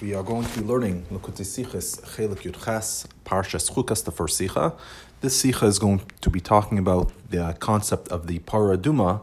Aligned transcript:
We 0.00 0.14
are 0.14 0.22
going 0.22 0.46
to 0.46 0.60
be 0.60 0.64
learning 0.64 1.06
Likutei 1.10 1.44
Sichos 1.44 2.00
Chelek 2.14 2.42
Yud 2.42 2.64
Ches 2.64 3.08
Parshas 3.24 3.68
Chukas, 3.68 4.04
the 4.04 4.12
first 4.12 4.40
Sicha. 4.40 4.78
This 5.22 5.42
Sicha 5.42 5.64
is 5.64 5.80
going 5.80 6.02
to 6.20 6.30
be 6.30 6.38
talking 6.38 6.78
about 6.78 7.10
the 7.30 7.56
concept 7.58 8.06
of 8.06 8.28
the 8.28 8.38
Paraduma 8.38 9.22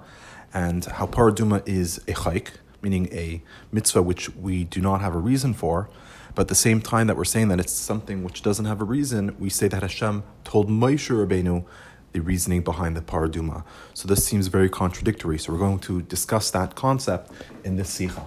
and 0.54 0.84
how 0.84 1.08
Paraduma 1.08 1.66
is 1.66 2.00
a 2.10 2.12
chayk, 2.12 2.50
meaning 2.82 3.08
a 3.14 3.42
mitzvah 3.72 4.02
which 4.02 4.36
we 4.36 4.66
do 4.66 4.82
not 4.82 5.00
have 5.00 5.16
a 5.16 5.18
reason 5.18 5.54
for, 5.54 5.90
but 6.34 6.42
at 6.42 6.48
the 6.50 6.56
same 6.56 6.82
time 6.82 7.08
that 7.08 7.16
we're 7.16 7.24
saying 7.24 7.48
that 7.48 7.62
it's 7.62 7.72
something 7.72 8.22
which 8.26 8.42
doesn't 8.42 8.66
have 8.66 8.82
a 8.82 8.86
reason, 8.86 9.34
we 9.40 9.50
say 9.50 9.70
that 9.70 9.82
Hashem 9.82 10.24
told 10.44 10.68
Moshe 10.68 11.10
Rabbeinu 11.10 11.64
the 12.12 12.20
reasoning 12.20 12.64
behind 12.64 12.98
the 12.98 13.02
paraduma. 13.02 13.64
So 13.94 14.10
this 14.10 14.26
seems 14.26 14.48
very 14.48 14.68
contradictory. 14.68 15.40
So 15.40 15.54
we're 15.54 15.60
going 15.60 15.80
to 15.80 16.02
discuss 16.02 16.52
that 16.52 16.76
concept 16.76 17.32
in 17.64 17.78
this 17.78 17.98
sicha. 17.98 18.26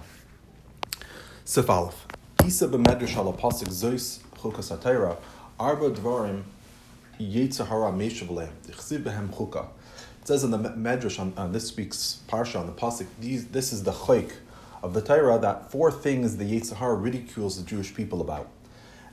Sif 1.45 1.69
Aleph. 1.69 2.08
Isa 2.45 2.67
b'medrash 2.67 3.15
zois 3.69 4.19
chukas 4.37 5.17
arba 5.59 5.89
dvarim 5.91 6.43
yetzahara 7.19 7.93
meshavleim 7.93 8.51
dichsiv 8.65 9.03
behem 9.03 9.29
chuka. 9.29 9.67
It 10.21 10.27
says 10.27 10.43
in 10.43 10.51
the 10.51 10.57
medrash 10.57 11.19
on, 11.19 11.33
on 11.37 11.51
this 11.51 11.75
week's 11.75 12.21
parsha 12.27 12.59
on 12.59 12.65
the 12.65 12.71
pasuk, 12.71 13.07
this 13.19 13.73
is 13.73 13.83
the 13.83 13.91
chayk 13.91 14.31
of 14.81 14.93
the 14.93 15.01
Torah 15.01 15.37
that 15.39 15.71
four 15.71 15.91
things 15.91 16.37
the 16.37 16.45
Yetzer 16.45 16.77
Hara 16.77 16.95
ridicules 16.95 17.61
the 17.61 17.67
Jewish 17.67 17.93
people 17.93 18.21
about. 18.21 18.49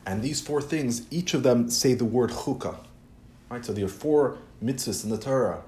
And 0.04 0.22
these 0.22 0.40
four 0.40 0.62
things, 0.62 1.06
each 1.10 1.34
of 1.34 1.42
them 1.42 1.68
say 1.68 1.94
the 1.94 2.04
word 2.04 2.30
chukah. 2.30 2.76
Right? 3.48 3.64
So 3.64 3.72
there 3.72 3.84
are 3.84 3.88
four 3.88 4.38
mitzvahs 4.62 5.04
in 5.04 5.10
the 5.10 5.18
Torah 5.18 5.62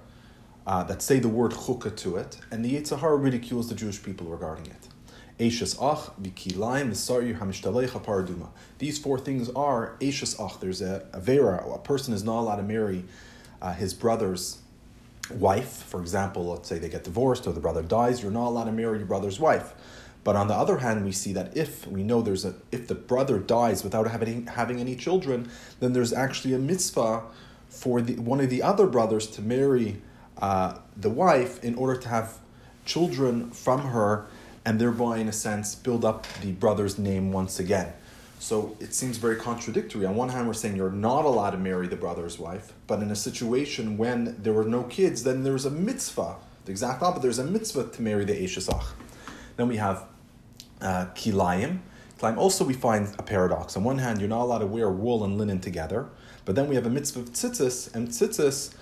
uh, 0.66 0.84
that 0.84 1.02
say 1.02 1.18
the 1.18 1.28
word 1.28 1.52
chukah 1.52 1.96
to 1.96 2.16
it, 2.16 2.38
and 2.50 2.64
the 2.64 2.76
Yetzer 2.76 3.00
Hara 3.00 3.16
ridicules 3.16 3.68
the 3.68 3.74
Jewish 3.74 4.02
people 4.02 4.26
regarding 4.26 4.66
it. 4.66 4.87
Eishes 5.38 5.76
ach 5.80 6.10
hamishtaleicha 6.20 8.04
paraduma. 8.04 8.48
These 8.78 8.98
four 8.98 9.18
things 9.18 9.48
are 9.50 9.96
Eishes 10.00 10.38
ach. 10.40 10.58
There's 10.60 10.82
a, 10.82 11.06
a 11.12 11.20
vera. 11.20 11.64
A 11.72 11.78
person 11.78 12.12
is 12.12 12.24
not 12.24 12.40
allowed 12.40 12.56
to 12.56 12.62
marry 12.62 13.04
uh, 13.62 13.72
his 13.72 13.94
brother's 13.94 14.58
wife. 15.30 15.84
For 15.84 16.00
example, 16.00 16.46
let's 16.46 16.68
say 16.68 16.78
they 16.78 16.88
get 16.88 17.04
divorced 17.04 17.46
or 17.46 17.52
the 17.52 17.60
brother 17.60 17.82
dies. 17.82 18.22
You're 18.22 18.32
not 18.32 18.48
allowed 18.48 18.64
to 18.64 18.72
marry 18.72 18.98
your 18.98 19.06
brother's 19.06 19.38
wife. 19.38 19.74
But 20.24 20.36
on 20.36 20.48
the 20.48 20.54
other 20.54 20.78
hand, 20.78 21.04
we 21.04 21.12
see 21.12 21.32
that 21.34 21.56
if 21.56 21.86
we 21.86 22.02
know 22.02 22.20
there's 22.20 22.44
a 22.44 22.54
if 22.72 22.88
the 22.88 22.94
brother 22.94 23.38
dies 23.38 23.84
without 23.84 24.08
having 24.08 24.46
having 24.46 24.80
any 24.80 24.96
children, 24.96 25.50
then 25.80 25.92
there's 25.92 26.12
actually 26.12 26.54
a 26.54 26.58
mitzvah 26.58 27.22
for 27.68 28.02
the, 28.02 28.16
one 28.16 28.40
of 28.40 28.50
the 28.50 28.62
other 28.62 28.86
brothers 28.86 29.26
to 29.28 29.42
marry 29.42 30.02
uh, 30.38 30.78
the 30.96 31.10
wife 31.10 31.62
in 31.62 31.74
order 31.76 31.98
to 32.00 32.08
have 32.08 32.38
children 32.84 33.50
from 33.50 33.80
her 33.80 34.26
and 34.68 34.78
thereby, 34.78 35.16
in 35.16 35.28
a 35.28 35.32
sense, 35.32 35.74
build 35.74 36.04
up 36.04 36.26
the 36.42 36.52
brother's 36.52 36.98
name 36.98 37.32
once 37.32 37.58
again. 37.58 37.90
So 38.38 38.76
it 38.80 38.92
seems 38.92 39.16
very 39.16 39.36
contradictory. 39.36 40.04
On 40.04 40.14
one 40.14 40.28
hand, 40.28 40.46
we're 40.46 40.52
saying 40.52 40.76
you're 40.76 40.90
not 40.90 41.24
allowed 41.24 41.52
to 41.52 41.56
marry 41.56 41.88
the 41.88 41.96
brother's 41.96 42.38
wife, 42.38 42.74
but 42.86 43.00
in 43.00 43.10
a 43.10 43.16
situation 43.16 43.96
when 43.96 44.36
there 44.42 44.52
were 44.52 44.64
no 44.64 44.82
kids, 44.82 45.22
then 45.22 45.42
there's 45.42 45.64
a 45.64 45.70
mitzvah. 45.70 46.36
The 46.66 46.70
exact 46.70 47.02
opposite, 47.02 47.22
there's 47.22 47.38
a 47.38 47.46
mitzvah 47.46 47.88
to 47.94 48.02
marry 48.02 48.26
the 48.26 48.34
Eshesach. 48.34 48.84
Then 49.56 49.68
we 49.68 49.78
have 49.78 50.04
uh, 50.82 51.06
kilayim. 51.14 51.78
Kilayim. 52.18 52.36
Also, 52.36 52.62
we 52.62 52.74
find 52.74 53.08
a 53.18 53.22
paradox. 53.22 53.74
On 53.74 53.84
one 53.84 53.96
hand, 53.96 54.20
you're 54.20 54.28
not 54.28 54.42
allowed 54.42 54.58
to 54.58 54.66
wear 54.66 54.90
wool 54.90 55.24
and 55.24 55.38
linen 55.38 55.60
together, 55.60 56.10
but 56.44 56.56
then 56.56 56.68
we 56.68 56.74
have 56.74 56.84
a 56.84 56.90
mitzvah 56.90 57.20
of 57.20 57.32
tzitzis, 57.32 57.94
and 57.94 58.08
tzitzis, 58.08 58.74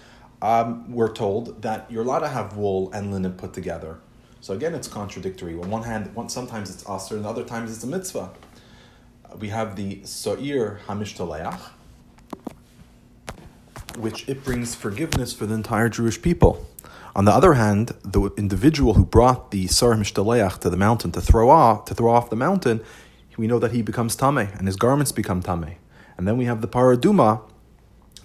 um, 0.42 0.90
we're 0.90 1.12
told 1.12 1.62
that 1.62 1.88
you're 1.88 2.02
allowed 2.02 2.24
to 2.26 2.28
have 2.28 2.56
wool 2.56 2.90
and 2.92 3.12
linen 3.12 3.34
put 3.34 3.52
together. 3.52 4.00
So 4.46 4.54
again, 4.54 4.76
it's 4.76 4.86
contradictory. 4.86 5.54
On 5.54 5.68
one 5.68 5.82
hand, 5.82 6.14
one, 6.14 6.28
sometimes 6.28 6.70
it's 6.70 6.88
aser, 6.88 7.16
and 7.16 7.26
other 7.26 7.42
times 7.42 7.72
it's 7.74 7.82
a 7.82 7.86
mitzvah. 7.88 8.30
Uh, 9.28 9.36
we 9.38 9.48
have 9.48 9.74
the 9.74 10.02
Sa'ir 10.04 10.78
Hamishtaleach, 10.86 11.58
which 13.98 14.28
it 14.28 14.44
brings 14.44 14.76
forgiveness 14.76 15.32
for 15.32 15.46
the 15.46 15.54
entire 15.54 15.88
Jewish 15.88 16.22
people. 16.22 16.64
On 17.16 17.24
the 17.24 17.32
other 17.32 17.54
hand, 17.54 17.90
the 18.04 18.30
individual 18.36 18.94
who 18.94 19.04
brought 19.04 19.50
the 19.50 19.66
Sar 19.66 19.94
Mishtaleach 19.94 20.60
to 20.60 20.70
the 20.70 20.76
mountain 20.76 21.10
to 21.10 21.20
throw 21.20 21.50
off 21.50 21.84
to 21.86 21.94
throw 21.96 22.12
off 22.12 22.30
the 22.30 22.36
mountain, 22.36 22.84
we 23.36 23.48
know 23.48 23.58
that 23.58 23.72
he 23.72 23.82
becomes 23.82 24.14
tame 24.14 24.38
and 24.38 24.68
his 24.68 24.76
garments 24.76 25.10
become 25.10 25.42
tame. 25.42 25.74
And 26.16 26.28
then 26.28 26.36
we 26.36 26.44
have 26.44 26.60
the 26.60 26.68
paraduma, 26.68 27.40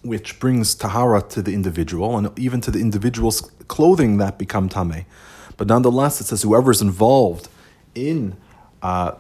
which 0.04 0.40
brings 0.40 0.76
tahara 0.76 1.24
to 1.30 1.42
the 1.42 1.56
individual 1.56 2.16
and 2.16 2.38
even 2.38 2.62
to 2.62 2.70
the 2.70 2.80
individual's 2.80 3.42
clothing 3.68 4.18
that 4.18 4.38
become 4.38 4.70
tame. 4.70 5.08
But 5.58 5.68
nonetheless, 5.68 6.22
it 6.22 6.26
says 6.26 6.42
whoever 6.42 6.72
is 6.72 6.82
involved 6.82 7.48
in 7.96 8.36
uh, 8.82 9.14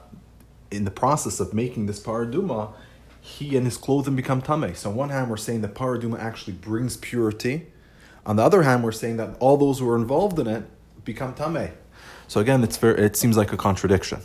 in 0.71 0.85
the 0.85 0.91
process 0.91 1.39
of 1.39 1.53
making 1.53 1.85
this 1.85 1.99
paraduma, 1.99 2.73
he 3.19 3.55
and 3.55 3.65
his 3.65 3.77
clothing 3.77 4.15
become 4.15 4.41
tame. 4.41 4.73
So 4.73 4.89
on 4.89 4.95
one 4.95 5.09
hand, 5.09 5.29
we're 5.29 5.37
saying 5.37 5.61
that 5.61 5.75
paraduma 5.75 6.19
actually 6.19 6.53
brings 6.53 6.97
purity. 6.97 7.67
On 8.25 8.37
the 8.37 8.43
other 8.43 8.63
hand, 8.63 8.83
we're 8.83 8.91
saying 8.91 9.17
that 9.17 9.35
all 9.39 9.57
those 9.57 9.79
who 9.79 9.89
are 9.89 9.95
involved 9.95 10.39
in 10.39 10.47
it 10.47 10.63
become 11.05 11.33
tame. 11.33 11.71
So 12.27 12.39
again, 12.39 12.63
it's 12.63 12.77
very, 12.77 12.99
it 13.03 13.15
seems 13.15 13.37
like 13.37 13.51
a 13.53 13.57
contradiction. 13.57 14.21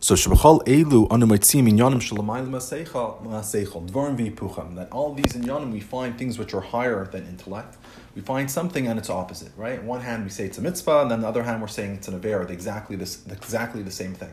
So 0.00 0.14
shebachal 0.14 0.64
elu 0.64 1.10
anu 1.10 1.26
meitzim 1.26 1.68
inyanim 1.68 2.00
shalamayim 2.00 2.50
maseichal 2.50 3.24
maseichal 3.24 3.88
dvarim. 3.88 4.74
That 4.76 4.90
all 4.92 5.14
these 5.14 5.32
inyanim 5.32 5.72
we 5.72 5.80
find 5.80 6.18
things 6.18 6.38
which 6.38 6.54
are 6.54 6.60
higher 6.60 7.06
than 7.06 7.26
intellect. 7.26 7.77
We 8.18 8.24
find 8.24 8.50
something 8.50 8.88
and 8.88 8.98
its 8.98 9.08
opposite, 9.08 9.52
right? 9.56 9.78
On 9.78 9.86
one 9.86 10.00
hand, 10.00 10.24
we 10.24 10.30
say 10.30 10.46
it's 10.46 10.58
a 10.58 10.60
mitzvah, 10.60 11.02
and 11.02 11.10
then 11.12 11.20
the 11.20 11.28
other 11.28 11.44
hand, 11.44 11.62
we're 11.62 11.68
saying 11.68 11.92
it's 11.92 12.08
an 12.08 12.20
avera, 12.20 12.50
exactly 12.50 12.96
this, 12.96 13.24
exactly 13.28 13.80
the 13.80 13.92
same 13.92 14.12
thing. 14.12 14.32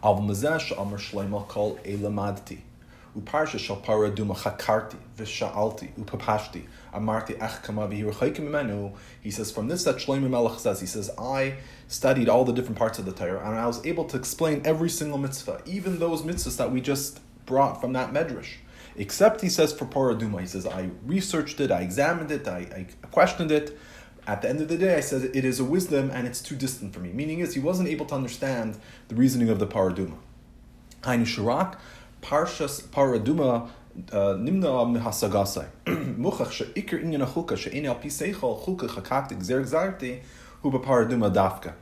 He 0.00 0.10
says 9.30 9.50
from 9.50 9.66
this 9.66 9.84
that 9.84 9.96
Shlomo 9.96 10.30
Melech 10.30 10.60
says 10.60 10.80
he 10.80 10.86
says 10.86 11.10
I 11.18 11.56
studied 11.88 12.28
all 12.28 12.44
the 12.44 12.52
different 12.52 12.78
parts 12.78 13.00
of 13.00 13.06
the 13.06 13.12
Torah 13.12 13.44
and 13.44 13.58
I 13.58 13.66
was 13.66 13.84
able 13.84 14.04
to 14.04 14.16
explain 14.16 14.62
every 14.64 14.88
single 14.88 15.18
mitzvah, 15.18 15.62
even 15.66 15.98
those 15.98 16.22
mitzvahs 16.22 16.56
that 16.58 16.70
we 16.70 16.80
just 16.80 17.18
brought 17.44 17.80
from 17.80 17.92
that 17.94 18.12
medrash. 18.12 18.52
Except 18.96 19.40
he 19.40 19.48
says 19.48 19.72
for 19.72 19.86
paraduma, 19.86 20.40
he 20.40 20.46
says 20.46 20.66
I 20.66 20.90
researched 21.04 21.60
it, 21.60 21.70
I 21.70 21.80
examined 21.80 22.30
it, 22.30 22.46
I, 22.46 22.86
I 23.02 23.06
questioned 23.08 23.50
it. 23.50 23.76
At 24.26 24.40
the 24.40 24.48
end 24.48 24.62
of 24.62 24.68
the 24.68 24.78
day, 24.78 24.96
I 24.96 25.00
said 25.00 25.30
it 25.34 25.44
is 25.44 25.60
a 25.60 25.64
wisdom 25.64 26.10
and 26.10 26.26
it's 26.26 26.40
too 26.40 26.56
distant 26.56 26.94
for 26.94 27.00
me. 27.00 27.12
Meaning 27.12 27.40
is 27.40 27.54
he 27.54 27.60
wasn't 27.60 27.88
able 27.88 28.06
to 28.06 28.14
understand 28.14 28.78
the 29.08 29.14
reasoning 29.14 29.50
of 29.50 29.58
the 29.58 29.66
paraduma. 29.66 30.16
Hainu 31.02 31.26
Shirak, 31.26 31.76
Parshas 32.22 32.82
Paraduma 32.82 33.68
uh, 34.10 34.34
Nimna 34.34 34.94
huba 40.62 40.82
paraduma 40.82 41.30
dafka. 41.30 41.74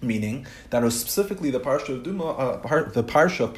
Meaning 0.00 0.46
that 0.70 0.82
was 0.82 0.98
specifically 0.98 1.50
the 1.50 1.58
parsha 1.58 1.88
of 1.90 2.02
Duma, 2.04 2.30
uh, 2.30 2.58
par, 2.58 2.84
the 2.84 3.02
parsha 3.02 3.40
of 3.40 3.54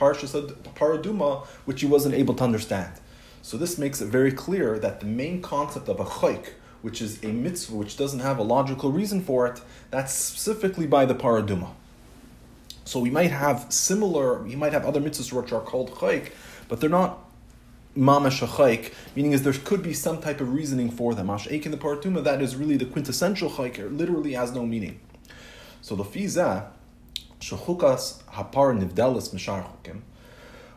Paraduma, 0.74 1.44
which 1.66 1.82
he 1.82 1.86
wasn't 1.86 2.14
able 2.14 2.34
to 2.34 2.44
understand. 2.44 2.92
So 3.42 3.56
this 3.56 3.78
makes 3.78 4.00
it 4.00 4.06
very 4.06 4.32
clear 4.32 4.78
that 4.78 5.00
the 5.00 5.06
main 5.06 5.42
concept 5.42 5.88
of 5.88 6.00
a 6.00 6.04
chayk, 6.04 6.52
which 6.82 7.02
is 7.02 7.22
a 7.22 7.28
mitzvah 7.28 7.76
which 7.76 7.96
doesn't 7.96 8.20
have 8.20 8.38
a 8.38 8.42
logical 8.42 8.90
reason 8.90 9.22
for 9.22 9.46
it, 9.46 9.60
that's 9.90 10.14
specifically 10.14 10.86
by 10.86 11.04
the 11.04 11.14
paraduma. 11.14 11.70
So 12.84 13.00
we 13.00 13.10
might 13.10 13.30
have 13.30 13.66
similar, 13.68 14.42
we 14.42 14.56
might 14.56 14.72
have 14.72 14.84
other 14.84 15.00
mitzvahs 15.00 15.32
which 15.32 15.52
are 15.52 15.60
called 15.60 15.92
chayk, 15.92 16.32
but 16.68 16.80
they're 16.80 16.90
not 16.90 17.18
mamash 17.96 18.46
chayk, 18.46 18.92
meaning 19.14 19.32
is 19.32 19.42
there 19.42 19.52
could 19.52 19.82
be 19.82 19.92
some 19.92 20.20
type 20.20 20.40
of 20.40 20.54
reasoning 20.54 20.90
for 20.90 21.14
them. 21.14 21.26
Ash'ek 21.26 21.66
in 21.66 21.70
the 21.70 21.76
paratuma, 21.76 22.24
that 22.24 22.40
is 22.40 22.56
really 22.56 22.76
the 22.76 22.86
quintessential 22.86 23.50
chayk, 23.50 23.78
it 23.78 23.92
literally 23.92 24.32
has 24.32 24.52
no 24.52 24.64
meaning. 24.64 25.00
So 25.82 25.94
the 25.94 26.04
fiza, 26.04 26.66
shechukas 27.40 28.22
hapar 28.24 28.78
nivdelis 28.78 29.32
mishar 29.34 29.64
chukim, 29.64 30.02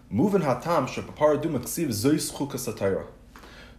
moving 0.10 0.42
hatam 0.42 0.88
chukas 0.88 2.74
atayra. 2.74 3.06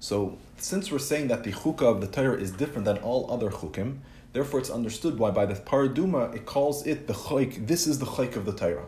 So 0.00 0.36
since 0.58 0.92
we're 0.92 0.98
saying 0.98 1.28
that 1.28 1.44
the 1.44 1.52
chukah 1.52 1.82
of 1.82 2.00
the 2.02 2.06
Torah 2.06 2.38
is 2.38 2.50
different 2.50 2.84
than 2.84 2.98
all 2.98 3.30
other 3.30 3.48
chukim, 3.48 4.00
therefore 4.34 4.60
it's 4.60 4.68
understood 4.68 5.18
why 5.18 5.30
by 5.30 5.46
the 5.46 5.54
paraduma 5.54 6.34
it 6.34 6.44
calls 6.44 6.86
it 6.86 7.06
the 7.06 7.14
chayk. 7.14 7.66
This 7.66 7.86
is 7.86 7.98
the 7.98 8.06
chayk 8.06 8.36
of 8.36 8.44
the 8.44 8.52
Torah. 8.52 8.86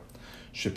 Because 0.52 0.76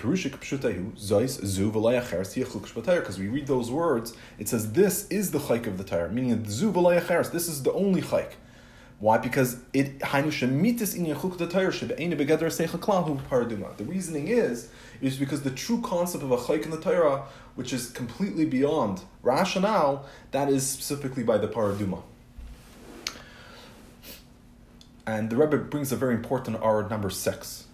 we 3.19 3.27
read 3.27 3.47
those 3.47 3.71
words, 3.71 4.13
it 4.37 4.49
says 4.49 4.73
this 4.73 5.07
is 5.07 5.31
the 5.31 5.39
chayk 5.39 5.67
of 5.67 5.77
the 5.77 5.83
Torah, 5.83 6.09
meaning 6.09 6.45
zu 6.49 6.71
This 6.71 7.47
is 7.47 7.63
the 7.63 7.71
only 7.73 8.01
chayk. 8.01 8.31
Why? 8.99 9.17
Because 9.17 9.57
it. 9.71 9.99
The 9.99 10.07
reasoning 13.87 14.27
is 14.27 14.69
is 15.01 15.17
because 15.17 15.41
the 15.43 15.51
true 15.51 15.81
concept 15.81 16.23
of 16.23 16.31
a 16.31 16.37
chayk 16.37 16.65
in 16.65 16.71
the 16.71 16.79
Torah, 16.79 17.23
which 17.55 17.71
is 17.71 17.89
completely 17.91 18.43
beyond 18.45 19.01
rationale, 19.23 20.05
that 20.31 20.49
is 20.49 20.67
specifically 20.67 21.23
by 21.23 21.37
the 21.37 21.47
paraduma. 21.47 22.03
And 25.07 25.29
the 25.29 25.37
Rebbe 25.37 25.57
brings 25.57 25.93
a 25.93 25.95
very 25.95 26.13
important 26.13 26.57
R 26.61 26.87
number 26.89 27.09
six. 27.09 27.67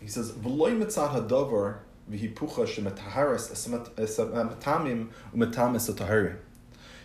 He 0.00 0.08
says, 0.08 0.32
"V'loy 0.32 0.76
mitzad 0.76 1.14
hadavar 1.14 1.78
v'hipucha 2.10 2.66
shemetaharis 2.66 3.52
esamatamim 3.96 5.08
umetamis 5.34 5.88
ataharim." 5.88 6.38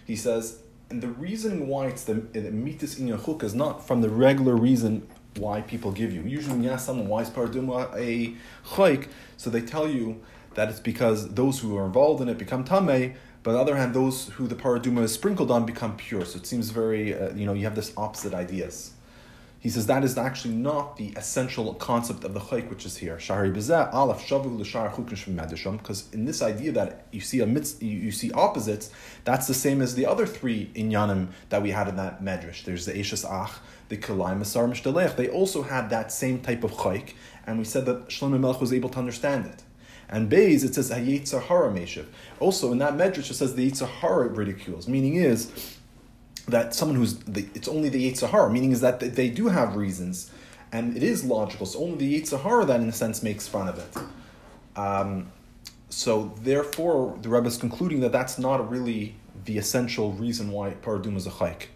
He 0.05 0.15
says, 0.15 0.57
and 0.91 1.01
the 1.01 1.07
reason 1.07 1.67
why 1.67 1.87
it's 1.87 2.03
the, 2.03 2.15
mitis 2.15 2.99
in 2.99 3.07
your 3.07 3.17
chuk 3.17 3.43
is 3.43 3.55
not 3.55 3.87
from 3.87 4.01
the 4.01 4.09
regular 4.09 4.55
reason 4.55 5.07
why 5.37 5.61
people 5.61 5.91
give 5.91 6.11
you. 6.11 6.21
Usually, 6.21 6.53
when 6.55 6.63
you 6.63 6.69
ask 6.69 6.85
someone 6.85 7.07
why 7.07 7.21
is 7.21 7.29
paraduma 7.29 7.89
a 7.95 8.35
chayk, 8.75 9.07
so 9.37 9.49
they 9.49 9.61
tell 9.61 9.87
you 9.87 10.21
that 10.55 10.69
it's 10.69 10.81
because 10.81 11.33
those 11.33 11.59
who 11.59 11.77
are 11.77 11.85
involved 11.85 12.21
in 12.21 12.27
it 12.27 12.37
become 12.37 12.65
tamei. 12.65 13.15
But 13.43 13.51
on 13.51 13.55
the 13.55 13.61
other 13.61 13.77
hand, 13.77 13.93
those 13.93 14.27
who 14.29 14.47
the 14.47 14.55
paraduma 14.55 15.03
is 15.03 15.13
sprinkled 15.13 15.49
on 15.49 15.65
become 15.65 15.95
pure. 15.95 16.25
So 16.25 16.37
it 16.37 16.45
seems 16.45 16.69
very, 16.69 17.17
uh, 17.17 17.33
you 17.33 17.45
know, 17.45 17.53
you 17.53 17.63
have 17.63 17.75
this 17.75 17.93
opposite 17.97 18.33
ideas. 18.33 18.91
He 19.61 19.69
says 19.69 19.85
that 19.85 20.03
is 20.03 20.17
actually 20.17 20.55
not 20.55 20.97
the 20.97 21.13
essential 21.15 21.75
concept 21.75 22.23
of 22.23 22.33
the 22.33 22.39
chayk 22.39 22.67
which 22.67 22.83
is 22.83 22.97
here. 22.97 23.17
Shahari 23.17 23.53
bezeh 23.53 23.93
alaf 23.93 24.19
shavu 24.21 24.59
l'shar 24.59 24.91
chukin 24.91 25.77
Because 25.77 26.11
in 26.11 26.25
this 26.25 26.41
idea 26.41 26.71
that 26.71 27.05
you 27.11 27.21
see 27.21 27.41
a 27.41 27.45
mitz, 27.45 27.79
you, 27.79 28.11
see 28.11 28.31
opposites, 28.31 28.89
that's 29.23 29.45
the 29.45 29.53
same 29.53 29.83
as 29.83 29.93
the 29.93 30.07
other 30.07 30.25
three 30.25 30.71
inyanim 30.73 31.27
that 31.49 31.61
we 31.61 31.69
had 31.69 31.87
in 31.87 31.95
that 31.97 32.23
medrash. 32.23 32.63
There's 32.63 32.87
the 32.87 32.93
eshes 32.93 33.23
ach, 33.23 33.59
the 33.89 33.97
kalai 33.97 34.35
masar 34.35 34.67
mishtalech. 34.67 35.15
They 35.15 35.29
also 35.29 35.61
had 35.61 35.91
that 35.91 36.11
same 36.11 36.41
type 36.41 36.63
of 36.63 36.71
chayk, 36.71 37.13
and 37.45 37.59
we 37.59 37.63
said 37.63 37.85
that 37.85 38.09
Shlomo 38.09 38.39
Melech 38.39 38.59
was 38.59 38.73
able 38.73 38.89
to 38.89 38.97
understand 38.97 39.45
it. 39.45 39.61
And 40.09 40.29
Beis, 40.29 40.63
it 40.63 40.73
says 40.73 40.89
Hayetzar 40.89 41.43
Hara 41.43 41.69
Meshiv. 41.71 42.07
Also, 42.39 42.71
in 42.71 42.79
that 42.79 42.95
medrash, 42.95 43.29
it 43.29 43.35
says 43.35 43.53
the 43.53 43.69
Yetzar 43.69 43.87
Hara 43.87 44.27
ridicules. 44.27 44.87
Meaning 44.87 45.15
is 45.15 45.77
that 46.47 46.73
someone 46.73 46.97
who's 46.97 47.15
the, 47.19 47.47
it's 47.53 47.67
only 47.67 47.89
the 47.89 48.11
Yetzer 48.11 48.29
Hara, 48.29 48.49
meaning 48.49 48.71
is 48.71 48.81
that 48.81 48.99
they 48.99 49.29
do 49.29 49.47
have 49.47 49.75
reasons, 49.75 50.31
and 50.71 50.95
it 50.95 51.03
is 51.03 51.23
logical. 51.23 51.65
So 51.65 51.79
only 51.79 51.97
the 51.97 52.21
Yetzer 52.21 52.41
Hara 52.41 52.65
that, 52.65 52.81
in 52.81 52.89
a 52.89 52.93
sense, 52.93 53.23
makes 53.23 53.47
fun 53.47 53.67
of 53.67 53.77
it. 53.79 54.77
Um, 54.79 55.31
so 55.89 56.33
therefore, 56.41 57.17
the 57.21 57.29
Rebbe 57.29 57.47
is 57.47 57.57
concluding 57.57 57.99
that 58.01 58.11
that's 58.11 58.39
not 58.39 58.69
really 58.69 59.15
the 59.45 59.57
essential 59.57 60.13
reason 60.13 60.51
why 60.51 60.71
paradum 60.71 61.17
is 61.17 61.27
a 61.27 61.31
chayk. 61.31 61.67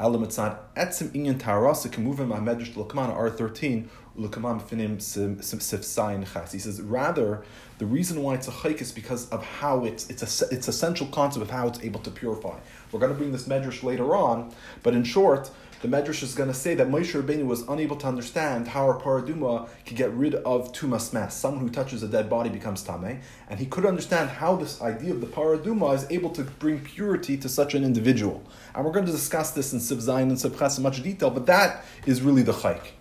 Elamitzad 0.00 0.58
etzim 0.76 1.10
inyan 1.10 1.38
tarasa 1.38 1.88
kemuvim 1.88 2.34
ha'medrash 2.34 2.76
l'kamana 2.76 3.16
R13 3.16 3.86
l'kamam 4.16 4.60
finim 4.60 5.00
sif 5.00 5.84
sayin 5.84 6.24
chas. 6.24 6.52
He 6.52 6.58
says 6.58 6.82
rather 6.82 7.44
the 7.82 7.86
reason 7.86 8.22
why 8.22 8.34
it's 8.34 8.46
a 8.46 8.52
chayk 8.52 8.80
is 8.80 8.92
because 8.92 9.28
of 9.30 9.44
how 9.44 9.84
it's 9.84 10.08
it's 10.08 10.22
a 10.22 10.54
it's 10.54 10.68
essential 10.68 11.08
concept 11.08 11.42
of 11.42 11.50
how 11.50 11.66
it's 11.66 11.80
able 11.80 11.98
to 11.98 12.12
purify. 12.12 12.56
We're 12.92 13.00
going 13.00 13.10
to 13.10 13.18
bring 13.18 13.32
this 13.32 13.48
medrash 13.48 13.82
later 13.82 14.14
on, 14.14 14.54
but 14.84 14.94
in 14.94 15.02
short, 15.02 15.50
the 15.80 15.88
medrash 15.88 16.22
is 16.22 16.36
going 16.36 16.48
to 16.48 16.54
say 16.54 16.76
that 16.76 16.86
Moshe 16.86 17.20
Rabbeinu 17.20 17.44
was 17.44 17.62
unable 17.62 17.96
to 17.96 18.06
understand 18.06 18.68
how 18.68 18.88
a 18.88 19.00
paraduma 19.00 19.68
could 19.84 19.96
get 19.96 20.12
rid 20.12 20.36
of 20.36 20.72
tumas 20.72 21.12
meis. 21.12 21.34
Someone 21.34 21.60
who 21.60 21.70
touches 21.70 22.04
a 22.04 22.06
dead 22.06 22.30
body 22.30 22.50
becomes 22.50 22.84
tame, 22.84 23.20
and 23.48 23.58
he 23.58 23.66
could 23.66 23.84
understand 23.84 24.30
how 24.30 24.54
this 24.54 24.80
idea 24.80 25.10
of 25.10 25.20
the 25.20 25.26
paraduma 25.26 25.92
is 25.96 26.06
able 26.08 26.30
to 26.30 26.44
bring 26.44 26.78
purity 26.78 27.36
to 27.36 27.48
such 27.48 27.74
an 27.74 27.82
individual. 27.82 28.44
And 28.76 28.84
we're 28.84 28.92
going 28.92 29.06
to 29.06 29.10
discuss 29.20 29.50
this 29.50 29.72
in 29.72 29.80
Sif 29.80 29.98
Zayin 29.98 30.28
and 30.30 30.38
Sif 30.38 30.56
Ches 30.56 30.76
in 30.76 30.84
much 30.84 31.02
detail, 31.02 31.30
but 31.30 31.46
that 31.46 31.84
is 32.06 32.22
really 32.22 32.42
the 32.42 32.52
uh, 32.52 32.60
chayk. 32.60 32.92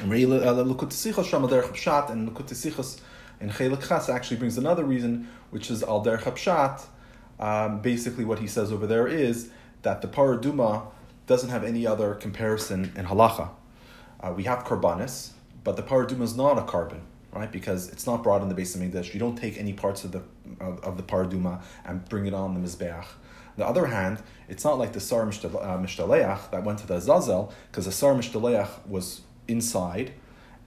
And 0.00 0.10
Lukut 0.10 0.90
in 3.40 3.50
Chelek 3.50 3.86
Chas 3.86 4.08
actually 4.08 4.38
brings 4.38 4.58
another 4.58 4.84
reason, 4.84 5.28
which 5.50 5.70
is 5.70 5.82
Al 5.82 6.02
Der 6.02 6.18
Pshat. 6.18 6.86
Um, 7.38 7.80
basically, 7.80 8.24
what 8.24 8.40
he 8.40 8.46
says 8.46 8.72
over 8.72 8.86
there 8.86 9.06
is 9.06 9.50
that 9.82 10.02
the 10.02 10.08
Paraduma 10.08 10.86
doesn't 11.26 11.50
have 11.50 11.62
any 11.62 11.86
other 11.86 12.14
comparison 12.14 12.92
in 12.96 13.06
Halacha. 13.06 13.50
Uh, 14.20 14.32
we 14.36 14.44
have 14.44 14.64
Korbanos, 14.64 15.30
but 15.62 15.76
the 15.76 15.82
Paraduma 15.82 16.22
is 16.22 16.36
not 16.36 16.58
a 16.58 16.62
korban, 16.62 17.00
right? 17.32 17.52
Because 17.52 17.88
it's 17.90 18.06
not 18.06 18.22
brought 18.22 18.42
in 18.42 18.48
the 18.48 18.54
base 18.54 18.74
of 18.74 18.82
English. 18.82 19.14
You 19.14 19.20
don't 19.20 19.36
take 19.36 19.56
any 19.58 19.72
parts 19.72 20.02
of 20.04 20.12
the 20.12 20.22
of, 20.60 20.82
of 20.82 20.96
the 20.96 21.02
Paraduma 21.02 21.60
and 21.84 22.08
bring 22.08 22.26
it 22.26 22.34
on 22.34 22.54
the 22.54 22.60
Mizbeach. 22.60 23.04
On 23.04 23.56
the 23.56 23.66
other 23.66 23.86
hand, 23.86 24.22
it's 24.48 24.64
not 24.64 24.78
like 24.78 24.92
the 24.92 25.00
Sar 25.00 25.26
Mishtaleach 25.26 26.46
uh, 26.46 26.50
that 26.50 26.64
went 26.64 26.78
to 26.80 26.86
the 26.86 26.94
Azazel, 26.94 27.52
because 27.70 27.84
the 27.84 27.92
Sar 27.92 28.14
Mishtaleach 28.14 28.86
was 28.86 29.22
inside, 29.46 30.12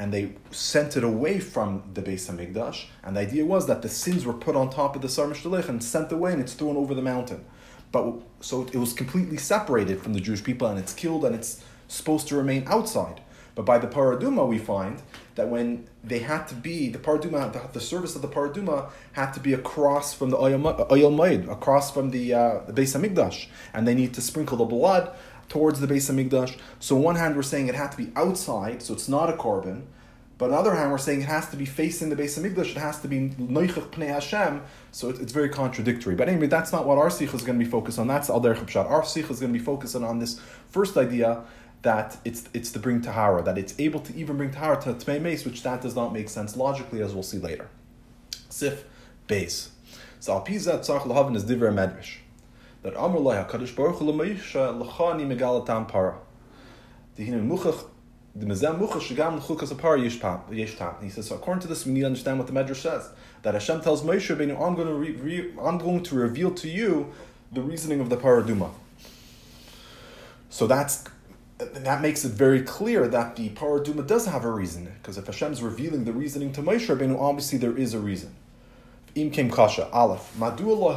and 0.01 0.11
they 0.11 0.33
sent 0.49 0.97
it 0.97 1.03
away 1.03 1.39
from 1.39 1.83
the 1.93 2.01
Beis 2.01 2.27
Hamikdash. 2.27 2.85
And 3.03 3.15
the 3.15 3.21
idea 3.21 3.45
was 3.45 3.67
that 3.67 3.83
the 3.83 3.87
sins 3.87 4.25
were 4.25 4.33
put 4.33 4.55
on 4.55 4.71
top 4.71 4.95
of 4.95 5.03
the 5.03 5.07
Sar 5.07 5.27
Mishtalech 5.27 5.69
and 5.69 5.83
sent 5.83 6.11
away, 6.11 6.31
and 6.33 6.41
it's 6.41 6.53
thrown 6.53 6.75
over 6.75 6.95
the 6.95 7.03
mountain. 7.03 7.45
But 7.91 8.15
so 8.39 8.63
it 8.73 8.77
was 8.77 8.93
completely 8.93 9.37
separated 9.37 10.01
from 10.01 10.13
the 10.13 10.19
Jewish 10.19 10.43
people, 10.43 10.67
and 10.67 10.79
it's 10.79 10.95
killed, 10.95 11.23
and 11.23 11.35
it's 11.35 11.63
supposed 11.87 12.27
to 12.29 12.35
remain 12.35 12.63
outside. 12.65 13.21
But 13.53 13.65
by 13.65 13.77
the 13.77 13.85
Paraduma, 13.85 14.47
we 14.47 14.57
find 14.57 15.03
that 15.35 15.49
when 15.49 15.87
they 16.03 16.19
had 16.19 16.47
to 16.47 16.55
be 16.55 16.89
the 16.89 16.97
Paraduma, 16.97 17.53
the, 17.53 17.61
the 17.71 17.79
service 17.79 18.15
of 18.15 18.23
the 18.23 18.27
Paraduma 18.27 18.89
had 19.11 19.33
to 19.33 19.39
be 19.39 19.53
across 19.53 20.15
from 20.15 20.31
the 20.31 20.37
Oyel 20.37 21.15
Maid, 21.15 21.47
across 21.47 21.93
from 21.93 22.09
the 22.09 22.33
uh, 22.33 22.59
the 22.65 22.73
Beis 22.73 22.99
Hamikdash, 22.99 23.47
and 23.71 23.87
they 23.87 23.93
need 23.93 24.15
to 24.15 24.21
sprinkle 24.21 24.57
the 24.57 24.65
blood 24.65 25.15
towards 25.51 25.81
the 25.81 25.87
base 25.87 26.07
of 26.09 26.15
Hamikdash. 26.15 26.57
So 26.79 26.95
on 26.95 27.03
one 27.03 27.15
hand, 27.17 27.35
we're 27.35 27.41
saying 27.43 27.67
it 27.67 27.75
has 27.75 27.91
to 27.91 27.97
be 27.97 28.09
outside, 28.15 28.81
so 28.81 28.93
it's 28.93 29.09
not 29.09 29.29
a 29.29 29.33
korban. 29.33 29.81
But 30.37 30.45
on 30.45 30.51
the 30.51 30.57
other 30.57 30.75
hand, 30.75 30.91
we're 30.91 30.97
saying 30.97 31.21
it 31.21 31.27
has 31.27 31.49
to 31.49 31.57
be 31.57 31.65
facing 31.65 32.09
the 32.09 32.15
base 32.15 32.37
of 32.37 32.45
Hamikdash. 32.45 32.71
It 32.71 32.77
has 32.77 33.01
to 33.01 33.09
be 33.09 33.31
noichach 33.31 33.89
pnei 33.89 34.07
Hashem. 34.07 34.61
So 34.93 35.09
it, 35.09 35.19
it's 35.19 35.33
very 35.33 35.49
contradictory. 35.49 36.15
But 36.15 36.29
anyway, 36.29 36.47
that's 36.47 36.71
not 36.71 36.87
what 36.87 36.97
our 36.97 37.09
sikh 37.09 37.33
is 37.33 37.43
going 37.43 37.59
to 37.59 37.65
be 37.65 37.69
focused 37.69 37.99
on. 37.99 38.07
That's 38.07 38.29
al 38.29 38.39
derech 38.39 38.75
Our 38.75 39.03
sikh 39.03 39.29
is 39.29 39.41
going 39.41 39.51
to 39.51 39.59
be 39.59 39.63
focusing 39.63 40.05
on 40.05 40.19
this 40.19 40.39
first 40.69 40.95
idea 40.95 41.43
that 41.81 42.15
it's 42.23 42.47
it's 42.53 42.71
to 42.71 42.79
bring 42.79 43.01
tahara, 43.01 43.43
that 43.43 43.57
it's 43.57 43.77
able 43.77 43.99
to 43.99 44.15
even 44.15 44.37
bring 44.37 44.51
tahara 44.51 44.81
to 44.83 44.93
tmei 44.93 45.21
meis, 45.21 45.43
which 45.43 45.63
that 45.63 45.81
does 45.81 45.97
not 45.97 46.13
make 46.13 46.29
sense 46.29 46.55
logically, 46.55 47.01
as 47.01 47.13
we'll 47.13 47.23
see 47.23 47.39
later. 47.39 47.67
Sif 48.49 48.85
base. 49.27 49.71
So 50.21 50.31
al 50.31 50.45
pizat 50.45 50.79
tzarch 50.79 51.03
lahavin 51.03 51.35
is 51.35 51.43
divrei 51.43 51.73
medrash 51.73 52.20
that 52.83 52.95
Amr 52.95 53.19
Loy 53.19 53.35
HaKadosh 53.35 53.75
Baruch 53.75 53.97
Hu 53.97 54.11
L'Moshe 54.11 54.55
L'chani 54.55 55.25
Megalatam 55.25 55.87
Para. 55.87 56.17
The 57.15 57.27
Hinu 57.27 57.47
Muchach 57.47 57.85
the 58.33 58.45
Mezem 58.45 58.79
Muchach 58.79 59.01
Shagam 59.01 59.37
L'chukas 59.37 59.73
Apara 59.73 60.01
Yesh 60.01 60.77
Tam. 60.77 60.93
He 61.01 61.09
says, 61.09 61.27
so 61.27 61.35
according 61.35 61.61
to 61.61 61.67
this, 61.67 61.85
we 61.85 61.91
need 61.91 62.01
to 62.01 62.05
understand 62.05 62.37
what 62.37 62.47
the 62.47 62.53
Medrash 62.53 62.77
says. 62.77 63.09
That 63.41 63.55
Hashem 63.55 63.81
tells 63.81 64.03
Moshe 64.03 64.33
Rabbeinu, 64.33 64.53
I'm 64.53 64.75
going 64.75 64.87
to, 64.87 64.93
re- 64.93 65.11
re- 65.11 65.53
I'm 65.61 65.77
going 65.77 66.03
to 66.03 66.15
reveal 66.15 66.51
to 66.51 66.69
you 66.69 67.11
the 67.51 67.61
reasoning 67.61 67.99
of 67.99 68.09
the 68.09 68.17
Paraduma. 68.17 68.71
So 70.49 70.67
that's 70.67 71.03
that 71.57 72.01
makes 72.01 72.25
it 72.25 72.31
very 72.31 72.61
clear 72.63 73.07
that 73.07 73.35
the 73.35 73.49
Paraduma 73.49 74.07
does 74.07 74.25
have 74.25 74.45
a 74.45 74.51
reason. 74.51 74.91
Because 75.01 75.17
if 75.17 75.27
Hashem's 75.27 75.61
revealing 75.61 76.05
the 76.05 76.13
reasoning 76.13 76.51
to 76.53 76.61
Moshe 76.61 76.87
Rabbeinu, 76.87 77.19
obviously 77.19 77.57
there 77.57 77.77
is 77.77 77.93
a 77.93 77.99
reason. 77.99 78.33
Im 79.13 79.29
Kim 79.29 79.51
Kasha, 79.51 79.89
Aleph. 79.91 80.37
Madu 80.37 80.71
adam. 80.71 80.93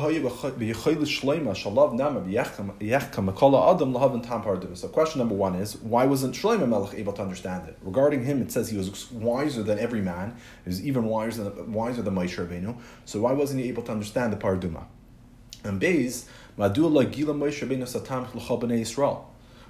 So 4.76 4.88
question 4.88 5.18
number 5.18 5.34
one 5.34 5.56
is, 5.56 5.74
why 5.78 6.06
wasn't 6.06 6.36
Shlomo 6.36 6.68
Melech 6.68 6.94
able 6.94 7.12
to 7.14 7.22
understand 7.22 7.68
it? 7.68 7.76
Regarding 7.82 8.24
him, 8.24 8.40
it 8.40 8.52
says 8.52 8.68
he 8.68 8.76
was 8.76 9.10
wiser 9.10 9.64
than 9.64 9.80
every 9.80 10.00
man. 10.00 10.36
He 10.62 10.68
was 10.68 10.86
even 10.86 11.06
wiser 11.06 11.42
than, 11.42 11.72
wiser 11.72 12.02
than 12.02 12.14
Moshe 12.14 12.36
Rabbeinu. 12.36 12.76
So 13.04 13.22
why 13.22 13.32
wasn't 13.32 13.62
he 13.62 13.68
able 13.68 13.82
to 13.82 13.90
understand 13.90 14.32
the 14.32 14.36
paraduma? 14.36 14.84
And 15.64 15.80
Beis, 15.80 16.26
Madu 16.56 16.88
gila 17.06 17.34
Moshe 17.34 17.66
Rabbeinu 17.66 17.82
satam 17.82 18.32
l'chol 18.32 18.62
b'nei 18.62 18.82
Yisrael. 18.82 19.24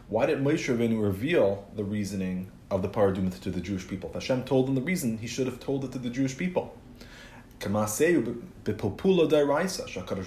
Why 0.08 0.26
did 0.26 0.40
Moshe 0.40 0.68
Rabbeinu 0.68 1.02
reveal 1.02 1.66
the 1.74 1.84
reasoning 1.84 2.50
of 2.70 2.82
the 2.82 2.90
paraduma 2.90 3.40
to 3.40 3.50
the 3.50 3.62
Jewish 3.62 3.88
people? 3.88 4.10
Hashem 4.12 4.44
told 4.44 4.68
him 4.68 4.74
the 4.74 4.82
reason, 4.82 5.16
he 5.16 5.26
should 5.26 5.46
have 5.46 5.60
told 5.60 5.82
it 5.86 5.92
to 5.92 5.98
the 5.98 6.10
Jewish 6.10 6.36
people. 6.36 6.76
Shakadosh 7.60 8.32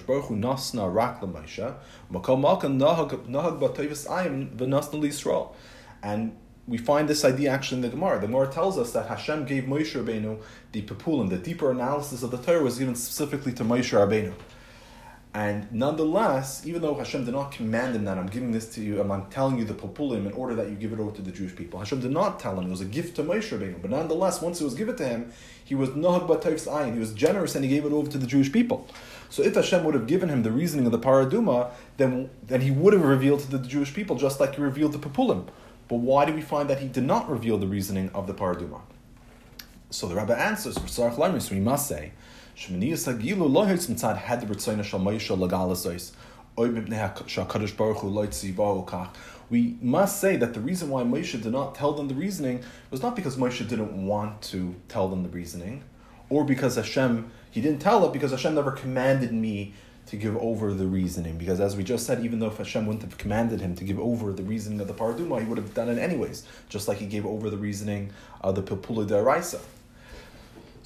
baruch 0.06 0.26
hu 0.26 0.36
nasna 0.36 0.92
rak 0.92 1.20
makol 1.20 2.40
malkan 2.40 2.78
nahag 2.78 3.10
nahag 3.28 3.60
ayim 3.60 4.56
v'nasna 4.56 5.52
and 6.02 6.36
we 6.68 6.76
find 6.76 7.08
this 7.08 7.24
idea 7.24 7.50
actually 7.50 7.78
in 7.78 7.82
the 7.82 7.88
Gemara. 7.88 8.20
The 8.20 8.26
Gemara 8.26 8.52
tells 8.52 8.76
us 8.76 8.92
that 8.92 9.08
Hashem 9.08 9.46
gave 9.46 9.64
Moshe 9.64 10.00
Rabbeinu 10.00 10.38
the 10.72 10.82
pepulim, 10.82 11.30
the 11.30 11.38
deeper 11.38 11.70
analysis 11.70 12.22
of 12.22 12.30
the 12.30 12.36
Torah 12.36 12.62
was 12.62 12.78
given 12.78 12.94
specifically 12.94 13.54
to 13.54 13.64
Moshe 13.64 13.96
Rabbeinu. 13.96 14.34
And 15.34 15.70
nonetheless, 15.70 16.66
even 16.66 16.80
though 16.80 16.94
Hashem 16.94 17.26
did 17.26 17.34
not 17.34 17.52
command 17.52 17.94
him 17.94 18.04
that 18.06 18.16
I'm 18.16 18.26
giving 18.26 18.50
this 18.50 18.74
to 18.74 18.80
you, 18.80 19.00
I'm 19.00 19.26
telling 19.26 19.58
you 19.58 19.64
the 19.64 19.74
populim 19.74 20.26
in 20.26 20.32
order 20.32 20.54
that 20.54 20.70
you 20.70 20.74
give 20.74 20.92
it 20.92 20.98
over 20.98 21.14
to 21.14 21.22
the 21.22 21.30
Jewish 21.30 21.54
people, 21.54 21.78
Hashem 21.78 22.00
did 22.00 22.10
not 22.10 22.40
tell 22.40 22.58
him 22.58 22.66
it 22.66 22.70
was 22.70 22.80
a 22.80 22.86
gift 22.86 23.16
to 23.16 23.22
Moshe 23.22 23.50
Rabbeinu. 23.50 23.80
But 23.80 23.90
nonetheless, 23.90 24.40
once 24.40 24.60
it 24.60 24.64
was 24.64 24.74
given 24.74 24.96
to 24.96 25.06
him, 25.06 25.30
he 25.62 25.74
was 25.74 25.90
nahag 25.90 26.26
b'tayf's 26.26 26.66
ayin. 26.66 26.94
He 26.94 26.98
was 26.98 27.12
generous 27.12 27.54
and 27.54 27.62
he 27.62 27.70
gave 27.70 27.84
it 27.84 27.92
over 27.92 28.10
to 28.10 28.16
the 28.16 28.26
Jewish 28.26 28.50
people. 28.50 28.88
So 29.28 29.42
if 29.42 29.54
Hashem 29.54 29.84
would 29.84 29.94
have 29.94 30.06
given 30.06 30.30
him 30.30 30.42
the 30.42 30.50
reasoning 30.50 30.86
of 30.86 30.92
the 30.92 30.98
paraduma, 30.98 31.72
then 31.98 32.30
then 32.42 32.62
he 32.62 32.70
would 32.70 32.94
have 32.94 33.04
revealed 33.04 33.40
to 33.40 33.50
the 33.50 33.58
Jewish 33.58 33.92
people 33.92 34.16
just 34.16 34.40
like 34.40 34.54
he 34.54 34.62
revealed 34.62 34.92
the 34.92 34.98
populim. 34.98 35.46
But 35.88 35.96
why 35.96 36.24
do 36.24 36.32
we 36.32 36.40
find 36.40 36.70
that 36.70 36.80
he 36.80 36.88
did 36.88 37.04
not 37.04 37.28
reveal 37.28 37.58
the 37.58 37.66
reasoning 37.66 38.08
of 38.14 38.26
the 38.26 38.34
paraduma? 38.34 38.80
So 39.90 40.06
the 40.06 40.16
Rebbe 40.16 40.38
answers, 40.38 40.78
we 41.50 41.60
must 41.60 41.86
say 41.86 42.12
Mitzad 43.88 44.16
had 44.16 44.40
we 49.50 49.78
must 49.80 50.20
say 50.20 50.36
that 50.36 50.54
the 50.54 50.60
reason 50.60 50.90
why 50.90 51.02
Moshe 51.04 51.42
did 51.42 51.52
not 51.52 51.74
tell 51.74 51.92
them 51.92 52.08
the 52.08 52.14
reasoning 52.14 52.62
was 52.90 53.02
not 53.02 53.16
because 53.16 53.36
Moshe 53.36 53.66
didn't 53.66 54.06
want 54.06 54.42
to 54.42 54.74
tell 54.88 55.08
them 55.08 55.22
the 55.22 55.28
reasoning, 55.28 55.84
or 56.28 56.44
because 56.44 56.76
Hashem, 56.76 57.30
he 57.50 57.60
didn't 57.60 57.78
tell 57.78 58.04
it 58.04 58.12
because 58.12 58.32
Hashem 58.32 58.54
never 58.54 58.72
commanded 58.72 59.32
me 59.32 59.72
to 60.06 60.16
give 60.16 60.36
over 60.38 60.74
the 60.74 60.86
reasoning. 60.86 61.38
Because 61.38 61.60
as 61.60 61.76
we 61.76 61.84
just 61.84 62.06
said, 62.06 62.24
even 62.24 62.40
though 62.40 62.50
Hashem 62.50 62.86
wouldn't 62.86 63.04
have 63.04 63.18
commanded 63.18 63.60
him 63.60 63.74
to 63.76 63.84
give 63.84 63.98
over 63.98 64.32
the 64.32 64.42
reasoning 64.42 64.80
of 64.80 64.88
the 64.88 64.94
Paraduma, 64.94 65.40
he 65.40 65.46
would 65.46 65.58
have 65.58 65.74
done 65.74 65.88
it 65.88 65.98
anyways, 65.98 66.44
just 66.68 66.88
like 66.88 66.98
he 66.98 67.06
gave 67.06 67.24
over 67.24 67.50
the 67.50 67.56
reasoning 67.58 68.10
of 68.40 68.54
the 68.54 68.62
Pilpula 68.62 69.06
Daraisa. 69.06 69.60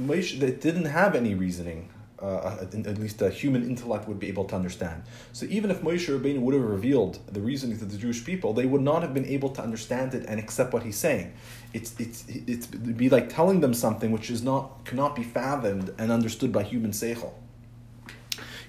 Moshe 0.00 0.38
that 0.40 0.60
didn't 0.60 0.86
have 0.86 1.14
any 1.14 1.34
reasoning 1.34 1.90
uh, 2.24 2.66
at 2.72 2.98
least 2.98 3.20
a 3.20 3.28
human 3.28 3.68
intellect 3.68 4.08
would 4.08 4.18
be 4.18 4.28
able 4.28 4.44
to 4.44 4.54
understand. 4.54 5.02
So 5.32 5.46
even 5.46 5.70
if 5.70 5.82
Moshe 5.82 6.08
Rabbeinu 6.08 6.40
would 6.40 6.54
have 6.54 6.62
revealed 6.62 7.18
the 7.30 7.40
reasoning 7.40 7.78
to 7.78 7.84
the 7.84 7.98
Jewish 7.98 8.24
people, 8.24 8.54
they 8.54 8.66
would 8.66 8.80
not 8.80 9.02
have 9.02 9.12
been 9.12 9.26
able 9.26 9.50
to 9.50 9.62
understand 9.62 10.14
it 10.14 10.24
and 10.26 10.40
accept 10.40 10.72
what 10.72 10.84
he's 10.84 10.96
saying. 10.96 11.34
It's 11.74 11.94
it's 11.98 12.24
it's 12.28 12.68
it'd 12.68 12.96
be 12.96 13.10
like 13.10 13.28
telling 13.28 13.60
them 13.60 13.74
something 13.74 14.10
which 14.10 14.30
is 14.30 14.42
not 14.42 14.84
cannot 14.84 15.14
be 15.14 15.22
fathomed 15.22 15.92
and 15.98 16.10
understood 16.10 16.50
by 16.52 16.62
human 16.62 16.92
seichel. 16.92 17.32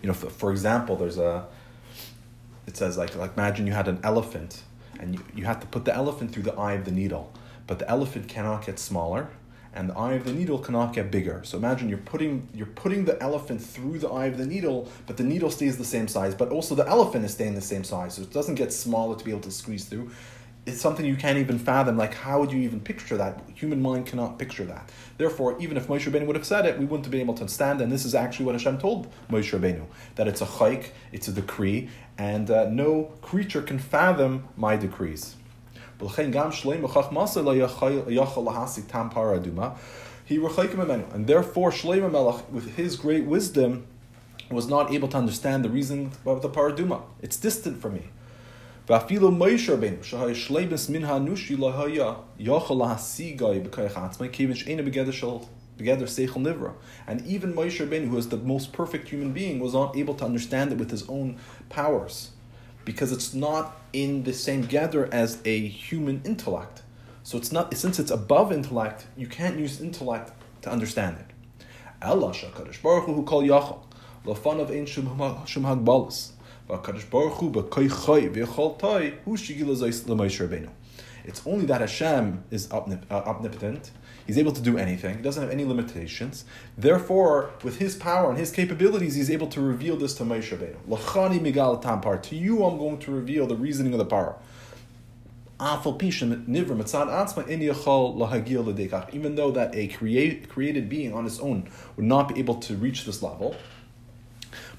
You 0.01 0.07
know, 0.07 0.13
for, 0.13 0.29
for 0.29 0.51
example, 0.51 0.95
there's 0.97 1.17
a. 1.17 1.47
It 2.67 2.75
says 2.75 2.97
like 2.97 3.15
like 3.15 3.37
imagine 3.37 3.67
you 3.67 3.73
had 3.73 3.87
an 3.87 3.99
elephant, 4.03 4.63
and 4.99 5.13
you, 5.15 5.23
you 5.33 5.45
had 5.45 5.61
to 5.61 5.67
put 5.67 5.85
the 5.85 5.95
elephant 5.95 6.33
through 6.33 6.43
the 6.43 6.55
eye 6.55 6.73
of 6.73 6.83
the 6.83 6.91
needle, 6.91 7.31
but 7.67 7.79
the 7.79 7.87
elephant 7.89 8.27
cannot 8.27 8.65
get 8.65 8.79
smaller 8.79 9.29
and 9.75 9.89
the 9.89 9.95
eye 9.95 10.13
of 10.13 10.23
the 10.23 10.33
needle 10.33 10.57
cannot 10.57 10.93
get 10.93 11.11
bigger. 11.11 11.41
So 11.43 11.57
imagine 11.57 11.89
you're 11.89 11.97
putting 11.99 12.47
you're 12.53 12.65
putting 12.67 13.05
the 13.05 13.21
elephant 13.21 13.61
through 13.61 13.99
the 13.99 14.09
eye 14.09 14.25
of 14.25 14.37
the 14.37 14.45
needle, 14.45 14.89
but 15.05 15.17
the 15.17 15.23
needle 15.23 15.51
stays 15.51 15.77
the 15.77 15.85
same 15.85 16.07
size, 16.07 16.33
but 16.33 16.49
also 16.49 16.73
the 16.73 16.87
elephant 16.87 17.25
is 17.25 17.33
staying 17.33 17.55
the 17.55 17.61
same 17.61 17.83
size, 17.83 18.15
so 18.15 18.21
it 18.21 18.31
doesn't 18.31 18.55
get 18.55 18.71
smaller 18.73 19.15
to 19.17 19.23
be 19.23 19.31
able 19.31 19.41
to 19.41 19.51
squeeze 19.51 19.85
through. 19.85 20.09
It's 20.65 20.81
something 20.81 21.05
you 21.05 21.15
can't 21.15 21.37
even 21.37 21.59
fathom. 21.59 21.95
Like, 21.95 22.15
how 22.15 22.39
would 22.39 22.51
you 22.51 22.59
even 22.61 22.79
picture 22.79 23.17
that? 23.17 23.43
Human 23.53 23.79
mind 23.79 24.07
cannot 24.07 24.39
picture 24.39 24.65
that. 24.65 24.91
Therefore, 25.15 25.55
even 25.59 25.77
if 25.77 25.87
Moshe 25.87 26.11
Rabbeinu 26.11 26.25
would 26.25 26.35
have 26.35 26.45
said 26.45 26.65
it, 26.65 26.79
we 26.79 26.85
wouldn't 26.85 27.05
have 27.05 27.11
been 27.11 27.21
able 27.21 27.35
to 27.35 27.41
understand. 27.41 27.81
And 27.81 27.91
this 27.91 28.03
is 28.03 28.15
actually 28.15 28.47
what 28.47 28.55
Hashem 28.55 28.79
told 28.79 29.13
Moshe 29.29 29.51
Rabbeinu 29.55 29.85
that 30.15 30.27
it's 30.27 30.41
a 30.41 30.45
chayk, 30.47 30.89
it's 31.11 31.27
a 31.27 31.31
decree, 31.31 31.89
and 32.17 32.49
uh, 32.49 32.67
no 32.67 33.13
creature 33.21 33.61
can 33.61 33.77
fathom 33.77 34.47
my 34.57 34.75
decrees. 34.75 35.35
He 40.30 40.36
and 40.36 41.26
therefore 41.26 41.70
Shlomo 41.70 42.10
Melech, 42.10 42.52
with 42.52 42.76
his 42.76 42.96
great 42.96 43.24
wisdom, 43.24 43.86
was 44.50 44.66
not 44.68 44.92
able 44.92 45.08
to 45.08 45.16
understand 45.16 45.64
the 45.64 45.68
reason 45.68 46.12
of 46.24 46.40
the 46.42 46.48
paraduma. 46.48 47.02
It's 47.20 47.36
distant 47.36 47.82
from 47.82 47.94
me. 47.94 48.10
ואפילו 48.88 49.30
מוישה 49.30 49.72
רבינו, 49.72 50.02
שהיה 50.02 50.34
שלבס 50.34 50.88
מן 50.88 51.04
האנושי 51.04 51.56
לא 51.56 51.84
היה 51.84 52.14
יכול 52.38 52.76
להשיגה 52.76 53.46
בכוח 53.64 53.96
עצמי, 53.96 54.28
כיוון 54.32 54.56
שאינו 54.56 54.84
בגדר 54.84 55.10
של 55.10 55.26
בגדר 55.76 56.06
seichel 56.06 56.40
nivra. 56.40 56.72
And 57.06 57.24
even 57.26 57.54
Moshe 57.54 57.80
Rabbeinu, 57.80 58.08
who 58.08 58.16
is 58.16 58.28
the 58.28 58.36
most 58.36 58.72
perfect 58.72 59.08
human 59.08 59.32
being, 59.32 59.60
was 59.60 59.74
not 59.74 59.96
able 59.96 60.14
to 60.14 60.24
understand 60.24 60.72
it 60.72 60.78
with 60.78 60.90
his 60.90 61.08
own 61.08 61.38
powers 61.68 62.30
because 62.85 63.11
it's 63.11 63.33
not 63.33 63.75
in 63.91 64.23
the 64.23 64.33
same 64.33 64.61
gather 64.61 65.11
as 65.13 65.41
a 65.43 65.67
human 65.67 66.21
intellect. 66.23 66.83
So 67.23 67.37
it's 67.37 67.51
not 67.51 67.75
since 67.75 67.99
it's 67.99 68.11
above 68.11 68.51
intellect, 68.51 69.07
you 69.17 69.27
can't 69.27 69.57
use 69.59 69.81
intellect 69.81 70.31
to 70.61 70.71
understand 70.71 71.17
it. 71.17 71.65
Ela 72.01 72.31
Shakadosh 72.31 72.81
Baruch 72.81 73.05
Hu 73.05 73.23
call 73.23 73.41
Yachal, 73.41 73.79
of 74.27 74.71
Ein 74.71 74.85
Shum 74.85 75.07
Hagbalas, 75.17 76.31
Vakadosh 76.69 77.09
Baruch 77.09 77.33
Hu 77.33 77.51
B'Koy 77.51 77.89
Choy 77.89 78.29
V'Yachal 78.29 78.77
Toy 78.77 79.13
Hu 79.25 79.31
Shigila 79.31 79.75
Zayis 79.75 80.05
Rabbeinu. 80.05 80.69
It's 81.23 81.41
only 81.47 81.65
that 81.65 81.81
Hashem 81.81 82.43
is 82.51 82.71
uh, 82.71 82.83
omnipotent. 83.09 83.89
He's 84.25 84.37
able 84.39 84.53
to 84.53 84.61
do 84.61 84.77
anything. 84.77 85.17
He 85.17 85.21
doesn't 85.21 85.43
have 85.43 85.51
any 85.51 85.65
limitations. 85.65 86.45
Therefore, 86.77 87.51
with 87.63 87.77
his 87.77 87.95
power 87.95 88.29
and 88.29 88.39
his 88.39 88.51
capabilities, 88.51 89.15
he's 89.15 89.29
able 89.29 89.47
to 89.47 89.61
reveal 89.61 89.97
this 89.97 90.15
to 90.15 90.23
Moshe 90.23 90.49
Rabbeinu. 90.57 90.77
Lachani 90.89 91.39
migal 91.39 91.81
tampar. 91.81 92.21
To 92.23 92.35
you, 92.35 92.63
I'm 92.63 92.77
going 92.77 92.97
to 92.99 93.11
reveal 93.11 93.45
the 93.45 93.55
reasoning 93.55 93.93
of 93.93 93.99
the 93.99 94.05
power. 94.05 94.35
Even 95.57 95.75
though 99.35 99.51
that 99.51 99.71
a 99.73 99.87
create, 99.87 100.49
created 100.49 100.89
being 100.89 101.13
on 101.13 101.25
its 101.25 101.39
own 101.39 101.69
would 101.95 102.05
not 102.05 102.33
be 102.33 102.39
able 102.39 102.55
to 102.55 102.75
reach 102.75 103.05
this 103.05 103.23
level, 103.23 103.55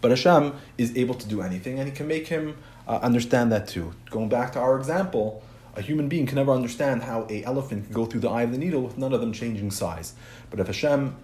but 0.00 0.11
Hashem 0.11 0.55
is 0.76 0.95
able 0.97 1.15
to 1.15 1.26
do 1.26 1.41
anything, 1.41 1.79
and 1.79 1.88
He 1.88 1.95
can 1.95 2.07
make 2.07 2.26
him 2.26 2.59
uh, 2.87 2.99
understand 3.03 3.53
that 3.53 3.69
too. 3.69 3.95
Going 4.11 4.29
back 4.29 4.53
to 4.53 4.59
our 4.59 4.76
example, 4.76 5.43
a 5.76 5.83
human 5.83 6.09
being 6.09 6.26
can 6.26 6.37
never 6.37 6.52
understand 6.52 7.02
how 7.02 7.26
a 7.28 7.45
elephant 7.45 7.85
can 7.85 7.92
go 7.92 8.06
through 8.06 8.21
the 8.21 8.30
eye 8.30 8.42
of 8.42 8.52
the 8.52 8.59
needle 8.59 8.80
with 8.80 8.97
none 8.97 9.12
of 9.12 9.21
them 9.21 9.33
changing 9.33 9.71
size. 9.71 10.14
But 10.50 10.59
if 10.59 10.66
Hashem 10.66 11.14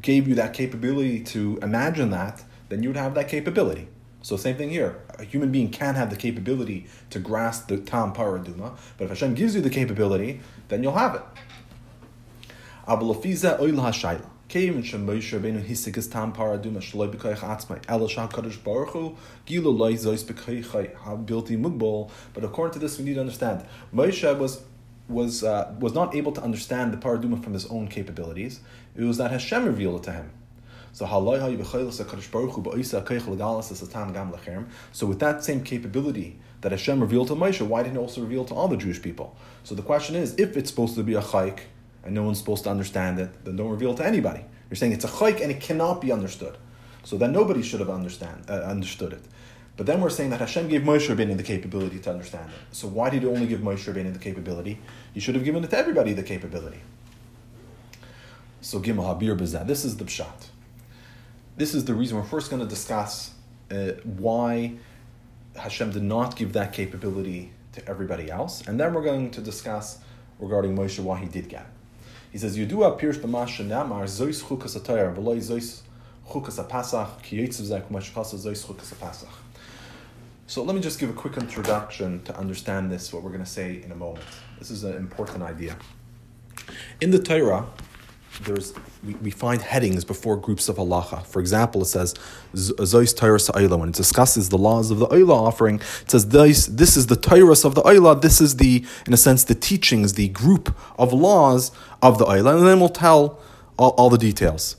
gave 0.00 0.28
you 0.28 0.34
that 0.36 0.54
capability 0.54 1.22
to 1.24 1.58
imagine 1.60 2.10
that, 2.10 2.44
then 2.68 2.82
you 2.82 2.88
would 2.88 2.96
have 2.96 3.14
that 3.14 3.28
capability. 3.28 3.88
So 4.22 4.36
same 4.36 4.56
thing 4.56 4.70
here. 4.70 5.02
A 5.18 5.24
human 5.24 5.52
being 5.52 5.68
can 5.68 5.96
have 5.96 6.10
the 6.10 6.16
capability 6.16 6.86
to 7.10 7.18
grasp 7.18 7.68
the 7.68 7.76
tam 7.76 8.14
paraduma, 8.14 8.76
but 8.96 9.04
if 9.04 9.10
Hashem 9.10 9.34
gives 9.34 9.54
you 9.54 9.60
the 9.60 9.70
capability, 9.70 10.40
then 10.68 10.82
you'll 10.82 10.94
have 10.94 11.16
it. 11.16 11.22
Came 14.48 14.76
and 14.76 14.84
Moshe 14.84 15.38
Rabbeinu 15.38 15.64
hisigas 15.64 16.10
tam 16.10 16.32
paraduma 16.32 16.78
shaloi 16.78 17.12
b'koich 17.12 17.38
atzmai 17.38 17.82
ela 17.88 18.08
shah 18.08 18.28
kadosh 18.28 18.62
baruch 18.62 18.90
hu 18.90 19.16
gilu 19.46 19.76
loy 19.76 19.94
zois 19.94 20.22
b'koichai 20.22 20.94
habilti 20.96 21.58
mugbol. 21.58 22.10
But 22.32 22.44
according 22.44 22.74
to 22.74 22.78
this, 22.78 22.98
we 22.98 23.04
need 23.04 23.14
to 23.14 23.20
understand 23.20 23.64
Moshe 23.92 24.38
was 24.38 24.62
was 25.08 25.42
uh, 25.42 25.74
was 25.78 25.94
not 25.94 26.14
able 26.14 26.32
to 26.32 26.42
understand 26.42 26.92
the 26.92 26.98
paraduma 26.98 27.42
from 27.42 27.54
his 27.54 27.66
own 27.66 27.88
capabilities. 27.88 28.60
It 28.96 29.04
was 29.04 29.18
that 29.18 29.30
Hashem 29.30 29.64
revealed 29.64 30.00
it 30.00 30.04
to 30.04 30.12
him. 30.12 30.30
So 30.94 31.06
So 31.06 31.20
with 35.06 35.18
that 35.18 35.44
same 35.44 35.64
capability 35.64 36.38
that 36.60 36.70
Hashem 36.70 37.00
revealed 37.00 37.28
to 37.28 37.34
Moshe, 37.34 37.66
why 37.66 37.82
didn't 37.82 37.96
he 37.96 38.00
also 38.00 38.20
reveal 38.20 38.44
to 38.44 38.54
all 38.54 38.68
the 38.68 38.76
Jewish 38.76 39.02
people? 39.02 39.36
So 39.64 39.74
the 39.74 39.82
question 39.82 40.14
is, 40.14 40.36
if 40.38 40.56
it's 40.56 40.70
supposed 40.70 40.94
to 40.94 41.02
be 41.02 41.14
a 41.14 41.20
chayk, 41.20 41.62
and 42.04 42.14
no 42.14 42.22
one's 42.22 42.38
supposed 42.38 42.64
to 42.64 42.70
understand 42.70 43.18
it, 43.18 43.44
then 43.44 43.56
don't 43.56 43.70
reveal 43.70 43.92
it 43.92 43.96
to 43.96 44.06
anybody. 44.06 44.44
You're 44.70 44.76
saying 44.76 44.92
it's 44.92 45.04
a 45.04 45.08
chayk 45.08 45.40
and 45.40 45.50
it 45.50 45.60
cannot 45.60 46.00
be 46.00 46.12
understood. 46.12 46.56
So 47.04 47.16
then 47.16 47.32
nobody 47.32 47.62
should 47.62 47.80
have 47.80 47.90
understand, 47.90 48.44
uh, 48.48 48.54
understood 48.54 49.12
it. 49.12 49.22
But 49.76 49.86
then 49.86 50.00
we're 50.00 50.10
saying 50.10 50.30
that 50.30 50.40
Hashem 50.40 50.68
gave 50.68 50.82
Moshe 50.82 51.08
Rabbeinu 51.08 51.36
the 51.36 51.42
capability 51.42 51.98
to 52.00 52.10
understand 52.10 52.50
it. 52.50 52.74
So 52.74 52.86
why 52.86 53.10
did 53.10 53.22
he 53.22 53.28
only 53.28 53.46
give 53.46 53.60
Moshe 53.60 53.92
Rabbeinu 53.92 54.12
the 54.12 54.18
capability? 54.18 54.78
He 55.12 55.20
should 55.20 55.34
have 55.34 55.44
given 55.44 55.64
it 55.64 55.70
to 55.70 55.78
everybody 55.78 56.12
the 56.12 56.22
capability. 56.22 56.80
So 58.60 58.80
Gimel 58.80 59.04
Habir 59.04 59.36
Bezah. 59.36 59.66
This 59.66 59.84
is 59.84 59.96
the 59.96 60.04
pshat. 60.04 60.48
This 61.56 61.74
is 61.74 61.84
the 61.84 61.94
reason 61.94 62.16
we're 62.16 62.24
first 62.24 62.50
going 62.50 62.62
to 62.62 62.68
discuss 62.68 63.34
uh, 63.70 63.92
why 64.04 64.74
Hashem 65.56 65.90
did 65.90 66.02
not 66.02 66.36
give 66.36 66.52
that 66.54 66.72
capability 66.72 67.52
to 67.72 67.88
everybody 67.88 68.30
else, 68.30 68.66
and 68.66 68.78
then 68.78 68.94
we're 68.94 69.02
going 69.02 69.30
to 69.32 69.40
discuss 69.40 69.98
regarding 70.38 70.76
Moshe 70.76 70.98
why 71.00 71.18
he 71.18 71.26
did 71.26 71.48
get 71.48 71.62
it. 71.62 71.73
He 72.34 72.40
says, 72.40 72.58
Yudua 72.58 73.00
Pirsh 73.00 73.20
B'mash 73.20 73.58
Shenamar 73.58 74.02
Zois 74.06 74.42
Chukas 74.42 74.76
Atayar 74.76 75.14
V'loi 75.14 75.36
Zois 75.36 75.82
Chukas 76.28 76.58
Apasach 76.60 77.22
Ki 77.22 77.38
Yitzav 77.38 77.62
Zek 77.62 77.88
Mashchasa 77.90 78.34
Zois 78.34 78.66
Chukas 78.66 78.92
Apasach. 78.92 79.28
So 80.48 80.64
let 80.64 80.74
me 80.74 80.80
just 80.82 80.98
give 80.98 81.08
a 81.08 81.12
quick 81.12 81.36
introduction 81.36 82.24
to 82.24 82.36
understand 82.36 82.90
this, 82.90 83.12
what 83.12 83.22
we're 83.22 83.30
going 83.30 83.44
to 83.44 83.48
say 83.48 83.80
in 83.84 83.92
a 83.92 83.94
moment. 83.94 84.26
This 84.58 84.72
is 84.72 84.82
an 84.82 84.96
important 84.96 85.44
idea. 85.44 85.76
In 87.00 87.12
the 87.12 87.20
Torah, 87.20 87.66
there's 88.42 88.74
we, 89.04 89.14
we 89.14 89.30
find 89.30 89.62
headings 89.62 90.04
before 90.04 90.36
groups 90.36 90.68
of 90.68 90.76
halacha. 90.76 91.24
For 91.26 91.40
example, 91.40 91.82
it 91.82 91.86
says 91.86 92.14
Zois 92.54 93.16
Tyrus 93.16 93.48
Ayla. 93.50 93.78
When 93.78 93.90
it 93.90 93.94
discusses 93.94 94.48
the 94.48 94.58
laws 94.58 94.90
of 94.90 94.98
the 94.98 95.06
Ayla 95.08 95.34
offering, 95.34 95.76
it 96.02 96.10
says 96.10 96.28
this, 96.28 96.66
this 96.66 96.96
is 96.96 97.06
the 97.06 97.16
Tyrus 97.16 97.64
of 97.64 97.74
the 97.74 97.82
Ayla, 97.82 98.20
this 98.20 98.40
is 98.40 98.56
the, 98.56 98.84
in 99.06 99.12
a 99.12 99.16
sense, 99.16 99.44
the 99.44 99.54
teachings, 99.54 100.14
the 100.14 100.28
group 100.28 100.74
of 100.98 101.12
laws 101.12 101.70
of 102.02 102.18
the 102.18 102.24
Ayla, 102.24 102.58
and 102.58 102.66
then 102.66 102.80
we'll 102.80 102.88
tell 102.88 103.38
all, 103.78 103.90
all 103.90 104.10
the 104.10 104.18
details. 104.18 104.76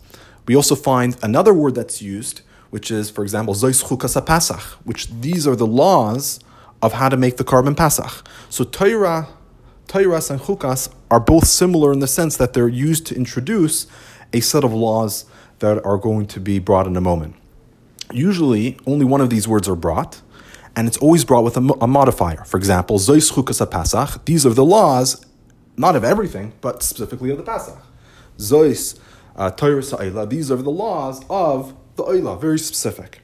We 0.48 0.56
also 0.56 0.76
find 0.76 1.18
another 1.24 1.54
word 1.54 1.76
that's 1.76 2.02
used, 2.02 2.42
which 2.70 2.92
is, 2.92 3.10
for 3.10 3.24
example, 3.24 3.54
Zois 3.54 3.84
Chukas 3.84 4.20
Pasach, 4.26 4.74
which 4.84 5.08
these 5.10 5.48
are 5.48 5.56
the 5.56 5.68
laws 5.68 6.40
of 6.82 6.94
how 6.94 7.10
to 7.10 7.18
make 7.18 7.38
the 7.38 7.44
korban 7.44 7.76
Pasach. 7.76 8.26
So 8.50 8.64
Torah, 8.64 9.28
Torahs 9.88 10.30
and 10.30 10.40
Chukas 10.40 10.94
are 11.10 11.20
both 11.20 11.48
similar 11.48 11.94
in 11.94 12.00
the 12.00 12.08
sense 12.08 12.38
that 12.38 12.54
they're 12.54 12.68
used 12.68 13.06
to 13.08 13.16
introduce 13.16 13.88
a 14.34 14.40
set 14.40 14.64
of 14.64 14.74
laws 14.74 15.26
that 15.60 15.84
are 15.86 15.98
going 15.98 16.26
to 16.28 16.40
be 16.40 16.60
brought 16.60 16.88
in 16.88 16.96
a 16.98 17.02
moment. 17.02 17.36
Usually, 18.12 18.78
only 18.86 19.06
one 19.06 19.22
of 19.22 19.30
these 19.30 19.48
words 19.48 19.68
are 19.68 19.76
brought, 19.76 20.22
and 20.76 20.88
it's 20.88 20.98
always 20.98 21.24
brought 21.24 21.44
with 21.44 21.58
a, 21.58 21.74
a 21.82 21.88
modifier. 21.88 22.44
For 22.46 22.58
example, 22.58 23.00
Zois 23.00 23.32
Chukas 23.32 23.70
Pesach. 23.70 24.26
These 24.26 24.46
are 24.46 24.54
the 24.54 24.66
laws, 24.66 25.26
not 25.78 25.96
of 25.96 26.04
everything, 26.04 26.54
but 26.62 26.84
specifically 26.84 27.30
of 27.32 27.38
the 27.38 27.44
Pasach. 27.44 27.82
Zois 28.38 29.00
uh, 29.36 29.52
Torah 29.52 30.26
These 30.26 30.52
are 30.52 30.58
the 30.58 30.72
laws 30.72 31.24
of 31.30 31.74
the 31.96 32.04
Oila, 32.04 32.40
very 32.40 32.60
specific. 32.60 33.22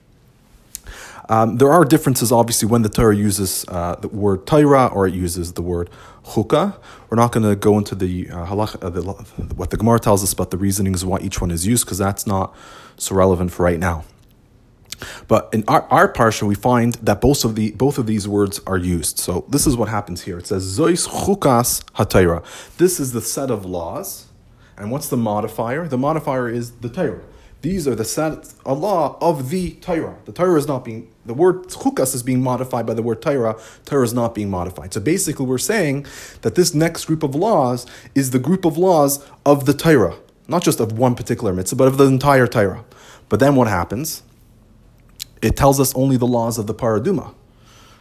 Um, 1.30 1.58
there 1.58 1.72
are 1.72 1.86
differences, 1.86 2.32
obviously, 2.32 2.68
when 2.68 2.82
the 2.82 2.90
Torah 2.90 3.16
uses 3.16 3.64
uh, 3.68 3.96
the 3.96 4.08
word 4.08 4.46
Torah 4.46 4.88
or 4.88 5.08
it 5.08 5.14
uses 5.14 5.54
the 5.54 5.62
word 5.62 5.90
Chukah. 6.26 6.78
We're 7.10 7.18
not 7.18 7.32
going 7.32 7.48
to 7.50 7.56
go 7.56 7.78
into 7.78 7.96
the, 7.96 8.30
uh, 8.30 8.46
halach, 8.46 8.82
uh, 8.84 8.90
the, 8.90 9.02
what 9.56 9.70
the 9.70 9.78
Gemara 9.78 10.00
tells 10.00 10.24
us 10.24 10.34
about 10.34 10.52
the 10.52 10.58
reasonings 10.58 11.04
why 11.04 11.20
each 11.20 11.42
one 11.42 11.52
is 11.52 11.66
used, 11.68 11.86
because 11.86 11.98
that's 11.98 12.26
not 12.26 12.56
so 12.98 13.16
relevant 13.16 13.52
for 13.52 13.64
right 13.64 13.80
now. 13.80 14.06
But 15.28 15.50
in 15.52 15.64
our, 15.68 15.84
our 15.90 16.12
parsha, 16.12 16.44
we 16.44 16.56
find 16.56 16.94
that 16.96 17.22
both 17.22 17.44
of 17.44 17.56
the 17.56 17.72
both 17.72 17.98
of 17.98 18.06
these 18.06 18.28
words 18.28 18.60
are 18.68 18.78
used. 18.78 19.18
So 19.18 19.46
this 19.50 19.66
is 19.66 19.76
what 19.76 19.90
happens 19.90 20.22
here. 20.22 20.38
It 20.38 20.48
says 20.48 20.78
Zois 20.78 21.08
chukas 21.08 21.84
hatayra. 21.96 22.44
This 22.78 23.00
is 23.00 23.12
the 23.12 23.22
set 23.22 23.50
of 23.50 23.66
laws, 23.66 24.28
and 24.78 24.92
what's 24.92 25.10
the 25.10 25.18
modifier? 25.18 25.88
The 25.88 25.98
modifier 25.98 26.50
is 26.50 26.72
the 26.72 26.90
Torah. 26.90 27.22
These 27.62 27.88
are 27.88 27.94
the 27.94 28.06
set 28.06 28.54
Allah 28.66 29.18
of 29.22 29.50
the 29.50 29.72
Torah. 29.74 30.18
The 30.26 30.32
Torah 30.32 30.58
is 30.58 30.68
not 30.68 30.84
being 30.84 31.12
the 31.26 31.36
word 31.36 31.68
chukas 31.68 32.16
is 32.16 32.24
being 32.24 32.42
modified 32.42 32.88
by 32.88 32.96
the 32.96 33.04
word 33.04 33.22
Torah. 33.22 33.60
Torah 33.86 34.04
is 34.04 34.14
not 34.14 34.34
being 34.34 34.50
modified. 34.50 34.94
So 34.94 35.00
basically, 35.00 35.46
we're 35.46 35.60
saying 35.60 36.08
that 36.42 36.56
this 36.56 36.74
next 36.74 37.06
group 37.06 37.22
of 37.22 37.36
laws 37.36 37.86
is 38.16 38.32
the 38.32 38.40
group 38.40 38.66
of 38.66 38.78
laws 38.78 39.24
of 39.46 39.66
the 39.66 39.74
Torah, 39.74 40.18
not 40.48 40.64
just 40.64 40.80
of 40.80 40.98
one 40.98 41.14
particular 41.14 41.54
mitzvah, 41.54 41.76
but 41.76 41.88
of 41.88 41.98
the 41.98 42.06
entire 42.06 42.48
Torah. 42.48 42.84
But 43.30 43.40
then 43.40 43.56
what 43.56 43.68
happens? 43.68 44.24
It 45.42 45.56
tells 45.56 45.80
us 45.80 45.94
only 45.96 46.18
the 46.18 46.28
laws 46.28 46.58
of 46.58 46.66
the 46.66 46.74
paraduma. 46.74 47.36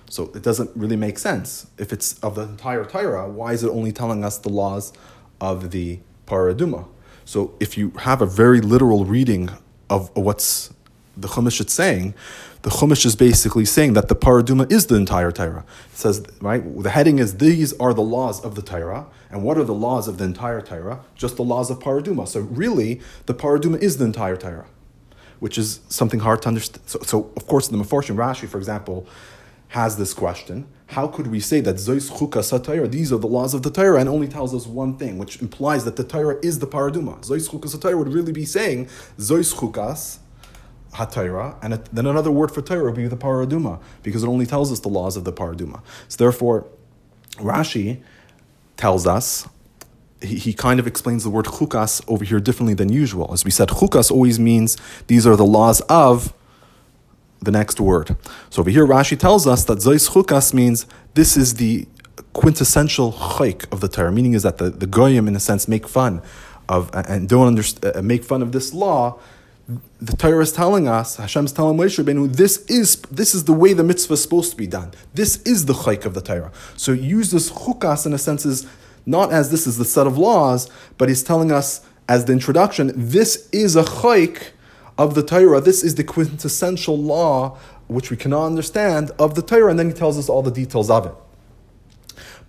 So 0.08 0.30
it 0.34 0.42
doesn't 0.42 0.70
really 0.74 0.96
make 0.96 1.18
sense. 1.18 1.66
If 1.78 1.92
it's 1.92 2.18
of 2.20 2.34
the 2.34 2.42
entire 2.42 2.84
Torah, 2.84 3.28
why 3.28 3.52
is 3.52 3.62
it 3.62 3.68
only 3.68 3.92
telling 3.92 4.24
us 4.24 4.38
the 4.38 4.48
laws 4.48 4.92
of 5.40 5.70
the 5.70 6.00
paraduma? 6.26 6.88
So 7.30 7.54
if 7.60 7.78
you 7.78 7.90
have 7.90 8.20
a 8.20 8.26
very 8.26 8.60
literal 8.60 9.04
reading 9.04 9.50
of 9.88 10.10
what's 10.16 10.75
the 11.16 11.28
Chumash 11.28 11.64
is 11.64 11.72
saying, 11.72 12.12
the 12.62 12.70
Chumash 12.70 13.06
is 13.06 13.14
basically 13.14 13.64
saying 13.64 13.92
that 13.92 14.08
the 14.08 14.16
paraduma 14.16 14.68
is 14.68 14.87
the 14.87 14.96
entire 14.96 15.30
Torah. 15.30 15.64
It 15.92 15.96
says, 15.96 16.26
right, 16.40 16.60
the 16.82 16.90
heading 16.90 17.20
is 17.20 17.37
these 17.37 17.72
are 17.78 17.94
the 17.94 18.02
laws 18.02 18.44
of 18.44 18.56
the 18.56 18.62
Torah. 18.62 19.06
And 19.30 19.44
what 19.44 19.58
are 19.58 19.62
the 19.62 19.72
laws 19.72 20.08
of 20.08 20.18
the 20.18 20.25
entire 20.25 20.60
Torah? 20.60 21.04
Just 21.14 21.37
the 21.37 21.44
laws 21.44 21.70
of 21.70 21.78
paraduma. 21.78 22.26
So 22.26 22.40
really, 22.40 23.00
the 23.26 23.34
paraduma 23.34 23.78
is 23.78 23.99
the 23.99 24.06
entire 24.06 24.37
Torah, 24.37 24.66
which 25.38 25.56
is 25.56 25.78
something 25.88 26.18
hard 26.18 26.42
to 26.42 26.49
understand. 26.49 26.82
So, 26.87 26.99
so 27.04 27.30
of 27.37 27.46
course, 27.46 27.68
the 27.68 27.76
Meforshim 27.76 28.16
Rashi, 28.16 28.49
for 28.49 28.58
example, 28.58 29.06
has 29.70 29.96
this 29.96 30.14
question 30.14 30.66
how 30.90 31.06
could 31.06 31.28
we 31.28 31.38
say 31.38 31.60
that 31.60 31.76
Zois 31.76 32.10
Chukas 32.10 32.50
HaTorah, 32.50 32.90
these 32.90 33.12
are 33.12 33.18
the 33.18 33.28
laws 33.28 33.54
of 33.54 33.62
the 33.62 33.70
Torah, 33.70 34.00
and 34.00 34.08
only 34.08 34.26
tells 34.26 34.52
us 34.52 34.66
one 34.66 34.96
thing, 34.96 35.18
which 35.18 35.40
implies 35.40 35.84
that 35.84 35.94
the 35.94 36.02
Torah 36.02 36.36
is 36.42 36.58
the 36.58 36.66
Paraduma. 36.66 37.20
Zois 37.20 37.48
Chukas 37.48 37.76
HaTorah 37.76 37.96
would 37.96 38.12
really 38.12 38.32
be 38.32 38.44
saying 38.44 38.86
Zois 39.16 39.54
Chukas 39.54 40.18
HaTorah, 40.94 41.62
and 41.62 41.74
then 41.92 42.06
another 42.06 42.32
word 42.32 42.50
for 42.50 42.60
Torah 42.60 42.86
would 42.86 42.96
be 42.96 43.06
the 43.06 43.16
Paraduma, 43.16 43.80
because 44.02 44.24
it 44.24 44.26
only 44.26 44.46
tells 44.46 44.72
us 44.72 44.80
the 44.80 44.88
laws 44.88 45.16
of 45.16 45.22
the 45.22 45.32
Paraduma. 45.32 45.80
So 46.08 46.16
therefore, 46.24 46.66
Rashi 47.36 48.02
tells 48.76 49.06
us, 49.06 49.48
he, 50.20 50.36
he 50.36 50.52
kind 50.52 50.80
of 50.80 50.88
explains 50.88 51.22
the 51.22 51.30
word 51.30 51.44
chukas 51.44 52.02
over 52.08 52.24
here 52.24 52.40
differently 52.40 52.74
than 52.74 52.88
usual. 52.88 53.32
As 53.32 53.44
we 53.44 53.52
said, 53.52 53.68
chukas 53.68 54.10
always 54.10 54.40
means 54.40 54.76
these 55.06 55.24
are 55.24 55.36
the 55.36 55.46
laws 55.46 55.82
of 55.82 56.34
the 57.40 57.50
next 57.50 57.80
word. 57.80 58.16
So 58.50 58.61
over 58.61 58.70
here, 58.70 58.86
Rashi 58.86 59.19
tells 59.19 59.47
us 59.47 59.64
that 59.64 59.78
Zois 59.78 60.10
Chukas 60.10 60.52
means 60.52 60.86
this 61.14 61.36
is 61.36 61.54
the 61.54 61.86
quintessential 62.32 63.12
chayk 63.12 63.71
of 63.73 63.80
the 63.80 63.88
Torah, 63.88 64.12
meaning 64.12 64.34
is 64.34 64.43
that 64.43 64.58
the, 64.58 64.71
the 64.71 64.86
goyim, 64.86 65.26
in 65.26 65.34
a 65.34 65.41
sense, 65.41 65.67
make 65.67 65.88
fun 65.88 66.23
of 66.69 66.91
and 66.95 67.28
don't 67.28 67.47
understand, 67.47 67.97
uh, 67.97 68.02
make 68.02 68.25
fun 68.25 68.43
of 68.43 68.52
this 68.52 68.73
law. 68.73 69.19
The 70.00 70.17
Torah 70.17 70.43
is 70.43 70.52
telling 70.52 70.88
us, 70.88 71.17
Hashem 71.17 71.45
is 71.45 71.52
telling 71.52 71.78
Moshe 71.78 72.02
Rabbeinu, 72.02 72.34
this 72.34 72.64
is 72.67 73.00
this 73.02 73.34
is 73.34 73.45
the 73.45 73.52
way 73.52 73.73
the 73.73 73.84
mitzvah 73.84 74.14
is 74.14 74.23
supposed 74.23 74.50
to 74.50 74.56
be 74.56 74.67
done. 74.67 74.93
This 75.14 75.41
is 75.43 75.67
the 75.67 75.75
chayk 75.75 76.04
of 76.04 76.14
the 76.14 76.21
Torah. 76.21 76.52
So 76.76 76.93
use 76.93 77.30
this 77.30 77.50
chukas 77.50 78.06
in 78.06 78.12
a 78.12 78.19
sense 78.19 78.45
is 78.45 78.67
not 79.06 79.32
as 79.32 79.50
this 79.50 79.67
is 79.67 79.78
the 79.78 79.84
set 79.84 80.06
of 80.06 80.19
laws, 80.19 80.69
but 80.99 81.08
he's 81.08 81.23
telling 81.23 81.50
us 81.50 81.86
as 82.08 82.25
the 82.25 82.32
introduction, 82.32 82.93
this 82.95 83.49
is 83.52 83.76
a 83.76 83.84
chayk 83.84 84.50
of 85.00 85.15
the 85.15 85.23
Torah. 85.23 85.63
This 85.63 85.82
is 85.82 85.95
the 85.95 86.04
quintessential 86.04 86.97
law 86.97 87.56
which 87.89 88.10
we 88.10 88.19
cannot 88.19 88.45
understand 88.45 89.10
of 89.19 89.34
the 89.34 89.41
Torah, 89.41 89.71
and 89.71 89.78
then 89.78 89.89
he 89.89 89.95
tells 89.95 90.19
us 90.19 90.28
all 90.28 90.43
the 90.43 90.50
details 90.50 90.91
of 90.91 91.06
it. 91.06 91.15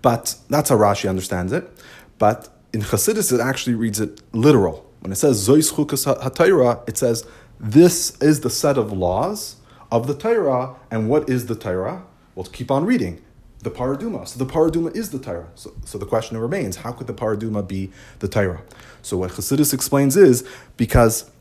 But 0.02 0.36
that's 0.50 0.70
how 0.70 0.76
Rashi 0.76 1.10
understands 1.10 1.54
it. 1.54 1.72
But 2.20 2.50
in 2.74 2.82
Chassidus, 2.82 3.32
it 3.32 3.40
actually 3.40 3.76
reads 3.76 4.02
it 4.02 4.22
literal. 4.34 4.86
When 5.00 5.14
it 5.14 5.16
says 5.16 5.48
Zois 5.48 5.74
Chukas 5.74 6.04
HaTorah, 6.22 6.88
it 6.90 6.98
says 6.98 7.26
this 7.58 8.22
is 8.22 8.42
the 8.42 8.50
set 8.50 8.78
of 8.78 8.92
laws 8.92 9.56
of 9.90 10.08
the 10.08 10.14
Torah, 10.14 10.76
and 10.92 11.10
what 11.10 11.30
is 11.30 11.46
the 11.46 11.56
Torah? 11.56 12.04
Well, 12.36 12.46
keep 12.46 12.70
on 12.70 12.84
reading. 12.84 13.22
The 13.60 13.72
Paraduma. 13.72 14.28
So 14.28 14.44
the 14.44 14.52
Paraduma 14.52 14.94
is 14.94 15.12
the 15.12 15.20
Torah. 15.20 15.48
So, 15.56 15.72
so 15.86 15.98
the 15.98 16.06
question 16.06 16.38
remains, 16.38 16.78
how 16.78 16.92
could 16.92 17.08
the 17.08 17.14
Paraduma 17.14 17.66
be 17.66 17.92
the 18.20 18.28
Torah? 18.28 18.64
So 19.02 19.18
what 19.18 19.32
Chassidus 19.32 19.74
explains 19.74 20.18
is 20.18 20.46
because 20.76 21.32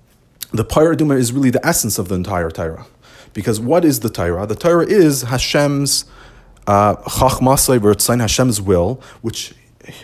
the 0.53 0.65
paraduma 0.65 1.17
is 1.17 1.33
really 1.33 1.51
the 1.51 1.65
essence 1.67 1.99
of 1.99 2.09
the 2.09 2.15
entire 2.15 2.51
Torah. 2.51 2.87
Because 3.33 3.61
what 3.61 3.85
is 3.85 4.01
the 4.01 4.11
Torah? 4.11 4.47
The 4.47 4.57
Torah 4.57 4.87
is 4.87 5.23
Hashem's 5.23 6.05
uh, 6.67 6.97
chachmasay 6.97 7.79
uh, 7.83 8.19
Hashem's 8.19 8.61
will, 8.61 9.01
which 9.23 9.55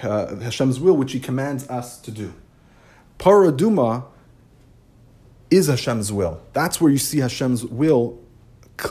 uh, 0.02 0.36
Hashem's 0.36 0.80
will, 0.80 0.96
which 0.96 1.12
He 1.12 1.20
commands 1.20 1.68
us 1.68 1.98
to 2.00 2.10
do. 2.10 2.32
Paraduma 3.18 4.04
is 5.50 5.68
Hashem's 5.68 6.12
will. 6.12 6.40
That's 6.52 6.80
where 6.80 6.90
you 6.90 6.98
see 6.98 7.18
Hashem's 7.18 7.64
will 7.64 8.18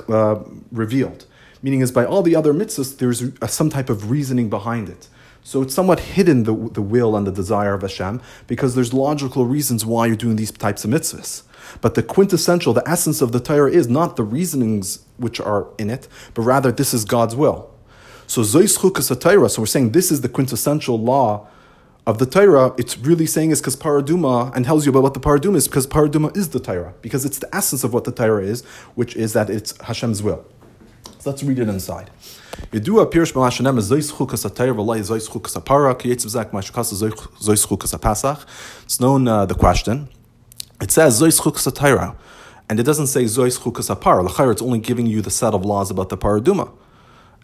uh, 0.10 0.40
revealed. 0.72 1.26
Meaning, 1.62 1.82
is 1.82 1.92
by 1.92 2.06
all 2.06 2.22
the 2.22 2.36
other 2.36 2.54
mitzvahs, 2.54 2.98
there's 2.98 3.24
some 3.52 3.70
type 3.70 3.90
of 3.90 4.12
reasoning 4.12 4.50
behind 4.50 4.90
it. 4.90 5.08
So 5.46 5.62
it's 5.62 5.76
somewhat 5.76 6.00
hidden 6.00 6.42
the, 6.42 6.56
the 6.56 6.82
will 6.82 7.16
and 7.16 7.28
the 7.28 7.32
desire 7.32 7.76
of 7.76 7.84
Hashem 7.84 8.20
because 8.48 8.74
there's 8.74 8.96
logical 8.96 9.46
reasons 9.46 9.86
why 9.86 10.08
you're 10.08 10.16
doing 10.16 10.38
these 10.38 10.50
types 10.50 10.84
of 10.84 10.90
mitzvahs. 10.90 11.44
But 11.82 11.94
the 11.94 12.02
quintessential, 12.02 12.74
the 12.74 12.88
essence 12.90 13.22
of 13.22 13.32
the 13.32 13.40
Torah 13.40 13.70
is 13.72 13.88
not 13.88 14.16
the 14.16 14.24
reasonings 14.24 15.06
which 15.18 15.40
are 15.40 15.68
in 15.78 15.92
it, 15.92 16.08
but 16.34 16.42
rather 16.42 16.72
this 16.72 16.96
is 16.96 17.06
God's 17.06 17.36
will. 17.36 17.72
So 18.26 18.42
Zois 18.42 18.76
Chukas 18.76 19.18
Torah, 19.22 19.48
so 19.48 19.62
we're 19.62 19.68
saying 19.68 19.92
this 19.92 20.12
is 20.12 20.22
the 20.22 20.30
quintessential 20.30 21.00
law 21.00 21.48
of 22.08 22.18
the 22.18 22.26
Torah, 22.26 22.74
it's 22.80 22.98
really 22.98 23.28
saying 23.28 23.52
is 23.52 23.62
because 23.62 23.76
paraduma 23.76 24.52
and 24.56 24.66
tells 24.66 24.88
you 24.88 24.90
about 24.90 25.04
what 25.04 25.14
the 25.14 25.20
paraduma 25.20 25.58
is 25.58 25.68
because 25.68 25.86
paraduma 25.86 26.36
is 26.36 26.50
the 26.50 26.60
Torah 26.60 26.96
because 27.04 27.24
it's 27.24 27.38
the 27.38 27.56
essence 27.56 27.84
of 27.84 27.94
what 27.94 28.06
the 28.06 28.12
Torah 28.12 28.44
is, 28.44 28.66
which 28.96 29.16
is 29.16 29.34
that 29.34 29.52
it's 29.52 29.80
Hashem's 29.82 30.24
will. 30.24 30.44
Let's 31.26 31.42
read 31.42 31.58
it 31.58 31.68
inside. 31.68 32.12
It's 32.72 32.88
known 39.00 39.28
uh, 39.28 39.46
the 39.46 39.56
question. 39.56 40.10
It 40.82 40.92
says 40.92 41.22
Zois 41.22 41.42
Chukas 41.42 41.72
Atayra, 41.72 42.16
and 42.70 42.80
it 42.80 42.84
doesn't 42.84 43.08
say 43.08 43.24
Zois 43.24 43.58
Chukas 43.60 43.90
Apara. 43.96 44.24
L'chayr, 44.24 44.52
it's 44.52 44.62
only 44.62 44.78
giving 44.80 45.08
you 45.08 45.22
the 45.22 45.32
set 45.32 45.56
of 45.56 45.66
laws 45.66 45.90
about 45.90 46.10
the 46.10 46.18
Paraduma. 46.18 46.72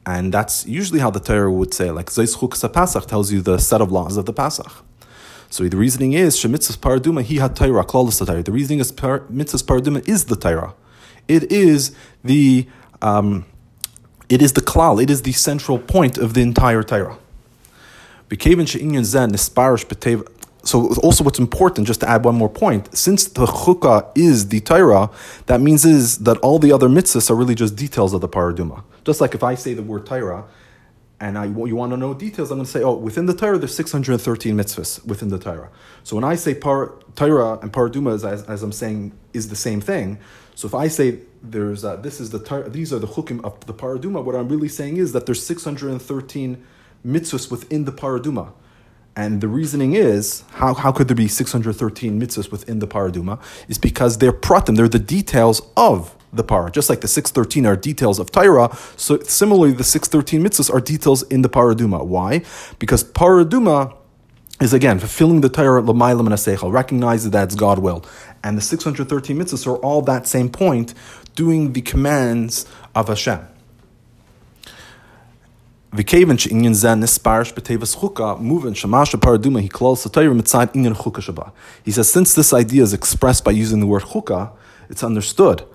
And 0.05 0.31
that's 0.33 0.67
usually 0.67 0.99
how 0.99 1.09
the 1.09 1.19
Torah 1.19 1.51
would 1.51 1.73
say, 1.73 1.89
like 1.89 2.07
Zois 2.07 2.37
Chukas 2.37 3.07
tells 3.07 3.31
you 3.31 3.41
the 3.41 3.57
set 3.57 3.81
of 3.81 3.91
laws 3.91 4.15
of 4.17 4.25
the 4.25 4.33
Pasach. 4.33 4.83
So 5.49 5.67
the 5.67 5.75
reasoning 5.75 6.13
is 6.13 6.37
Shemitzvah 6.37 6.77
Paraduma 6.77 7.25
Hi 7.27 7.41
Hat 7.41 7.55
Torah 7.55 7.83
Klaus 7.83 8.19
The 8.19 8.51
reasoning 8.51 8.79
is 8.79 8.91
Mitzvah 8.91 9.65
Paraduma 9.65 10.07
is 10.07 10.25
the 10.25 10.35
Torah. 10.35 10.75
It 11.27 11.51
is 11.51 11.95
the 12.23 12.67
um, 13.01 13.45
it 14.31 14.41
is 14.41 14.53
the 14.53 14.61
klal, 14.61 15.03
it 15.03 15.09
is 15.09 15.23
the 15.23 15.33
central 15.33 15.77
point 15.77 16.17
of 16.17 16.33
the 16.33 16.41
entire 16.41 16.83
Torah. 16.83 17.17
So 20.63 20.93
also 21.03 21.23
what's 21.23 21.39
important, 21.39 21.85
just 21.87 21.99
to 21.99 22.09
add 22.09 22.23
one 22.23 22.35
more 22.35 22.47
point, 22.47 22.95
since 22.95 23.27
the 23.27 23.45
chukah 23.45 24.09
is 24.15 24.47
the 24.47 24.61
Torah, 24.61 25.09
that 25.47 25.59
means 25.59 25.83
is 25.83 26.19
that 26.19 26.37
all 26.37 26.59
the 26.59 26.71
other 26.71 26.87
mitzvahs 26.87 27.29
are 27.29 27.35
really 27.35 27.55
just 27.55 27.75
details 27.75 28.13
of 28.13 28.21
the 28.21 28.29
paraduma. 28.29 28.83
Just 29.03 29.19
like 29.19 29.35
if 29.35 29.43
I 29.43 29.55
say 29.55 29.73
the 29.73 29.83
word 29.83 30.05
Torah, 30.05 30.45
and 31.19 31.37
I, 31.37 31.45
you 31.45 31.75
want 31.75 31.91
to 31.91 31.97
know 31.97 32.13
details, 32.13 32.51
I'm 32.51 32.57
going 32.57 32.65
to 32.65 32.71
say, 32.71 32.81
oh, 32.81 32.93
within 32.93 33.25
the 33.25 33.33
Torah, 33.33 33.57
there's 33.57 33.75
613 33.75 34.55
mitzvahs 34.55 35.05
within 35.05 35.29
the 35.29 35.37
Torah. 35.37 35.69
So 36.03 36.15
when 36.15 36.23
I 36.23 36.35
say 36.35 36.55
par, 36.55 36.93
Torah 37.15 37.59
and 37.59 37.71
paraduma, 37.71 38.15
as, 38.15 38.23
as 38.23 38.63
I'm 38.63 38.71
saying, 38.71 39.11
is 39.33 39.49
the 39.49 39.55
same 39.55 39.81
thing. 39.81 40.19
So 40.55 40.67
if 40.67 40.73
I 40.73 40.87
say 40.87 41.19
there's 41.41 41.83
uh, 41.83 41.95
this 41.95 42.19
is 42.19 42.29
the 42.29 42.69
these 42.69 42.93
are 42.93 42.99
the 42.99 43.07
chukim 43.07 43.43
of 43.43 43.65
the 43.65 43.73
paraduma, 43.73 44.23
what 44.23 44.35
I'm 44.35 44.49
really 44.49 44.67
saying 44.67 44.97
is 44.97 45.13
that 45.13 45.25
there's 45.25 45.45
613 45.45 46.63
mitzvahs 47.05 47.49
within 47.49 47.85
the 47.85 47.91
paraduma. 47.91 48.53
And 49.15 49.41
the 49.41 49.47
reasoning 49.47 49.93
is 49.93 50.43
how, 50.51 50.73
how 50.73 50.91
could 50.91 51.09
there 51.09 51.15
be 51.15 51.27
613 51.27 52.19
mitzvahs 52.19 52.49
within 52.49 52.79
the 52.79 52.87
paraduma? 52.87 53.41
Is 53.67 53.77
because 53.77 54.19
they're 54.19 54.31
pratim, 54.31 54.77
they're 54.77 54.87
the 54.87 54.99
details 54.99 55.61
of 55.75 56.15
the 56.31 56.43
para. 56.43 56.71
Just 56.71 56.89
like 56.89 57.01
the 57.01 57.09
613 57.09 57.65
are 57.65 57.75
details 57.75 58.19
of 58.19 58.31
Torah, 58.31 58.75
so 58.95 59.19
similarly 59.19 59.73
the 59.73 59.83
613 59.83 60.41
mitzvahs 60.41 60.73
are 60.73 60.79
details 60.79 61.23
in 61.23 61.41
the 61.41 61.49
paraduma. 61.49 62.05
Why? 62.05 62.43
Because 62.79 63.03
paraduma 63.03 63.95
is 64.61 64.73
again 64.73 64.99
fulfilling 64.99 65.41
the 65.41 65.49
Torah 65.49 65.81
l'maylam 65.81 66.19
and 66.19 66.29
aseichel, 66.29 66.71
recognizes 66.71 67.31
that 67.31 67.45
it's 67.45 67.55
God 67.55 67.79
will. 67.79 68.05
And 68.43 68.57
the 68.57 68.61
613 68.61 69.37
mitzvahs 69.37 69.65
are 69.67 69.77
all 69.77 70.01
that 70.03 70.27
same 70.27 70.49
point, 70.49 70.93
doing 71.35 71.73
the 71.73 71.81
commands 71.81 72.67
of 72.93 73.07
Hashem. 73.07 73.47
V'keven 75.93 76.39
she'inyan 76.39 76.73
zen 76.73 77.01
nisparish 77.01 77.53
b'tevas 77.53 77.97
chuka 77.97 78.39
moving 78.39 78.73
shamasha 78.73 79.19
paraduma 79.19 79.59
he 79.59 79.67
calls 79.67 80.05
satayr 80.05 80.33
mitzad 80.39 80.71
inyan 80.73 80.95
chuka 80.95 81.21
shaba. 81.21 81.51
He 81.83 81.91
says 81.91 82.09
since 82.09 82.33
this 82.33 82.53
idea 82.53 82.83
is 82.83 82.93
expressed 82.93 83.43
by 83.43 83.51
using 83.51 83.81
the 83.81 83.87
word 83.87 84.03
chuka, 84.03 84.51
it's 84.89 85.03
understood. 85.03 85.65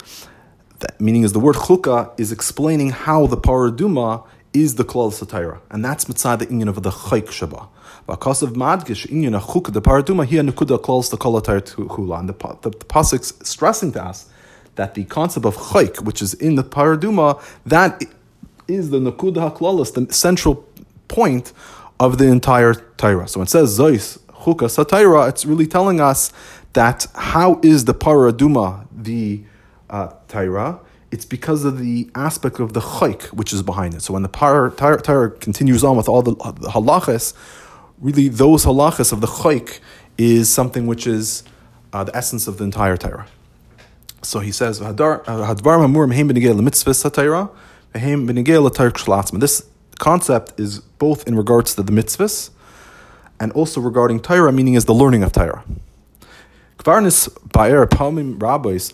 That 0.78 0.98
meaning 1.00 1.22
is 1.22 1.32
the 1.32 1.40
word 1.40 1.56
chuka 1.56 2.18
is 2.18 2.32
explaining 2.32 2.90
how 2.90 3.26
the 3.26 3.36
paraduma 3.36 4.24
is 4.54 4.76
the 4.76 4.84
klal 4.84 5.12
satayra, 5.12 5.60
and 5.70 5.84
that's 5.84 6.06
mitzad 6.06 6.38
the 6.38 6.46
inyan 6.46 6.68
of 6.68 6.82
the 6.82 6.90
chayk 6.90 7.26
shaba. 7.26 7.68
Because 8.06 8.42
of 8.42 8.52
madgish 8.52 9.06
chuka 9.06 9.72
the 9.72 9.82
paraduma 9.82 10.24
here 10.24 10.42
nekuda 10.42 10.78
klal 10.78 11.08
the 11.10 11.16
kol 11.16 11.40
hula, 11.88 12.18
and 12.20 12.28
the 12.28 12.32
the, 12.62 12.70
the 12.70 12.84
pasuk's 12.84 13.34
stressing 13.48 13.92
to 13.92 14.04
us 14.04 14.28
that 14.76 14.94
the 14.94 15.04
concept 15.04 15.46
of 15.46 15.56
chayk, 15.56 16.00
which 16.02 16.22
is 16.22 16.34
in 16.34 16.54
the 16.54 16.64
paraduma, 16.64 17.42
that 17.64 18.02
is 18.68 18.90
the 18.90 18.98
Nakuda 18.98 19.52
HaKlalis, 19.52 19.94
the 19.94 20.12
central 20.12 20.66
point 21.08 21.52
of 21.98 22.18
the 22.18 22.26
entire 22.26 22.74
Torah. 22.74 23.28
So 23.28 23.40
when 23.40 23.46
it 23.46 23.50
says 23.50 23.78
Zois 23.78 24.18
Chuka 24.28 24.68
Satira, 24.68 25.28
it's 25.28 25.44
really 25.44 25.66
telling 25.66 26.00
us 26.00 26.32
that 26.74 27.06
how 27.14 27.60
is 27.62 27.84
the 27.86 27.94
Paraduma 27.94 28.86
the 28.92 29.42
uh? 29.88 30.10
It's 31.12 31.24
because 31.24 31.64
of 31.64 31.78
the 31.78 32.10
aspect 32.14 32.58
of 32.58 32.72
the 32.72 32.80
chayk 32.80 33.22
which 33.28 33.52
is 33.52 33.62
behind 33.62 33.94
it. 33.94 34.02
So 34.02 34.12
when 34.12 34.22
the 34.22 34.28
Torah 34.28 35.30
continues 35.30 35.84
on 35.84 35.96
with 35.96 36.08
all 36.08 36.22
the, 36.22 36.32
the 36.32 36.68
halachas, 36.68 37.32
really 38.00 38.28
those 38.28 38.64
halachas 38.64 39.12
of 39.12 39.20
the 39.20 39.26
chayk 39.26 39.80
is 40.18 40.52
something 40.52 40.86
which 40.86 41.06
is 41.06 41.44
uh, 41.92 42.04
the 42.04 42.16
essence 42.16 42.46
of 42.46 42.58
the 42.58 42.64
entire 42.64 42.96
Torah. 42.96 43.26
So 44.22 44.40
he 44.40 44.50
says, 44.50 44.80
Satira. 44.80 45.22
This 49.40 49.66
concept 49.98 50.60
is 50.60 50.80
both 50.80 51.26
in 51.26 51.36
regards 51.36 51.74
to 51.76 51.82
the 51.82 51.92
mitzvahs 51.92 52.50
and 53.38 53.52
also 53.52 53.80
regarding 53.80 54.20
Torah, 54.20 54.52
meaning 54.52 54.74
is 54.74 54.84
the 54.84 54.94
learning 54.94 55.22
of 55.22 55.32
Torah. 55.32 55.64
Kvarnis 56.78 57.28
Baer 57.52 57.86
Palmim 57.86 58.40
Rabbis 58.40 58.92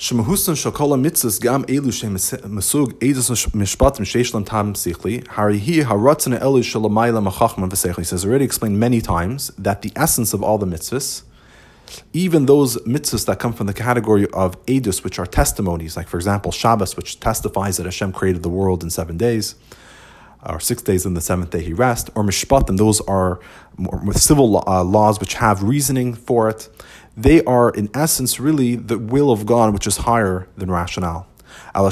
Shemahusan 0.00 0.56
Shakola 0.56 0.98
Mitzvahs 0.98 1.38
Gam 1.38 1.62
Elu 1.64 1.92
Shem 1.92 2.14
Mesug 2.14 2.94
Edus 3.00 3.46
Mishpatim 3.50 4.00
Sheishlam 4.00 4.46
Tam 4.46 4.72
Sichli 4.72 5.22
Harihi 5.24 5.82
Haratzana 5.82 6.40
Elu 6.40 6.60
Shalamayla 6.60 7.22
Machachman 7.22 7.68
Vesechli. 7.68 7.98
He 7.98 8.04
says 8.04 8.24
already 8.24 8.46
explained 8.46 8.80
many 8.80 9.02
times 9.02 9.48
that 9.58 9.82
the 9.82 9.92
essence 9.94 10.32
of 10.32 10.42
all 10.42 10.56
the 10.56 10.64
mitzvahs 10.64 11.24
even 12.14 12.46
those 12.46 12.78
mitzvahs 12.78 13.26
that 13.26 13.40
come 13.40 13.52
from 13.52 13.66
the 13.66 13.74
category 13.74 14.26
of 14.32 14.64
edus, 14.64 15.04
which 15.04 15.18
are 15.18 15.26
testimonies, 15.26 15.98
like 15.98 16.08
for 16.08 16.16
example 16.16 16.50
Shabbos, 16.50 16.96
which 16.96 17.20
testifies 17.20 17.76
that 17.76 17.84
Hashem 17.84 18.12
created 18.12 18.42
the 18.42 18.48
world 18.48 18.82
in 18.82 18.88
seven 18.88 19.18
days, 19.18 19.54
or 20.46 20.60
six 20.60 20.80
days, 20.82 21.04
and 21.04 21.14
the 21.14 21.20
seventh 21.20 21.50
day 21.50 21.62
he 21.62 21.74
rest, 21.74 22.08
or 22.14 22.22
mishpatim, 22.22 22.78
those 22.78 23.02
are 23.02 23.38
with 23.76 24.18
civil 24.18 24.66
uh, 24.66 24.82
laws 24.82 25.20
which 25.20 25.34
have 25.34 25.62
reasoning 25.62 26.14
for 26.14 26.48
it. 26.48 26.70
They 27.16 27.42
are 27.44 27.70
in 27.70 27.88
essence 27.94 28.40
really 28.40 28.76
the 28.76 28.98
will 28.98 29.30
of 29.30 29.46
God, 29.46 29.72
which 29.72 29.86
is 29.86 29.98
higher 29.98 30.48
than 30.56 30.70
rationale. 30.70 31.26
But 31.74 31.90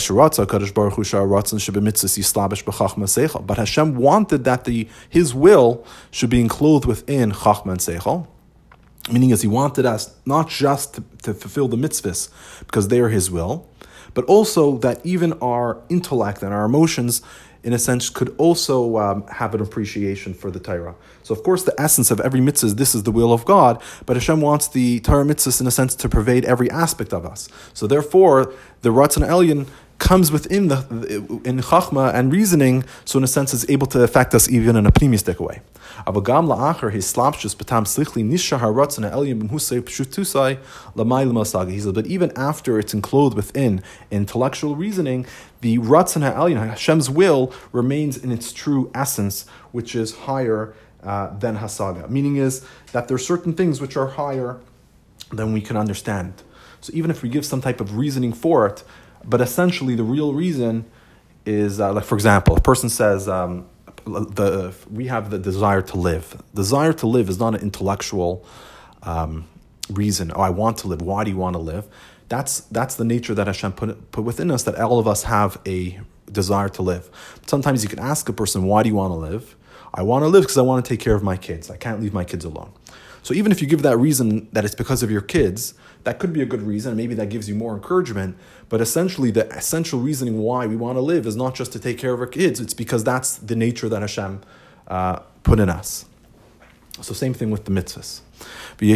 Hashem 3.58 3.96
wanted 3.96 4.44
that 4.44 4.64
the 4.64 4.88
His 5.08 5.34
will 5.34 5.84
should 6.10 6.30
be 6.30 6.40
enclosed 6.40 6.84
within 6.86 7.32
Chachma 7.32 7.72
and 7.72 7.80
Seichel. 7.80 8.26
Meaning, 9.10 9.32
as 9.32 9.42
he 9.42 9.48
wanted 9.48 9.86
us 9.86 10.14
not 10.26 10.48
just 10.50 10.94
to, 10.94 11.04
to 11.22 11.32
fulfill 11.32 11.68
the 11.68 11.76
mitzvahs 11.76 12.28
because 12.60 12.88
they 12.88 13.00
are 13.00 13.08
his 13.08 13.30
will, 13.30 13.66
but 14.12 14.24
also 14.26 14.76
that 14.78 15.04
even 15.04 15.32
our 15.34 15.80
intellect 15.88 16.42
and 16.42 16.52
our 16.52 16.64
emotions, 16.64 17.22
in 17.64 17.72
a 17.72 17.78
sense, 17.78 18.08
could 18.08 18.34
also 18.38 18.98
um, 18.98 19.26
have 19.26 19.54
an 19.54 19.60
appreciation 19.60 20.32
for 20.34 20.50
the 20.50 20.60
Torah. 20.60 20.94
So, 21.22 21.34
of 21.34 21.42
course, 21.42 21.64
the 21.64 21.74
essence 21.78 22.10
of 22.10 22.20
every 22.20 22.40
mitzvah 22.40 22.68
is 22.68 22.74
this 22.76 22.94
is 22.94 23.02
the 23.02 23.10
will 23.10 23.32
of 23.32 23.44
God, 23.44 23.82
but 24.06 24.16
Hashem 24.16 24.40
wants 24.40 24.68
the 24.68 25.00
Torah 25.00 25.24
mitzvahs, 25.24 25.60
in 25.60 25.66
a 25.66 25.70
sense, 25.70 25.94
to 25.96 26.08
pervade 26.08 26.44
every 26.44 26.70
aspect 26.70 27.12
of 27.12 27.26
us. 27.26 27.48
So, 27.74 27.86
therefore, 27.86 28.52
the 28.82 28.90
Ratzon 28.90 29.26
Elyon 29.26 29.66
comes 29.98 30.30
within 30.30 30.68
the 30.68 30.78
in 31.44 31.58
chachma 31.58 32.14
and 32.14 32.32
reasoning, 32.32 32.84
so 33.04 33.18
in 33.18 33.24
a 33.24 33.26
sense 33.26 33.52
is 33.52 33.68
able 33.68 33.86
to 33.88 34.02
affect 34.02 34.34
us 34.34 34.48
even 34.48 34.76
in 34.76 34.86
a 34.86 34.92
pneumistic 34.92 35.40
way. 35.40 35.60
Avagam 36.06 36.46
la'acher 36.46 36.90
betam 36.90 37.84
slichli 37.84 38.24
nisha 38.24 38.58
masagi. 40.96 41.70
He 41.72 41.80
says, 41.80 41.92
but 41.92 42.06
even 42.06 42.32
after 42.36 42.78
it's 42.78 42.94
enclosed 42.94 43.34
within 43.34 43.82
intellectual 44.10 44.76
reasoning, 44.76 45.26
the 45.60 45.78
ratzon 45.78 46.22
ha'elyon 46.22 46.70
Hashem's 46.70 47.10
will 47.10 47.52
remains 47.72 48.16
in 48.16 48.30
its 48.30 48.52
true 48.52 48.90
essence, 48.94 49.46
which 49.72 49.96
is 49.96 50.14
higher 50.14 50.74
uh, 51.02 51.36
than 51.36 51.58
hasaga. 51.58 52.08
Meaning 52.08 52.36
is 52.36 52.64
that 52.92 53.08
there 53.08 53.14
are 53.16 53.18
certain 53.18 53.52
things 53.52 53.80
which 53.80 53.96
are 53.96 54.08
higher 54.08 54.60
than 55.32 55.52
we 55.52 55.60
can 55.60 55.76
understand. 55.76 56.42
So 56.80 56.92
even 56.94 57.10
if 57.10 57.22
we 57.22 57.28
give 57.28 57.44
some 57.44 57.60
type 57.60 57.80
of 57.80 57.96
reasoning 57.96 58.32
for 58.32 58.66
it, 58.66 58.84
but 59.24 59.40
essentially 59.40 59.94
the 59.94 60.04
real 60.04 60.32
reason 60.32 60.84
is 61.46 61.80
uh, 61.80 61.92
like 61.92 62.04
for 62.04 62.14
example, 62.14 62.56
a 62.56 62.60
person 62.60 62.88
says. 62.88 63.28
Um, 63.28 63.66
the 64.04 64.74
we 64.90 65.06
have 65.08 65.30
the 65.30 65.38
desire 65.38 65.82
to 65.82 65.96
live. 65.96 66.40
Desire 66.54 66.92
to 66.94 67.06
live 67.06 67.28
is 67.28 67.38
not 67.38 67.54
an 67.54 67.60
intellectual 67.60 68.46
um, 69.02 69.46
reason. 69.90 70.32
Oh, 70.34 70.40
I 70.40 70.50
want 70.50 70.78
to 70.78 70.88
live. 70.88 71.02
Why 71.02 71.24
do 71.24 71.30
you 71.30 71.36
want 71.36 71.54
to 71.54 71.60
live? 71.60 71.86
That's 72.28 72.60
that's 72.60 72.96
the 72.96 73.04
nature 73.04 73.34
that 73.34 73.46
Hashem 73.46 73.72
put 73.72 74.10
put 74.12 74.24
within 74.24 74.50
us. 74.50 74.62
That 74.64 74.76
all 74.80 74.98
of 74.98 75.06
us 75.06 75.24
have 75.24 75.58
a 75.66 76.00
desire 76.30 76.68
to 76.70 76.82
live. 76.82 77.10
Sometimes 77.46 77.82
you 77.82 77.88
can 77.88 77.98
ask 77.98 78.28
a 78.28 78.32
person, 78.32 78.64
"Why 78.64 78.82
do 78.82 78.88
you 78.88 78.94
want 78.94 79.12
to 79.12 79.16
live?" 79.16 79.56
I 79.94 80.02
want 80.02 80.22
to 80.22 80.28
live 80.28 80.42
because 80.42 80.58
I 80.58 80.62
want 80.62 80.84
to 80.84 80.88
take 80.88 81.00
care 81.00 81.14
of 81.14 81.22
my 81.22 81.38
kids. 81.38 81.70
I 81.70 81.78
can't 81.78 82.00
leave 82.00 82.12
my 82.12 82.24
kids 82.24 82.44
alone. 82.44 82.72
So 83.22 83.32
even 83.34 83.50
if 83.50 83.62
you 83.62 83.66
give 83.66 83.82
that 83.82 83.96
reason 83.96 84.48
that 84.52 84.64
it's 84.64 84.74
because 84.74 85.02
of 85.02 85.10
your 85.10 85.22
kids, 85.22 85.74
that 86.04 86.18
could 86.18 86.32
be 86.32 86.42
a 86.42 86.46
good 86.46 86.62
reason. 86.62 86.96
Maybe 86.96 87.14
that 87.14 87.30
gives 87.30 87.48
you 87.48 87.54
more 87.54 87.74
encouragement. 87.74 88.36
But 88.68 88.80
essentially, 88.80 89.30
the 89.30 89.48
essential 89.50 89.98
reasoning 89.98 90.38
why 90.38 90.66
we 90.66 90.76
want 90.76 90.96
to 90.96 91.00
live 91.00 91.26
is 91.26 91.36
not 91.36 91.54
just 91.54 91.72
to 91.72 91.78
take 91.78 91.98
care 91.98 92.12
of 92.12 92.20
our 92.20 92.26
kids. 92.26 92.60
It's 92.60 92.74
because 92.74 93.02
that's 93.02 93.36
the 93.36 93.56
nature 93.56 93.88
that 93.88 94.02
Hashem 94.02 94.42
uh, 94.86 95.20
put 95.42 95.58
in 95.58 95.70
us. 95.70 96.04
So 97.00 97.14
same 97.14 97.32
thing 97.32 97.50
with 97.50 97.64
the 97.64 97.70
mitzvahs. 97.70 98.20
We 98.80 98.94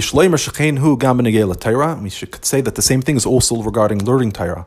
should 2.11 2.45
say 2.45 2.61
that 2.61 2.75
the 2.75 2.83
same 2.83 3.03
thing 3.03 3.17
is 3.17 3.27
also 3.27 3.63
regarding 3.63 4.05
learning 4.05 4.33
Torah. 4.33 4.67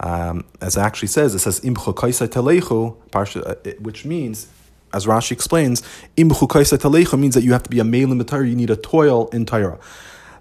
Um, 0.00 0.44
as 0.60 0.76
it 0.76 0.80
actually 0.80 1.08
says, 1.08 1.34
it 1.34 1.38
says, 1.38 1.60
uh, 1.64 3.54
which 3.78 4.04
means 4.04 4.48
as 4.94 5.06
Rashi 5.06 5.32
explains, 5.32 5.82
means 6.16 7.34
that 7.34 7.42
you 7.42 7.52
have 7.52 7.62
to 7.62 7.70
be 7.70 7.78
a 7.78 7.84
male 7.84 8.12
in 8.12 8.24
Torah, 8.24 8.46
you 8.46 8.56
need 8.56 8.70
a 8.70 8.76
toil 8.76 9.28
in 9.28 9.46
Torah. 9.46 9.78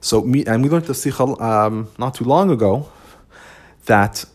So, 0.01 0.23
and 0.23 0.63
we 0.63 0.69
learned 0.69 0.85
the 0.85 0.93
Sichel 0.93 1.39
um, 1.39 1.89
not 1.97 2.15
too 2.15 2.25
long 2.25 2.49
ago 2.49 2.89
that 3.85 4.25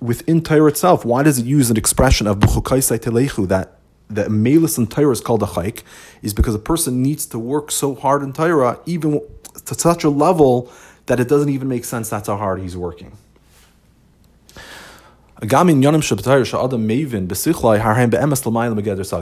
within 0.00 0.42
Torah 0.42 0.68
itself, 0.68 1.04
why 1.04 1.22
does 1.22 1.38
it 1.38 1.46
use 1.46 1.70
an 1.70 1.76
expression 1.76 2.26
of 2.26 2.40
that 2.40 3.78
the 4.08 4.28
melis 4.28 4.76
in 4.78 4.86
Torah 4.86 5.12
is 5.12 5.20
called 5.20 5.42
a 5.42 5.46
chayk, 5.46 5.82
is 6.20 6.34
because 6.34 6.54
a 6.54 6.58
person 6.58 7.02
needs 7.02 7.24
to 7.26 7.38
work 7.38 7.70
so 7.70 7.94
hard 7.94 8.22
in 8.22 8.32
Torah, 8.32 8.78
even 8.84 9.20
to 9.64 9.74
such 9.74 10.04
a 10.04 10.10
level 10.10 10.70
that 11.06 11.18
it 11.18 11.28
doesn't 11.28 11.48
even 11.48 11.68
make 11.68 11.84
sense 11.84 12.08
that's 12.08 12.28
how 12.28 12.36
hard 12.36 12.60
he's 12.60 12.76
working. 12.76 13.16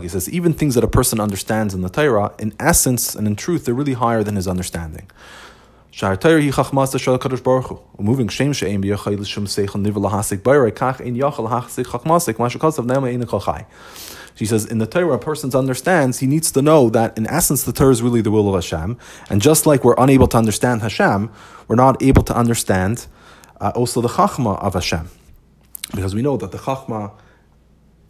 He 0.03 0.09
says, 0.09 0.29
even 0.29 0.53
things 0.53 0.75
that 0.75 0.85
a 0.85 0.89
person 0.89 1.19
understands 1.19 1.73
in 1.73 1.81
the 1.81 1.89
Torah, 1.89 2.33
in 2.39 2.53
essence 2.61 3.15
and 3.15 3.27
in 3.27 3.37
truth, 3.37 3.65
they're 3.65 3.75
really 3.75 3.95
higher 3.95 4.23
than 4.23 4.37
his 4.37 4.47
understanding. 4.47 5.11
She 14.35 14.47
says, 14.47 14.65
in 14.65 14.79
the 14.79 14.87
Torah, 14.87 15.17
a 15.17 15.19
person 15.19 15.55
understands, 15.55 16.21
he 16.21 16.27
needs 16.27 16.51
to 16.53 16.63
know 16.63 16.89
that 16.89 17.19
in 17.19 17.27
essence, 17.27 17.65
the 17.65 17.73
Torah 17.73 17.91
is 17.91 18.01
really 18.01 18.23
the 18.23 18.31
will 18.31 18.49
of 18.49 18.55
Hashem. 18.55 18.97
And 19.29 19.43
just 19.43 19.67
like 19.67 19.85
we're 19.85 19.95
unable 19.99 20.27
to 20.29 20.39
understand 20.39 20.81
Hashem, 20.81 21.31
we're 21.69 21.77
not 21.77 22.03
able 22.03 22.23
to 22.23 22.35
understand 22.35 23.07
uh, 23.61 23.73
also 23.75 24.01
the 24.01 24.09
Chachma 24.09 24.59
of 24.59 24.73
Hashem. 24.73 25.11
Because 25.95 26.15
we 26.15 26.23
know 26.23 26.39
that 26.39 26.51
the 26.51 26.57
Chachma 26.57 27.13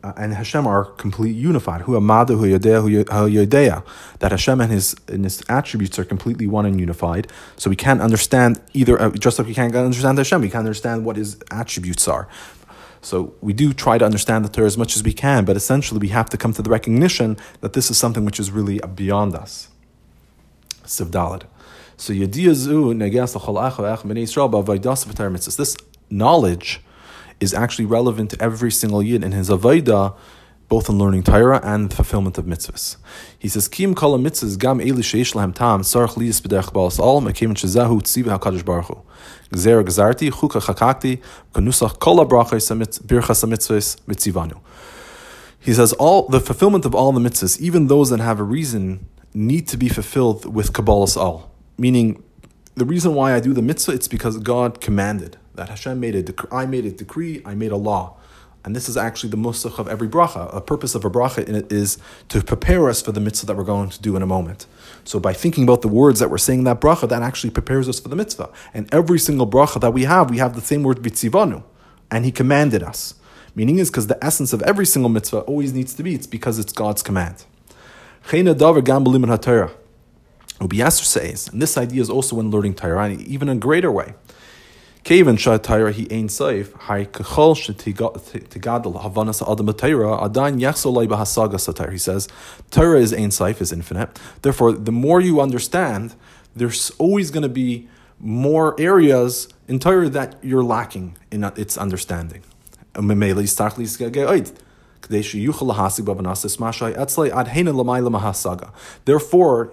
uh, 0.02 0.12
and 0.16 0.32
Hashem 0.34 0.66
are 0.66 0.84
completely 0.84 1.38
unified. 1.38 1.82
Hu 1.82 1.96
amada, 1.96 2.34
hu 2.36 2.46
yodea, 2.46 3.84
that 4.20 4.30
Hashem 4.30 4.60
and 4.60 4.72
his 4.72 4.96
and 5.08 5.24
his 5.24 5.42
attributes 5.48 5.98
are 5.98 6.04
completely 6.04 6.46
one 6.46 6.66
and 6.66 6.80
unified. 6.80 7.26
So 7.56 7.68
we 7.68 7.76
can't 7.76 8.00
understand 8.00 8.60
either. 8.72 9.00
Uh, 9.00 9.10
just 9.10 9.38
like 9.38 9.46
we 9.48 9.54
can't 9.54 9.74
understand 9.74 10.18
Hashem, 10.18 10.40
we 10.40 10.48
can't 10.48 10.66
understand 10.66 11.04
what 11.04 11.16
his 11.16 11.38
attributes 11.50 12.08
are. 12.08 12.28
So 13.02 13.34
we 13.40 13.52
do 13.52 13.72
try 13.72 13.98
to 13.98 14.04
understand 14.04 14.44
the 14.44 14.48
Torah 14.48 14.66
as 14.66 14.76
much 14.76 14.94
as 14.94 15.02
we 15.02 15.12
can, 15.12 15.44
but 15.44 15.56
essentially 15.56 15.98
we 15.98 16.08
have 16.08 16.28
to 16.30 16.36
come 16.36 16.52
to 16.52 16.62
the 16.62 16.70
recognition 16.70 17.38
that 17.60 17.72
this 17.72 17.90
is 17.90 17.96
something 17.96 18.24
which 18.24 18.38
is 18.38 18.50
really 18.50 18.78
beyond 18.94 19.34
us. 19.34 19.68
Sivdalad. 20.84 21.44
So 21.96 22.12
Yediyazu 22.12 22.94
Negas 22.94 23.34
This 25.56 25.76
knowledge 26.10 26.80
is 27.40 27.54
actually 27.54 27.86
relevant 27.86 28.30
to 28.30 28.42
every 28.42 28.70
single 28.70 29.02
yid 29.02 29.24
in 29.24 29.32
his 29.32 29.48
avodah, 29.48 30.16
both 30.68 30.88
in 30.88 30.98
learning 30.98 31.24
Torah 31.24 31.60
and 31.64 31.90
the 31.90 31.96
fulfillment 31.96 32.38
of 32.38 32.44
mitzvahs. 32.44 32.96
He 33.38 33.48
says, 33.48 33.66
"Kim 33.66 33.94
kol 33.94 34.16
mitzvahs 34.18 34.56
gam 34.56 34.80
eli 34.80 35.00
sheish 35.00 35.34
lahem 35.34 35.54
tam 35.54 35.82
sarach 35.82 36.14
liyis 36.14 36.40
b'derech 36.40 36.72
balas 36.72 37.00
al 37.00 37.20
mekim 37.20 37.54
shezahu 37.54 38.00
tziva 38.02 38.38
hakadosh 38.38 38.64
baruch 38.64 38.86
hu 38.86 38.98
gzer 39.52 39.82
gzarti 39.82 40.30
chuka 40.30 40.60
chakakti 40.60 41.20
kanusach 41.52 41.98
kol 41.98 42.18
habrachos 42.18 42.70
birchas 43.00 43.44
mitzvahs 43.48 43.96
mitzivanu." 44.06 44.58
He 45.58 45.74
says, 45.74 45.92
all 45.94 46.26
the 46.28 46.40
fulfillment 46.40 46.86
of 46.86 46.94
all 46.94 47.12
the 47.12 47.20
mitzvahs, 47.20 47.60
even 47.60 47.88
those 47.88 48.08
that 48.10 48.20
have 48.20 48.40
a 48.40 48.44
reason, 48.44 49.06
need 49.34 49.68
to 49.68 49.76
be 49.76 49.88
fulfilled 49.88 50.54
with 50.54 50.72
kabbalas 50.72 51.16
al. 51.16 51.50
Meaning, 51.76 52.22
the 52.76 52.86
reason 52.86 53.14
why 53.14 53.34
I 53.34 53.40
do 53.40 53.52
the 53.52 53.60
mitzvah, 53.60 53.92
it's 53.92 54.08
because 54.08 54.38
God 54.38 54.80
commanded 54.80 55.36
that 55.54 55.68
Hashem 55.68 56.00
made 56.00 56.14
a 56.14 56.22
decree, 56.22 56.48
I 56.52 56.66
made 56.66 56.86
a 56.86 56.90
decree, 56.90 57.42
I 57.44 57.54
made 57.54 57.72
a 57.72 57.76
law. 57.76 58.16
And 58.64 58.76
this 58.76 58.88
is 58.90 58.96
actually 58.96 59.30
the 59.30 59.38
nusach 59.38 59.78
of 59.78 59.88
every 59.88 60.08
bracha. 60.08 60.54
A 60.54 60.60
purpose 60.60 60.94
of 60.94 61.04
a 61.04 61.10
bracha 61.10 61.46
in 61.48 61.54
it 61.54 61.72
is 61.72 61.96
to 62.28 62.42
prepare 62.42 62.90
us 62.90 63.00
for 63.00 63.10
the 63.10 63.20
mitzvah 63.20 63.46
that 63.46 63.56
we're 63.56 63.64
going 63.64 63.88
to 63.88 64.00
do 64.02 64.16
in 64.16 64.22
a 64.22 64.26
moment. 64.26 64.66
So 65.04 65.18
by 65.18 65.32
thinking 65.32 65.64
about 65.64 65.80
the 65.80 65.88
words 65.88 66.20
that 66.20 66.30
we're 66.30 66.36
saying 66.38 66.64
that 66.64 66.78
bracha, 66.78 67.08
that 67.08 67.22
actually 67.22 67.50
prepares 67.50 67.88
us 67.88 67.98
for 67.98 68.10
the 68.10 68.16
mitzvah. 68.16 68.50
And 68.74 68.92
every 68.92 69.18
single 69.18 69.46
bracha 69.46 69.80
that 69.80 69.92
we 69.92 70.04
have, 70.04 70.28
we 70.28 70.38
have 70.38 70.54
the 70.54 70.60
same 70.60 70.82
word 70.82 70.98
bitzivanu. 70.98 71.62
And 72.10 72.26
he 72.26 72.32
commanded 72.32 72.82
us. 72.82 73.14
Meaning 73.54 73.78
is 73.78 73.90
because 73.90 74.08
the 74.08 74.22
essence 74.22 74.52
of 74.52 74.60
every 74.62 74.84
single 74.84 75.08
mitzvah 75.08 75.40
always 75.40 75.72
needs 75.72 75.94
to 75.94 76.02
be, 76.02 76.14
it's 76.14 76.26
because 76.26 76.58
it's 76.58 76.72
God's 76.72 77.02
command. 77.02 77.44
And 78.30 78.48
this 81.62 81.78
idea 81.78 82.02
is 82.02 82.10
also 82.10 82.36
when 82.36 82.50
learning 82.50 82.74
Torah, 82.74 83.10
even 83.10 83.48
in 83.48 83.56
a 83.56 83.60
greater 83.60 83.90
way. 83.90 84.12
Kaven 85.04 85.36
Shatira 85.36 85.92
he 85.92 86.06
ain 86.10 86.28
safe, 86.28 86.72
Hai 86.74 87.06
Kachol 87.06 87.56
Shetigadal 87.56 89.02
Havanas 89.02 89.40
Adam 89.50 89.72
Torah, 89.72 90.24
Adan 90.24 90.60
Yachsolai 90.60 91.08
Bahasaga 91.08 91.54
Satir. 91.54 91.90
He 91.90 91.98
says, 91.98 92.28
Torah 92.70 93.00
is 93.00 93.12
ain 93.12 93.30
safe, 93.30 93.60
is 93.62 93.72
infinite. 93.72 94.18
Therefore, 94.42 94.72
the 94.72 94.92
more 94.92 95.20
you 95.20 95.40
understand, 95.40 96.14
there's 96.54 96.90
always 96.98 97.30
going 97.30 97.42
to 97.42 97.48
be 97.48 97.88
more 98.18 98.78
areas 98.78 99.48
in 99.66 99.78
Torah 99.78 100.10
that 100.10 100.36
you're 100.42 100.62
lacking 100.62 101.16
in 101.30 101.44
its 101.44 101.78
understanding. 101.78 102.42
Umm, 102.94 103.08
Therefore, 109.04 109.72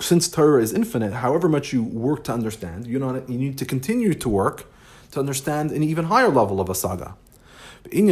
since 0.00 0.28
Torah 0.28 0.62
is 0.62 0.72
infinite, 0.72 1.12
however 1.12 1.48
much 1.48 1.72
you 1.72 1.82
work 1.82 2.24
to 2.24 2.32
understand, 2.32 2.86
you 2.86 2.98
know 2.98 3.22
you 3.28 3.38
need 3.38 3.58
to 3.58 3.64
continue 3.64 4.14
to 4.14 4.28
work 4.28 4.66
to 5.12 5.20
understand 5.20 5.70
an 5.72 5.82
even 5.82 6.06
higher 6.06 6.28
level 6.28 6.60
of 6.60 6.68
a 6.68 6.74
saga. 6.74 7.16
And 7.92 8.08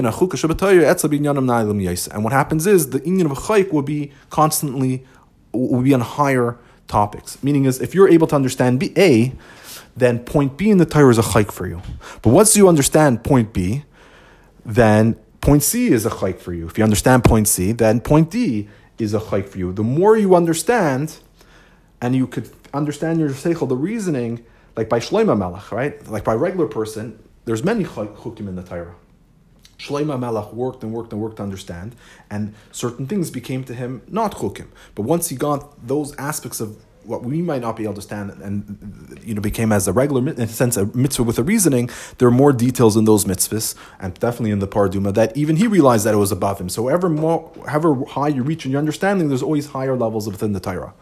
what 2.24 2.32
happens 2.32 2.66
is 2.66 2.90
the 2.90 3.00
inyan 3.00 3.24
of 3.24 3.32
a 3.32 3.36
chayk 3.36 3.72
will 3.72 3.82
be 3.82 4.12
constantly 4.28 5.04
will 5.52 5.82
be 5.82 5.94
on 5.94 6.00
higher 6.00 6.58
topics. 6.88 7.42
Meaning 7.42 7.64
is 7.64 7.80
if 7.80 7.94
you're 7.94 8.08
able 8.08 8.26
to 8.28 8.36
understand 8.36 8.80
B, 8.80 8.92
A, 8.96 9.32
then 9.96 10.20
point 10.20 10.56
B 10.56 10.70
in 10.70 10.78
the 10.78 10.86
Torah 10.86 11.10
is 11.10 11.18
a 11.18 11.22
chayk 11.22 11.50
for 11.50 11.66
you. 11.66 11.82
But 12.22 12.30
once 12.30 12.56
you 12.56 12.68
understand 12.68 13.24
point 13.24 13.52
B, 13.52 13.84
then 14.64 15.14
point 15.40 15.62
C 15.62 15.88
is 15.88 16.06
a 16.06 16.10
chayk 16.10 16.38
for 16.38 16.52
you. 16.52 16.66
If 16.66 16.78
you 16.78 16.84
understand 16.84 17.24
point 17.24 17.48
C, 17.48 17.72
then 17.72 18.00
point 18.00 18.30
D 18.30 18.68
is 18.98 19.14
a 19.14 19.20
chayk 19.20 19.48
for 19.48 19.58
you. 19.58 19.72
The 19.72 19.82
more 19.82 20.16
you 20.16 20.34
understand, 20.34 21.18
and 22.02 22.16
you 22.16 22.26
could 22.26 22.50
understand 22.74 23.20
your 23.20 23.30
seichel, 23.30 23.68
the 23.68 23.76
reasoning, 23.76 24.44
like 24.76 24.88
by 24.88 24.98
Shloima 24.98 25.38
Melech, 25.38 25.70
right? 25.70 26.06
Like 26.08 26.24
by 26.24 26.34
regular 26.34 26.66
person, 26.66 27.18
there's 27.44 27.62
many 27.64 27.84
chukim 27.84 28.48
in 28.48 28.56
the 28.56 28.62
Torah. 28.62 28.96
Shloima 29.78 30.18
Melech 30.18 30.52
worked 30.52 30.82
and 30.82 30.92
worked 30.92 31.12
and 31.12 31.22
worked 31.22 31.36
to 31.36 31.44
understand, 31.44 31.94
and 32.28 32.54
certain 32.72 33.06
things 33.06 33.30
became 33.30 33.62
to 33.64 33.74
him 33.74 34.02
not 34.08 34.34
chukim. 34.34 34.66
But 34.96 35.02
once 35.02 35.28
he 35.28 35.36
got 35.36 35.86
those 35.86 36.14
aspects 36.16 36.60
of 36.60 36.76
what 37.04 37.22
we 37.24 37.42
might 37.42 37.60
not 37.60 37.76
be 37.76 37.84
able 37.84 37.94
to 37.94 38.02
stand 38.02 38.30
and 38.30 39.20
you 39.24 39.34
know 39.34 39.40
became 39.40 39.72
as 39.72 39.88
a 39.88 39.92
regular 39.92 40.20
in 40.30 40.40
a 40.40 40.46
sense 40.46 40.76
a 40.76 40.86
mitzvah 40.96 41.24
with 41.24 41.36
a 41.36 41.42
reasoning 41.42 41.90
there 42.18 42.28
are 42.28 42.38
more 42.44 42.52
details 42.52 42.96
in 42.96 43.04
those 43.06 43.24
mitzvahs 43.24 43.74
and 43.98 44.14
definitely 44.20 44.52
in 44.52 44.60
the 44.60 44.68
paraduma 44.68 45.12
that 45.12 45.36
even 45.36 45.56
he 45.56 45.66
realized 45.66 46.06
that 46.06 46.14
it 46.14 46.18
was 46.18 46.30
above 46.30 46.60
him 46.60 46.68
so 46.68 46.86
ever 46.86 47.08
more 47.08 47.50
however 47.66 48.04
high 48.10 48.28
you 48.28 48.44
reach 48.44 48.64
in 48.64 48.70
your 48.70 48.78
understanding 48.78 49.28
there's 49.28 49.42
always 49.42 49.66
higher 49.66 49.96
levels 49.96 50.28
within 50.28 50.52
the 50.52 50.60
Torah 50.60 50.94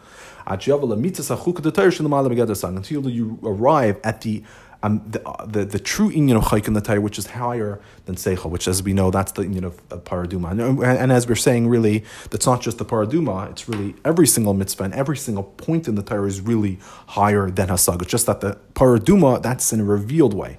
until 2.77 3.09
you 3.09 3.39
arrive 3.43 3.99
at 4.03 4.21
the 4.21 4.43
um, 4.83 5.03
the, 5.07 5.27
uh, 5.27 5.45
the, 5.45 5.63
the 5.63 5.79
true 5.79 6.11
inyan 6.11 6.37
of 6.37 6.45
chayk 6.45 6.67
in 6.67 6.73
the 6.73 7.01
which 7.01 7.19
is 7.19 7.27
higher 7.27 7.79
than 8.05 8.15
seichel, 8.15 8.49
which, 8.49 8.67
as 8.67 8.81
we 8.81 8.93
know, 8.93 9.11
that's 9.11 9.31
the 9.33 9.43
inyan 9.43 9.63
of, 9.63 9.79
of 9.91 10.03
paraduma. 10.03 10.51
And, 10.51 10.61
and, 10.61 10.83
and, 10.83 11.11
as 11.11 11.27
we're 11.27 11.35
saying, 11.35 11.67
really, 11.67 12.03
that's 12.31 12.45
not 12.45 12.61
just 12.61 12.79
the 12.79 12.85
paraduma; 12.85 13.51
it's 13.51 13.69
really 13.69 13.95
every 14.03 14.25
single 14.25 14.53
mitzvah 14.53 14.85
and 14.85 14.93
every 14.93 15.17
single 15.17 15.43
point 15.43 15.87
in 15.87 15.95
the 15.95 16.01
Torah 16.01 16.27
is 16.27 16.41
really 16.41 16.79
higher 17.09 17.49
than 17.51 17.69
hasag. 17.69 18.01
It's 18.01 18.11
just 18.11 18.25
that 18.25 18.41
the 18.41 18.57
paraduma 18.73 19.41
that's 19.41 19.71
in 19.71 19.81
a 19.81 19.83
revealed 19.83 20.33
way, 20.33 20.57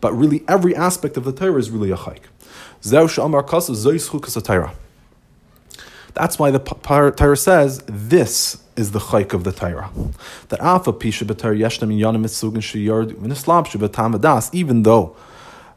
but 0.00 0.12
really 0.14 0.42
every 0.48 0.74
aspect 0.74 1.16
of 1.16 1.24
the 1.24 1.32
Torah 1.32 1.58
is 1.58 1.70
really 1.70 1.92
a 1.92 1.96
chayk. 1.96 2.22
That's 6.14 6.38
why 6.40 6.50
the 6.50 6.58
Torah 7.16 7.36
says 7.36 7.84
this 7.86 8.64
is 8.80 8.90
the 8.90 8.98
chayk 8.98 9.32
of 9.32 9.44
the 9.44 9.52
Torah. 9.52 9.90
That 10.48 10.60
alpha 10.60 10.92
pisha 10.92 11.26
b'Torah 11.26 11.58
yeshnem 11.58 11.96
yanim 11.96 12.22
mitzugin 12.24 12.62
sheyard 12.62 13.10
v'nislab 13.10 13.66
sheb'tam 13.68 14.20
das. 14.20 14.50
Even 14.52 14.82
though 14.82 15.16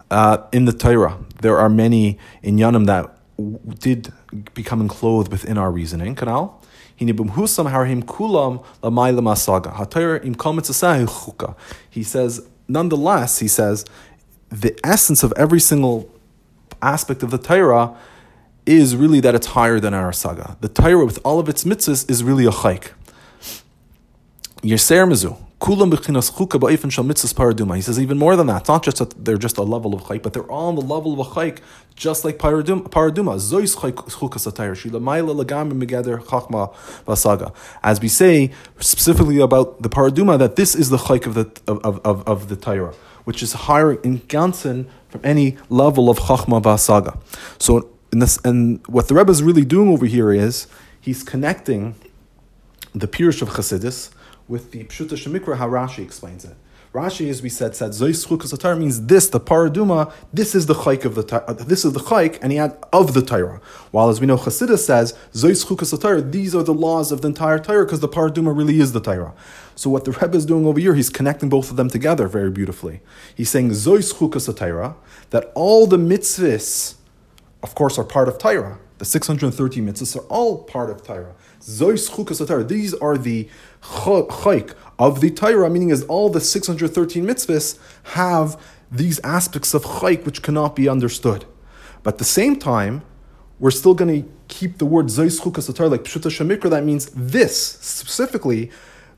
uh, 0.09 0.37
in 0.51 0.65
the 0.65 0.73
Torah 0.73 1.17
there 1.41 1.57
are 1.57 1.69
many 1.69 2.17
inyanim 2.43 2.87
that 2.87 3.15
did 3.79 4.11
become 4.53 4.81
enclosed 4.81 5.29
within 5.31 5.57
our 5.57 5.71
reasoning. 5.71 6.15
Kanal. 6.15 6.53
He 6.95 7.07
says, 12.03 12.47
nonetheless, 12.67 13.39
he 13.39 13.47
says, 13.47 13.85
the 14.49 14.79
essence 14.83 15.23
of 15.23 15.33
every 15.35 15.59
single 15.59 16.09
aspect 16.81 17.23
of 17.23 17.31
the 17.31 17.39
Torah 17.39 17.97
is 18.65 18.95
really 18.95 19.19
that 19.19 19.35
it's 19.35 19.47
higher 19.47 19.79
than 19.79 19.93
our 19.93 20.13
saga. 20.13 20.57
The 20.61 20.69
Torah, 20.69 21.05
with 21.05 21.19
all 21.23 21.39
of 21.39 21.49
its 21.49 21.63
mitzvahs, 21.63 22.09
is 22.09 22.23
really 22.23 22.45
a 22.45 22.51
chayk. 22.51 22.91
Yeser 24.61 25.07
mizu. 25.07 25.37
He 25.65 25.73
says 27.81 27.97
even 27.97 28.17
more 28.17 28.35
than 28.35 28.47
that. 28.47 28.61
It's 28.61 28.67
not 28.67 28.83
just 28.83 28.97
that 28.97 29.23
they're 29.23 29.37
just 29.37 29.57
a 29.57 29.63
level 29.63 29.93
of 29.93 30.03
chayk, 30.03 30.21
but 30.21 30.33
they're 30.33 30.51
on 30.51 30.75
the 30.75 30.81
level 30.81 31.13
of 31.13 31.19
a 31.25 31.29
chayk, 31.29 31.59
just 31.95 32.25
like 32.25 32.37
paraduma. 32.37 32.83
As 37.81 38.01
we 38.01 38.09
say 38.09 38.51
specifically 38.79 39.39
about 39.39 39.81
the 39.81 39.89
paraduma, 39.89 40.37
that 40.37 40.57
this 40.57 40.75
is 40.75 40.89
the 40.89 40.97
chayk 40.97 41.25
of 41.25 41.33
the 41.33 41.49
of, 41.65 42.01
of, 42.05 42.27
of 42.27 42.49
the 42.49 42.57
Torah, 42.57 42.93
which 43.23 43.41
is 43.41 43.53
higher 43.53 43.93
in 43.93 44.19
ganzen 44.19 44.89
from 45.07 45.21
any 45.23 45.55
level 45.69 46.09
of 46.09 46.19
chachma 46.19 46.61
v'saga. 46.61 47.17
So 47.57 47.92
in 48.13 48.19
this, 48.19 48.37
and 48.45 48.85
what 48.87 49.07
the 49.07 49.15
Rebbe 49.15 49.31
is 49.31 49.41
really 49.41 49.65
doing 49.65 49.89
over 49.89 50.05
here 50.05 50.31
is 50.31 50.67
he's 51.01 51.23
connecting 51.23 51.95
the 52.93 53.07
Pirush 53.07 53.41
of 53.41 53.49
Chassidus 53.49 54.11
with 54.47 54.71
the 54.71 54.83
Pshuta 54.85 55.17
Shemikra, 55.17 55.57
how 55.57 55.67
Rashi 55.67 56.03
explains 56.03 56.45
it. 56.45 56.55
Rashi, 56.93 57.27
as 57.27 57.41
we 57.41 57.49
said, 57.49 57.75
said 57.75 57.89
Chukas 57.89 58.77
means 58.77 59.07
this, 59.07 59.27
the 59.27 59.39
paraduma, 59.39 60.13
this 60.31 60.53
is 60.53 60.67
the 60.67 60.75
chayk 60.75 61.05
of 61.05 61.15
the 61.15 61.43
uh, 61.43 61.53
this 61.53 61.83
is 61.83 61.93
the 61.93 61.99
chayk, 61.99 62.37
and 62.39 62.51
he 62.51 62.59
had 62.59 62.77
of 62.93 63.15
the 63.15 63.23
Torah. 63.23 63.59
While 63.89 64.09
as 64.09 64.21
we 64.21 64.27
know, 64.27 64.37
Chassidus 64.37 64.85
says 64.85 65.17
Zois 65.33 65.65
Chukas 65.65 66.31
these 66.31 66.53
are 66.53 66.61
the 66.61 66.73
laws 66.73 67.11
of 67.11 67.23
the 67.23 67.29
entire 67.29 67.57
Torah 67.57 67.83
because 67.83 68.01
the 68.01 68.07
paraduma 68.07 68.55
really 68.55 68.79
is 68.79 68.91
the 68.91 69.01
Torah. 69.01 69.33
So 69.73 69.89
what 69.89 70.05
the 70.05 70.11
Rebbe 70.11 70.37
is 70.37 70.45
doing 70.45 70.67
over 70.67 70.79
here, 70.79 70.93
he's 70.93 71.09
connecting 71.09 71.49
both 71.49 71.71
of 71.71 71.77
them 71.77 71.89
together 71.89 72.27
very 72.27 72.51
beautifully. 72.51 73.01
He's 73.33 73.49
saying 73.49 73.71
Zois 73.71 74.13
Chukas 74.13 74.95
that 75.31 75.51
all 75.55 75.87
the 75.87 75.97
mitzvahs 75.97 76.93
of 77.63 77.73
course, 77.75 77.97
are 77.97 78.03
part 78.03 78.27
of 78.27 78.37
Torah. 78.37 78.77
the 78.99 79.05
613 79.05 79.85
mitzvahs 79.85 80.15
are 80.15 80.25
all 80.27 80.63
part 80.63 80.89
of 80.89 81.03
Torah. 81.03 81.33
Zois. 81.61 82.67
These 82.67 82.93
are 82.95 83.17
the 83.17 83.49
chayk 83.81 84.73
of 84.99 85.21
the 85.21 85.31
Torah, 85.31 85.69
meaning 85.69 85.89
is 85.89 86.03
all 86.03 86.29
the 86.29 86.41
613 86.41 87.25
mitzvahs 87.25 87.79
have 88.03 88.61
these 88.91 89.19
aspects 89.21 89.73
of 89.73 89.83
chayk 89.83 90.25
which 90.25 90.41
cannot 90.41 90.75
be 90.75 90.87
understood. 90.87 91.45
But 92.03 92.15
at 92.15 92.17
the 92.19 92.25
same 92.25 92.57
time, 92.57 93.01
we're 93.59 93.71
still 93.71 93.93
going 93.93 94.23
to 94.23 94.29
keep 94.49 94.77
the 94.77 94.85
word 94.85 95.07
Zois 95.07 95.39
like 95.89 96.03
Pshuta 96.03 96.29
Shemikra. 96.29 96.69
That 96.69 96.83
means 96.83 97.09
this 97.15 97.77
specifically 97.79 98.71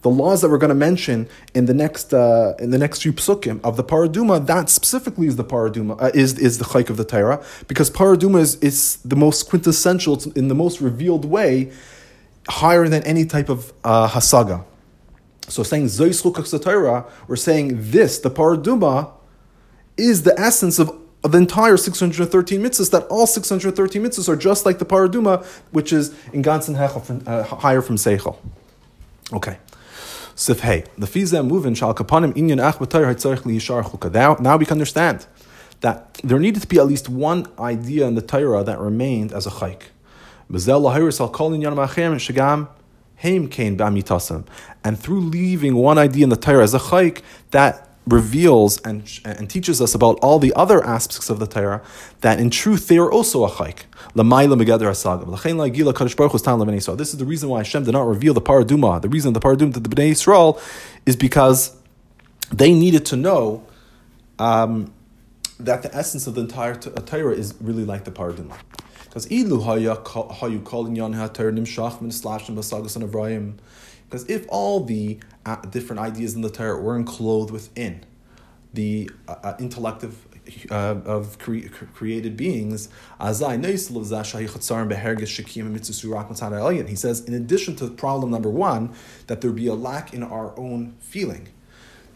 the 0.05 0.09
laws 0.11 0.41
that 0.41 0.49
we're 0.49 0.59
going 0.59 0.69
to 0.69 0.75
mention 0.75 1.27
in 1.55 1.65
the 1.65 1.73
next 1.73 2.13
uh, 2.13 2.53
in 2.59 2.69
the 2.69 2.77
next 2.77 3.01
few 3.01 3.11
psukim 3.11 3.59
of 3.63 3.75
the 3.75 3.83
paraduma, 3.83 4.45
that 4.45 4.69
specifically 4.69 5.25
is 5.25 5.35
the 5.35 5.43
paraduma 5.43 5.99
uh, 5.99 6.11
is 6.13 6.37
is 6.37 6.59
the 6.59 6.65
chayk 6.65 6.91
of 6.91 6.97
the 6.97 7.03
Torah 7.03 7.43
because 7.67 7.89
paraduma 7.89 8.39
is, 8.39 8.53
is 8.57 8.97
the 8.97 9.15
most 9.15 9.49
quintessential 9.49 10.21
in 10.35 10.47
the 10.47 10.53
most 10.53 10.79
revealed 10.79 11.25
way, 11.25 11.71
higher 12.47 12.87
than 12.87 13.01
any 13.03 13.25
type 13.25 13.49
of 13.49 13.73
uh, 13.83 14.07
hasaga. 14.09 14.63
So 15.47 15.63
saying 15.63 15.85
zois 15.85 16.63
Torah, 16.63 17.07
we're 17.27 17.35
saying 17.35 17.69
this 17.89 18.19
the 18.19 18.29
paraduma 18.29 19.11
is 19.97 20.21
the 20.21 20.39
essence 20.39 20.77
of 20.77 20.95
of 21.23 21.31
the 21.31 21.39
entire 21.39 21.77
613 21.77 22.61
mitzvahs, 22.61 22.91
that 22.91 23.07
all 23.07 23.25
613 23.25 24.03
mitzvahs 24.03 24.29
are 24.29 24.35
just 24.35 24.67
like 24.67 24.77
the 24.77 24.85
paraduma, 24.85 25.43
which 25.71 25.91
is 25.91 26.13
in 26.31 26.43
Gansen 26.43 26.75
Hechel, 26.75 27.27
uh, 27.27 27.41
higher 27.41 27.81
from 27.81 27.95
Seichel. 27.95 28.37
Okay. 29.33 29.57
Sif 30.37 30.59
hey, 30.59 30.83
the 30.97 31.07
fiza 31.07 31.47
moving 31.47 31.73
shal 31.75 31.93
kapanim 31.93 32.33
inyan 32.33 32.59
ach 32.59 32.77
Now, 34.13 34.35
now 34.37 34.57
we 34.57 34.65
can 34.65 34.73
understand 34.73 35.27
that 35.79 36.13
there 36.25 36.39
needed 36.39 36.61
to 36.61 36.67
be 36.67 36.77
at 36.77 36.87
least 36.87 37.07
one 37.07 37.47
idea 37.57 38.05
in 38.05 38.15
the 38.15 38.21
Torah 38.21 38.61
that 38.65 38.77
remained 38.77 39.31
as 39.31 39.47
a 39.47 39.49
chayk. 39.49 39.83
And 44.83 44.99
through 44.99 45.21
leaving 45.21 45.75
one 45.75 45.97
idea 45.97 46.23
in 46.23 46.29
the 46.29 46.35
Torah 46.35 46.63
as 46.63 46.73
a 46.73 46.79
chayk, 46.79 47.21
that 47.51 47.89
reveals 48.05 48.81
and, 48.81 49.09
and 49.23 49.49
teaches 49.49 49.81
us 49.81 49.95
about 49.95 50.19
all 50.21 50.37
the 50.37 50.53
other 50.53 50.83
aspects 50.85 51.29
of 51.29 51.39
the 51.39 51.47
Torah, 51.47 51.81
that 52.19 52.41
in 52.41 52.49
truth 52.49 52.89
they 52.89 52.97
are 52.97 53.09
also 53.09 53.45
a 53.45 53.49
chayk. 53.49 53.83
This 56.95 57.11
is 57.13 57.17
the 57.17 57.25
reason 57.25 57.49
why 57.49 57.57
Hashem 57.59 57.83
did 57.83 57.91
not 57.91 58.07
reveal 58.07 58.33
the 58.33 58.41
paraduma. 58.41 59.01
The 59.01 59.09
reason 59.09 59.33
the 59.33 59.41
paraduma 59.41 59.73
to 59.73 59.79
the 59.81 59.89
Bnei 59.89 60.11
Yisrael 60.11 60.61
is 61.05 61.17
because 61.17 61.75
they 62.49 62.73
needed 62.73 63.05
to 63.07 63.17
know 63.17 63.65
um, 64.39 64.93
that 65.59 65.81
the 65.81 65.93
essence 65.93 66.27
of 66.27 66.35
the 66.35 66.41
entire 66.41 66.75
Torah 66.75 67.33
is 67.35 67.55
really 67.59 67.83
like 67.83 68.05
the 68.05 68.11
paraduma. 68.11 68.57
Because. 69.03 69.25
Because 74.09 74.29
if 74.29 74.45
all 74.49 74.83
the 74.83 75.19
uh, 75.45 75.55
different 75.57 75.99
ideas 75.99 76.35
in 76.35 76.41
the 76.41 76.49
Torah 76.49 76.79
were 76.79 76.95
enclosed 76.95 77.51
within 77.51 78.05
the 78.73 79.09
uh, 79.27 79.35
uh 79.43 79.53
intellective 79.59 80.24
uh, 80.69 80.95
of 81.05 81.37
cre- 81.39 81.67
created 81.93 82.37
beings, 82.37 82.89
he 83.19 83.33
says, 86.95 87.21
in 87.25 87.33
addition 87.33 87.75
to 87.75 87.87
problem 87.89 88.31
number 88.31 88.49
one, 88.49 88.93
that 89.27 89.41
there 89.41 89.51
be 89.51 89.67
a 89.67 89.73
lack 89.73 90.13
in 90.13 90.23
our 90.23 90.57
own 90.59 90.95
feeling, 90.99 91.49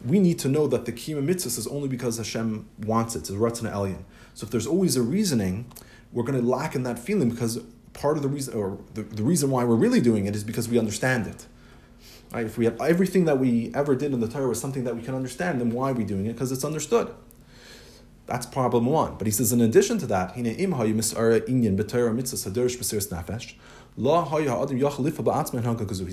we 0.06 0.20
need 0.20 0.40
to 0.40 0.48
know 0.48 0.68
that 0.68 0.86
the 0.86 0.92
kima 0.92 1.22
mitzvah 1.24 1.60
is 1.60 1.68
only 1.68 1.88
because 1.88 2.18
Hashem 2.18 2.68
wants 2.86 3.16
it, 3.16 3.20
it's 3.20 3.32
ratzon 3.32 3.72
elyon. 3.72 4.04
So 4.34 4.46
if 4.46 4.52
there's 4.52 4.68
always 4.68 4.96
a 4.96 5.02
reasoning, 5.02 5.66
we're 6.12 6.24
going 6.24 6.40
to 6.40 6.46
lack 6.46 6.76
in 6.76 6.84
that 6.84 6.98
feeling 6.98 7.30
because 7.30 7.60
part 7.94 8.16
of 8.16 8.24
the 8.24 8.30
reason, 8.30 8.54
or 8.54 8.78
the, 8.94 9.02
the 9.04 9.24
reason 9.24 9.52
why 9.52 9.64
we're 9.64 9.76
really 9.76 10.02
doing 10.02 10.26
it 10.26 10.36
is 10.36 10.44
because 10.44 10.70
we 10.70 10.80
understand 10.80 11.28
it. 11.28 11.46
Right? 12.32 12.46
If 12.46 12.58
we 12.58 12.66
have 12.66 12.80
everything 12.80 13.26
that 13.26 13.40
we 13.40 13.72
ever 13.74 13.96
did 13.96 14.14
in 14.14 14.20
the 14.20 14.28
Torah 14.28 14.48
was 14.48 14.62
something 14.62 14.84
that 14.84 14.96
we 14.96 15.02
can 15.02 15.16
understand, 15.16 15.60
then 15.60 15.72
why 15.72 15.92
are 15.92 15.94
we 15.94 16.04
doing 16.04 16.26
it? 16.28 16.34
Because 16.34 16.52
it's 16.52 16.64
understood. 16.64 17.14
That's 18.30 18.46
problem 18.46 18.86
one. 18.86 19.16
But 19.18 19.26
he 19.28 19.32
says, 19.32 19.52
in 19.52 19.60
addition 19.60 19.98
to 20.00 20.06
that, 20.08 20.36
he 20.36 20.44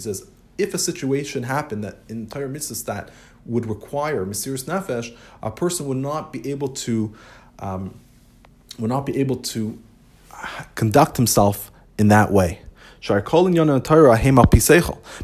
says, 0.00 0.26
if 0.58 0.72
a 0.72 0.78
situation 0.78 1.42
happened 1.42 1.84
that 1.84 1.98
in 2.08 2.26
Torah 2.26 2.48
mitzvahs 2.48 2.84
that 2.86 3.10
would 3.44 3.66
require 3.66 4.24
Mesiris 4.24 4.64
Nefesh, 4.64 5.14
a 5.42 5.50
person 5.50 5.86
would 5.86 5.98
not 5.98 6.32
be 6.32 6.50
able 6.50 6.68
to 6.68 7.14
um, 7.58 8.00
would 8.78 8.88
not 8.88 9.04
be 9.06 9.18
able 9.18 9.36
to 9.36 9.78
conduct 10.74 11.16
himself 11.16 11.70
in 11.98 12.08
that 12.08 12.32
way. 12.32 12.60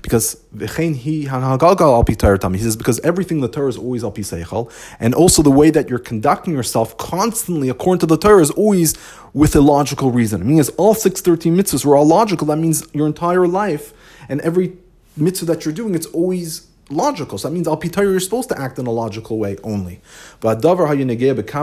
Because 0.02 0.36
he 0.52 2.58
says 2.58 2.76
because 2.76 3.00
everything 3.00 3.38
in 3.38 3.40
the 3.40 3.48
Torah 3.48 3.68
is 3.68 3.76
always 3.76 4.04
al 4.04 4.12
piseichel, 4.12 4.70
and 5.00 5.14
also 5.14 5.42
the 5.42 5.50
way 5.50 5.70
that 5.70 5.88
you're 5.88 5.98
conducting 5.98 6.54
yourself 6.54 6.96
constantly 6.96 7.68
according 7.68 8.00
to 8.00 8.06
the 8.06 8.16
Torah 8.16 8.42
is 8.42 8.50
always 8.50 8.94
with 9.32 9.56
a 9.56 9.60
logical 9.60 10.10
reason. 10.10 10.42
It 10.42 10.44
means 10.44 10.68
all 10.70 10.94
six 10.94 11.20
thirteen 11.20 11.56
mitzvahs 11.56 11.84
were 11.84 11.96
all 11.96 12.06
logical. 12.06 12.46
That 12.46 12.58
means 12.58 12.86
your 12.92 13.06
entire 13.06 13.48
life 13.48 13.92
and 14.28 14.40
every 14.42 14.76
mitzvah 15.16 15.46
that 15.46 15.64
you're 15.64 15.74
doing, 15.74 15.94
it's 15.94 16.06
always 16.06 16.68
logical. 16.90 17.38
So 17.38 17.48
that 17.48 17.54
means 17.54 17.66
al 17.66 17.78
pitayr 17.78 18.02
you're 18.02 18.20
supposed 18.20 18.50
to 18.50 18.60
act 18.60 18.78
in 18.78 18.86
a 18.86 18.90
logical 18.90 19.38
way 19.38 19.56
only. 19.64 20.00
But 20.40 20.60
davar 20.60 20.88
nefesh. 20.88 21.62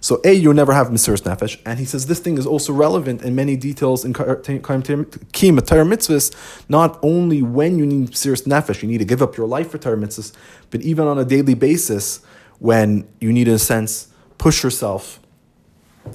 So 0.00 0.20
a 0.24 0.32
you'll 0.32 0.54
never 0.54 0.72
have 0.72 0.88
mesiris 0.88 1.22
nefesh, 1.22 1.60
and 1.66 1.78
he 1.78 1.84
says 1.84 2.06
this 2.06 2.20
thing 2.20 2.38
is 2.38 2.46
also 2.46 2.72
relevant 2.72 3.22
in 3.22 3.34
many 3.34 3.56
details 3.56 4.04
in 4.04 4.12
kima 4.12 5.60
tayr 5.60 5.86
mitzvahs. 5.86 6.34
Not 6.68 6.98
only 7.02 7.42
when 7.42 7.78
you 7.78 7.86
need 7.86 8.10
mesiris 8.10 8.46
nefesh, 8.46 8.82
you 8.82 8.88
need 8.88 8.98
to 8.98 9.04
give 9.04 9.22
up 9.22 9.36
your 9.36 9.46
life 9.46 9.70
for 9.70 9.78
tayr 9.78 9.98
mitzvahs, 9.98 10.32
but 10.70 10.80
even 10.82 11.06
on 11.06 11.18
a 11.18 11.24
daily 11.24 11.54
basis 11.54 12.20
when 12.58 13.08
you 13.20 13.32
need 13.32 13.48
in 13.48 13.54
a 13.54 13.58
sense 13.58 14.08
push 14.36 14.62
yourself 14.62 15.20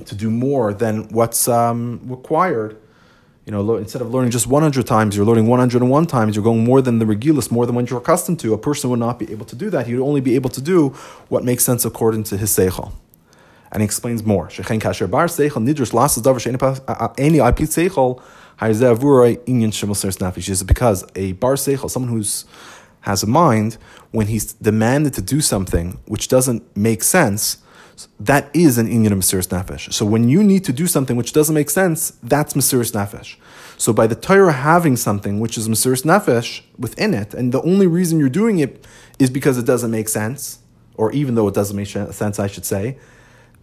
to 0.06 0.16
do 0.16 0.30
more 0.30 0.74
than 0.74 1.08
what's 1.10 1.48
um, 1.48 2.00
required 2.06 2.78
you 3.46 3.52
know, 3.52 3.76
instead 3.76 4.02
of 4.02 4.14
learning 4.14 4.32
just 4.32 4.48
100 4.48 4.88
times, 4.88 5.18
you're 5.18 5.26
learning 5.26 5.48
101 5.48 6.06
times, 6.06 6.36
you're 6.36 6.44
going 6.44 6.64
more 6.64 6.82
than 6.82 7.00
the 7.00 7.06
regulus, 7.06 7.52
more 7.52 7.66
than 7.66 7.76
what 7.76 7.90
you're 7.90 8.00
accustomed 8.00 8.40
to. 8.40 8.54
A 8.54 8.58
person 8.58 8.90
would 8.90 9.00
not 9.00 9.20
be 9.20 9.30
able 9.32 9.46
to 9.48 9.56
do 9.56 9.70
that. 9.70 9.86
He 9.86 9.96
would 9.96 10.06
only 10.06 10.22
be 10.22 10.36
able 10.36 10.50
to 10.52 10.62
do 10.62 10.90
what 11.28 11.44
makes 11.44 11.66
sense 11.66 11.84
according 11.84 12.24
to 12.26 12.38
his 12.38 12.56
seichel. 12.56 12.94
And 13.74 13.82
he 13.82 13.86
explains 13.86 14.24
more. 14.24 14.48
Shechen 14.48 14.80
kasher 14.80 15.10
bar 15.10 15.26
seichel 15.26 15.68
nidrus 15.68 15.94
lasses 15.94 16.24
davar 16.24 17.14
any 17.18 17.40
ip 17.40 17.58
seichel 17.58 18.22
hayzevurai 18.62 19.38
inyan 19.46 19.74
shemusers 19.74 20.36
He 20.36 20.42
says, 20.42 20.64
because 20.64 21.04
a 21.16 21.34
bar 21.34 21.56
seichel, 21.56 21.90
someone 21.90 22.12
who's 22.12 22.46
has 23.02 23.24
a 23.24 23.28
mind, 23.28 23.78
when 24.12 24.28
he's 24.28 24.54
demanded 24.54 25.14
to 25.16 25.22
do 25.22 25.42
something 25.42 26.00
which 26.06 26.30
doesn't 26.30 26.64
make 26.78 27.04
sense, 27.04 27.58
that 28.20 28.50
is 28.56 28.78
an 28.78 28.88
inyan 28.88 29.12
of 29.12 29.18
Mesiris 29.18 29.48
Nefesh. 29.48 29.92
So 29.92 30.06
when 30.06 30.30
you 30.30 30.42
need 30.44 30.64
to 30.66 30.74
do 30.74 30.88
something 30.88 31.18
which 31.18 31.34
doesn't 31.34 31.54
make 31.54 31.70
sense, 31.70 32.14
that's 32.24 32.54
Mesiris 32.54 32.92
Nefesh. 32.94 33.36
So 33.78 33.92
by 33.92 34.08
the 34.08 34.16
Torah 34.16 34.54
having 34.54 34.96
something 34.96 35.40
which 35.40 35.58
is 35.58 35.68
Mesiris 35.68 36.04
Nefesh 36.04 36.62
within 36.78 37.14
it, 37.14 37.34
and 37.34 37.52
the 37.52 37.62
only 37.64 37.88
reason 37.88 38.20
you're 38.20 38.30
doing 38.30 38.60
it 38.60 38.86
is 39.20 39.30
because 39.30 39.58
it 39.58 39.66
doesn't 39.66 39.92
make 39.92 40.10
sense, 40.10 40.60
or 40.96 41.12
even 41.12 41.36
though 41.36 41.48
it 41.48 41.56
doesn't 41.56 41.76
make 41.76 41.88
sense, 41.88 42.40
I 42.40 42.48
should 42.48 42.66
say, 42.66 42.98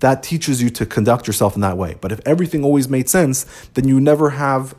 that 0.01 0.23
teaches 0.23 0.63
you 0.63 0.71
to 0.71 0.85
conduct 0.85 1.27
yourself 1.27 1.55
in 1.55 1.61
that 1.61 1.77
way. 1.77 1.97
But 2.01 2.13
if 2.13 2.21
everything 2.27 2.65
always 2.65 2.89
made 2.89 3.09
sense, 3.09 3.47
then 3.75 3.87
you 3.87 4.01
never 4.01 4.31
have 4.31 4.75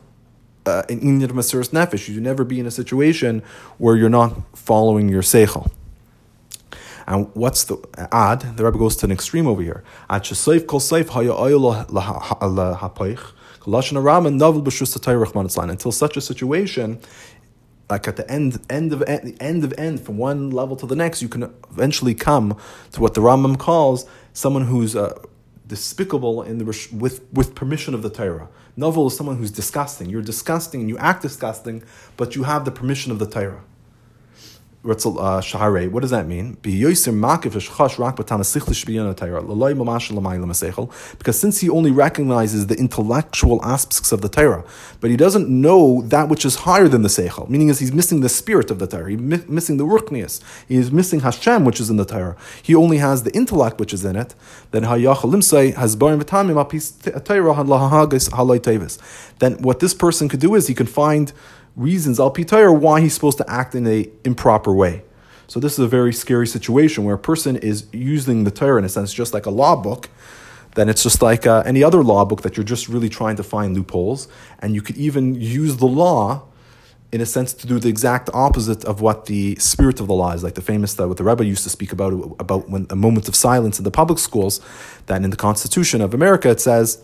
uh, 0.66 0.84
an 0.90 1.00
inyan 1.00 1.24
of 1.26 1.32
Mesiris 1.32 1.70
Nefesh. 1.70 2.10
You 2.10 2.20
never 2.22 2.44
be 2.44 2.60
in 2.60 2.66
a 2.66 2.72
situation 2.72 3.42
where 3.78 3.96
you're 3.96 4.10
not 4.10 4.58
following 4.58 5.10
your 5.10 5.22
seichel. 5.22 5.72
And 7.08 7.34
what's 7.36 7.64
the 7.64 7.78
ad? 8.12 8.58
The 8.58 8.66
Rebbe 8.66 8.78
goes 8.78 8.96
to 8.98 9.06
an 9.06 9.12
extreme 9.12 9.48
over 9.48 9.62
here. 9.62 9.84
At 10.10 10.24
shesayf 10.24 10.68
kol 10.68 10.80
sayf 10.80 11.10
haya 11.10 11.34
Until 15.70 15.92
such 15.92 16.18
a 16.18 16.22
situation, 16.22 17.00
like 17.92 18.08
at 18.08 18.16
the 18.16 18.32
end, 18.32 18.58
end 18.70 18.94
of 18.94 19.04
end, 19.04 19.36
end 19.42 19.64
of 19.66 19.74
end, 19.78 20.00
from 20.00 20.18
one 20.18 20.50
level 20.50 20.78
to 20.78 20.88
the 20.88 20.96
next, 20.96 21.22
you 21.22 21.28
can 21.28 21.54
eventually 21.70 22.16
come 22.16 22.58
to 22.94 23.02
what 23.02 23.14
the 23.16 23.22
Rambam 23.22 23.60
calls 23.60 24.06
someone 24.32 24.66
who's 24.66 24.96
uh, 24.96 25.22
despicable 25.68 26.42
in 26.42 26.58
the 26.58 26.66
with 26.94 27.28
with 27.34 27.54
permission 27.54 27.94
of 27.94 28.02
the 28.02 28.10
Torah. 28.10 28.48
Naval 28.78 29.08
is 29.08 29.18
someone 29.18 29.36
who's 29.36 29.52
disgusting. 29.52 30.10
You're 30.10 30.22
disgusting 30.22 30.80
and 30.80 30.90
you 30.90 30.98
act 30.98 31.22
disgusting, 31.22 31.84
but 32.16 32.34
you 32.36 32.44
have 32.44 32.64
the 32.64 32.72
permission 32.72 33.12
of 33.12 33.20
the 33.20 33.28
Torah 33.28 33.62
Uh, 34.84 34.88
Shahare, 34.88 35.92
what 35.92 36.00
does 36.02 36.10
that 36.10 36.26
mean? 36.26 36.58
Because 41.18 41.40
since 41.40 41.60
he 41.60 41.70
only 41.70 41.92
recognizes 41.92 42.66
the 42.66 42.76
intellectual 42.76 43.64
aspects 43.64 44.12
of 44.12 44.22
the 44.22 44.30
Torah, 44.30 44.64
but 45.00 45.12
he 45.12 45.18
doesn't 45.18 45.48
know 45.48 46.02
that 46.08 46.30
which 46.30 46.44
is 46.46 46.56
higher 46.56 46.88
than 46.88 47.04
the 47.04 47.10
Seichel, 47.10 47.48
meaning 47.48 47.70
is 47.70 47.78
he's 47.78 47.94
missing 47.94 48.22
the 48.22 48.30
spirit 48.30 48.72
of 48.72 48.80
the 48.80 48.88
Torah, 48.88 49.12
he's 49.12 49.20
missing 49.48 49.78
the 49.78 49.86
Ruchnias, 49.86 50.42
he 50.68 50.78
is 50.78 50.92
missing 50.92 51.20
Hashem, 51.20 51.64
which 51.64 51.80
is 51.80 51.92
in 51.92 51.98
the 51.98 52.06
Torah. 52.06 52.36
He 52.64 52.74
only 52.74 52.98
has 52.98 53.22
the 53.22 53.32
intellect 53.36 53.80
which 53.80 53.94
is 53.94 54.04
in 54.04 54.16
it. 54.16 54.34
Then 54.72 54.82
Then 59.40 59.54
what 59.62 59.80
this 59.80 59.94
person 59.94 60.28
could 60.28 60.40
do 60.40 60.56
is 60.56 60.68
he 60.68 60.74
can 60.74 60.88
find 60.88 61.34
reasons 61.76 62.20
al 62.20 62.34
pitayr 62.34 62.78
why 62.78 63.02
he's 63.02 63.14
supposed 63.14 63.38
to 63.38 63.50
act 63.50 63.76
in 63.76 63.88
a 63.88 64.10
improper 64.24 64.74
way. 64.74 65.04
So 65.48 65.60
this 65.60 65.74
is 65.74 65.80
a 65.80 65.88
very 65.88 66.14
scary 66.14 66.48
situation 66.48 67.04
where 67.04 67.16
a 67.16 67.20
person 67.20 67.58
is 67.58 67.88
using 67.92 68.46
the 68.46 68.52
Torah 68.52 68.80
in 68.80 68.86
a 68.86 68.90
sense 68.90 69.14
just 69.14 69.34
like 69.34 69.46
a 69.46 69.50
law 69.50 69.76
book. 69.76 70.10
Then 70.76 70.88
it's 70.88 71.04
just 71.04 71.22
like 71.22 71.46
uh, 71.46 71.64
any 71.66 71.84
other 71.84 72.02
law 72.04 72.24
book 72.24 72.44
that 72.44 72.56
you're 72.56 72.64
just 72.64 72.88
really 72.88 73.10
trying 73.10 73.36
to 73.36 73.44
find 73.44 73.76
loopholes, 73.76 74.30
and 74.60 74.74
you 74.74 74.82
could 74.82 74.96
even 74.96 75.36
use 75.36 75.78
the 75.78 75.88
law 75.88 76.44
in 77.12 77.20
a 77.20 77.26
sense 77.26 77.54
to 77.54 77.68
do 77.68 77.78
the 77.78 77.90
exact 77.90 78.30
opposite 78.34 78.86
of 78.86 79.02
what 79.02 79.26
the 79.26 79.56
spirit 79.58 80.00
of 80.00 80.08
the 80.08 80.14
law 80.14 80.32
is, 80.32 80.44
like 80.44 80.56
the 80.56 80.62
famous 80.62 80.94
that 80.94 81.04
uh, 81.04 81.08
what 81.10 81.18
the 81.18 81.26
Rebbe 81.26 81.44
used 81.44 81.64
to 81.64 81.70
speak 81.70 81.92
about 81.92 82.14
about 82.40 82.70
when 82.70 82.88
a 82.90 82.96
moment 82.96 83.28
of 83.28 83.36
silence 83.36 83.78
in 83.78 83.84
the 83.84 83.92
public 83.92 84.20
schools, 84.20 84.62
that 85.08 85.22
in 85.22 85.30
the 85.30 85.36
Constitution 85.36 86.00
of 86.00 86.14
America 86.14 86.50
it 86.50 86.62
says 86.62 87.04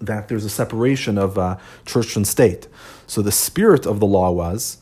that 0.00 0.28
there's 0.28 0.46
a 0.46 0.50
separation 0.50 1.18
of 1.18 1.36
uh, 1.36 1.58
church 1.84 2.16
and 2.16 2.26
state. 2.26 2.66
So 3.10 3.22
the 3.22 3.32
spirit 3.32 3.86
of 3.86 3.98
the 3.98 4.06
law 4.06 4.30
was 4.30 4.78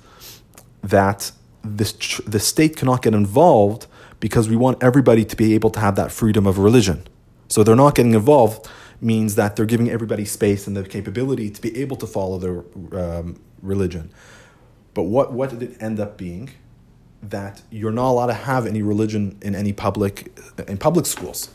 that 0.83 1.33
this, 1.65 1.93
the 2.27 2.39
state 2.39 2.77
cannot 2.77 3.01
get 3.01 3.15
involved 3.15 3.87
because 4.21 4.51
we 4.51 4.55
want 4.55 4.83
everybody 4.83 5.25
to 5.25 5.35
be 5.35 5.55
able 5.55 5.71
to 5.71 5.81
have 5.81 5.97
that 5.97 6.13
freedom 6.13 6.47
of 6.47 6.59
religion. 6.59 7.07
So 7.49 7.65
they're 7.65 7.75
not 7.75 7.95
getting 7.95 8.13
involved 8.13 8.69
means 9.01 9.37
that 9.37 9.57
they're 9.57 9.65
giving 9.65 9.89
everybody 9.89 10.27
space 10.27 10.67
and 10.67 10.77
the 10.77 10.83
capability 10.83 11.49
to 11.49 11.63
be 11.63 11.75
able 11.81 11.97
to 11.97 12.07
follow 12.07 12.37
their 12.37 12.65
um, 13.01 13.41
religion. 13.63 14.11
But 14.93 15.05
what, 15.05 15.33
what 15.33 15.49
did 15.49 15.63
it 15.63 15.83
end 15.83 15.99
up 15.99 16.19
being? 16.19 16.51
That 17.23 17.63
you're 17.71 17.93
not 17.93 18.11
allowed 18.11 18.27
to 18.27 18.35
have 18.35 18.67
any 18.67 18.83
religion 18.83 19.39
in 19.41 19.55
any 19.55 19.73
public 19.73 20.37
in 20.69 20.77
public 20.77 21.07
schools. 21.07 21.49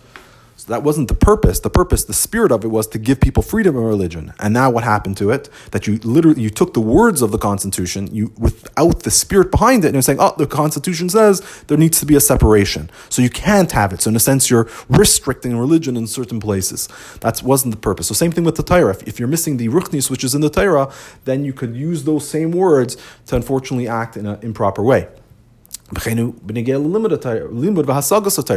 So 0.64 0.72
that 0.72 0.82
wasn't 0.82 1.10
the 1.10 1.14
purpose. 1.14 1.60
The 1.60 1.70
purpose, 1.70 2.06
the 2.06 2.14
spirit 2.14 2.50
of 2.50 2.64
it 2.64 2.70
was 2.70 2.88
to 2.88 2.98
give 2.98 3.20
people 3.20 3.44
freedom 3.44 3.76
of 3.76 3.84
religion. 3.84 4.32
And 4.40 4.54
now 4.54 4.70
what 4.70 4.86
happened 4.86 5.18
to 5.18 5.30
it? 5.30 5.50
That 5.72 5.88
you 5.88 5.98
literally 6.06 6.42
you 6.42 6.50
took 6.50 6.74
the 6.74 6.80
words 6.80 7.22
of 7.22 7.34
the 7.34 7.38
Constitution, 7.38 8.08
you 8.16 8.32
without 8.38 9.04
the 9.04 9.12
spirit 9.12 9.52
behind 9.52 9.84
it, 9.84 9.88
and 9.88 9.96
you're 9.96 10.02
saying, 10.02 10.20
oh, 10.22 10.34
the 10.38 10.48
Constitution 10.48 11.10
says 11.10 11.42
there 11.68 11.78
needs 11.78 12.00
to 12.00 12.06
be 12.06 12.16
a 12.16 12.22
separation. 12.22 12.90
So 13.10 13.22
you 13.22 13.30
can't 13.30 13.74
have 13.74 13.92
it. 13.92 14.04
So 14.04 14.10
in 14.10 14.16
a 14.16 14.22
sense, 14.22 14.50
you're 14.50 14.70
restricting 14.88 15.58
religion 15.58 15.98
in 15.98 16.08
certain 16.08 16.40
places. 16.40 16.88
That 17.20 17.44
wasn't 17.44 17.76
the 17.76 17.82
purpose. 17.82 18.08
So 18.08 18.14
same 18.14 18.32
thing 18.32 18.46
with 18.46 18.56
the 18.56 18.64
Torah. 18.64 18.92
If, 18.92 19.06
if 19.06 19.20
you're 19.20 19.28
missing 19.28 19.58
the 19.58 19.68
ruchnis, 19.68 20.10
which 20.10 20.24
is 20.24 20.34
in 20.34 20.40
the 20.40 20.50
Torah, 20.50 20.90
then 21.26 21.44
you 21.44 21.52
could 21.52 21.76
use 21.76 22.06
those 22.06 22.26
same 22.26 22.52
words 22.52 22.96
to 23.26 23.36
unfortunately 23.36 23.90
act 23.90 24.16
in 24.16 24.26
an 24.26 24.40
improper 24.42 24.82
way. 24.82 25.10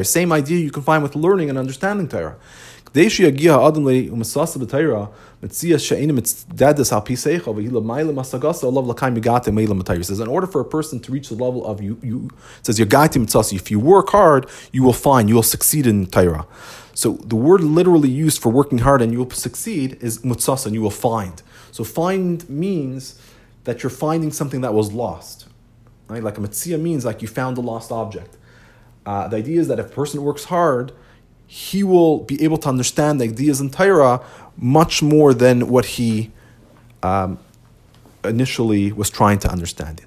Same 0.04 0.32
idea 0.32 0.58
you 0.58 0.70
can 0.70 0.82
find 0.82 1.02
with 1.02 1.14
learning 1.14 1.50
and 1.50 1.58
understanding 1.58 2.08
Torah. 2.08 2.36
Says, 2.92 3.10
in 10.20 10.28
order 10.28 10.46
for 10.46 10.60
a 10.60 10.64
person 10.64 11.00
to 11.00 11.12
reach 11.12 11.28
the 11.28 11.34
level 11.34 11.66
of 11.66 11.82
you, 11.82 11.98
you 12.02 12.30
says, 12.62 12.80
if 12.80 13.70
you 13.70 13.80
work 13.80 14.08
hard, 14.10 14.46
you 14.72 14.82
will 14.82 14.92
find, 14.92 15.28
you 15.28 15.34
will 15.34 15.42
succeed 15.42 15.86
in 15.86 16.06
Torah. 16.06 16.46
So 16.94 17.12
the 17.12 17.36
word 17.36 17.60
literally 17.60 18.08
used 18.08 18.40
for 18.40 18.48
working 18.48 18.78
hard 18.78 19.02
and 19.02 19.12
you 19.12 19.18
will 19.18 19.30
succeed 19.30 19.98
is 20.00 20.20
mutsasa, 20.20 20.66
and 20.66 20.74
you 20.74 20.80
will 20.80 20.90
find. 20.90 21.42
So 21.72 21.84
find 21.84 22.48
means 22.48 23.20
that 23.64 23.82
you're 23.82 23.90
finding 23.90 24.32
something 24.32 24.62
that 24.62 24.72
was 24.72 24.92
lost. 24.92 25.45
Right? 26.08 26.22
Like 26.22 26.38
a 26.38 26.40
mitzia 26.40 26.80
means 26.80 27.04
like 27.04 27.22
you 27.22 27.28
found 27.28 27.58
a 27.58 27.60
lost 27.60 27.90
object. 27.90 28.36
Uh, 29.04 29.28
the 29.28 29.36
idea 29.36 29.60
is 29.60 29.68
that 29.68 29.78
if 29.78 29.86
a 29.86 29.94
person 29.94 30.22
works 30.22 30.44
hard, 30.44 30.92
he 31.46 31.84
will 31.84 32.18
be 32.18 32.42
able 32.42 32.58
to 32.58 32.68
understand 32.68 33.20
the 33.20 33.24
ideas 33.24 33.60
in 33.60 33.70
Torah 33.70 34.20
much 34.56 35.02
more 35.02 35.32
than 35.32 35.68
what 35.68 35.84
he 35.84 36.32
um, 37.02 37.38
initially 38.24 38.92
was 38.92 39.10
trying 39.10 39.38
to 39.40 39.50
understand 39.50 40.00
it. 40.00 40.06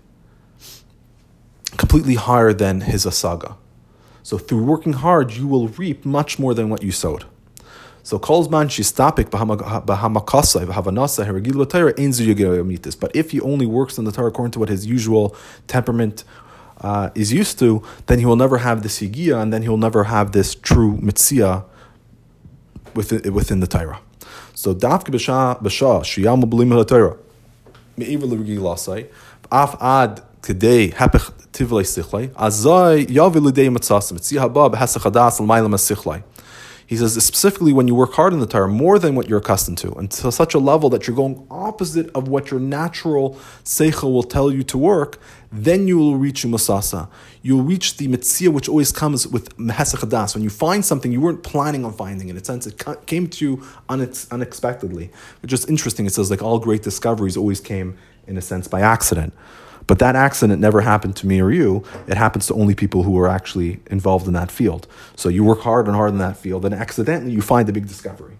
Completely 1.77 2.15
higher 2.15 2.51
than 2.51 2.81
his 2.81 3.05
asaga. 3.05 3.55
So 4.23 4.37
through 4.37 4.63
working 4.63 4.93
hard, 4.93 5.31
you 5.31 5.47
will 5.47 5.69
reap 5.69 6.05
much 6.05 6.37
more 6.37 6.53
than 6.53 6.69
what 6.69 6.83
you 6.83 6.91
sowed. 6.91 7.25
So 8.03 8.17
kolzman 8.17 8.67
shistapik 8.67 9.29
b'hamakasai 9.29 10.65
v'havanasa 10.65 11.25
heragil 11.25 11.69
Torah 11.69 11.93
einzu 11.93 12.99
But 12.99 13.15
if 13.15 13.31
he 13.31 13.41
only 13.41 13.65
works 13.65 13.97
in 13.97 14.05
the 14.05 14.11
Torah 14.11 14.27
according 14.27 14.51
to 14.51 14.59
what 14.59 14.69
his 14.69 14.85
usual 14.85 15.35
temperament 15.67 16.23
uh, 16.81 17.09
is 17.15 17.33
used 17.33 17.59
to, 17.59 17.83
then 18.05 18.19
he 18.19 18.25
will 18.25 18.35
never 18.35 18.59
have 18.59 18.83
this 18.83 19.01
yigia, 19.01 19.41
and 19.41 19.51
then 19.51 19.61
he 19.63 19.69
will 19.69 19.77
never 19.77 20.05
have 20.05 20.31
this 20.31 20.55
true 20.55 20.97
mitzia 20.97 21.65
within, 22.93 23.33
within 23.33 23.59
the 23.59 23.67
Torah. 23.67 23.99
So 24.53 24.73
dafke 24.73 25.05
b'sha 25.05 25.61
b'sha 25.61 26.01
shiyam 26.01 26.43
b'lim 26.43 26.71
ha'Torah 26.73 27.17
me'ivr 27.97 28.23
l'regil 28.23 28.59
lasai. 28.59 29.07
Af 29.51 29.75
ad 29.81 30.21
today 30.41 30.89
hapech 30.91 31.31
tivlei 31.51 31.83
sichlei 31.83 32.29
azai 32.35 33.05
yavi 33.07 33.39
l'dei 33.39 33.69
matzas 33.69 34.11
mitzia 34.11 34.39
haba 34.39 34.69
b'hasach 34.69 35.03
hadas 35.03 35.39
l'mayla 35.39 35.69
masichlei 35.69 36.23
he 36.89 36.97
says 36.97 37.13
specifically 37.23 37.71
when 37.71 37.87
you 37.87 37.93
work 37.93 38.13
hard 38.13 38.33
in 38.33 38.39
the 38.39 38.47
Torah 38.47 38.67
more 38.67 38.97
than 38.97 39.13
what 39.13 39.29
you're 39.29 39.37
accustomed 39.37 39.77
to, 39.77 39.91
until 39.93 40.31
such 40.31 40.55
a 40.55 40.57
level 40.57 40.89
that 40.89 41.05
you're 41.05 41.15
going 41.15 41.45
opposite 41.51 42.09
of 42.15 42.27
what 42.27 42.49
your 42.49 42.59
natural 42.59 43.37
seichel 43.63 44.11
will 44.11 44.23
tell 44.23 44.51
you 44.51 44.63
to 44.63 44.75
work, 44.75 45.19
then 45.51 45.87
you 45.87 45.99
will 45.99 46.17
reach 46.17 46.43
masasa. 46.45 47.07
You'll 47.43 47.61
reach 47.61 47.97
the 47.97 48.07
mitzvah 48.07 48.49
which 48.49 48.67
always 48.67 48.91
comes 48.91 49.27
with 49.27 49.55
mehesachadas. 49.55 50.33
When 50.33 50.43
you 50.43 50.49
find 50.49 50.83
something 50.83 51.11
you 51.11 51.21
weren't 51.21 51.43
planning 51.43 51.85
on 51.85 51.93
finding, 51.93 52.27
in 52.27 52.35
a 52.35 52.43
sense 52.43 52.65
it 52.65 52.83
came 53.05 53.27
to 53.27 53.45
you 53.45 53.63
unexpectedly. 53.87 55.11
Which 55.43 55.53
is 55.53 55.67
interesting. 55.67 56.07
It 56.07 56.13
says 56.13 56.31
like 56.31 56.41
all 56.41 56.57
great 56.57 56.81
discoveries 56.81 57.37
always 57.37 57.59
came 57.61 57.99
in 58.25 58.35
a 58.35 58.41
sense 58.41 58.67
by 58.67 58.81
accident. 58.81 59.35
But 59.89 59.97
that 59.97 60.15
accident 60.15 60.61
never 60.61 60.81
happened 60.81 61.15
to 61.15 61.25
me 61.25 61.41
or 61.41 61.51
you. 61.51 61.83
It 62.07 62.15
happens 62.15 62.45
to 62.45 62.53
only 62.53 62.75
people 62.75 63.01
who 63.01 63.17
are 63.17 63.27
actually 63.27 63.79
involved 63.87 64.27
in 64.27 64.33
that 64.33 64.51
field. 64.51 64.85
So 65.15 65.29
you 65.29 65.43
work 65.43 65.61
hard 65.61 65.87
and 65.87 65.95
hard 65.95 66.11
in 66.11 66.19
that 66.19 66.37
field, 66.37 66.63
and 66.63 66.75
accidentally 66.75 67.31
you 67.31 67.41
find 67.41 67.67
a 67.69 67.71
big 67.71 67.87
discovery, 67.87 68.37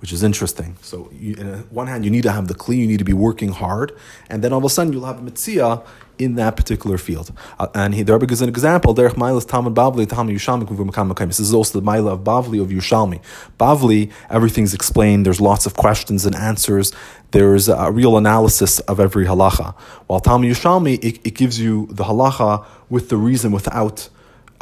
which 0.00 0.12
is 0.12 0.24
interesting. 0.24 0.76
So, 0.82 1.10
you, 1.12 1.36
on 1.38 1.60
one 1.70 1.86
hand, 1.86 2.04
you 2.04 2.10
need 2.10 2.24
to 2.24 2.32
have 2.32 2.48
the 2.48 2.54
kli, 2.54 2.78
you 2.78 2.88
need 2.88 2.98
to 2.98 3.04
be 3.04 3.12
working 3.12 3.50
hard, 3.50 3.96
and 4.28 4.42
then 4.42 4.52
all 4.52 4.58
of 4.58 4.64
a 4.64 4.68
sudden 4.68 4.92
you'll 4.92 5.04
have 5.04 5.20
a 5.20 5.22
mitzvah 5.22 5.84
in 6.20 6.34
that 6.34 6.56
particular 6.56 6.98
field. 6.98 7.32
Uh, 7.58 7.68
and 7.74 7.94
he, 7.94 8.02
the 8.02 8.12
Rebbe 8.12 8.26
gives 8.26 8.42
an 8.42 8.48
example. 8.48 8.94
Derech 8.94 9.14
Mailas 9.14 9.48
Talmud 9.48 9.74
Bavli 9.74 10.08
Talmud 10.08 10.34
Yushalmi 10.36 11.26
This 11.28 11.40
is 11.40 11.54
also 11.54 11.80
the 11.80 11.86
Maila 11.86 12.12
of 12.12 12.20
Bavli 12.20 12.60
of 12.60 12.68
Yushalmi. 12.68 13.20
Bavli, 13.58 14.12
everything's 14.28 14.74
explained. 14.74 15.24
There's 15.24 15.40
lots 15.40 15.66
of 15.66 15.74
questions 15.74 16.26
and 16.26 16.34
answers. 16.34 16.92
There's 17.32 17.68
a 17.68 17.90
real 17.92 18.16
analysis 18.16 18.80
of 18.80 18.98
every 18.98 19.26
halacha. 19.26 19.74
While 20.06 20.20
Talmud 20.20 20.50
Yushalmi, 20.50 21.02
it, 21.02 21.20
it 21.24 21.34
gives 21.34 21.60
you 21.60 21.86
the 21.90 22.04
halacha 22.04 22.64
with 22.88 23.08
the 23.08 23.16
reason 23.16 23.52
without. 23.52 24.08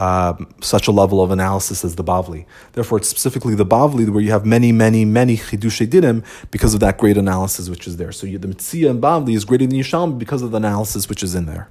Um, 0.01 0.55
such 0.61 0.87
a 0.87 0.93
level 0.93 1.21
of 1.21 1.33
analysis 1.33 1.85
as 1.85 1.97
the 1.97 2.05
Bavli. 2.05 2.47
Therefore, 2.75 2.99
it's 2.99 3.09
specifically 3.09 3.57
the 3.57 3.67
Bavli 3.67 4.09
where 4.09 4.23
you 4.23 4.31
have 4.31 4.47
many, 4.47 4.71
many, 4.71 5.05
many 5.05 5.37
Chidushay 5.37 5.89
Dinim 5.89 6.25
because 6.53 6.73
of 6.73 6.79
that 6.79 6.99
great 6.99 7.17
analysis 7.17 7.69
which 7.69 7.89
is 7.89 7.97
there. 7.97 8.13
So 8.13 8.29
you, 8.29 8.39
the 8.39 8.47
Mitzvah 8.47 8.91
and 8.91 9.03
Bavli 9.03 9.35
is 9.35 9.45
greater 9.45 9.67
than 9.67 9.77
Yisham 9.77 10.17
because 10.17 10.41
of 10.43 10.53
the 10.53 10.57
analysis 10.59 11.09
which 11.09 11.25
is 11.25 11.35
in 11.35 11.47
there. 11.47 11.69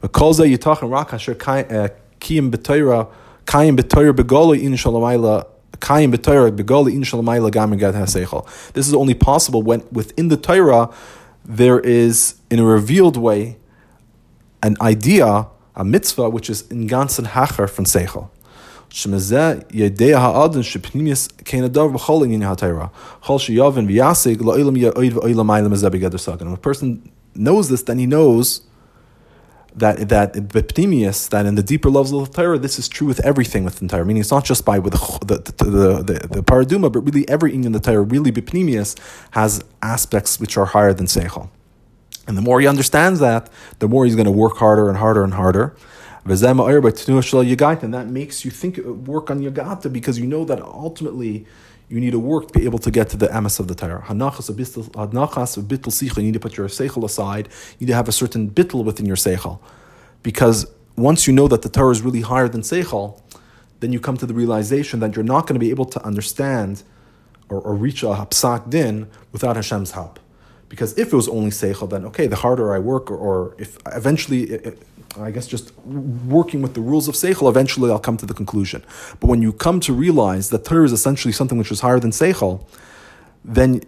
But 0.00 0.12
Kolza 0.12 0.48
Yitach 0.48 0.82
and 0.82 0.92
Rak 0.92 1.12
uh, 1.12 1.16
Kiyim 2.20 2.52
B'Toira, 2.52 3.10
Kayim 3.44 3.76
B'Toira 3.76 4.12
Begoli 4.12 4.62
In 4.62 4.74
Shalamayla, 4.74 5.46
this 8.72 8.88
is 8.88 8.94
only 8.94 9.14
possible 9.14 9.62
when 9.62 9.82
within 9.92 10.28
the 10.28 10.36
Torah 10.36 10.90
there 11.44 11.80
is, 11.80 12.34
in 12.50 12.58
a 12.58 12.64
revealed 12.64 13.16
way, 13.16 13.56
an 14.62 14.76
idea, 14.80 15.46
a 15.74 15.84
mitzvah, 15.84 16.28
which 16.28 16.50
is 16.50 16.62
in 16.70 16.86
ganzen 16.88 17.26
hacher 17.26 17.68
from 17.68 17.84
seichel. 17.84 18.30
When 19.04 19.14
a 26.52 26.56
person 26.56 27.12
knows 27.34 27.68
this, 27.68 27.82
then 27.82 27.98
he 27.98 28.06
knows 28.06 28.67
that 29.74 30.08
that 30.08 30.32
beptimius, 30.34 31.28
that 31.30 31.46
in 31.46 31.54
the 31.54 31.62
deeper 31.62 31.90
levels 31.90 32.12
of 32.12 32.32
the 32.32 32.42
Torah, 32.42 32.58
this 32.58 32.78
is 32.78 32.88
true 32.88 33.06
with 33.06 33.24
everything 33.24 33.64
with 33.64 33.78
the 33.78 33.88
Torah. 33.88 34.04
Meaning, 34.04 34.20
it's 34.20 34.30
not 34.30 34.44
just 34.44 34.64
by 34.64 34.78
with 34.78 34.94
the 34.94 35.18
the 35.26 35.64
the, 35.64 36.02
the, 36.02 36.28
the 36.28 36.42
paraduma, 36.42 36.92
but 36.92 37.00
really 37.00 37.28
every 37.28 37.54
in 37.54 37.72
the 37.72 37.80
Torah, 37.80 38.02
really 38.02 38.32
beptimius, 38.32 38.96
has 39.32 39.62
aspects 39.82 40.40
which 40.40 40.56
are 40.56 40.66
higher 40.66 40.92
than 40.92 41.06
seichel. 41.06 41.50
And 42.26 42.36
the 42.36 42.42
more 42.42 42.60
he 42.60 42.66
understands 42.66 43.20
that, 43.20 43.48
the 43.78 43.88
more 43.88 44.04
he's 44.04 44.14
going 44.14 44.26
to 44.26 44.30
work 44.30 44.58
harder 44.58 44.88
and 44.88 44.98
harder 44.98 45.24
and 45.24 45.32
harder. 45.34 45.74
And 46.24 46.34
that 46.34 48.06
makes 48.08 48.44
you 48.44 48.50
think 48.50 48.76
work 48.78 49.30
on 49.30 49.40
yagata 49.40 49.90
because 49.90 50.18
you 50.18 50.26
know 50.26 50.44
that 50.44 50.60
ultimately 50.60 51.46
you 51.88 52.00
need 52.00 52.10
to 52.10 52.18
work 52.18 52.48
to 52.48 52.58
be 52.58 52.64
able 52.64 52.78
to 52.80 52.90
get 52.90 53.08
to 53.10 53.16
the 53.16 53.28
emes 53.28 53.58
of 53.60 53.68
the 53.68 53.74
Torah. 53.74 54.02
Hanachas 54.06 54.48
of 54.48 54.56
bittel 54.56 55.90
sicha. 55.90 56.16
You 56.16 56.22
need 56.24 56.34
to 56.34 56.40
put 56.40 56.56
your 56.56 56.68
seichel 56.68 57.04
aside. 57.04 57.48
You 57.78 57.86
need 57.86 57.92
to 57.92 57.96
have 57.96 58.08
a 58.08 58.12
certain 58.12 58.50
bittel 58.50 58.84
within 58.84 59.06
your 59.06 59.16
seichel, 59.16 59.58
because 60.22 60.66
once 60.96 61.26
you 61.26 61.32
know 61.32 61.48
that 61.48 61.62
the 61.62 61.68
Torah 61.68 61.92
is 61.92 62.02
really 62.02 62.20
higher 62.22 62.48
than 62.48 62.62
seichel, 62.62 63.20
then 63.80 63.92
you 63.92 64.00
come 64.00 64.16
to 64.16 64.26
the 64.26 64.34
realization 64.34 65.00
that 65.00 65.14
you're 65.14 65.24
not 65.24 65.46
going 65.46 65.54
to 65.54 65.60
be 65.60 65.70
able 65.70 65.84
to 65.84 66.04
understand 66.04 66.82
or, 67.48 67.60
or 67.60 67.74
reach 67.74 68.02
a 68.02 68.06
psak 68.06 68.68
din 68.68 69.08
without 69.32 69.56
Hashem's 69.56 69.92
help. 69.92 70.18
Because 70.68 70.98
if 70.98 71.12
it 71.12 71.16
was 71.16 71.28
only 71.28 71.50
seichel, 71.50 71.88
then 71.88 72.04
okay, 72.06 72.26
the 72.26 72.36
harder 72.36 72.74
I 72.74 72.78
work, 72.78 73.10
or, 73.10 73.16
or 73.16 73.54
if 73.58 73.78
eventually, 73.86 74.42
it, 74.50 74.82
I 75.20 75.30
guess 75.30 75.46
just 75.46 75.76
working 75.84 76.62
with 76.62 76.74
the 76.74 76.80
rules 76.80 77.08
of 77.08 77.14
seichel, 77.14 77.48
eventually 77.48 77.90
I'll 77.90 77.98
come 77.98 78.16
to 78.18 78.26
the 78.26 78.34
conclusion. 78.34 78.84
But 79.20 79.28
when 79.28 79.42
you 79.42 79.52
come 79.52 79.80
to 79.80 79.92
realize 79.92 80.50
that 80.50 80.64
Torah 80.64 80.84
is 80.84 80.92
essentially 80.92 81.32
something 81.32 81.58
which 81.58 81.72
is 81.72 81.80
higher 81.80 82.00
than 82.00 82.10
seichel, 82.10 82.66
then 83.44 83.82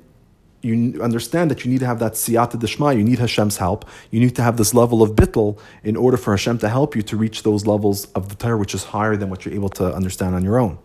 you 0.62 1.00
understand 1.02 1.50
that 1.50 1.64
you 1.64 1.70
need 1.70 1.80
to 1.80 1.86
have 1.86 1.98
that 2.00 2.12
siyata 2.12 2.58
deshma, 2.60 2.96
you 2.96 3.02
need 3.02 3.18
Hashem's 3.18 3.56
help, 3.56 3.86
you 4.10 4.20
need 4.20 4.36
to 4.36 4.42
have 4.42 4.56
this 4.56 4.74
level 4.74 5.02
of 5.02 5.12
bittel 5.12 5.58
in 5.82 5.96
order 5.96 6.16
for 6.16 6.32
Hashem 6.32 6.58
to 6.58 6.68
help 6.68 6.94
you 6.94 7.02
to 7.02 7.16
reach 7.16 7.42
those 7.42 7.66
levels 7.66 8.06
of 8.12 8.28
the 8.28 8.34
Torah 8.34 8.58
which 8.58 8.74
is 8.74 8.84
higher 8.84 9.16
than 9.16 9.30
what 9.30 9.44
you're 9.44 9.54
able 9.54 9.70
to 9.70 9.94
understand 9.94 10.34
on 10.34 10.44
your 10.44 10.58
own. 10.58 10.78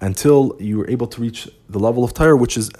Until 0.00 0.56
you're 0.60 0.90
able 0.90 1.06
to 1.08 1.20
reach 1.20 1.48
the 1.68 1.78
level 1.78 2.04
of 2.04 2.14
Torah 2.14 2.36
which 2.36 2.56
is 2.56 2.70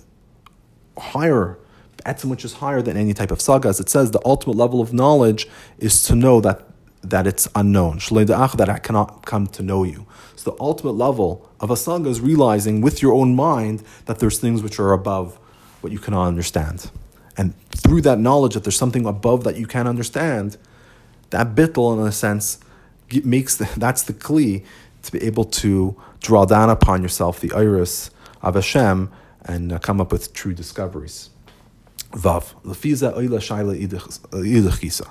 higher, 1.01 1.59
etzim 2.07 2.31
which 2.31 2.45
is 2.45 2.55
higher 2.55 2.83
than 2.83 2.97
any 2.97 3.15
type 3.15 3.31
of 3.31 3.41
saga. 3.41 3.69
As 3.69 3.81
it 3.81 3.89
says, 3.89 4.11
the 4.11 4.21
ultimate 4.25 4.57
level 4.57 4.81
of 4.81 4.93
knowledge 4.93 5.49
is 5.79 6.03
to 6.05 6.15
know 6.15 6.41
that 6.41 6.67
that 7.03 7.27
it's 7.27 7.49
unknown. 7.55 7.99
That 8.11 8.69
I 8.69 8.79
cannot 8.79 9.25
come 9.25 9.47
to 9.49 9.63
know 9.63 9.85
you. 9.85 10.07
So 10.37 10.51
the 10.51 10.57
ultimate 10.61 10.93
level 10.93 11.49
of 11.59 11.71
a 11.71 11.77
saga 11.77 12.09
is 12.09 12.21
realizing 12.21 12.81
with 12.81 13.03
your 13.03 13.15
own 13.15 13.35
mind 13.35 13.83
that 14.07 14.19
there's 14.19 14.39
things 14.39 14.63
which 14.63 14.79
are 14.79 14.93
above 14.93 15.39
what 15.81 15.93
you 15.93 15.99
cannot 15.99 16.27
understand. 16.27 16.91
And 17.37 17.55
through 17.71 18.03
that 18.03 18.19
knowledge 18.19 18.55
that 18.55 18.65
there's 18.65 18.77
something 18.77 19.07
above 19.07 19.45
that 19.45 19.57
you 19.57 19.67
can't 19.67 19.89
understand, 19.89 20.59
that 21.31 21.55
bittel, 21.55 21.99
in 21.99 22.07
a 22.07 22.13
sense, 22.13 22.59
makes 23.25 23.57
the, 23.57 23.69
that's 23.77 24.03
the 24.03 24.13
kli 24.13 24.65
to 25.03 25.13
be 25.13 25.23
able 25.23 25.45
to 25.45 25.97
draw 26.21 26.45
down 26.45 26.69
upon 26.69 27.03
yourself 27.03 27.41
the 27.41 27.53
iris 27.53 28.11
of 28.43 28.55
Hashem 28.55 29.11
and 29.45 29.73
uh, 29.73 29.79
come 29.79 30.01
up 30.01 30.13
with 30.13 30.33
true 30.33 30.55
discoveries. 30.55 31.31
Vav. 32.13 32.55
Lefiza 32.65 33.15
oila 33.17 33.39
shaila 33.39 33.77
idachisa. 33.79 35.09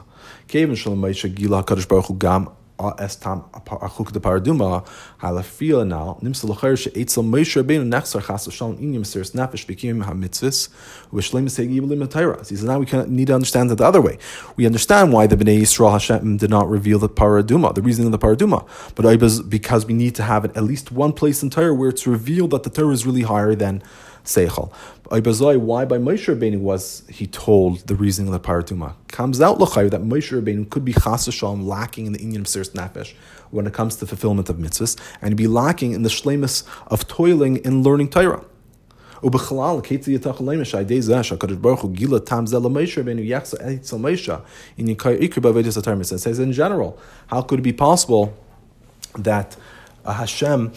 Kevin 0.47 0.75
shalom 0.75 1.01
Moshe 1.01 1.33
gila 1.33 1.63
Kadosh 1.63 1.87
Baruch 1.87 2.05
Hu 2.05 2.15
gam 2.15 2.49
estam 2.77 3.49
achuk 3.51 4.11
de 4.11 4.19
paraduma 4.19 4.85
halafia 5.21 5.85
now 5.85 6.17
nims 6.21 6.43
lacher 6.43 6.77
she 6.77 6.89
etzel 7.01 7.23
Moshe 7.23 7.61
Rabbeinu 7.61 7.89
nechsar 7.89 8.25
chas 8.25 8.51
shalom 8.51 8.77
inyam 8.77 9.05
seres 9.05 9.31
nefesh 9.31 9.65
bekim 9.65 10.03
ha-mitzvahs 10.03 10.69
v'shleim 11.13 11.45
segi 11.45 11.79
b'lim 11.79 12.09
Torah. 12.09 12.39
He 12.39 12.55
says 12.55 12.63
now 12.63 12.79
we 12.79 12.85
can, 12.85 13.13
need 13.13 13.27
to 13.27 13.35
understand 13.35 13.71
it 13.71 13.75
the 13.75 13.85
other 13.85 14.01
way. 14.01 14.17
We 14.55 14.65
understand 14.65 15.13
why 15.13 15.27
the 15.27 15.35
Bnei 15.35 15.61
Yisrael 15.61 15.91
Hashem 15.91 16.37
did 16.37 16.49
not 16.49 16.69
reveal 16.69 16.99
the 16.99 17.09
paraduma, 17.09 17.75
the 17.75 17.81
reasoning 17.81 18.13
of 18.13 18.19
the 18.19 18.25
paraduma, 18.25 18.67
but 18.95 19.49
because 19.49 19.85
we 19.85 19.93
need 19.93 20.15
to 20.15 20.23
have 20.23 20.45
it 20.45 20.55
at 20.55 20.63
least 20.63 20.91
one 20.91 21.13
place 21.13 21.43
in 21.43 21.49
Torah 21.49 21.73
where 21.73 21.89
it's 21.89 22.07
revealed 22.07 22.51
that 22.51 22.63
the 22.63 22.69
Torah 22.69 22.93
is 22.93 23.05
really 23.05 23.23
higher 23.23 23.55
than 23.55 23.83
seichel. 24.29 24.71
Why 25.09 25.85
by 25.85 25.97
Moshe 25.97 26.33
Rabbeinu 26.33 26.59
was 26.59 27.03
he 27.09 27.25
told 27.25 27.79
the 27.87 27.95
reasoning 27.95 28.31
of 28.31 28.41
the 28.41 28.47
paraduma? 28.47 28.93
Comes 29.07 29.41
out 29.41 29.59
l'chayv 29.59 29.89
that 29.89 30.01
Moshe 30.01 30.31
Rabbeinu 30.39 30.69
could 30.69 30.85
be 30.85 30.93
chas 30.93 31.27
shalom 31.33 31.67
lacking 31.67 32.05
in 32.05 32.13
the 32.13 32.19
inyan 32.19 32.41
of 32.41 32.47
Sirs 32.47 32.69
Nefesh 32.71 33.13
when 33.49 33.65
it 33.65 33.73
comes 33.73 33.95
to 33.97 34.05
fulfillment 34.05 34.49
of 34.49 34.57
mitzvahs 34.57 34.99
and 35.21 35.35
be 35.35 35.47
lacking 35.47 35.93
in 35.93 36.03
the 36.03 36.09
shlemus 36.09 36.63
of 36.87 37.07
toiling 37.07 37.65
and 37.65 37.83
learning 37.83 38.09
Torah. 38.09 38.45
ובכלל, 39.23 39.81
כיצד 39.83 40.11
יתוך 40.11 40.41
למש, 40.41 40.75
על 40.75 40.81
ידי 40.81 41.01
זה 41.01 41.23
שהקדוש 41.23 41.57
ברוך 41.57 41.81
הוא 41.81 41.91
גילה 41.91 42.19
טעם 42.19 42.45
זה 42.45 42.59
למשה 42.59 43.01
רבנו 43.01 43.21
יחס 43.21 43.53
אצל 43.53 43.97
משה, 43.97 44.37
in 44.79 44.89
יקר 44.89 45.41
בעבודת 45.41 45.77
התרמיס. 45.77 46.13
It 46.13 46.19
says 46.19 46.39
in 46.39 46.53
general, 46.53 46.97
how 47.27 47.41
could 47.41 47.59
it 47.59 47.63
be 47.63 47.73
possible 47.73 48.33
that 49.17 49.57
uh, 50.05 50.13
Hashem 50.13 50.71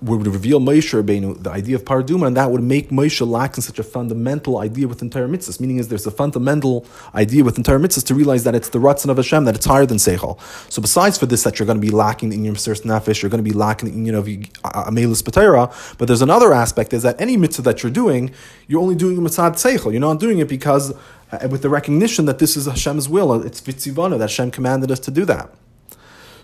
would 0.00 0.26
reveal 0.26 0.60
Moshe 0.60 0.94
Rabbeinu 0.94 1.42
the 1.42 1.50
idea 1.50 1.74
of 1.76 1.84
Paraduma, 1.84 2.28
and 2.28 2.36
that 2.36 2.50
would 2.50 2.62
make 2.62 2.90
Moshe 2.90 3.26
lack 3.26 3.56
in 3.56 3.62
such 3.62 3.78
a 3.78 3.82
fundamental 3.82 4.58
idea 4.58 4.86
with 4.86 5.02
entire 5.02 5.26
mitzvahs. 5.26 5.60
Meaning, 5.60 5.78
is 5.78 5.88
there's 5.88 6.06
a 6.06 6.10
fundamental 6.10 6.86
idea 7.14 7.42
with 7.42 7.58
entire 7.58 7.78
mitzvahs 7.78 8.04
to 8.06 8.14
realize 8.14 8.44
that 8.44 8.54
it's 8.54 8.68
the 8.68 8.78
Ratzon 8.78 9.08
of 9.08 9.16
Hashem, 9.16 9.44
that 9.44 9.56
it's 9.56 9.66
higher 9.66 9.86
than 9.86 9.96
Seichel. 9.96 10.40
So, 10.70 10.80
besides 10.80 11.18
for 11.18 11.26
this, 11.26 11.42
that 11.42 11.58
you're 11.58 11.66
going 11.66 11.80
to 11.80 11.86
be 11.86 11.90
lacking 11.90 12.32
in 12.32 12.44
your 12.44 12.54
Mesiris 12.54 12.82
Nefesh, 12.82 13.22
you're 13.22 13.30
going 13.30 13.44
to 13.44 13.50
be 13.50 13.56
lacking 13.56 13.88
in 13.88 14.06
you 14.06 14.12
know 14.12 14.22
Amelus 14.22 15.24
Patera, 15.24 15.72
but 15.98 16.06
there's 16.06 16.22
another 16.22 16.52
aspect 16.52 16.92
is 16.92 17.02
that 17.02 17.20
any 17.20 17.36
mitzvah 17.36 17.62
that 17.62 17.82
you're 17.82 17.92
doing, 17.92 18.32
you're 18.68 18.80
only 18.80 18.94
doing 18.94 19.20
mitzvah 19.22 19.52
Seichel. 19.52 19.90
You're 19.90 20.00
not 20.00 20.20
doing 20.20 20.38
it 20.38 20.48
because 20.48 20.92
uh, 21.32 21.48
with 21.50 21.62
the 21.62 21.68
recognition 21.68 22.24
that 22.26 22.38
this 22.38 22.56
is 22.56 22.66
Hashem's 22.66 23.08
will, 23.08 23.32
it's 23.44 23.60
Vitzivana, 23.60 24.12
that 24.18 24.30
Hashem 24.30 24.52
commanded 24.52 24.92
us 24.92 25.00
to 25.00 25.10
do 25.10 25.24
that. 25.24 25.50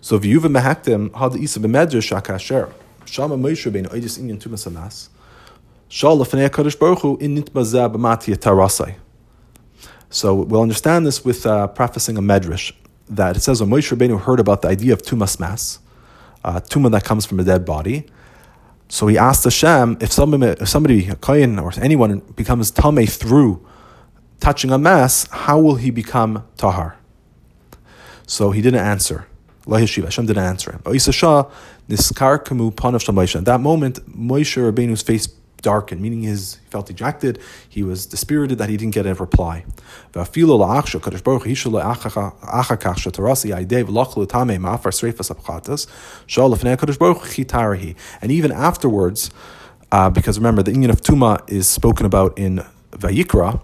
So, 0.00 0.16
if 0.16 0.24
you've 0.24 0.42
mehaktim 0.42 1.14
had 1.16 1.36
isa 1.40 1.60
b'medrash 1.60 2.20
akasher. 2.20 2.72
Shama 3.06 3.36
Moshe 3.36 3.70
Rabbeinu 3.70 3.88
Oidis 3.88 4.18
Inyan 4.18 4.38
Tumas 4.38 4.68
Hamas. 4.70 5.08
Shal 5.88 6.16
Lefnei 6.18 6.48
Kadosh 6.48 6.78
Baruch 6.78 7.00
Hu 7.00 7.16
In 7.18 7.36
Nitmazeh 7.36 7.92
B'Mati 7.94 8.36
Tarasai. 8.36 8.96
So 10.10 10.34
we'll 10.34 10.62
understand 10.62 11.06
this 11.06 11.24
with 11.24 11.44
uh, 11.44 11.66
prefacing 11.68 12.16
a 12.16 12.22
medrash 12.22 12.72
that 13.08 13.36
it 13.36 13.40
says 13.40 13.60
when 13.60 13.70
Moshe 13.70 13.96
Rabbeinu 13.96 14.20
heard 14.20 14.40
about 14.40 14.62
the 14.62 14.68
idea 14.68 14.92
of 14.92 15.02
tumas 15.02 15.38
mas, 15.38 15.80
uh, 16.44 16.60
tuma 16.60 16.90
that 16.92 17.04
comes 17.04 17.26
from 17.26 17.40
a 17.40 17.44
dead 17.44 17.64
body. 17.64 18.06
So 18.88 19.06
he 19.06 19.18
asked 19.18 19.44
Hashem 19.44 19.98
if 20.00 20.12
somebody, 20.12 20.46
if 20.60 20.68
somebody, 20.68 21.08
a 21.08 21.16
kohen 21.16 21.58
or 21.58 21.72
anyone 21.80 22.20
becomes 22.36 22.70
tame 22.70 23.06
through 23.06 23.66
touching 24.40 24.70
a 24.70 24.78
mass, 24.78 25.26
how 25.30 25.58
will 25.58 25.76
he 25.76 25.90
become 25.90 26.44
tahar? 26.56 26.96
So 28.26 28.50
he 28.52 28.62
didn't 28.62 28.80
answer. 28.80 29.26
Hashem 29.68 30.26
didn't 30.26 30.38
answer 30.38 30.72
him. 30.72 30.82
Niskar 31.88 32.42
Kamu. 32.44 33.36
At 33.36 33.44
that 33.44 33.60
moment, 33.60 33.96
Moshe 34.10 34.72
Rabbeinu's 34.72 35.02
face 35.02 35.28
darkened, 35.64 36.00
meaning 36.00 36.22
his 36.22 36.60
he 36.62 36.70
felt 36.70 36.86
dejected, 36.86 37.40
he 37.68 37.82
was 37.82 38.06
dispirited 38.06 38.58
that 38.58 38.68
he 38.68 38.76
didn't 38.76 38.94
get 38.94 39.06
a 39.06 39.14
reply. 39.14 39.64
And 48.22 48.32
even 48.32 48.52
afterwards, 48.52 49.30
uh, 49.90 50.10
because 50.10 50.38
remember, 50.38 50.62
the 50.62 50.72
inyan 50.72 50.90
of 50.90 51.00
Tuma 51.00 51.50
is 51.50 51.66
spoken 51.66 52.06
about 52.06 52.38
in 52.38 52.64
Vayikra, 52.92 53.60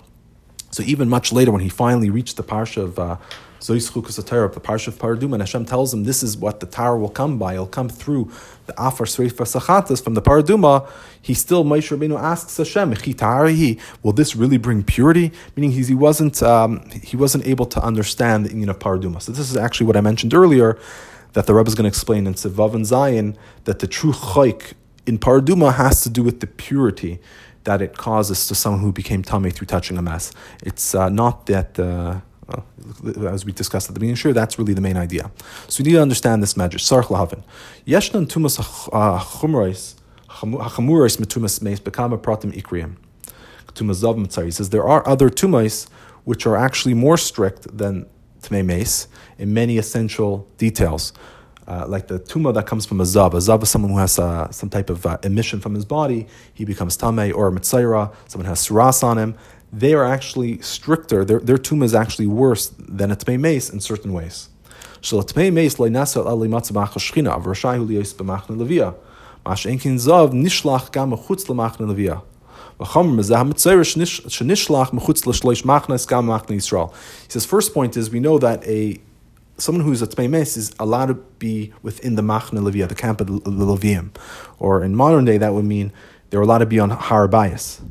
so 0.71 0.83
even 0.85 1.09
much 1.09 1.33
later 1.33 1.53
when 1.53 1.61
he 1.61 1.69
finally 1.69 2.11
reached 2.11 2.37
the 2.37 2.45
parsha 2.45 2.83
of 2.83 2.99
uh, 2.99 3.17
Zois 3.61 3.91
Chukas 3.93 4.17
the 4.17 4.61
Parsha 4.61 4.89
of 4.89 4.99
Paradum, 4.99 5.35
and 5.35 5.43
Hashem 5.43 5.67
tells 5.67 5.93
him 5.93 6.05
this 6.05 6.23
is 6.23 6.37
what 6.37 6.61
the 6.61 6.67
tower 6.67 6.97
will 6.97 7.11
come 7.11 7.39
by. 7.39 7.55
It'll 7.55 7.67
come 7.67 7.91
through 7.91 8.33
the 8.65 8.73
Afar 8.73 9.07
Sreifa 9.07 9.45
Sachatas 9.45 10.03
from 10.03 10.15
the 10.15 10.23
Paraduma. 10.23 10.89
He 11.21 11.35
still, 11.35 11.63
Moshe 11.63 11.95
Rabbeinu 11.95 12.19
asks 12.19 12.57
Hashem, 12.57 12.91
will 14.03 14.13
this 14.13 14.35
really 14.35 14.57
bring 14.57 14.83
purity? 14.83 15.33
Meaning 15.57 15.73
he 15.73 15.95
wasn't, 15.95 16.43
um, 16.43 16.89
he 16.91 17.19
wasn't 17.19 17.47
able 17.47 17.67
to 17.67 17.83
understand 17.83 18.47
the 18.47 18.51
union 18.51 18.71
of 18.71 18.79
Paraduma. 18.79 19.21
So 19.21 19.31
this 19.33 19.51
is 19.51 19.57
actually 19.59 19.87
what 19.87 19.97
I 19.97 20.01
mentioned 20.01 20.33
earlier, 20.33 20.79
that 21.35 21.47
the 21.47 21.55
Rebbe 21.55 21.69
is 21.69 21.75
going 21.75 21.85
to 21.85 21.89
explain 21.89 22.27
in 22.27 22.35
Sivav 22.35 22.75
and 22.75 22.87
Zion, 22.87 23.37
that 23.65 23.81
the 23.81 23.87
true 23.87 24.13
chayk 24.13 24.73
in 25.07 25.19
Paraduma 25.19 25.75
has 25.75 26.01
to 26.03 26.09
do 26.09 26.23
with 26.23 26.41
the 26.41 26.47
purity 26.47 27.21
that 27.65 27.83
it 27.83 27.99
causes 27.99 28.47
to 28.47 28.55
someone 28.55 28.81
who 28.81 28.91
became 28.91 29.23
tamei 29.23 29.53
through 29.53 29.67
touching 29.67 29.99
a 29.99 30.03
mess. 30.03 30.33
It's 30.63 30.95
uh, 30.95 31.11
not 31.11 31.45
that... 31.45 31.79
Uh, 31.79 32.21
uh, 32.53 33.27
as 33.29 33.45
we 33.45 33.53
discussed 33.53 33.89
at 33.89 33.95
the 33.95 34.01
beginning, 34.01 34.17
sure, 34.17 34.33
that's 34.33 34.59
really 34.59 34.75
the 34.75 34.81
main 34.81 34.97
idea. 34.97 35.31
So 35.69 35.83
we 35.83 35.91
need 35.91 35.97
to 35.97 36.03
understand 36.03 36.43
this 36.43 36.57
magic. 36.57 36.81
Sarch 36.81 37.07
lahavin. 37.07 37.43
Yeshnan 37.87 38.27
tumas 38.27 38.59
chumrais, 38.59 39.95
hachamurais 40.29 41.19
metumas 41.19 41.63
meis 41.63 41.81
bekama 41.81 42.19
pratim 42.19 42.53
ikriim. 42.53 42.97
Tumas 43.75 44.03
zav. 44.03 44.45
He 44.45 44.51
says 44.51 44.71
there 44.71 44.85
are 44.85 45.07
other 45.09 45.31
tumais 45.31 45.89
which 46.25 46.47
are 46.47 46.57
actually 46.57 46.95
more 46.95 47.17
strict 47.17 47.77
than 47.77 48.07
tmei 48.43 48.65
meis 48.65 49.09
in 49.39 49.55
many 49.55 49.79
essential 49.79 50.49
details. 50.59 51.13
Uh, 51.67 51.85
like 51.87 52.09
the 52.09 52.19
tuma 52.19 52.53
that 52.53 52.67
comes 52.67 52.85
from 52.85 53.01
a 53.01 53.05
zav. 53.05 53.33
A 53.33 53.37
zav 53.37 53.63
is 53.63 53.71
someone 53.71 53.93
who 53.93 53.99
has 53.99 54.19
uh, 54.19 54.51
some 54.51 54.69
type 54.69 54.91
of 54.91 55.07
uh, 55.07 55.19
emission 55.23 55.61
from 55.61 55.75
his 55.75 55.85
body. 55.85 56.27
He 56.53 56.65
becomes 56.65 56.97
tamei 56.97 57.33
or 57.33 57.49
a. 57.49 58.11
Someone 58.29 58.47
has 58.47 58.67
suras 58.67 59.05
on 59.05 59.19
him 59.19 59.37
they 59.73 59.95
are 59.95 60.05
actually 60.05 60.61
stricter. 60.61 61.25
Their, 61.25 61.41
their 61.41 61.57
tumah 61.59 61.85
is 61.85 61.95
actually 61.95 62.27
worse 62.27 62.69
than 62.79 63.11
a 63.11 63.17
tmei 63.17 63.39
meis 63.39 63.71
in 63.71 63.81
certain 63.81 64.13
ways. 64.13 64.49
Mash 69.47 69.65
enkin 69.65 69.95
zav 69.97 70.33
nishlach 70.33 70.93
gam 70.93 71.13
chutz 71.13 71.47
lemachne 71.47 71.87
levia. 71.87 72.23
He 72.83 72.87
says, 77.29 77.45
first 77.45 77.75
point 77.75 77.97
is 77.99 78.11
we 78.11 78.21
know 78.21 78.39
that 78.39 78.67
a 78.67 78.99
someone 79.59 79.85
who's 79.85 80.01
a 80.01 80.07
Tmei 80.07 80.57
is 80.57 80.75
allowed 80.79 81.07
to 81.07 81.15
be 81.15 81.75
within 81.83 82.15
the 82.15 82.23
Machna 82.23 82.61
Levia, 82.61 82.89
the 82.89 82.95
camp 82.95 83.21
of 83.21 83.27
the 83.27 83.51
Levium. 83.51 84.11
Or 84.59 84.83
in 84.83 84.97
modern 84.97 85.27
day, 85.27 85.37
that 85.37 85.53
would 85.53 85.67
mean 85.67 85.93
they're 86.31 86.41
allowed 86.41 86.59
to 86.59 86.67
be 86.67 86.79
on 86.79 86.89
Har 86.89 87.29
Bias. 87.29 87.83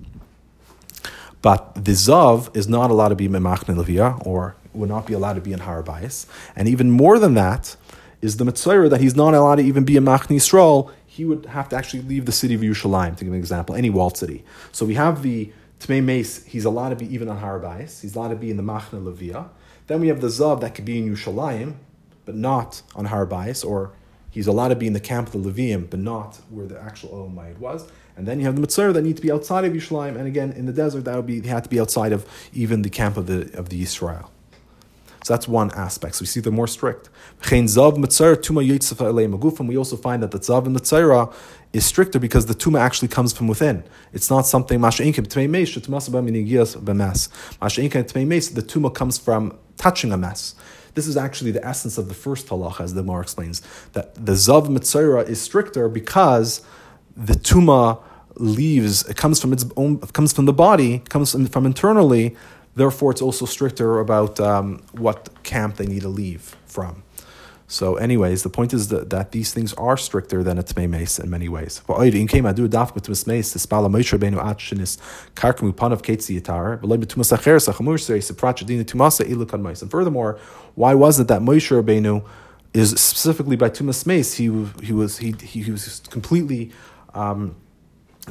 But 1.41 1.75
the 1.75 1.93
Zav 1.93 2.55
is 2.55 2.67
not 2.67 2.91
allowed 2.91 3.09
to 3.09 3.15
be 3.15 3.25
in 3.25 3.31
Machna 3.31 3.75
Levia, 3.75 4.25
or 4.25 4.55
would 4.73 4.89
not 4.89 5.07
be 5.07 5.13
allowed 5.13 5.33
to 5.33 5.41
be 5.41 5.53
in 5.53 5.59
Har 5.59 5.81
Bias. 5.81 6.27
And 6.55 6.67
even 6.67 6.91
more 6.91 7.17
than 7.17 7.33
that, 7.35 7.75
is 8.21 8.37
the 8.37 8.43
Metzora 8.43 8.89
that 8.89 8.99
he's 8.99 9.15
not 9.15 9.33
allowed 9.33 9.55
to 9.55 9.63
even 9.63 9.85
be 9.85 9.95
a 9.95 10.01
Machni 10.01 10.35
Yisrael 10.35 10.91
he 11.19 11.25
would 11.25 11.47
have 11.47 11.67
to 11.67 11.75
actually 11.75 12.01
leave 12.03 12.25
the 12.25 12.31
city 12.31 12.53
of 12.53 12.61
Yerushalayim, 12.61 13.17
to 13.17 13.25
give 13.25 13.33
an 13.33 13.39
example, 13.39 13.75
any 13.75 13.89
walled 13.89 14.15
city. 14.15 14.45
So 14.71 14.85
we 14.85 14.93
have 14.93 15.21
the 15.21 15.51
Tmei 15.81 16.01
Meis, 16.01 16.45
he's 16.45 16.63
allowed 16.63 16.89
to 16.89 16.95
be 16.95 17.13
even 17.13 17.27
on 17.27 17.41
Harabais, 17.41 17.99
he's 18.01 18.15
allowed 18.15 18.29
to 18.29 18.35
be 18.37 18.49
in 18.49 18.55
the 18.55 18.63
Machna 18.63 19.03
Levia. 19.03 19.49
Then 19.87 19.99
we 19.99 20.07
have 20.07 20.21
the 20.21 20.27
Zav 20.27 20.61
that 20.61 20.75
could 20.75 20.85
be 20.85 20.97
in 20.97 21.13
Yerushalayim, 21.13 21.73
but 22.23 22.35
not 22.35 22.83
on 22.95 23.07
Harabais, 23.07 23.65
or 23.65 23.91
he's 24.29 24.47
allowed 24.47 24.69
to 24.69 24.77
be 24.77 24.87
in 24.87 24.93
the 24.93 24.99
camp 25.01 25.33
of 25.33 25.43
the 25.43 25.51
Levium, 25.51 25.89
but 25.89 25.99
not 25.99 26.39
where 26.49 26.67
the 26.67 26.79
actual 26.79 27.09
Ohel 27.09 27.35
Moed 27.35 27.57
was. 27.57 27.89
And 28.19 28.27
then 28.27 28.37
you 28.37 28.45
have 28.47 28.57
the 28.57 28.61
Metzora 28.61 28.93
that 28.93 29.01
need 29.01 29.15
to 29.15 29.21
be 29.21 29.31
outside 29.31 29.63
of 29.63 29.71
Yerushalayim, 29.71 30.17
and 30.17 30.27
again, 30.27 30.51
in 30.51 30.65
the 30.65 30.73
desert, 30.73 31.05
that 31.05 31.15
would 31.15 31.25
be, 31.25 31.39
had 31.47 31.63
to 31.63 31.69
be 31.69 31.79
outside 31.79 32.11
of 32.11 32.25
even 32.53 32.81
the 32.81 32.89
camp 32.89 33.15
of 33.15 33.27
the, 33.27 33.49
of 33.57 33.69
the 33.69 33.81
Israel. 33.81 34.29
So 35.23 35.31
that's 35.33 35.47
one 35.47 35.71
aspect. 35.71 36.15
So 36.15 36.23
we 36.23 36.25
see 36.25 36.41
they're 36.41 36.51
more 36.51 36.67
strict. 36.67 37.07
And 37.49 37.69
we 37.69 37.77
also 39.77 39.95
find 39.95 40.21
that 40.21 40.31
the 40.31 40.39
zav 40.39 40.65
in 40.65 40.73
the 40.73 41.33
is 41.71 41.85
stricter 41.85 42.19
because 42.19 42.47
the 42.47 42.53
tuma 42.53 42.81
actually 42.81 43.07
comes 43.07 43.31
from 43.31 43.47
within. 43.47 43.85
It's 44.11 44.29
not 44.29 44.45
something 44.45 44.81
the 44.81 44.89
tuma 48.67 48.93
comes 48.93 49.17
from 49.17 49.57
touching 49.77 50.11
a 50.11 50.17
mess. 50.17 50.55
This 50.93 51.07
is 51.07 51.15
actually 51.15 51.51
the 51.51 51.65
essence 51.65 51.97
of 51.97 52.09
the 52.09 52.13
first 52.13 52.47
halacha, 52.47 52.81
as 52.81 52.93
the 52.95 53.03
Mar 53.03 53.21
explains, 53.21 53.61
that 53.93 54.13
the 54.15 54.33
zav 54.33 54.67
mitzayra 54.67 55.25
is 55.29 55.39
stricter 55.39 55.87
because 55.87 56.61
the 57.15 57.33
tuma 57.33 58.01
leaves. 58.39 59.07
It 59.07 59.17
comes 59.17 59.39
from 59.39 59.53
its 59.53 59.65
own. 59.77 59.99
Comes 59.99 60.33
from 60.33 60.45
the 60.45 60.53
body. 60.53 60.99
Comes 61.09 61.31
from 61.49 61.65
internally 61.65 62.35
Therefore, 62.79 63.11
it's 63.11 63.21
also 63.21 63.45
stricter 63.45 63.99
about 63.99 64.39
um, 64.39 64.81
what 64.93 65.43
camp 65.43 65.75
they 65.75 65.85
need 65.85 66.01
to 66.03 66.07
leave 66.07 66.55
from. 66.65 67.03
So, 67.67 67.95
anyways, 67.97 68.41
the 68.43 68.49
point 68.49 68.73
is 68.73 68.87
that, 68.87 69.09
that 69.11 69.31
these 69.33 69.53
things 69.53 69.73
are 69.73 69.97
stricter 69.97 70.43
than 70.43 70.57
a 70.57 70.63
tmei 70.63 70.89
meis 70.89 71.19
in 71.19 71.29
many 71.29 71.49
ways. 71.49 71.81
And 79.81 79.91
furthermore, 79.91 80.39
why 80.75 80.93
was 80.95 81.19
it 81.19 81.27
that 81.27 81.41
Moshe 81.41 81.69
Rabbeinu 81.69 82.23
is 82.73 82.91
specifically 82.91 83.57
by 83.57 83.69
tumas 83.69 84.05
meis? 84.05 84.35
He 84.35 84.45
he 84.81 84.93
was 84.93 85.17
he 85.17 85.33
he 85.33 85.69
was 85.69 86.01
completely. 86.09 86.71
Um, 87.13 87.55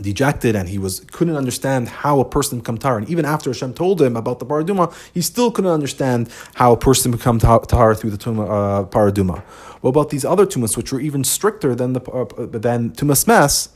dejected 0.02 0.54
and 0.56 0.68
he 0.68 0.78
was 0.78 1.00
couldn't 1.12 1.36
understand 1.36 1.88
how 1.88 2.20
a 2.20 2.24
person 2.24 2.58
become 2.58 2.78
tar. 2.78 2.98
And 2.98 3.08
even 3.08 3.24
after 3.24 3.50
Hashem 3.50 3.74
told 3.74 4.00
him 4.00 4.16
about 4.16 4.38
the 4.38 4.46
paraduma, 4.46 4.94
he 5.12 5.20
still 5.20 5.50
couldn't 5.50 5.70
understand 5.70 6.28
how 6.54 6.72
a 6.72 6.76
person 6.76 7.10
become 7.10 7.38
tar 7.38 7.94
through 7.94 8.10
the 8.10 8.18
tuma, 8.18 8.44
uh, 8.48 8.84
paraduma. 8.84 9.40
What 9.80 9.90
about 9.90 10.10
these 10.10 10.24
other 10.24 10.46
tumas, 10.46 10.76
which 10.76 10.92
were 10.92 11.00
even 11.00 11.24
stricter 11.24 11.74
than 11.74 11.92
the 11.92 12.02
uh, 12.10 12.46
than 12.46 12.90
tumas 12.90 13.26
mes? 13.26 13.70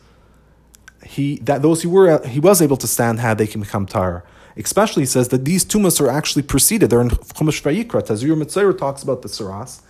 He 1.04 1.36
that 1.38 1.62
those 1.62 1.82
who 1.82 1.90
were 1.90 2.24
he 2.26 2.40
was 2.40 2.62
able 2.62 2.76
to 2.78 2.86
stand 2.86 3.20
had 3.20 3.38
they 3.38 3.46
can 3.46 3.60
become 3.60 3.86
tar. 3.86 4.24
Especially, 4.56 5.02
he 5.02 5.06
says 5.06 5.28
that 5.28 5.46
these 5.46 5.64
tumas 5.64 5.98
are 6.00 6.10
actually 6.10 6.42
preceded. 6.42 6.90
They're 6.90 7.00
in 7.00 7.08
Chumash 7.08 7.62
Vayikra. 7.62 8.02
Tazria 8.02 8.36
Metzora 8.36 8.76
talks 8.76 9.02
about 9.02 9.22
the 9.22 9.28
saras 9.28 9.80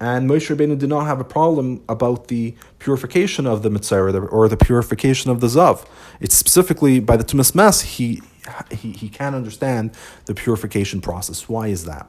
and 0.00 0.28
Moshe 0.28 0.54
Rabbeinu 0.54 0.78
did 0.78 0.88
not 0.88 1.04
have 1.04 1.20
a 1.20 1.24
problem 1.24 1.82
about 1.86 2.28
the 2.28 2.54
purification 2.78 3.46
of 3.46 3.62
the 3.62 3.68
metzora 3.68 4.32
or 4.32 4.48
the 4.48 4.56
purification 4.56 5.30
of 5.30 5.40
the 5.40 5.46
zav. 5.46 5.86
It's 6.20 6.34
specifically 6.34 7.00
by 7.00 7.18
the 7.18 7.24
tumas 7.24 7.54
mes 7.54 7.82
he, 7.82 8.22
he 8.70 8.92
he 8.92 9.08
can 9.10 9.34
understand 9.34 9.92
the 10.24 10.34
purification 10.34 11.02
process. 11.02 11.50
Why 11.50 11.68
is 11.68 11.84
that? 11.84 12.08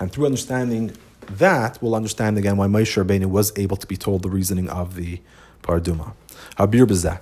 And 0.00 0.10
through 0.10 0.24
understanding 0.24 0.96
that, 1.28 1.82
we'll 1.82 1.94
understand 1.94 2.38
again 2.38 2.56
why 2.56 2.66
Moshe 2.66 3.02
Rabbeinu 3.02 3.26
was 3.26 3.52
able 3.58 3.76
to 3.76 3.86
be 3.86 3.98
told 3.98 4.22
the 4.22 4.30
reasoning 4.30 4.70
of 4.70 4.94
the 4.94 5.20
paraduma. 5.62 6.14
Habir 6.58 6.86
b'zeh. 6.86 7.20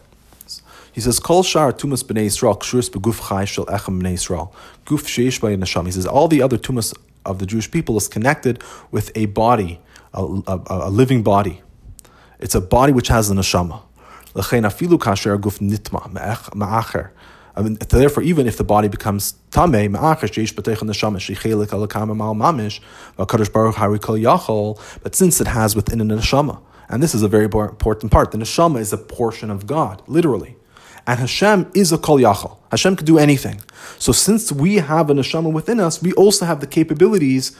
He 0.92 1.00
says, 1.00 1.18
"Kol 1.18 1.42
shar 1.42 1.72
tumas 1.72 2.04
b'nei 2.04 2.26
Yisrael 2.26 2.56
kshurus 2.60 2.88
beguf 2.90 3.28
chay 3.28 3.44
shel 3.44 3.66
echem 3.66 4.00
b'nei 4.00 4.14
Yisrael 4.14 4.52
guf 4.86 5.02
sheish 5.02 5.40
neshama." 5.40 5.86
He 5.86 5.92
says 5.92 6.06
all 6.06 6.28
the 6.28 6.40
other 6.40 6.58
tumas 6.58 6.94
of 7.24 7.38
the 7.38 7.46
Jewish 7.46 7.70
people 7.70 7.96
is 7.96 8.08
connected 8.08 8.62
with 8.90 9.10
a 9.14 9.26
body, 9.26 9.80
a, 10.12 10.24
a, 10.24 10.62
a 10.68 10.90
living 10.90 11.22
body. 11.22 11.62
It's 12.38 12.54
a 12.54 12.60
body 12.60 12.92
which 12.92 13.08
has 13.08 13.30
an 13.30 13.38
neshama. 13.38 13.80
I 17.56 17.62
mean, 17.62 17.78
therefore, 17.88 18.24
even 18.24 18.48
if 18.48 18.56
the 18.56 18.64
body 18.64 18.88
becomes 18.88 19.34
tame, 19.52 19.92
but 19.92 20.34
since 25.14 25.40
it 25.40 25.46
has 25.46 25.76
within 25.76 26.00
it 26.00 26.10
a 26.10 26.16
neshama, 26.16 26.60
and 26.88 27.02
this 27.02 27.14
is 27.14 27.22
a 27.22 27.28
very 27.28 27.44
important 27.44 28.10
part, 28.10 28.32
the 28.32 28.38
neshama 28.38 28.80
is 28.80 28.92
a 28.92 28.98
portion 28.98 29.50
of 29.50 29.66
God, 29.66 30.02
literally. 30.06 30.56
And 31.06 31.20
Hashem 31.20 31.70
is 31.74 31.92
a 31.92 31.98
kol 31.98 32.18
yachal. 32.18 32.56
Hashem 32.70 32.96
could 32.96 33.06
do 33.06 33.18
anything. 33.18 33.60
So 33.98 34.12
since 34.12 34.50
we 34.50 34.76
have 34.76 35.10
a 35.10 35.14
neshama 35.14 35.52
within 35.52 35.80
us, 35.80 36.02
we 36.02 36.12
also 36.14 36.46
have 36.46 36.60
the 36.60 36.66
capabilities 36.66 37.56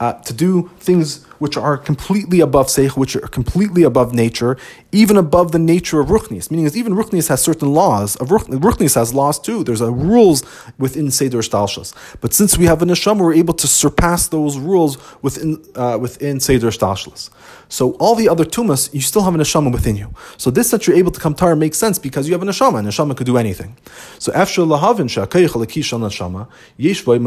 uh, 0.00 0.14
to 0.14 0.32
do 0.32 0.68
things 0.80 1.24
which 1.38 1.56
are 1.56 1.76
completely 1.76 2.40
above 2.40 2.66
seich, 2.66 2.96
which 2.96 3.16
are 3.16 3.28
completely 3.28 3.82
above 3.82 4.12
nature, 4.12 4.56
even 4.92 5.16
above 5.16 5.52
the 5.52 5.58
nature 5.58 6.00
of 6.00 6.08
ruchnis. 6.08 6.50
Meaning, 6.50 6.66
is 6.66 6.76
even 6.76 6.92
ruchnis 6.94 7.28
has 7.28 7.40
certain 7.42 7.72
laws. 7.72 8.16
Of 8.16 8.28
ruch, 8.28 8.46
ruchnis 8.60 8.94
has 8.94 9.12
laws 9.12 9.38
too. 9.38 9.64
There's 9.64 9.80
a 9.80 9.90
rules 9.90 10.44
within 10.78 11.10
seder 11.10 11.38
stalshus. 11.38 11.94
But 12.20 12.32
since 12.32 12.56
we 12.58 12.66
have 12.66 12.82
a 12.82 12.84
neshama, 12.84 13.20
we're 13.20 13.34
able 13.34 13.54
to 13.54 13.66
surpass 13.66 14.28
those 14.28 14.58
rules 14.58 14.98
within 15.22 15.64
uh, 15.74 15.98
within 16.00 16.40
seder 16.40 16.68
stalshus. 16.68 17.30
So 17.68 17.92
all 17.94 18.14
the 18.14 18.28
other 18.28 18.44
tumas, 18.44 18.92
you 18.92 19.00
still 19.00 19.22
have 19.22 19.34
a 19.34 19.38
neshama 19.38 19.72
within 19.72 19.96
you. 19.96 20.14
So 20.36 20.50
this 20.50 20.70
that 20.70 20.86
you're 20.86 20.96
able 20.96 21.10
to 21.12 21.20
come 21.20 21.34
tar 21.34 21.56
makes 21.56 21.78
sense 21.78 21.98
because 21.98 22.28
you 22.28 22.34
have 22.34 22.42
a 22.42 22.46
neshama, 22.46 22.78
and 22.78 22.88
neshama 22.88 23.16
could 23.16 23.26
do 23.26 23.36
anything. 23.36 23.76
So 24.18 24.32
after 24.32 24.62
lahavin 24.62 25.08
shakayich 25.08 25.48
neshama 25.48 26.48
yeshvay 26.78 27.18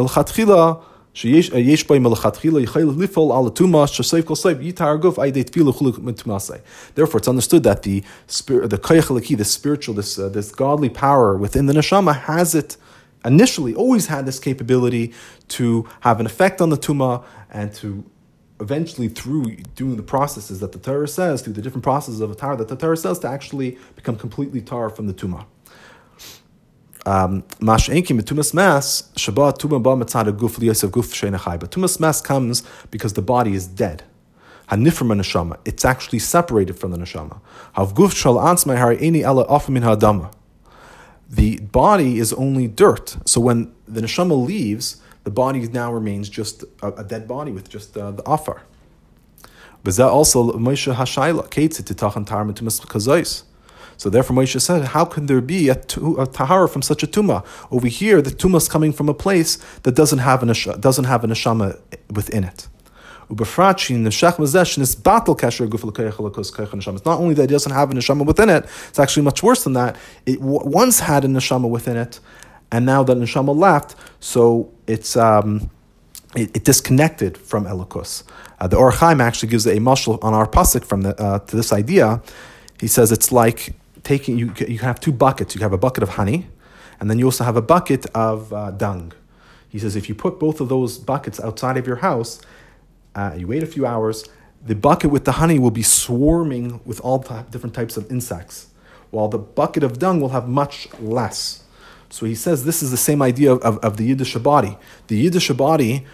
melchatchila. 1.15 2.61
It's 7.17 7.27
understood 7.27 7.63
that 7.63 7.83
the 7.83 8.03
spirit, 8.27 8.69
the 8.69 8.77
koyach 8.77 9.37
the 9.37 9.45
spiritual, 9.45 9.95
this 9.95 10.19
uh, 10.19 10.29
this 10.29 10.51
godly 10.51 10.89
power 10.89 11.37
within 11.37 11.65
the 11.65 11.73
neshama 11.73 12.15
has 12.15 12.53
it 12.53 12.77
initially 13.23 13.73
always 13.73 14.07
had 14.07 14.25
this 14.25 14.39
capability 14.39 15.13
to 15.47 15.87
have 16.01 16.19
an 16.19 16.25
effect 16.25 16.61
on 16.61 16.69
the 16.69 16.77
tuma 16.77 17.23
and 17.49 17.73
to 17.73 18.03
eventually 18.61 19.07
through 19.07 19.55
doing 19.75 19.97
the 19.97 20.03
processes 20.03 20.59
that 20.59 20.71
the 20.71 20.79
Torah 20.79 21.07
says, 21.07 21.41
through 21.41 21.53
the 21.53 21.61
different 21.61 21.83
processes 21.83 22.21
of 22.21 22.31
a 22.31 22.35
tar 22.35 22.55
that 22.55 22.67
the 22.67 22.75
Torah 22.75 22.95
says, 22.95 23.19
to 23.19 23.27
actually 23.27 23.77
become 23.95 24.15
completely 24.15 24.61
tar 24.61 24.89
from 24.89 25.07
the 25.07 25.13
tumah. 25.13 25.45
Um, 27.05 27.43
Mash'enkim 27.59 28.21
tumas 28.21 28.53
mas 28.53 29.11
shabbat 29.15 29.59
tuma 29.59 29.81
ba 29.81 29.91
mitzad 29.91 30.31
guf 30.37 30.57
liyosef 30.57 30.89
guf 30.89 31.13
sheinachai. 31.13 31.59
But 31.59 31.71
tumas 31.71 31.99
mas 31.99 32.21
comes 32.21 32.63
because 32.89 33.13
the 33.13 33.21
body 33.21 33.53
is 33.53 33.67
dead. 33.67 34.03
Hanifrim 34.69 35.13
neshama. 35.13 35.57
It's 35.65 35.85
actually 35.85 36.19
separated 36.19 36.79
from 36.79 36.91
the 36.91 36.97
neshama. 36.97 37.39
Hav 37.73 37.93
guf 37.93 38.15
shal 38.15 38.35
ansmei 38.35 38.77
hari 38.77 38.97
eni 38.97 39.21
ela 39.21 39.45
afamin 39.45 39.83
ha'adama. 39.83 40.33
The 41.29 41.59
body 41.59 42.17
is 42.17 42.33
only 42.33 42.67
dirt. 42.67 43.17
So 43.25 43.39
when 43.39 43.71
the 43.87 44.01
neshama 44.01 44.43
leaves, 44.43 45.01
the 45.23 45.31
body 45.31 45.67
now 45.67 45.93
remains 45.93 46.29
just 46.29 46.63
a, 46.81 46.87
a 46.93 47.03
dead 47.03 47.27
body 47.27 47.51
with 47.51 47.69
just 47.69 47.95
uh, 47.95 48.11
the 48.11 48.23
afar. 48.23 48.63
But 49.83 49.95
that 49.97 50.07
also 50.07 50.53
Moshe 50.53 50.91
Hashayla, 50.95 51.51
Kates 51.51 51.77
to 51.77 51.93
Tachan 51.93 52.25
Tar 52.25 52.43
Tumas 52.45 52.83
Kazais. 52.87 53.43
So 53.97 54.09
therefore 54.09 54.35
Moshe 54.35 54.59
said, 54.59 54.85
how 54.85 55.05
can 55.05 55.25
there 55.25 55.41
be 55.41 55.69
a, 55.69 55.73
a 55.73 56.27
tahara 56.27 56.67
from 56.67 56.81
such 56.81 57.03
a 57.03 57.07
tuma? 57.07 57.45
Over 57.71 57.87
here, 57.87 58.21
the 58.21 58.31
tuma 58.31 58.57
is 58.57 58.67
coming 58.67 58.91
from 58.91 59.09
a 59.09 59.13
place 59.13 59.57
that 59.83 59.95
doesn't 59.95 60.19
have 60.19 60.43
an 60.43 60.49
doesn't 60.79 61.05
have 61.05 61.23
a 61.23 61.27
neshama 61.27 61.79
within 62.09 62.43
it. 62.43 62.67
It's 63.27 63.39
not 67.05 67.19
only 67.19 67.33
that 67.33 67.43
it 67.43 67.47
doesn't 67.47 67.71
have 67.71 67.89
a 67.91 67.93
neshama 67.95 68.25
within 68.25 68.49
it; 68.49 68.65
it's 68.89 68.99
actually 68.99 69.23
much 69.23 69.41
worse 69.41 69.63
than 69.63 69.73
that. 69.73 69.95
It 70.27 70.39
once 70.41 70.99
had 70.99 71.25
a 71.25 71.27
neshama 71.27 71.67
within 71.67 71.97
it, 71.97 72.19
and 72.71 72.85
now 72.85 73.01
that 73.01 73.17
neshama 73.17 73.57
left, 73.57 73.95
so 74.19 74.71
it's 74.85 75.17
um, 75.17 75.71
it, 76.35 76.55
it 76.55 76.63
disconnected 76.65 77.37
from 77.37 77.65
Elokus. 77.65 78.23
Uh, 78.59 78.67
the 78.67 78.77
Or 78.77 78.93
actually 78.93 79.49
gives 79.49 79.65
a 79.65 79.77
mashal 79.77 80.23
on 80.23 80.33
our 80.33 80.47
pasuk 80.47 80.85
from 80.85 81.01
the, 81.01 81.19
uh, 81.19 81.39
to 81.39 81.55
this 81.55 81.73
idea. 81.73 82.21
He 82.79 82.87
says 82.87 83.11
it's 83.11 83.31
like 83.31 83.73
taking 84.05 84.37
you. 84.37 84.53
You 84.65 84.79
have 84.79 85.01
two 85.01 85.11
buckets. 85.11 85.53
You 85.55 85.61
have 85.61 85.73
a 85.73 85.77
bucket 85.77 86.03
of 86.03 86.09
honey, 86.09 86.47
and 87.01 87.09
then 87.09 87.19
you 87.19 87.25
also 87.25 87.43
have 87.43 87.57
a 87.57 87.61
bucket 87.61 88.05
of 88.15 88.53
uh, 88.53 88.71
dung. 88.71 89.11
He 89.67 89.79
says 89.79 89.97
if 89.97 90.07
you 90.07 90.15
put 90.15 90.39
both 90.39 90.61
of 90.61 90.69
those 90.69 90.97
buckets 90.97 91.37
outside 91.41 91.75
of 91.75 91.85
your 91.85 91.97
house, 91.97 92.39
uh, 93.13 93.35
you 93.37 93.47
wait 93.47 93.61
a 93.61 93.65
few 93.65 93.85
hours, 93.85 94.23
the 94.65 94.75
bucket 94.75 95.11
with 95.11 95.25
the 95.25 95.33
honey 95.33 95.59
will 95.59 95.71
be 95.71 95.83
swarming 95.83 96.79
with 96.85 97.01
all 97.01 97.19
different 97.51 97.75
types 97.75 97.97
of 97.97 98.09
insects, 98.09 98.67
while 99.11 99.27
the 99.27 99.37
bucket 99.37 99.83
of 99.83 99.99
dung 99.99 100.21
will 100.21 100.29
have 100.29 100.47
much 100.47 100.87
less. 100.99 101.63
So 102.09 102.25
he 102.25 102.35
says 102.35 102.63
this 102.63 102.81
is 102.81 102.91
the 102.91 102.97
same 102.97 103.21
idea 103.21 103.51
of, 103.51 103.61
of, 103.61 103.77
of 103.79 103.97
the 103.97 104.05
Yiddish 104.05 104.35
body. 104.35 104.77
The 105.07 105.17
Yiddish 105.17 105.49
body, 105.49 106.05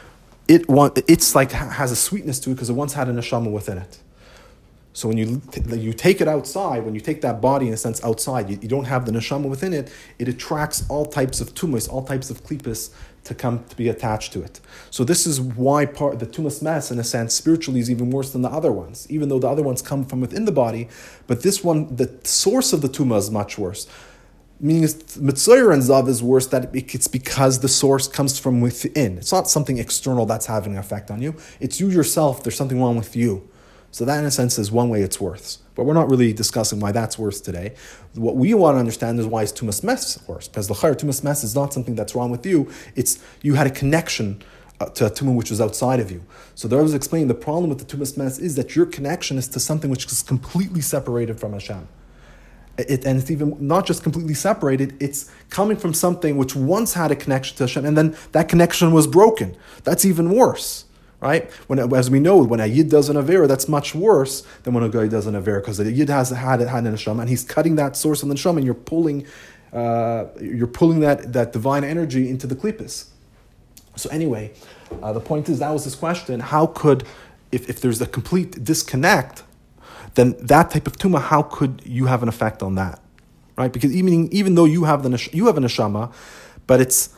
it 0.47 0.67
want, 0.67 0.99
it's 1.07 1.35
like 1.35 1.51
has 1.51 1.91
a 1.91 1.95
sweetness 1.95 2.39
to 2.41 2.51
it 2.51 2.55
because 2.55 2.69
it 2.69 2.73
once 2.73 2.93
had 2.93 3.07
a 3.07 3.13
neshama 3.13 3.51
within 3.51 3.77
it. 3.77 3.99
So 4.93 5.07
when 5.07 5.17
you 5.17 5.41
you 5.69 5.93
take 5.93 6.19
it 6.19 6.27
outside, 6.27 6.83
when 6.83 6.93
you 6.93 7.01
take 7.01 7.21
that 7.21 7.39
body 7.39 7.67
in 7.67 7.73
a 7.73 7.77
sense 7.77 8.03
outside, 8.03 8.49
you, 8.49 8.59
you 8.61 8.67
don't 8.67 8.85
have 8.85 9.05
the 9.05 9.11
neshama 9.11 9.47
within 9.49 9.73
it. 9.73 9.91
It 10.19 10.27
attracts 10.27 10.85
all 10.89 11.05
types 11.05 11.39
of 11.39 11.53
tumas, 11.53 11.89
all 11.89 12.03
types 12.03 12.29
of 12.29 12.43
klipas 12.43 12.93
to 13.23 13.35
come 13.35 13.63
to 13.65 13.75
be 13.75 13.87
attached 13.87 14.33
to 14.33 14.41
it. 14.41 14.59
So 14.89 15.03
this 15.03 15.25
is 15.25 15.39
why 15.39 15.85
part 15.85 16.19
the 16.19 16.25
tumas 16.25 16.61
mess, 16.61 16.91
in 16.91 16.99
a 16.99 17.03
sense, 17.03 17.33
spiritually 17.33 17.79
is 17.79 17.89
even 17.89 18.09
worse 18.09 18.31
than 18.31 18.41
the 18.41 18.49
other 18.49 18.71
ones, 18.71 19.07
even 19.09 19.29
though 19.29 19.39
the 19.39 19.47
other 19.47 19.63
ones 19.63 19.81
come 19.81 20.03
from 20.03 20.19
within 20.19 20.45
the 20.45 20.51
body. 20.51 20.89
But 21.27 21.43
this 21.43 21.63
one, 21.63 21.95
the 21.95 22.19
source 22.23 22.73
of 22.73 22.81
the 22.81 22.89
tuma 22.89 23.17
is 23.17 23.31
much 23.31 23.57
worse. 23.57 23.87
Meaning, 24.59 24.83
metzora 24.83 25.73
and 25.73 25.81
zav 25.81 26.07
is 26.07 26.21
worse 26.21 26.47
that 26.47 26.69
it's 26.75 27.07
because 27.07 27.59
the 27.59 27.67
source 27.67 28.07
comes 28.07 28.37
from 28.37 28.61
within. 28.61 29.17
It's 29.17 29.31
not 29.31 29.49
something 29.49 29.77
external 29.77 30.25
that's 30.25 30.47
having 30.47 30.73
an 30.73 30.79
effect 30.79 31.09
on 31.09 31.21
you. 31.21 31.35
It's 31.59 31.79
you 31.79 31.89
yourself. 31.89 32.43
There's 32.43 32.57
something 32.57 32.79
wrong 32.79 32.97
with 32.97 33.15
you. 33.15 33.49
So 33.91 34.05
that, 34.05 34.19
in 34.19 34.25
a 34.25 34.31
sense, 34.31 34.57
is 34.57 34.71
one 34.71 34.89
way 34.89 35.01
it's 35.01 35.19
worse. 35.19 35.59
But 35.75 35.83
we're 35.83 35.93
not 35.93 36.09
really 36.09 36.31
discussing 36.31 36.79
why 36.79 36.93
that's 36.93 37.19
worse 37.19 37.41
today. 37.41 37.75
What 38.13 38.37
we 38.37 38.53
want 38.53 38.75
to 38.75 38.79
understand 38.79 39.19
is 39.19 39.25
why 39.25 39.43
is 39.43 39.51
tumas 39.51 39.83
mess 39.83 40.17
worse. 40.27 40.47
Because 40.47 40.67
the 40.67 40.73
chayr 40.73 40.95
tumas 40.95 41.23
mess 41.23 41.43
is 41.43 41.55
not 41.55 41.73
something 41.73 41.95
that's 41.95 42.15
wrong 42.15 42.31
with 42.31 42.45
you. 42.45 42.71
It's 42.95 43.19
you 43.41 43.55
had 43.55 43.67
a 43.67 43.69
connection 43.69 44.41
uh, 44.79 44.85
to 44.85 45.07
a 45.07 45.09
tumah 45.11 45.35
which 45.35 45.49
was 45.49 45.59
outside 45.59 45.99
of 45.99 46.09
you. 46.09 46.23
So 46.55 46.69
there 46.69 46.81
was 46.81 46.93
explaining 46.93 47.27
the 47.27 47.33
problem 47.33 47.69
with 47.69 47.79
the 47.79 47.97
tumas 47.97 48.17
mess 48.17 48.39
is 48.39 48.55
that 48.55 48.77
your 48.77 48.85
connection 48.85 49.37
is 49.37 49.49
to 49.49 49.59
something 49.59 49.91
which 49.91 50.05
is 50.05 50.23
completely 50.23 50.81
separated 50.81 51.39
from 51.39 51.51
Hashem. 51.51 51.87
It, 52.77 53.05
and 53.05 53.19
it's 53.19 53.29
even 53.29 53.55
not 53.59 53.85
just 53.85 54.03
completely 54.03 54.33
separated, 54.33 54.95
it's 55.01 55.29
coming 55.49 55.75
from 55.75 55.93
something 55.93 56.37
which 56.37 56.55
once 56.55 56.93
had 56.93 57.11
a 57.11 57.15
connection 57.15 57.57
to 57.57 57.63
Hashem, 57.63 57.85
and 57.85 57.97
then 57.97 58.15
that 58.31 58.47
connection 58.47 58.93
was 58.93 59.05
broken. 59.05 59.55
That's 59.83 60.05
even 60.05 60.31
worse 60.31 60.85
right? 61.21 61.49
When, 61.67 61.79
as 61.93 62.09
we 62.09 62.19
know, 62.19 62.43
when 62.43 62.59
a 62.59 62.65
yid 62.65 62.89
does 62.89 63.07
an 63.07 63.15
avera, 63.15 63.47
that's 63.47 63.69
much 63.69 63.93
worse 63.95 64.41
than 64.63 64.73
when 64.73 64.83
a 64.83 64.89
guy 64.89 65.07
does 65.07 65.27
an 65.27 65.35
avera 65.35 65.61
because 65.61 65.79
a 65.79 65.89
yid 65.89 66.09
has 66.09 66.31
had 66.31 66.59
had 66.59 66.85
an 66.85 66.93
neshama 66.93 67.21
and 67.21 67.29
he's 67.29 67.43
cutting 67.43 67.75
that 67.75 67.95
source 67.95 68.23
of 68.23 68.29
the 68.29 68.35
neshama, 68.35 68.57
and 68.57 68.65
you're 68.65 68.73
pulling, 68.73 69.25
uh, 69.71 70.25
you're 70.41 70.67
pulling 70.67 70.99
that 71.01 71.31
that 71.31 71.53
divine 71.53 71.83
energy 71.83 72.29
into 72.29 72.47
the 72.47 72.55
klippas. 72.55 73.05
So 73.95 74.09
anyway, 74.09 74.51
uh, 75.01 75.13
the 75.13 75.21
point 75.21 75.47
is 75.47 75.59
that 75.59 75.69
was 75.69 75.85
this 75.85 75.95
question: 75.95 76.39
How 76.39 76.65
could, 76.65 77.05
if, 77.51 77.69
if 77.69 77.79
there's 77.79 78.01
a 78.01 78.07
complete 78.07 78.63
disconnect, 78.63 79.43
then 80.15 80.35
that 80.39 80.71
type 80.71 80.87
of 80.87 80.97
tuma, 80.97 81.21
how 81.21 81.43
could 81.43 81.83
you 81.85 82.07
have 82.07 82.23
an 82.23 82.29
effect 82.29 82.63
on 82.63 82.75
that, 82.75 82.99
right? 83.57 83.71
Because 83.71 83.95
even 83.95 84.33
even 84.33 84.55
though 84.55 84.65
you 84.65 84.85
have 84.85 85.03
the 85.03 85.29
you 85.31 85.45
have 85.45 85.57
a 85.57 85.61
neshama, 85.61 86.11
but 86.65 86.81
it's 86.81 87.09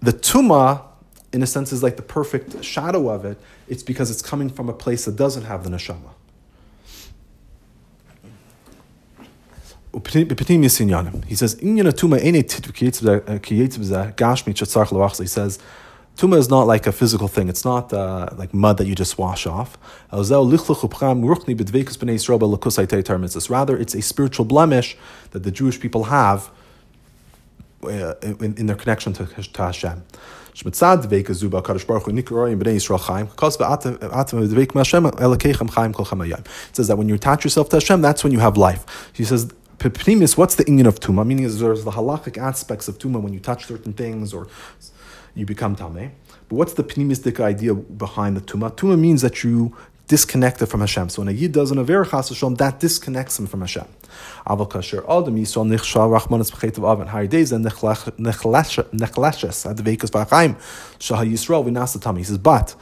the 0.00 0.12
tuma 0.12 0.84
in 1.32 1.42
a 1.42 1.46
sense, 1.46 1.72
is 1.72 1.82
like 1.82 1.96
the 1.96 2.02
perfect 2.02 2.64
shadow 2.64 3.08
of 3.08 3.24
it, 3.24 3.38
it's 3.68 3.82
because 3.82 4.10
it's 4.10 4.22
coming 4.22 4.50
from 4.50 4.68
a 4.68 4.72
place 4.72 5.04
that 5.04 5.16
doesn't 5.16 5.44
have 5.44 5.64
the 5.64 5.70
neshama. 5.70 6.14
He 11.26 11.34
says, 11.34 11.58
He 11.60 11.76
says, 15.26 15.58
Tuma 16.16 16.36
is 16.36 16.50
not 16.50 16.66
like 16.66 16.86
a 16.86 16.92
physical 16.92 17.28
thing. 17.28 17.48
It's 17.48 17.64
not 17.64 17.92
uh, 17.92 18.28
like 18.36 18.52
mud 18.52 18.76
that 18.76 18.86
you 18.86 18.94
just 18.94 19.16
wash 19.16 19.46
off. 19.46 19.78
Rather, 23.50 23.76
it's 23.78 23.94
a 23.94 24.02
spiritual 24.02 24.44
blemish 24.44 24.96
that 25.30 25.42
the 25.44 25.50
Jewish 25.50 25.80
people 25.80 26.04
have 26.04 26.50
uh, 27.82 28.14
in, 28.22 28.54
in, 28.58 28.66
their 28.66 28.76
connection 28.76 29.14
to, 29.14 29.24
to 29.26 29.62
Hashem. 29.62 30.02
Shmitzad 30.62 31.04
kadosh 31.06 31.86
baruch 31.86 32.04
hu 32.04 32.12
b'nei 32.12 32.22
Yisrael 32.22 33.00
kol. 33.36 33.48
It 36.28 36.76
says 36.76 36.88
that 36.88 36.98
when 36.98 37.08
you 37.08 37.14
attach 37.14 37.44
yourself 37.44 37.68
to 37.70 37.76
Hashem, 37.76 38.02
that's 38.02 38.22
when 38.22 38.32
you 38.32 38.40
have 38.40 38.56
life. 38.56 39.10
He 39.12 39.24
says. 39.24 39.50
Pnimis, 39.78 40.36
what's 40.36 40.56
the 40.56 40.64
inyan 40.66 40.86
of 40.86 41.00
tuma? 41.00 41.26
Meaning, 41.26 41.44
there's 41.56 41.84
the 41.84 41.92
halachic 41.92 42.36
aspects 42.36 42.86
of 42.86 42.98
tuma 42.98 43.18
when 43.18 43.32
you 43.32 43.40
touch 43.40 43.64
certain 43.64 43.94
things 43.94 44.34
or 44.34 44.46
you 45.34 45.46
become 45.46 45.74
tameh. 45.74 46.10
But 46.50 46.56
what's 46.56 46.74
the 46.74 46.84
pnimistic 46.84 47.40
idea 47.40 47.72
behind 47.72 48.36
the 48.36 48.42
tuma? 48.42 48.72
Tuma 48.72 48.98
means 48.98 49.22
that 49.22 49.42
you 49.42 49.74
disconnected 50.10 50.68
from 50.68 50.80
Hashem. 50.80 51.08
So 51.08 51.22
when 51.22 51.28
a 51.28 51.32
yid 51.32 51.52
does 51.52 51.70
an 51.70 51.78
aver 51.78 52.02
Hashem, 52.02 52.56
that 52.56 52.80
disconnects 52.80 53.38
him 53.38 53.46
from 53.46 53.60
Hashem. 53.60 53.86
Aval 54.44 54.68
kasher 54.68 55.04
adam 55.04 55.36
yisrael 55.36 55.68
nichshal 55.70 56.10
rachmanis 56.10 56.50
b'cheitav 56.50 56.82
avan 56.82 57.08
haridez 57.08 57.52
and 57.52 57.64
nechlashes 57.64 58.88
adveikus 59.72 60.10
b'achaim 60.10 60.56
shah 60.98 61.22
yisrael 61.22 61.64
v'nasatami. 61.64 62.18
He 62.18 62.24
says, 62.24 62.38
but 62.38 62.74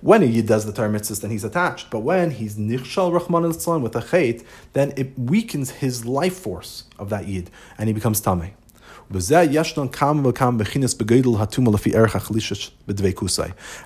when 0.00 0.24
a 0.24 0.26
yid 0.26 0.48
does 0.48 0.66
the 0.66 0.72
Torah 0.72 0.90
mitzvahs, 0.90 1.20
then 1.20 1.30
he's 1.30 1.44
attached. 1.44 1.90
But 1.90 2.00
when 2.00 2.32
he's 2.32 2.56
nichshal 2.56 3.16
rachman 3.16 3.44
al 3.44 3.80
with 3.80 3.94
a 3.94 4.00
chait, 4.00 4.44
then 4.72 4.92
it 4.96 5.16
weakens 5.16 5.70
his 5.70 6.04
life 6.04 6.36
force 6.36 6.84
of 6.98 7.08
that 7.10 7.28
yid, 7.28 7.50
and 7.78 7.88
he 7.88 7.92
becomes 7.92 8.20
tamei. 8.20 8.50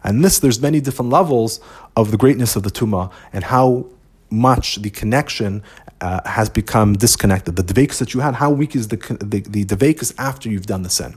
And 0.04 0.24
this, 0.24 0.38
there's 0.38 0.60
many 0.60 0.80
different 0.80 1.10
levels 1.10 1.60
of 1.96 2.10
the 2.10 2.16
greatness 2.16 2.56
of 2.56 2.62
the 2.62 2.70
tuma 2.70 3.10
and 3.32 3.44
how 3.44 3.86
much 4.30 4.76
the 4.82 4.90
connection 4.90 5.62
uh, 6.00 6.20
has 6.28 6.48
become 6.48 6.94
disconnected. 6.94 7.56
The 7.56 7.62
devekus 7.62 7.98
that 7.98 8.14
you 8.14 8.20
had, 8.20 8.34
how 8.34 8.50
weak 8.50 8.76
is 8.76 8.88
the 8.88 8.96
the, 9.20 9.40
the 9.40 10.14
after 10.18 10.48
you've 10.48 10.66
done 10.66 10.82
the 10.82 10.90
sin? 10.90 11.16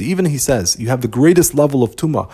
Even 0.00 0.24
he 0.24 0.38
says 0.38 0.78
you 0.78 0.88
have 0.88 1.02
the 1.02 1.08
greatest 1.08 1.54
level 1.54 1.82
of 1.82 1.94
tuma. 1.96 2.30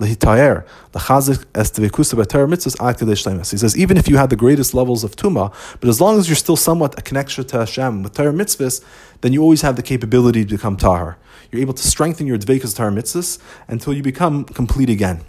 Lehitayer 0.00 0.64
lechazik 0.92 1.44
es 1.54 1.70
mitzvahs 1.72 3.50
He 3.50 3.56
says 3.56 3.76
even 3.76 3.96
if 3.96 4.08
you 4.08 4.16
had 4.16 4.30
the 4.30 4.36
greatest 4.36 4.74
levels 4.74 5.04
of 5.04 5.16
tuma, 5.16 5.52
but 5.80 5.88
as 5.88 6.00
long 6.00 6.18
as 6.18 6.28
you're 6.28 6.36
still 6.36 6.56
somewhat 6.56 6.98
a 6.98 7.02
connection 7.02 7.44
to 7.46 7.58
Hashem 7.58 8.02
with 8.02 8.14
Torah 8.14 8.32
mitzvahs, 8.32 8.82
then 9.20 9.32
you 9.32 9.42
always 9.42 9.62
have 9.62 9.76
the 9.76 9.82
capability 9.82 10.44
to 10.44 10.50
become 10.56 10.76
tahar. 10.76 11.16
You're 11.50 11.62
able 11.62 11.74
to 11.74 11.86
strengthen 11.86 12.26
your 12.26 12.38
dvekas 12.38 12.76
Torah 12.76 12.92
mitzvahs 12.92 13.38
until 13.68 13.92
you 13.92 14.02
become 14.02 14.44
complete 14.44 14.90
again. 14.90 15.24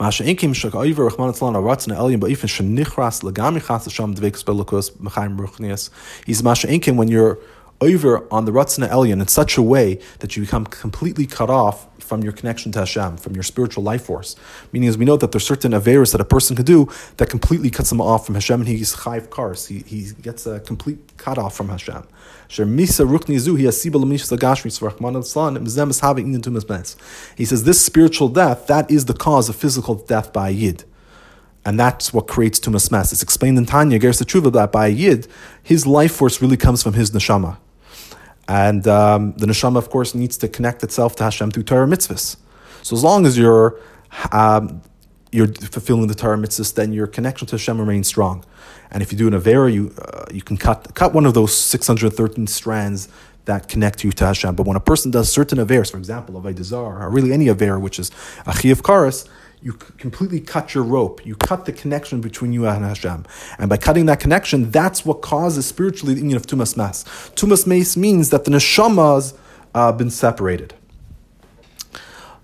He's 0.00 0.08
Masha 0.08 0.22
inkim 6.68 6.96
when 6.96 7.08
you're 7.08 7.38
over 7.80 8.26
on 8.32 8.44
the 8.44 8.52
Ratzna 8.52 8.88
Elyon 8.88 9.20
in 9.20 9.28
such 9.28 9.56
a 9.56 9.62
way 9.62 10.00
that 10.18 10.36
you 10.36 10.42
become 10.42 10.66
completely 10.66 11.26
cut 11.26 11.50
off 11.50 11.86
from 12.08 12.22
your 12.22 12.32
connection 12.32 12.72
to 12.72 12.80
Hashem, 12.80 13.18
from 13.18 13.34
your 13.34 13.42
spiritual 13.42 13.84
life 13.84 14.06
force. 14.06 14.34
Meaning, 14.72 14.88
as 14.88 14.96
we 14.96 15.04
know 15.04 15.18
that 15.18 15.30
there's 15.30 15.46
certain 15.46 15.72
Averis 15.72 16.12
that 16.12 16.20
a 16.20 16.24
person 16.24 16.56
could 16.56 16.66
do 16.66 16.88
that 17.18 17.28
completely 17.28 17.70
cuts 17.70 17.92
him 17.92 18.00
off 18.00 18.26
from 18.26 18.34
Hashem, 18.34 18.60
and 18.60 18.68
he's 18.68 18.96
chayv 18.96 19.30
kars. 19.30 19.66
He, 19.66 19.80
he 19.80 20.10
gets 20.22 20.46
a 20.46 20.60
complete 20.60 21.18
cut 21.18 21.38
off 21.38 21.54
from 21.54 21.68
Hashem. 21.68 22.04
He 22.48 22.86
says 27.44 27.64
this 27.64 27.84
spiritual 27.84 28.28
death, 28.28 28.66
that 28.66 28.90
is 28.90 29.04
the 29.04 29.14
cause 29.14 29.48
of 29.50 29.56
physical 29.56 29.94
death 29.94 30.32
by 30.32 30.48
a 30.48 30.52
Yid. 30.52 30.84
And 31.66 31.78
that's 31.78 32.14
what 32.14 32.26
creates 32.26 32.58
tumas 32.58 32.90
mess. 32.90 33.12
It's 33.12 33.22
explained 33.22 33.58
in 33.58 33.66
Tanya, 33.66 33.98
Gersa 33.98 34.24
Tshuva, 34.24 34.50
that 34.54 34.72
by 34.72 34.86
a 34.86 34.90
Yid, 34.90 35.26
his 35.62 35.86
life 35.86 36.12
force 36.12 36.40
really 36.40 36.56
comes 36.56 36.82
from 36.82 36.94
his 36.94 37.10
neshama. 37.10 37.58
And 38.48 38.88
um, 38.88 39.34
the 39.36 39.46
neshama, 39.46 39.76
of 39.76 39.90
course, 39.90 40.14
needs 40.14 40.38
to 40.38 40.48
connect 40.48 40.82
itself 40.82 41.14
to 41.16 41.24
Hashem 41.24 41.50
through 41.50 41.64
Torah 41.64 41.86
mitzvahs. 41.86 42.36
So 42.82 42.96
as 42.96 43.04
long 43.04 43.26
as 43.26 43.36
you're 43.36 43.78
um, 44.32 44.80
you're 45.30 45.48
fulfilling 45.48 46.08
the 46.08 46.14
Torah 46.14 46.38
mitzvahs, 46.38 46.74
then 46.74 46.94
your 46.94 47.06
connection 47.06 47.46
to 47.48 47.56
Hashem 47.56 47.78
remains 47.78 48.08
strong. 48.08 48.44
And 48.90 49.02
if 49.02 49.12
you 49.12 49.18
do 49.18 49.28
an 49.28 49.34
avera, 49.34 49.70
you 49.70 49.94
uh, 50.00 50.24
you 50.32 50.40
can 50.40 50.56
cut 50.56 50.94
cut 50.94 51.12
one 51.12 51.26
of 51.26 51.34
those 51.34 51.54
six 51.54 51.86
hundred 51.86 52.14
thirteen 52.14 52.46
strands 52.46 53.08
that 53.44 53.68
connect 53.68 54.04
you 54.04 54.12
to 54.12 54.26
Hashem. 54.26 54.54
But 54.54 54.66
when 54.66 54.76
a 54.76 54.80
person 54.80 55.10
does 55.10 55.30
certain 55.30 55.58
averas, 55.58 55.90
for 55.90 55.98
example, 55.98 56.36
of 56.36 56.64
Zar, 56.64 57.02
or 57.02 57.10
really 57.10 57.32
any 57.32 57.48
aver, 57.48 57.78
which 57.78 57.98
is 57.98 58.10
a 58.46 58.50
of 58.70 58.82
karas, 58.82 59.28
you 59.60 59.72
completely 59.72 60.40
cut 60.40 60.74
your 60.74 60.84
rope. 60.84 61.24
You 61.26 61.34
cut 61.34 61.64
the 61.64 61.72
connection 61.72 62.20
between 62.20 62.52
you 62.52 62.66
and 62.66 62.84
Hashem. 62.84 63.24
And 63.58 63.68
by 63.68 63.76
cutting 63.76 64.06
that 64.06 64.20
connection, 64.20 64.70
that's 64.70 65.04
what 65.04 65.20
causes 65.20 65.66
spiritually 65.66 66.14
the 66.14 66.20
union 66.20 66.36
of 66.36 66.46
Tumas 66.46 66.76
Mas. 66.76 67.04
Tumas 67.34 67.66
Mas 67.66 67.96
means 67.96 68.30
that 68.30 68.44
the 68.44 68.50
neshama's 68.50 69.34
uh, 69.74 69.92
been 69.92 70.10
separated. 70.10 70.74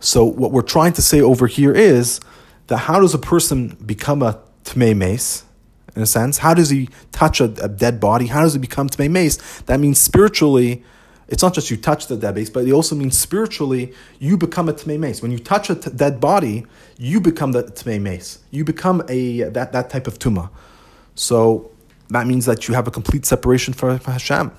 So 0.01 0.25
what 0.25 0.51
we're 0.53 0.62
trying 0.62 0.93
to 0.95 1.03
say 1.03 1.21
over 1.21 1.47
here 1.47 1.73
is 1.73 2.21
that 2.67 2.79
how 2.79 3.01
does 3.01 3.15
a 3.15 3.19
person 3.19 3.69
become 3.87 4.23
a 4.23 4.41
Tmei 4.65 4.97
Meis? 4.97 5.45
In 5.97 6.03
a 6.03 6.07
sense, 6.07 6.39
how 6.39 6.55
does 6.55 6.71
he 6.71 6.89
touch 7.12 7.41
a, 7.41 7.45
a 7.62 7.69
dead 7.69 8.01
body? 8.01 8.27
How 8.27 8.43
does 8.43 8.55
he 8.55 8.59
become 8.59 8.89
Tmei 8.89 9.11
Meis? 9.11 9.37
That 9.62 9.79
means 9.79 10.01
spiritually, 10.01 10.83
it's 11.29 11.43
not 11.43 11.55
just 11.55 11.70
you 11.70 11.77
touch 11.77 12.07
the 12.07 12.16
dead 12.16 12.35
base, 12.35 12.51
but 12.51 12.66
it 12.66 12.72
also 12.72 12.95
means 12.95 13.18
spiritually 13.18 13.93
you 14.18 14.37
become 14.37 14.68
a 14.68 14.72
tmei 14.75 14.99
meis. 14.99 15.22
When 15.22 15.31
you 15.31 15.39
touch 15.39 15.70
a 15.70 15.75
t- 15.75 15.91
dead 15.91 16.20
body, 16.20 16.66
you 16.99 17.20
become 17.20 17.53
the 17.53 17.64
tmei 17.64 18.01
meis. 18.01 18.41
You 18.51 18.64
become 18.64 19.03
a 19.09 19.43
that, 19.45 19.72
that 19.72 19.91
type 19.91 20.07
of 20.07 20.18
tuma. 20.18 20.51
So 21.14 21.70
that 22.11 22.27
means 22.27 22.45
that 22.47 22.68
you 22.68 22.75
have 22.75 22.87
a 22.87 22.91
complete 22.91 23.25
separation 23.25 23.72
from 23.72 23.99
Hashem. 23.99 24.53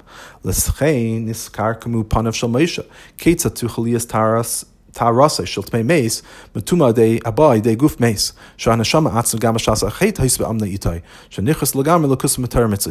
de 6.94 7.20
abai 7.20 7.62
de. 7.62 7.76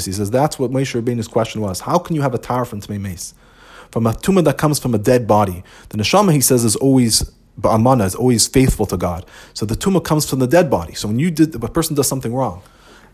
He 0.05 0.12
says 0.12 0.31
that's 0.31 0.59
what 0.59 0.70
Moshe 0.70 1.03
Rabbeinu's 1.03 1.29
question 1.29 1.61
was. 1.61 1.81
How 1.81 1.99
can 1.99 2.14
you 2.14 2.22
have 2.22 2.35
a 2.35 2.39
tar 2.39 2.64
from 2.64 2.81
tmei 2.81 3.01
meis? 3.01 3.35
From 3.95 4.09
a 4.09 4.12
tuma 4.12 4.42
that 4.42 4.59
comes 4.59 4.80
from 4.80 4.92
a 4.92 4.99
dead 4.99 5.28
body. 5.28 5.62
The 5.90 5.99
neshama, 5.99 6.32
he 6.32 6.40
says, 6.40 6.64
is 6.64 6.74
always 6.74 7.30
ba'amana, 7.61 8.07
is 8.07 8.16
always 8.16 8.49
faithful 8.49 8.86
to 8.86 8.97
God. 8.97 9.24
So 9.53 9.64
the 9.64 9.76
tuma 9.76 10.03
comes 10.03 10.28
from 10.28 10.40
the 10.40 10.49
dead 10.49 10.68
body. 10.68 10.95
So 10.95 11.07
when 11.07 11.20
you 11.20 11.30
did, 11.30 11.55
a 11.55 11.68
person 11.68 11.95
does 11.95 12.09
something 12.09 12.34
wrong, 12.34 12.61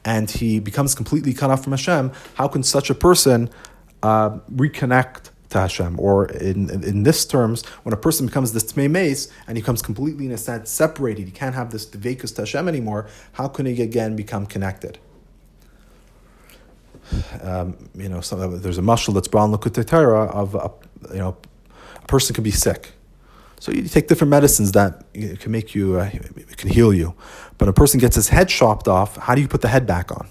and 0.07 0.31
he 0.31 0.59
becomes 0.59 0.95
completely 0.95 1.35
cut 1.35 1.51
off 1.51 1.65
from 1.65 1.73
Hashem, 1.73 2.13
how 2.37 2.49
can 2.49 2.63
such 2.63 2.89
a 2.89 2.95
person 2.95 3.51
uh, 4.03 4.31
reconnect 4.51 5.29
to 5.51 5.59
Hashem? 5.59 6.01
Or 6.01 6.25
in, 6.31 6.71
in, 6.71 6.83
in, 6.83 7.03
this 7.03 7.27
terms, 7.27 7.63
when 7.83 7.93
a 7.93 7.99
person 7.99 8.25
becomes 8.25 8.55
this 8.55 8.73
tmei 8.73 8.91
meis 8.91 9.31
and 9.47 9.59
he 9.59 9.63
becomes 9.63 9.83
completely, 9.83 10.25
in 10.25 10.33
a 10.33 10.39
sense, 10.39 10.71
separated, 10.71 11.27
he 11.27 11.31
can't 11.31 11.55
have 11.55 11.73
this 11.73 11.85
devekus 11.85 12.35
to 12.37 12.41
Hashem 12.41 12.67
anymore, 12.67 13.07
how 13.33 13.49
can 13.49 13.67
he 13.67 13.83
again 13.83 14.17
become 14.17 14.47
connected? 14.47 14.99
Um, 17.43 17.89
you 17.95 18.09
know, 18.09 18.21
some, 18.21 18.61
there's 18.61 18.79
a 18.79 18.83
muscle 18.83 19.15
that's 19.15 19.29
Torah 19.29 20.25
of 20.27 20.55
a, 20.55 20.71
you 21.13 21.19
know, 21.19 21.37
a 21.97 22.07
person 22.07 22.35
can 22.35 22.45
be 22.45 22.51
sick. 22.51 22.93
So 23.59 23.73
you 23.73 23.83
take 23.89 24.09
different 24.09 24.31
medicines 24.31 24.73
that 24.73 25.05
can 25.13 25.53
make 25.53 25.75
you, 25.75 25.99
uh, 25.99 26.11
can 26.57 26.71
heal 26.71 26.95
you. 26.95 27.15
But 27.59 27.69
a 27.69 27.73
person 27.73 28.01
gets 28.01 28.17
his 28.17 28.29
head 28.29 28.49
chopped 28.49 28.89
off, 28.89 29.17
how 29.17 29.35
do 29.35 29.43
you 29.43 29.49
put 29.49 29.61
the 29.61 29.69
head 29.69 29.87
back 29.87 30.11
on? 30.11 30.29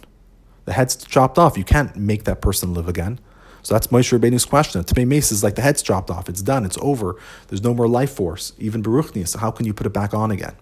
The 0.66 0.74
head's 0.74 0.96
chopped 0.96 1.38
off. 1.38 1.58
You 1.58 1.64
can't 1.64 1.96
make 1.96 2.24
that 2.24 2.42
person 2.42 2.74
live 2.74 2.88
again. 2.88 3.20
So 3.62 3.76
that's 3.76 3.88
Moshe 3.88 4.18
Rabbeinu's 4.18 4.46
question. 4.46 4.84
Tmei 4.84 5.06
Meis 5.06 5.32
is 5.32 5.44
like 5.44 5.56
the 5.56 5.62
head's 5.62 5.82
chopped 5.82 6.10
off. 6.10 6.30
It's 6.30 6.42
done. 6.42 6.66
It's 6.66 6.78
over. 6.82 7.18
There's 7.50 7.62
no 7.62 7.74
more 7.74 7.88
life 7.88 8.12
force. 8.12 8.54
Even 8.58 8.82
Baruchni. 8.82 9.28
So 9.28 9.38
how 9.40 9.52
can 9.52 9.66
you 9.66 9.74
put 9.74 9.86
it 9.86 9.94
back 9.94 10.14
on 10.14 10.32
again? 10.32 10.56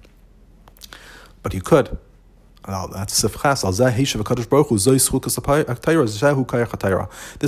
But 1.44 1.54
you 1.54 1.62
could. 1.62 1.98
This 2.68 3.24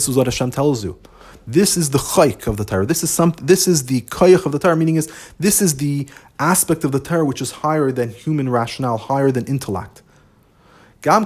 is 0.08 0.16
what 0.16 0.28
Hashem 0.28 0.52
tells 0.52 0.84
you. 0.86 0.98
This 1.46 1.76
is 1.76 1.90
the 1.90 1.98
chayk 1.98 2.48
of 2.48 2.56
the 2.56 2.64
Torah. 2.64 2.86
This 2.86 3.04
is 3.04 3.12
some. 3.12 3.34
This 3.42 3.68
is 3.68 3.88
the 3.88 4.02
kayach 4.02 4.46
of 4.46 4.54
the 4.54 4.60
Torah. 4.60 4.78
Meaning 4.78 4.96
is 4.96 5.12
this 5.38 5.62
is 5.62 5.76
the 5.78 6.08
aspect 6.40 6.86
of 6.86 6.94
the 6.94 7.00
Torah 7.02 7.26
which 7.26 7.42
is 7.42 7.52
higher 7.52 7.92
than 7.92 8.12
human 8.12 8.48
rationale, 8.48 8.98
higher 8.98 9.30
than 9.30 9.46
intellect. 9.46 10.04
Even 11.06 11.26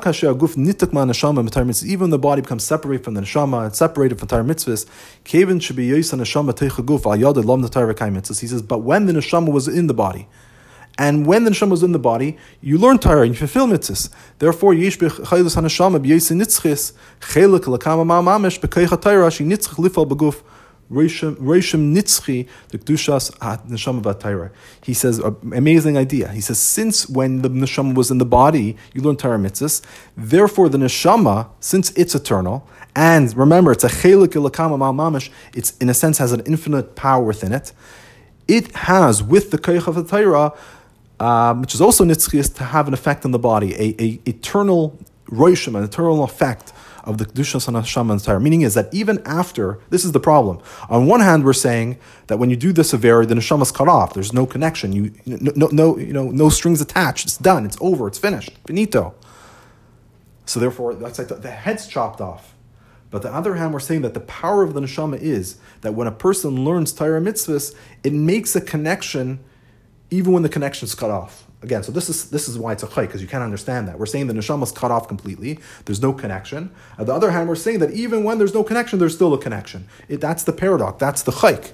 the 2.10 2.20
body 2.20 2.41
becomes 2.41 2.64
separated 2.64 3.04
from 3.04 3.14
the 3.14 3.22
neshama 3.22 3.66
and 3.66 3.76
separated 3.76 4.18
from 4.18 4.28
Torah 4.28 4.44
mitzvahs. 4.44 4.88
Should 5.62 5.76
be. 5.76 5.89
He 5.89 6.02
says, 8.48 8.62
but 8.62 8.78
when 8.80 9.06
the 9.06 9.14
neshama 9.14 9.52
was 9.52 9.68
in 9.68 9.88
the 9.88 9.94
body. 9.94 10.28
And 10.98 11.26
when 11.26 11.44
the 11.44 11.50
neshama 11.50 11.72
was 11.72 11.82
in 11.82 11.91
the 11.91 12.00
body, 12.00 12.38
you 12.62 12.78
learn 12.78 13.00
Torah 13.00 13.22
and 13.22 13.32
you 13.32 13.36
fulfill 13.38 13.68
mitzvahs. 13.68 14.10
Therefore, 14.38 14.74
yesh 14.76 14.98
b'chaylus 15.00 15.56
haneshama 15.56 16.06
b'yesi 16.06 16.36
nitzchis 16.39 16.94
chelik 17.20 17.62
lakama 17.62 18.06
ma'amamesh 18.06 18.60
b'keicha 18.60 19.02
Torah 19.02 19.32
she 19.32 19.44
nitzchich 19.44 19.76
lifal 19.76 20.08
b'guf 20.08 20.44
reishim 20.91 21.96
nitzchi 21.96 22.48
the 22.70 22.78
kedushas 22.78 23.32
neshama 23.68 24.04
v'atayra. 24.04 24.52
He 24.84 24.94
says, 24.94 25.20
uh, 25.20 25.32
amazing 25.52 25.98
idea. 25.98 26.28
He 26.28 26.41
says, 26.41 26.60
since 26.60 27.10
when 27.10 27.41
the 27.41 27.50
neshama 27.50 27.96
was 27.96 28.12
in 28.12 28.20
the 28.20 28.26
body, 28.26 28.78
you 28.94 29.02
learn 29.02 29.16
Torah 29.16 29.39
mitzvahs. 29.39 29.82
Therefore, 30.16 30.70
the 30.70 30.78
neshama, 30.78 31.50
since 31.60 31.89
it's 31.91 32.14
eternal, 32.14 32.68
and 32.96 33.36
remember, 33.36 33.72
it's 33.72 33.84
a 33.84 33.89
chelik 33.89 34.34
lakama 34.34 34.78
ma'amamesh. 34.78 35.32
It's 35.56 35.76
in 35.78 35.89
a 35.89 35.96
sense 35.96 36.20
has 36.20 36.34
an 36.34 36.41
infinite 36.41 36.96
power 36.96 37.24
within 37.24 37.52
it. 37.52 37.72
It 38.48 38.76
has 38.76 39.24
with 39.24 39.52
the 39.52 39.58
keich 39.58 39.88
of 39.88 39.96
the 39.96 40.04
Torah 40.04 40.54
um, 41.24 41.62
which 41.62 41.74
is 41.74 41.80
also 41.80 42.04
nitzchias, 42.04 42.54
to 42.56 42.64
have 42.66 42.88
an 42.90 42.94
effect 42.94 43.24
on 43.24 43.32
the 43.32 43.40
body, 43.40 43.74
a, 43.76 43.96
a 44.04 44.20
eternal 44.26 45.00
roishim, 45.28 45.78
an 45.78 45.84
eternal 45.84 46.24
effect 46.24 46.74
of 47.06 47.18
the 47.18 47.26
kedushas 47.26 47.68
and 47.68 48.24
Torah. 48.24 48.40
Meaning 48.42 48.62
is 48.62 48.74
that 48.74 48.94
even 48.94 49.22
after 49.26 49.80
this 49.90 50.04
is 50.04 50.12
the 50.12 50.20
problem. 50.20 50.60
On 50.90 51.08
one 51.08 51.22
hand, 51.22 51.46
we're 51.46 51.54
saying 51.54 51.98
that 52.28 52.40
when 52.40 52.50
you 52.50 52.58
do 52.58 52.74
this 52.74 52.92
avera, 52.92 53.26
the 53.26 53.36
neshama 53.36 53.62
is 53.62 53.72
cut 53.72 53.88
off. 53.88 54.14
There's 54.14 54.34
no 54.34 54.46
connection. 54.46 54.92
You 54.92 55.14
no, 55.26 55.52
no, 55.56 55.68
no, 55.68 55.98
you 55.98 56.12
know, 56.12 56.30
no 56.30 56.50
strings 56.50 56.82
attached. 56.82 57.26
It's 57.26 57.38
done. 57.38 57.66
It's 57.66 57.78
over. 57.80 58.08
It's 58.08 58.18
finished. 58.18 58.52
Finito. 58.66 59.16
So 60.46 60.60
therefore, 60.60 60.94
that's 60.94 61.20
like 61.20 61.30
the, 61.30 61.36
the 61.36 61.52
head's 61.52 61.88
chopped 61.88 62.20
off. 62.20 62.54
But 63.12 63.22
the 63.22 63.34
other 63.34 63.56
hand, 63.56 63.74
we're 63.74 63.80
saying 63.80 64.02
that 64.02 64.14
the 64.14 64.22
power 64.22 64.64
of 64.64 64.74
the 64.74 64.82
neshama 64.82 65.20
is 65.20 65.58
that 65.82 65.94
when 65.94 66.08
a 66.08 66.12
person 66.12 66.66
learns 66.66 66.92
Torah 66.92 67.22
mitzvahs, 67.22 67.74
it 68.04 68.12
makes 68.12 68.56
a 68.58 68.62
connection 68.62 69.40
even 70.14 70.32
when 70.32 70.43
the 70.43 70.49
connection 70.49 70.86
is 70.86 70.95
cut 70.95 71.09
off. 71.09 71.45
Again, 71.61 71.82
so 71.82 71.91
this 71.91 72.09
is 72.09 72.30
this 72.30 72.47
is 72.49 72.59
why 72.59 72.74
it's 72.74 72.84
a 72.84 72.88
chayk, 72.88 73.07
because 73.07 73.22
you 73.22 73.28
can't 73.28 73.43
understand 73.43 73.88
that. 73.88 73.97
We're 73.97 74.05
saying 74.05 74.28
the 74.28 74.34
neshama 74.34 74.64
is 74.64 74.72
cut 74.72 74.91
off 74.91 75.07
completely. 75.07 75.59
There's 75.86 76.01
no 76.01 76.11
connection. 76.14 76.72
On 76.99 77.05
the 77.05 77.14
other 77.14 77.32
hand, 77.32 77.47
we're 77.47 77.55
saying 77.55 77.80
that 77.80 77.91
even 77.91 78.24
when 78.24 78.38
there's 78.38 78.53
no 78.53 78.64
connection, 78.64 78.99
there's 78.99 79.16
still 79.16 79.34
a 79.34 79.38
connection. 79.38 79.88
It, 80.09 80.20
that's 80.20 80.43
the 80.43 80.53
paradox. 80.53 80.99
That's 80.99 81.24
the 81.24 81.32
chayk. 81.32 81.72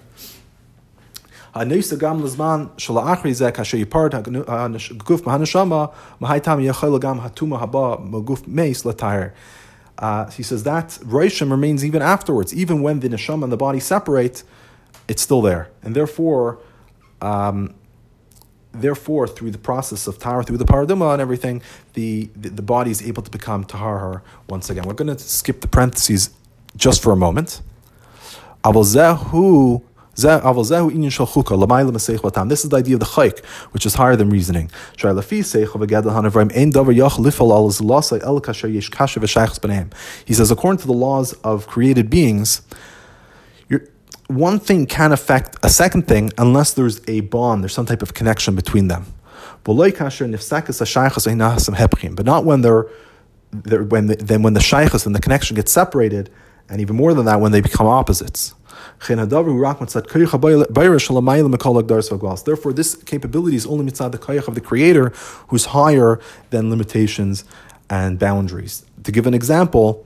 Uh, 9.98 10.30
he 10.32 10.44
says 10.44 10.64
that 10.64 10.88
Reishim 11.04 11.50
remains 11.52 11.84
even 11.84 12.02
afterwards, 12.02 12.54
even 12.54 12.82
when 12.84 13.00
the 13.00 13.10
neshama 13.10 13.44
and 13.44 13.52
the 13.52 13.58
body 13.58 13.80
separate, 13.80 14.44
it's 15.08 15.24
still 15.24 15.42
there, 15.42 15.70
and 15.82 15.96
therefore, 15.96 16.60
um, 17.22 17.74
therefore, 18.72 19.28
through 19.28 19.52
the 19.52 19.58
process 19.58 20.08
of 20.08 20.20
tahar, 20.20 20.44
through 20.44 20.58
the 20.58 20.66
paraduma 20.66 21.14
and 21.14 21.22
everything, 21.22 21.62
the, 21.94 22.30
the, 22.36 22.50
the, 22.50 22.62
body 22.62 22.92
is 22.92 23.02
able 23.02 23.24
to 23.24 23.32
become 23.32 23.64
tahar 23.64 24.22
once 24.48 24.70
again. 24.70 24.84
We're 24.84 24.94
going 24.94 25.16
to 25.16 25.20
skip 25.20 25.62
the 25.62 25.68
parentheses 25.68 26.30
just 26.76 27.02
for 27.02 27.12
a 27.12 27.16
moment. 27.16 27.62
This 30.20 30.26
is 30.26 30.32
the 32.70 32.78
idea 32.78 32.96
of 32.96 33.00
the 33.00 33.06
chayk, 33.06 33.46
which 33.72 33.86
is 33.86 33.94
higher 33.96 34.18
than 34.18 34.30
reasoning. 34.30 34.70
He 34.98 35.04
says, 40.34 40.52
according 40.52 40.80
to 40.80 40.88
the 40.88 40.94
laws 40.94 41.34
of 41.44 41.68
created 41.68 42.10
beings, 42.10 42.62
one 44.30 44.60
thing 44.60 44.86
can 44.86 45.12
affect 45.12 45.58
a 45.64 45.70
second 45.70 46.08
thing 46.08 46.32
unless 46.38 46.74
there's 46.74 47.02
a 47.08 47.22
bond, 47.22 47.64
there's 47.64 47.74
some 47.74 47.88
type 47.88 48.04
of 48.04 48.14
connection 48.14 48.56
between 48.56 48.88
them. 48.88 49.08
But 49.64 49.74
not 52.26 52.46
when 52.46 52.62
they're, 52.62 52.86
they're 53.52 53.84
when 53.84 54.06
the, 54.06 54.16
then 54.18 54.44
when 54.44 54.54
the 54.54 54.62
shaykhs 54.62 55.08
and 55.08 55.16
the 55.16 55.20
connection 55.20 55.56
gets 55.56 55.72
separated, 55.72 56.30
and 56.70 56.80
even 56.80 56.96
more 56.96 57.16
than 57.16 57.26
that, 57.26 57.42
when 57.42 57.52
they 57.52 57.62
become 57.62 57.88
opposites. 57.88 58.54
Therefore, 62.44 62.74
this 62.74 62.96
capability 63.04 63.56
is 63.56 63.66
only 63.66 63.86
mitzad 63.86 64.12
the 64.12 64.20
kayach 64.20 64.48
of 64.48 64.54
the 64.54 64.62
Creator, 64.62 65.10
who's 65.48 65.66
higher 65.66 66.20
than 66.52 66.70
limitations 66.70 67.46
and 67.90 68.20
boundaries. 68.20 68.86
To 69.04 69.12
give 69.12 69.26
an 69.26 69.34
example, 69.34 70.06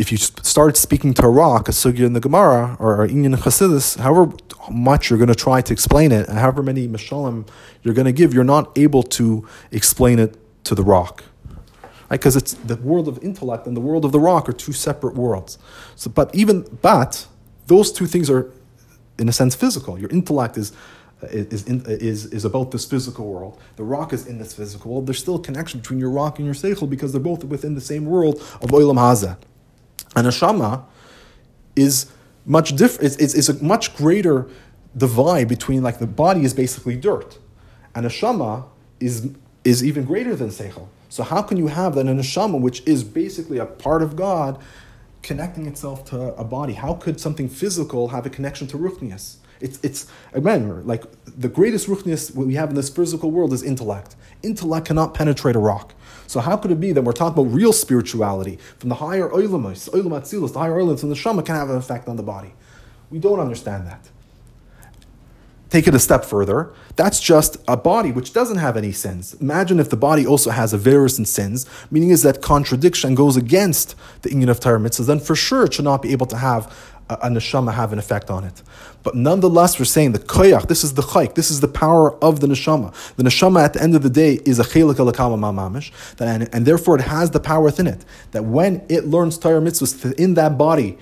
if 0.00 0.10
you 0.10 0.16
start 0.16 0.78
speaking 0.78 1.12
to 1.12 1.22
a 1.24 1.28
rock, 1.28 1.68
a 1.68 1.72
sugya 1.72 2.06
in 2.06 2.14
the 2.14 2.20
Gemara 2.20 2.74
or 2.80 3.06
Inyan 3.06 3.36
Chassidus, 3.36 3.98
however 3.98 4.32
much 4.70 5.10
you're 5.10 5.18
going 5.18 5.28
to 5.28 5.34
try 5.34 5.60
to 5.60 5.72
explain 5.74 6.10
it, 6.10 6.26
and 6.26 6.38
however 6.38 6.62
many 6.62 6.88
mashalim 6.88 7.46
you're 7.82 7.92
going 7.92 8.06
to 8.06 8.12
give, 8.12 8.32
you're 8.32 8.42
not 8.42 8.76
able 8.78 9.02
to 9.02 9.46
explain 9.70 10.18
it 10.18 10.38
to 10.64 10.74
the 10.74 10.82
rock. 10.82 11.24
Because 12.08 12.34
right? 12.34 12.42
it's 12.42 12.54
the 12.54 12.76
world 12.76 13.08
of 13.08 13.22
intellect 13.22 13.66
and 13.66 13.76
the 13.76 13.80
world 13.80 14.06
of 14.06 14.12
the 14.12 14.18
rock 14.18 14.48
are 14.48 14.54
two 14.54 14.72
separate 14.72 15.14
worlds. 15.14 15.58
So, 15.96 16.08
but 16.08 16.34
even 16.34 16.64
but 16.80 17.26
those 17.66 17.92
two 17.92 18.06
things 18.06 18.30
are, 18.30 18.50
in 19.18 19.28
a 19.28 19.32
sense, 19.32 19.54
physical. 19.54 19.98
Your 19.98 20.10
intellect 20.10 20.56
is 20.56 20.72
is, 21.22 21.66
in, 21.66 21.84
is, 21.86 22.24
is 22.26 22.46
about 22.46 22.70
this 22.70 22.86
physical 22.86 23.26
world. 23.30 23.60
The 23.76 23.84
rock 23.84 24.14
is 24.14 24.26
in 24.26 24.38
this 24.38 24.54
physical 24.54 24.92
world. 24.92 25.06
There's 25.06 25.18
still 25.18 25.36
a 25.36 25.42
connection 25.42 25.80
between 25.80 25.98
your 25.98 26.10
rock 26.10 26.38
and 26.38 26.46
your 26.46 26.54
seichel 26.54 26.88
because 26.88 27.12
they're 27.12 27.20
both 27.20 27.44
within 27.44 27.74
the 27.74 27.80
same 27.82 28.06
world 28.06 28.36
of 28.62 28.70
Olam 28.70 28.96
Haza. 28.96 29.36
A 30.16 30.32
shama 30.32 30.84
is 31.76 32.10
much 32.44 32.74
different. 32.76 33.16
It's, 33.20 33.34
it's, 33.34 33.48
a 33.48 33.62
much 33.62 33.96
greater 33.96 34.48
divide 34.96 35.48
between 35.48 35.82
like 35.82 35.98
the 35.98 36.06
body 36.06 36.44
is 36.44 36.52
basically 36.52 36.96
dirt, 36.96 37.38
and 37.94 38.04
a 38.04 38.10
shama 38.10 38.66
is 38.98 39.30
is 39.62 39.84
even 39.84 40.04
greater 40.04 40.34
than 40.34 40.48
seichel. 40.48 40.88
So 41.08 41.22
how 41.22 41.42
can 41.42 41.58
you 41.58 41.66
have 41.66 41.94
that 41.96 42.06
a 42.06 42.22
shama, 42.22 42.56
which 42.56 42.82
is 42.86 43.04
basically 43.04 43.58
a 43.58 43.66
part 43.66 44.02
of 44.02 44.16
God, 44.16 44.60
connecting 45.22 45.66
itself 45.66 46.04
to 46.06 46.34
a 46.34 46.44
body? 46.44 46.74
How 46.74 46.94
could 46.94 47.20
something 47.20 47.48
physical 47.48 48.08
have 48.08 48.26
a 48.26 48.30
connection 48.30 48.66
to 48.68 48.78
ruchnius? 48.78 49.36
It's, 49.60 49.78
it's 49.82 50.06
again, 50.32 50.86
like 50.86 51.04
the 51.26 51.48
greatest 51.48 51.86
ruchnius 51.88 52.34
we 52.34 52.54
have 52.54 52.70
in 52.70 52.74
this 52.74 52.88
physical 52.88 53.30
world 53.30 53.52
is 53.52 53.62
intellect. 53.62 54.16
Intellect 54.42 54.86
cannot 54.86 55.14
penetrate 55.14 55.56
a 55.56 55.58
rock. 55.58 55.94
So 56.26 56.40
how 56.40 56.56
could 56.56 56.70
it 56.70 56.80
be 56.80 56.92
that 56.92 57.02
we're 57.02 57.12
talking 57.12 57.42
about 57.42 57.52
real 57.52 57.72
spirituality 57.72 58.58
from 58.78 58.88
the 58.88 58.94
higher 58.96 59.28
oilamos, 59.28 59.90
oilam 59.90 60.18
atzilus, 60.18 60.52
the 60.52 60.60
higher 60.60 60.76
oilams, 60.76 61.02
and 61.02 61.10
the 61.10 61.16
shama 61.16 61.42
can 61.42 61.56
have 61.56 61.70
an 61.70 61.76
effect 61.76 62.08
on 62.08 62.16
the 62.16 62.22
body? 62.22 62.52
We 63.10 63.18
don't 63.18 63.40
understand 63.40 63.86
that. 63.86 64.08
Take 65.70 65.86
it 65.86 65.94
a 65.94 66.00
step 66.00 66.24
further. 66.24 66.72
That's 66.96 67.20
just 67.20 67.56
a 67.68 67.76
body 67.76 68.10
which 68.10 68.32
doesn't 68.32 68.58
have 68.58 68.76
any 68.76 68.90
sins. 68.90 69.34
Imagine 69.34 69.78
if 69.78 69.88
the 69.88 69.96
body 69.96 70.26
also 70.26 70.50
has 70.50 70.72
aveiros 70.74 71.16
and 71.16 71.28
sins, 71.28 71.64
meaning 71.92 72.10
is 72.10 72.22
that 72.22 72.42
contradiction 72.42 73.14
goes 73.14 73.36
against 73.36 73.94
the 74.22 74.30
union 74.30 74.48
of 74.48 74.58
Torah 74.58 74.80
mitzvahs, 74.80 75.06
then 75.06 75.20
for 75.20 75.36
sure 75.36 75.64
it 75.64 75.74
should 75.74 75.84
not 75.84 76.02
be 76.02 76.10
able 76.10 76.26
to 76.26 76.36
have 76.36 76.96
a, 77.10 77.28
neshama 77.28 77.72
have 77.72 77.92
an 77.92 77.98
effect 77.98 78.30
on 78.30 78.44
it. 78.44 78.62
But 79.02 79.14
nonetheless, 79.14 79.78
we're 79.78 79.84
saying 79.84 80.12
the 80.12 80.18
koyach, 80.18 80.68
this 80.68 80.84
is 80.84 80.94
the 80.94 81.02
chayk, 81.02 81.34
this 81.34 81.50
is 81.50 81.60
the 81.60 81.68
power 81.68 82.14
of 82.22 82.40
the 82.40 82.46
neshama. 82.46 82.92
The 83.16 83.22
neshama 83.24 83.62
at 83.62 83.72
the 83.74 83.82
end 83.82 83.94
of 83.94 84.02
the 84.02 84.10
day 84.10 84.40
is 84.44 84.58
a 84.58 84.64
chelik 84.64 84.94
alakama 84.94 85.38
mamish, 85.38 85.90
and, 86.20 86.48
and 86.54 86.66
therefore 86.66 86.98
it 86.98 87.02
has 87.02 87.30
the 87.30 87.40
power 87.40 87.64
within 87.64 87.86
it. 87.86 88.04
That 88.32 88.44
when 88.44 88.84
it 88.88 89.06
learns 89.06 89.38
Torah 89.38 89.60
mitzvahs 89.60 90.14
in 90.14 90.34
that 90.34 90.56
body, 90.58 90.98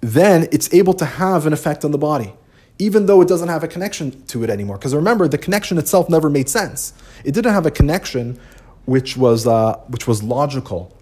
then 0.00 0.48
it's 0.52 0.72
able 0.72 0.94
to 0.94 1.04
have 1.04 1.46
an 1.46 1.52
effect 1.52 1.84
on 1.84 1.90
the 1.90 1.98
body 1.98 2.34
even 2.78 3.06
though 3.06 3.20
it 3.20 3.28
doesn't 3.28 3.48
have 3.48 3.62
a 3.62 3.68
connection 3.68 4.20
to 4.26 4.42
it 4.42 4.50
anymore. 4.50 4.76
Because 4.76 4.94
remember, 4.94 5.28
the 5.28 5.38
connection 5.38 5.78
itself 5.78 6.08
never 6.08 6.28
made 6.28 6.48
sense. 6.48 6.92
It 7.24 7.32
didn't 7.32 7.52
have 7.52 7.66
a 7.66 7.70
connection 7.70 8.38
which 8.84 9.16
was, 9.16 9.46
uh, 9.46 9.76
which 9.88 10.06
was 10.06 10.22
logical 10.22 10.94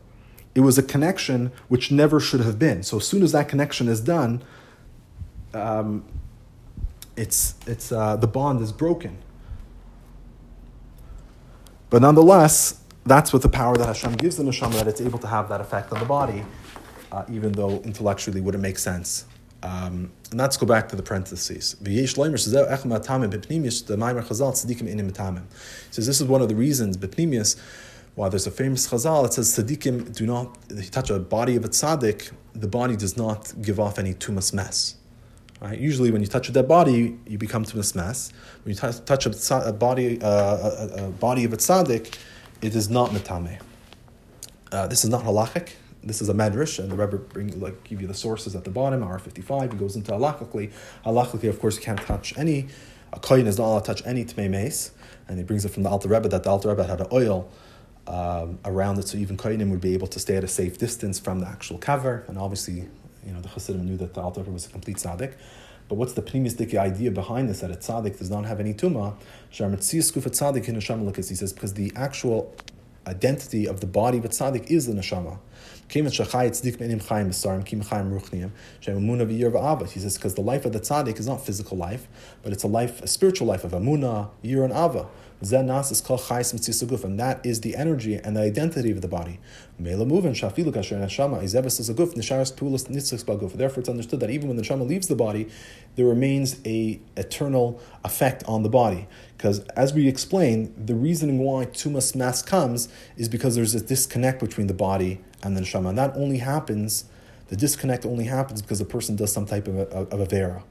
it 0.55 0.61
was 0.61 0.79
a 0.79 0.83
connection 0.83 1.51
which 1.69 1.91
never 1.91 2.21
should 2.21 2.41
have 2.41 2.59
been. 2.59 2.83
So 2.83 2.99
as 2.99 3.07
soon 3.07 3.23
as 3.23 3.33
that 3.33 3.49
connection 3.49 3.89
is 3.89 4.01
done, 4.01 4.43
um, 5.55 6.05
it's, 7.17 7.55
it's, 7.67 7.93
uh, 7.93 8.17
the 8.17 8.27
bond 8.27 8.61
is 8.61 8.73
broken. 8.73 9.19
But 11.91 12.03
nonetheless, 12.03 12.81
that's 13.05 13.33
what 13.33 13.43
the 13.43 13.49
power 13.49 13.77
that 13.77 13.87
Hashem 13.87 14.15
gives 14.15 14.37
the 14.37 14.45
neshama, 14.45 14.75
that 14.75 14.87
it's 14.87 15.01
able 15.01 15.19
to 15.19 15.27
have 15.27 15.49
that 15.49 15.61
effect 15.61 15.93
on 15.93 15.99
the 15.99 16.07
body, 16.07 16.45
uh, 17.11 17.25
even 17.31 17.53
though 17.53 17.81
intellectually 17.81 18.41
wouldn't 18.41 18.63
make 18.63 18.79
sense. 18.79 19.27
Um, 19.63 20.11
and 20.31 20.41
let's 20.41 20.57
go 20.57 20.67
back 20.67 20.89
to 20.89 20.97
the 20.97 21.03
parentheses. 21.03 21.77
He 21.81 22.07
says 25.91 26.07
this 26.07 26.21
is 26.21 26.27
one 26.27 26.43
of 26.43 26.49
the 26.49 26.57
reasons, 26.57 26.97
while 28.15 28.29
there's 28.29 28.47
a 28.47 28.51
famous 28.51 28.89
chazal, 28.89 29.23
that 29.23 29.33
says 29.33 29.57
tzaddikim 29.57 30.15
do 30.15 30.27
not, 30.27 30.59
touch 30.91 31.11
a 31.11 31.19
body 31.19 31.57
of 31.57 31.65
a 31.65 31.69
tzaddik, 31.69 32.33
the 32.55 32.69
body 32.69 32.97
does 32.97 33.17
not 33.17 33.53
give 33.63 33.81
off 33.81 33.99
any 33.99 34.13
tumas 34.13 34.53
meis. 34.53 34.97
Right? 35.61 35.79
Usually, 35.79 36.11
when 36.11 36.21
you 36.21 36.27
touch 36.27 36.49
a 36.49 36.53
dead 36.53 36.69
body, 36.69 37.17
you 37.27 37.39
become 37.39 37.65
tumas 37.65 37.95
meis. 37.95 38.33
When 38.65 38.75
you 38.75 38.81
t- 38.81 38.99
touch 39.07 39.27
a, 39.27 39.69
a 39.69 39.73
body, 39.73 40.21
uh, 40.21 40.29
a, 40.29 41.07
a, 41.07 41.11
body 41.11 41.45
of 41.45 41.53
a 41.53 41.57
tzaddik, 41.57 42.15
it 42.61 42.75
is 42.75 42.91
not 42.91 43.11
metame. 43.11 43.61
Uh, 44.71 44.87
this 44.87 45.05
is 45.05 45.11
not 45.11 45.25
halachic. 45.25 45.71
This 46.05 46.21
is 46.21 46.29
a 46.29 46.35
medrash, 46.35 46.81
and 46.81 46.91
the 46.91 46.97
Rebbe 46.97 47.17
bring 47.17 47.61
like 47.61 47.85
give 47.85 48.01
you 48.01 48.09
the 48.09 48.15
sources 48.15 48.57
at 48.57 48.65
the 48.65 48.71
bottom. 48.71 49.05
R 49.05 49.19
fifty 49.21 49.41
five. 49.41 49.71
He 49.73 49.79
goes 49.79 49.95
into 49.95 50.11
halachically. 50.11 50.73
Halachically, 51.07 51.49
of 51.49 51.61
course, 51.61 51.77
you 51.77 51.83
can't 51.83 52.01
touch 52.01 52.37
any. 52.37 52.67
A 53.13 53.21
kohen 53.21 53.47
is 53.47 53.59
not 53.59 53.67
allowed 53.67 53.85
to 53.85 53.95
touch 53.95 54.03
any 54.05 54.25
tmei 54.25 54.51
meis, 54.51 54.91
and 55.29 55.39
he 55.39 55.45
brings 55.45 55.65
it 55.65 55.69
from 55.69 55.85
the 55.85 55.91
Alter 55.91 56.09
Rebbe 56.09 56.29
that 56.29 56.43
the 56.43 56.51
Alter 56.51 56.71
Rebbe 56.71 56.85
had 56.85 57.01
an 57.01 57.07
ohel 57.09 57.47
um, 58.07 58.59
around 58.65 58.99
it, 58.99 59.09
so 59.09 59.19
even 59.19 59.37
Kohanim 59.37 59.71
would 59.71 59.81
be 59.81 59.95
able 59.95 60.09
to 60.09 60.19
stay 60.19 60.37
at 60.37 60.45
a 60.45 60.49
safe 60.49 60.79
distance 60.79 61.19
from 61.19 61.41
the 61.41 61.47
actual 61.47 61.79
cover. 61.79 62.25
And 62.29 62.39
obviously, 62.39 62.89
you 63.25 63.33
know, 63.33 63.41
the 63.41 63.49
Chassidim 63.49 63.85
knew 63.85 63.97
that 63.99 64.15
the 64.15 64.21
Alter 64.21 64.43
was 64.43 64.67
a 64.67 64.71
complete 64.71 64.97
tzaddik. 64.97 65.35
But 65.89 65.97
what's 65.97 66.15
the 66.15 66.23
pneumistic 66.23 66.75
idea 66.75 67.11
behind 67.11 67.49
this? 67.49 67.61
That 67.61 67.71
a 67.71 67.75
tzaddik 67.75 68.19
does 68.19 68.31
not 68.31 68.45
have 68.47 68.61
any 68.61 68.75
tuma. 68.75 69.15
He 69.51 70.05
says 71.35 71.53
because 71.53 71.75
the 71.75 71.93
actual 71.95 72.55
identity 73.07 73.67
of 73.67 73.81
the 73.81 73.87
body 73.87 74.19
of 74.19 74.25
a 74.25 74.29
tzaddik 74.29 74.71
is 74.71 74.87
the 74.87 74.95
neshama. 74.95 75.39
He 75.89 76.01
says 76.01 76.17
because 80.17 80.35
the 80.35 80.41
life 80.41 80.65
of 80.65 80.73
the 80.73 80.81
tzaddik 80.81 81.19
is 81.19 81.27
not 81.27 81.45
physical 81.45 81.77
life, 81.77 82.09
but 82.43 82.53
it's 82.53 82.63
a 82.63 82.69
life, 82.69 83.03
a 83.03 83.07
spiritual 83.07 83.47
life 83.47 83.65
of 83.65 83.73
amuna, 83.73 84.31
yir, 84.41 84.65
and 84.65 84.73
ava. 84.73 85.07
And 85.43 85.69
that 87.19 87.41
is 87.43 87.61
the 87.63 87.75
energy 87.77 88.15
and 88.15 88.37
the 88.37 88.41
identity 88.41 88.93
of 88.93 89.01
the 89.01 89.09
body. 89.09 89.41
Therefore, 89.79 90.11
it's 93.81 93.89
understood 93.89 94.21
that 94.21 94.31
even 94.31 94.49
when 94.49 94.57
the 94.57 94.63
neshama 94.63 94.89
leaves 94.89 95.09
the 95.09 95.17
body, 95.17 95.49
there 95.97 96.07
remains 96.07 96.61
a 96.65 97.01
eternal 97.17 97.81
effect 98.05 98.45
on 98.47 98.63
the 98.63 98.69
body. 98.69 99.09
Because 99.37 99.59
as 99.71 99.93
we 99.93 100.07
explain, 100.07 100.73
the 100.77 100.95
reasoning 100.95 101.41
why 101.41 101.67
tumas 101.67 102.15
meis 102.15 102.43
comes 102.43 102.89
is 103.17 103.29
because 103.29 103.57
there's 103.57 103.75
a 103.75 103.81
disconnect 103.81 104.39
between 104.39 104.69
the 104.69 104.75
body 104.75 105.21
and 105.43 105.57
the 105.57 105.63
neshama. 105.63 105.89
And 105.89 105.99
that 105.99 106.15
only 106.15 106.39
happens, 106.39 107.07
the 107.49 107.57
disconnect 107.57 108.07
only 108.07 108.27
happens 108.27 108.63
because 108.63 108.79
the 108.79 108.85
person 108.85 109.17
does 109.17 109.33
some 109.33 109.47
type 109.47 109.67
of 109.67 109.77
a, 109.77 109.89
of 109.89 110.21
a 110.21 110.27
vera 110.27 110.63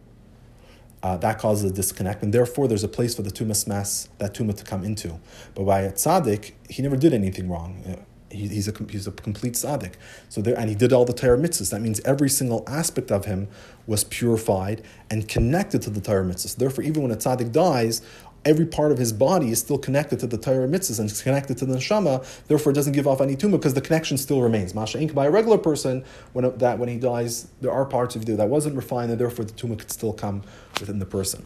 uh, 1.04 1.18
that 1.18 1.40
causes 1.40 1.72
a 1.72 1.74
disconnect, 1.74 2.22
and 2.24 2.34
therefore 2.34 2.68
there's 2.68 2.84
a 2.84 2.88
place 2.88 3.16
for 3.16 3.24
the 3.24 3.32
tumas 3.32 3.68
meis, 3.68 4.10
that 4.20 4.34
tumah 4.34 4.56
to 4.56 4.64
come 4.64 4.84
into. 4.84 5.20
But 5.56 5.66
by 5.66 5.82
a 5.82 5.92
tzaddik, 5.92 6.52
he 6.70 6.82
never 6.82 6.98
did 6.98 7.14
anything 7.14 7.50
wrong. 7.50 7.84
Uh, 7.88 8.04
he, 8.30 8.48
he's, 8.48 8.68
a, 8.68 8.74
he's 8.90 9.08
a 9.08 9.12
complete 9.12 9.54
tzaddik. 9.54 9.94
So 10.30 10.42
there, 10.42 10.58
and 10.58 10.70
he 10.70 10.76
did 10.76 10.94
all 10.94 11.06
the 11.06 11.14
Torah 11.14 11.38
mitzvahs. 11.38 11.72
That 11.72 11.82
means 11.82 12.00
every 12.06 12.30
single 12.30 12.64
aspect 12.68 13.12
of 13.12 13.26
him 13.26 13.48
was 13.88 14.04
purified 14.06 14.84
and 15.10 15.28
connected 15.28 15.82
to 15.84 15.90
the 15.90 16.02
Torah 16.02 16.24
mitzvahs. 16.24 16.56
Therefore, 16.56 16.84
even 16.84 17.04
when 17.04 17.12
a 17.12 17.18
tzaddik 17.18 17.52
dies, 17.52 18.02
every 18.44 18.66
part 18.66 18.92
of 18.92 18.98
his 18.98 19.14
body 19.14 19.52
is 19.52 19.60
still 19.60 19.78
connected 19.78 20.20
to 20.20 20.28
the 20.28 20.38
Torah 20.38 20.68
mitzvahs 20.68 21.00
and 21.00 21.10
it's 21.10 21.22
connected 21.22 21.58
to 21.58 21.66
the 21.66 21.76
neshama, 21.76 22.26
therefore 22.48 22.72
it 22.72 22.76
doesn't 22.76 22.94
give 22.94 23.08
off 23.08 23.22
any 23.22 23.36
tumah 23.36 23.54
because 23.54 23.74
the 23.74 23.82
connection 23.82 24.18
still 24.18 24.42
remains. 24.42 24.74
Masha 24.74 25.00
ink 25.00 25.14
by 25.14 25.26
a 25.26 25.32
regular 25.32 25.58
person, 25.58 26.04
when 26.34 26.58
that 26.58 26.80
when 26.80 26.90
he 26.90 26.98
dies, 26.98 27.48
there 27.62 27.72
are 27.72 27.86
parts 27.86 28.16
of 28.16 28.28
you 28.28 28.36
that 28.36 28.50
wasn't 28.50 28.76
refined 28.76 29.12
and 29.12 29.20
therefore 29.20 29.46
the 29.46 29.54
tumah 29.54 29.78
could 29.78 29.92
still 29.92 30.14
come 30.14 30.44
within 30.80 31.00
the 31.00 31.06
person. 31.06 31.46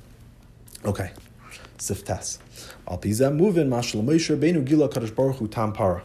Okay. 0.85 1.11
Sif 1.77 2.05
Tes. 2.05 2.39
Al 2.87 2.97
pizah 2.97 3.35
moving 3.35 3.67
mashal 3.67 4.03
Moshe 4.03 4.37
Benu 4.37 4.63
Gila 4.63 4.89
Kadosh 4.89 5.13
Baruch 5.13 5.37
Hu 5.37 5.47
Tam 5.47 5.73
Para. 5.73 6.03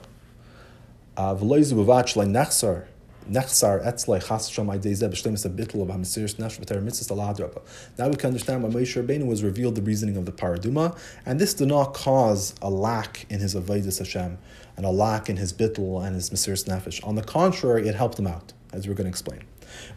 Uh, 1.17 1.35
V'loizu 1.35 1.75
b'vat 1.75 2.07
shlei 2.07 2.87
nechsar 3.29 3.85
Etzlei 3.85 4.21
B'Shlemis 4.21 5.49
Abitl 5.49 5.83
of 5.83 5.89
Hamasiris 5.89 6.39
Nesh 6.39 6.59
V'Ter 6.59 6.83
Mitzvah 6.83 7.15
Aladraba. 7.15 7.63
Now 7.99 8.09
we 8.09 8.17
can 8.17 8.29
understand 8.29 8.63
why 8.63 8.71
Moshe 8.71 9.03
Rabbeinu 9.03 9.27
was 9.27 9.43
revealed 9.43 9.75
the 9.75 9.83
reasoning 9.83 10.17
of 10.17 10.27
the 10.27 10.33
Paraduma, 10.33 10.97
and 11.27 11.41
this 11.41 11.55
did 11.55 11.69
not 11.69 11.95
cause 11.95 12.55
a 12.63 12.71
lack 12.71 13.27
in 13.29 13.41
his 13.41 13.55
Avodah 13.55 13.99
Hashem 13.99 14.39
and 14.77 14.87
a 14.87 14.91
lack 14.91 15.29
in 15.29 15.37
his 15.37 15.53
Bittul 15.53 16.05
and 16.05 16.15
his 16.15 16.31
Mesiris 16.31 16.65
Nefesh. 16.65 17.07
On 17.07 17.15
the 17.15 17.23
contrary, 17.23 17.89
it 17.89 17.95
helped 17.95 18.19
him 18.19 18.27
out, 18.27 18.53
as 18.73 18.89
we're 18.89 18.95
going 18.95 19.05
to 19.05 19.11
explain. 19.11 19.43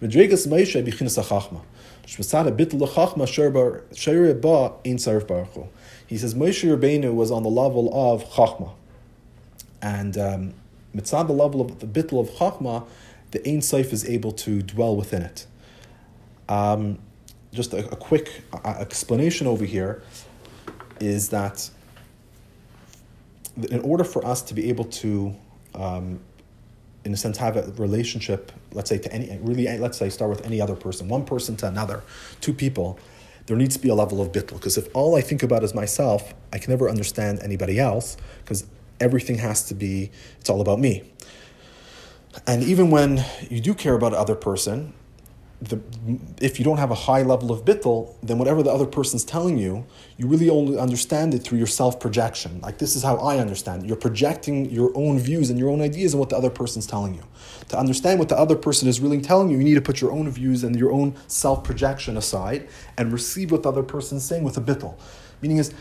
Moshe 0.01 0.83
Baruch 5.27 5.67
He 6.07 6.17
says 6.17 6.35
Moshe 6.35 6.77
Rabbeinu 6.77 7.13
was 7.13 7.31
on 7.31 7.43
the 7.43 7.49
level 7.49 7.89
of 7.93 8.29
Chachma. 8.31 8.71
And 9.81 10.17
um, 10.17 10.53
the 10.93 11.33
level 11.33 11.61
of 11.61 11.79
the 11.79 11.87
bittul 11.87 12.19
of 12.19 12.29
Chachma, 12.31 12.85
the 13.33 13.41
Ein 13.49 13.61
Sof 13.61 13.91
is 13.91 14.07
able 14.07 14.31
to 14.31 14.61
dwell 14.61 14.95
within 14.95 15.23
it. 15.23 15.47
Um, 16.47 16.99
just 17.51 17.73
a, 17.73 17.79
a 17.89 17.95
quick 17.95 18.43
explanation 18.63 19.47
over 19.47 19.65
here 19.65 20.03
is 20.99 21.29
that 21.29 21.69
in 23.69 23.81
order 23.81 24.03
for 24.03 24.25
us 24.25 24.41
to 24.43 24.53
be 24.53 24.69
able 24.69 24.85
to, 24.85 25.35
um, 25.73 26.19
in 27.05 27.13
a 27.13 27.17
sense, 27.17 27.37
have 27.37 27.57
a 27.57 27.71
relationship, 27.73 28.51
let's 28.71 28.89
say 28.89 28.99
to 28.99 29.11
any, 29.11 29.37
really, 29.41 29.65
let's 29.79 29.97
say 29.97 30.09
start 30.09 30.29
with 30.29 30.45
any 30.45 30.61
other 30.61 30.75
person, 30.75 31.07
one 31.07 31.25
person 31.25 31.55
to 31.57 31.67
another, 31.67 32.03
two 32.39 32.53
people, 32.53 32.99
there 33.47 33.57
needs 33.57 33.75
to 33.75 33.81
be 33.81 33.89
a 33.89 33.95
level 33.95 34.21
of 34.21 34.31
bittul. 34.31 34.53
Because 34.53 34.77
if 34.77 34.87
all 34.95 35.15
I 35.15 35.21
think 35.21 35.41
about 35.43 35.63
is 35.63 35.73
myself, 35.73 36.33
I 36.53 36.59
can 36.59 36.69
never 36.69 36.87
understand 36.87 37.39
anybody 37.41 37.79
else, 37.79 38.15
because 38.43 38.65
everything 38.99 39.39
has 39.39 39.67
to 39.67 39.73
be, 39.73 40.11
it's 40.39 40.49
all 40.49 40.61
about 40.61 40.79
me. 40.79 41.03
And 42.47 42.63
even 42.63 42.89
when 42.89 43.23
you 43.49 43.59
do 43.59 43.73
care 43.73 43.93
about 43.93 44.13
other 44.13 44.35
person, 44.35 44.93
the, 45.61 45.79
if 46.41 46.59
you 46.59 46.65
don't 46.65 46.77
have 46.77 46.91
a 46.91 46.95
high 46.95 47.21
level 47.21 47.51
of 47.51 47.63
bittel, 47.63 48.15
then 48.21 48.37
whatever 48.37 48.61
the 48.61 48.71
other 48.71 48.85
person's 48.85 49.23
telling 49.23 49.57
you, 49.57 49.85
you 50.17 50.27
really 50.27 50.49
only 50.49 50.77
understand 50.77 51.33
it 51.33 51.39
through 51.39 51.57
your 51.57 51.67
self 51.67 51.99
projection. 51.99 52.59
Like 52.61 52.79
this 52.79 52.95
is 52.95 53.03
how 53.03 53.15
I 53.17 53.37
understand 53.37 53.83
it. 53.83 53.87
You're 53.87 53.95
projecting 53.95 54.69
your 54.69 54.91
own 54.95 55.19
views 55.19 55.49
and 55.49 55.57
your 55.57 55.69
own 55.69 55.81
ideas 55.81 56.13
and 56.13 56.19
what 56.19 56.29
the 56.29 56.37
other 56.37 56.49
person's 56.49 56.85
telling 56.85 57.13
you. 57.15 57.23
To 57.69 57.79
understand 57.79 58.19
what 58.19 58.29
the 58.29 58.37
other 58.37 58.55
person 58.55 58.89
is 58.89 58.99
really 58.99 59.21
telling 59.21 59.49
you, 59.49 59.57
you 59.57 59.63
need 59.63 59.75
to 59.75 59.81
put 59.81 60.01
your 60.01 60.11
own 60.11 60.29
views 60.29 60.63
and 60.63 60.75
your 60.75 60.91
own 60.91 61.15
self 61.27 61.63
projection 61.63 62.17
aside 62.17 62.67
and 62.97 63.13
receive 63.13 63.51
what 63.51 63.63
the 63.63 63.69
other 63.69 63.83
person's 63.83 64.25
saying 64.25 64.43
with 64.43 64.57
a 64.57 64.61
bittel. 64.61 64.95
Meaning 65.41 65.57
is, 65.57 65.73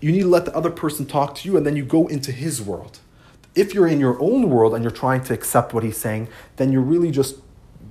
you 0.00 0.12
need 0.12 0.22
to 0.22 0.28
let 0.28 0.44
the 0.44 0.54
other 0.56 0.70
person 0.70 1.04
talk 1.04 1.34
to 1.36 1.48
you 1.48 1.56
and 1.56 1.66
then 1.66 1.76
you 1.76 1.84
go 1.84 2.06
into 2.06 2.32
his 2.32 2.62
world. 2.62 3.00
If 3.56 3.74
you're 3.74 3.88
in 3.88 3.98
your 3.98 4.20
own 4.22 4.50
world 4.50 4.74
and 4.74 4.84
you're 4.84 4.90
trying 4.92 5.24
to 5.24 5.34
accept 5.34 5.74
what 5.74 5.82
he's 5.82 5.96
saying, 5.96 6.28
then 6.56 6.70
you're 6.70 6.82
really 6.82 7.10
just 7.10 7.36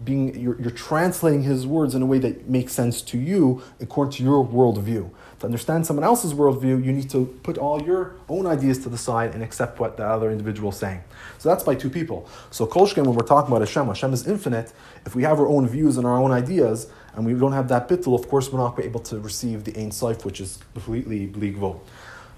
being 0.05 0.39
you're, 0.39 0.61
you're 0.61 0.71
translating 0.71 1.41
his 1.41 1.65
words 1.65 1.95
in 1.95 2.01
a 2.01 2.05
way 2.05 2.19
that 2.19 2.47
makes 2.47 2.71
sense 2.71 3.01
to 3.01 3.17
you 3.17 3.63
according 3.81 4.11
to 4.13 4.23
your 4.23 4.45
worldview. 4.45 5.09
To 5.39 5.45
understand 5.45 5.85
someone 5.85 6.03
else's 6.03 6.33
worldview, 6.33 6.85
you 6.85 6.93
need 6.93 7.09
to 7.09 7.25
put 7.43 7.57
all 7.57 7.81
your 7.81 8.15
own 8.29 8.45
ideas 8.45 8.77
to 8.83 8.89
the 8.89 8.97
side 8.97 9.33
and 9.33 9.43
accept 9.43 9.79
what 9.79 9.97
the 9.97 10.05
other 10.05 10.31
individual 10.31 10.69
is 10.69 10.77
saying. 10.77 11.03
So 11.39 11.49
that's 11.49 11.63
by 11.63 11.75
two 11.75 11.89
people. 11.89 12.29
So 12.51 12.65
Kolshkin, 12.67 13.05
when 13.05 13.15
we're 13.15 13.25
talking 13.25 13.51
about 13.51 13.67
Hashem, 13.67 13.87
Hashem 13.87 14.13
is 14.13 14.27
infinite. 14.27 14.71
If 15.05 15.15
we 15.15 15.23
have 15.23 15.39
our 15.39 15.47
own 15.47 15.67
views 15.67 15.97
and 15.97 16.05
our 16.05 16.17
own 16.17 16.31
ideas, 16.31 16.87
and 17.15 17.25
we 17.25 17.33
don't 17.33 17.53
have 17.53 17.67
that 17.69 17.87
bittul, 17.89 18.17
of 18.17 18.27
course 18.29 18.51
we're 18.51 18.59
not 18.59 18.79
able 18.79 18.99
to 19.01 19.19
receive 19.19 19.63
the 19.63 19.75
Ein 19.77 19.89
Seif, 19.89 20.25
which 20.25 20.39
is 20.39 20.59
completely 20.73 21.27
bligvo. 21.27 21.79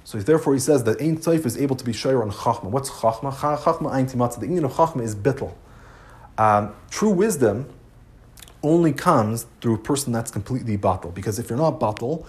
So 0.08 0.20
therefore 0.20 0.53
he 0.53 0.60
says 0.62 0.86
that 0.86 1.01
Ein 1.01 1.18
Seif 1.18 1.45
is 1.45 1.58
able 1.58 1.76
to 1.76 1.84
be 1.84 1.91
shayr 1.91 2.22
on 2.22 2.32
Chachma. 2.32 2.70
What's 2.70 2.89
Chachma? 2.89 3.30
Chachma 3.34 3.91
Ein 3.91 4.08
Timatza. 4.08 4.39
The 4.39 4.47
meaning 4.47 4.64
of 4.64 4.72
Chachma 4.72 5.01
is 5.01 5.14
bittul. 5.14 5.53
Um, 6.38 6.74
true 6.89 7.10
wisdom 7.10 7.68
only 8.64 8.93
comes 8.93 9.47
through 9.60 9.74
a 9.74 9.78
person 9.78 10.14
that's 10.14 10.32
completely 10.32 10.78
batal. 10.78 11.14
Because 11.14 11.39
if 11.39 11.49
you're 11.49 11.60
not 11.60 11.78
batal, 11.82 12.26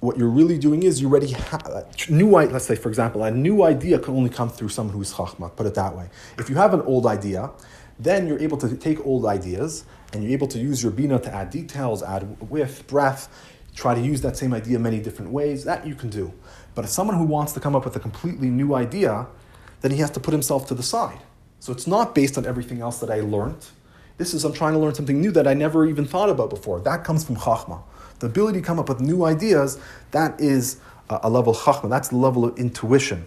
what 0.00 0.18
you're 0.18 0.28
really 0.28 0.58
doing 0.58 0.82
is 0.82 1.00
you 1.00 1.08
already 1.08 1.28
have 1.28 1.86
new. 2.10 2.28
Let's 2.28 2.66
say, 2.66 2.76
for 2.76 2.90
example, 2.90 3.24
a 3.24 3.30
new 3.30 3.62
idea 3.62 3.98
can 3.98 4.14
only 4.14 4.28
come 4.28 4.50
through 4.50 4.68
someone 4.68 4.94
who's 4.94 5.14
chachma. 5.14 5.56
Put 5.56 5.64
it 5.64 5.74
that 5.76 5.96
way. 5.96 6.10
If 6.36 6.50
you 6.50 6.56
have 6.56 6.74
an 6.74 6.82
old 6.82 7.06
idea, 7.06 7.52
then 7.98 8.26
you're 8.26 8.38
able 8.38 8.58
to 8.58 8.76
take 8.76 9.06
old 9.06 9.24
ideas 9.24 9.84
and 10.12 10.22
you're 10.22 10.34
able 10.34 10.48
to 10.48 10.58
use 10.58 10.82
your 10.82 10.92
bina 10.92 11.18
to 11.20 11.34
add 11.34 11.48
details, 11.48 12.02
add 12.02 12.50
width, 12.50 12.86
breadth, 12.86 13.30
try 13.74 13.94
to 13.94 14.00
use 14.02 14.20
that 14.20 14.36
same 14.36 14.52
idea 14.52 14.78
many 14.78 15.00
different 15.00 15.30
ways. 15.30 15.64
That 15.64 15.86
you 15.86 15.94
can 15.94 16.10
do. 16.10 16.34
But 16.74 16.84
if 16.84 16.90
someone 16.90 17.16
who 17.16 17.24
wants 17.24 17.52
to 17.52 17.60
come 17.60 17.74
up 17.74 17.84
with 17.84 17.96
a 17.96 18.00
completely 18.00 18.48
new 18.48 18.74
idea, 18.74 19.26
then 19.80 19.90
he 19.90 19.98
has 19.98 20.10
to 20.12 20.20
put 20.20 20.32
himself 20.32 20.66
to 20.68 20.74
the 20.74 20.82
side. 20.82 21.18
So 21.58 21.72
it's 21.72 21.86
not 21.86 22.14
based 22.14 22.38
on 22.38 22.46
everything 22.46 22.80
else 22.80 22.98
that 23.00 23.10
I 23.10 23.20
learned. 23.20 23.66
This 24.18 24.34
is 24.34 24.44
I'm 24.44 24.52
trying 24.52 24.74
to 24.74 24.78
learn 24.78 24.94
something 24.94 25.20
new 25.20 25.30
that 25.32 25.46
I 25.46 25.54
never 25.54 25.86
even 25.86 26.04
thought 26.06 26.28
about 26.28 26.50
before. 26.50 26.80
That 26.80 27.04
comes 27.04 27.24
from 27.24 27.36
chachma. 27.36 27.82
The 28.18 28.26
ability 28.26 28.60
to 28.60 28.64
come 28.64 28.78
up 28.78 28.88
with 28.88 29.00
new 29.00 29.24
ideas, 29.24 29.78
that 30.10 30.38
is 30.40 30.78
a, 31.08 31.28
level 31.28 31.54
chachma. 31.54 31.88
That's 31.88 32.08
the 32.08 32.16
level 32.16 32.44
of 32.44 32.58
intuition. 32.58 33.26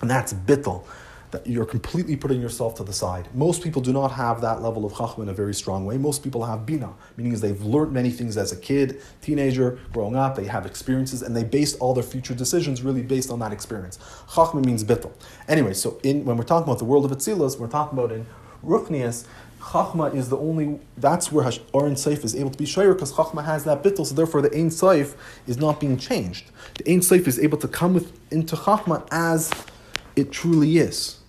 And 0.00 0.10
that's 0.10 0.32
bittel 0.32 0.84
that 1.32 1.46
you're 1.46 1.66
completely 1.66 2.14
putting 2.14 2.40
yourself 2.40 2.74
to 2.76 2.84
the 2.84 2.92
side. 2.92 3.26
Most 3.34 3.62
people 3.62 3.82
do 3.82 3.92
not 3.92 4.12
have 4.12 4.42
that 4.42 4.62
level 4.62 4.84
of 4.84 4.92
chachma 4.92 5.22
in 5.22 5.28
a 5.30 5.32
very 5.32 5.54
strong 5.54 5.86
way. 5.86 5.96
Most 5.96 6.22
people 6.22 6.44
have 6.44 6.64
bina, 6.66 6.92
meaning 7.16 7.34
they've 7.34 7.62
learned 7.62 7.92
many 7.92 8.10
things 8.10 8.36
as 8.36 8.52
a 8.52 8.56
kid, 8.56 9.00
teenager, 9.22 9.78
growing 9.92 10.14
up. 10.14 10.36
They 10.36 10.44
have 10.44 10.66
experiences, 10.66 11.22
and 11.22 11.34
they 11.34 11.42
based 11.42 11.78
all 11.80 11.94
their 11.94 12.04
future 12.04 12.34
decisions 12.34 12.82
really 12.82 13.02
based 13.02 13.30
on 13.30 13.38
that 13.40 13.50
experience. 13.50 13.98
Chachma 14.28 14.64
means 14.64 14.84
bittul. 14.84 15.12
Anyway, 15.48 15.72
so 15.72 15.98
in, 16.02 16.26
when 16.26 16.36
we're 16.36 16.44
talking 16.44 16.64
about 16.64 16.78
the 16.78 16.84
world 16.84 17.06
of 17.06 17.10
Atzilus, 17.10 17.58
we're 17.58 17.66
talking 17.66 17.98
about 17.98 18.12
in 18.12 18.26
Ruchnias, 18.62 19.26
Chachma 19.58 20.14
is 20.14 20.28
the 20.28 20.36
only, 20.36 20.80
that's 20.98 21.32
where 21.32 21.50
Oren 21.72 21.94
Seif 21.94 22.24
is 22.24 22.34
able 22.34 22.50
to 22.50 22.58
be 22.58 22.66
shayr 22.66 22.92
because 22.92 23.12
Chachma 23.14 23.44
has 23.44 23.64
that 23.64 23.82
bittul, 23.82 24.04
so 24.04 24.14
therefore 24.14 24.42
the 24.42 24.54
Ein 24.54 24.68
Seif 24.68 25.14
is 25.46 25.56
not 25.56 25.80
being 25.80 25.96
changed. 25.96 26.50
The 26.76 26.92
Ein 26.92 27.00
Seif 27.00 27.26
is 27.26 27.38
able 27.38 27.58
to 27.58 27.68
come 27.68 27.94
with, 27.94 28.12
into 28.30 28.54
Chachma 28.54 29.06
as 29.10 29.50
it 30.14 30.30
truly 30.30 30.76
is. 30.76 31.21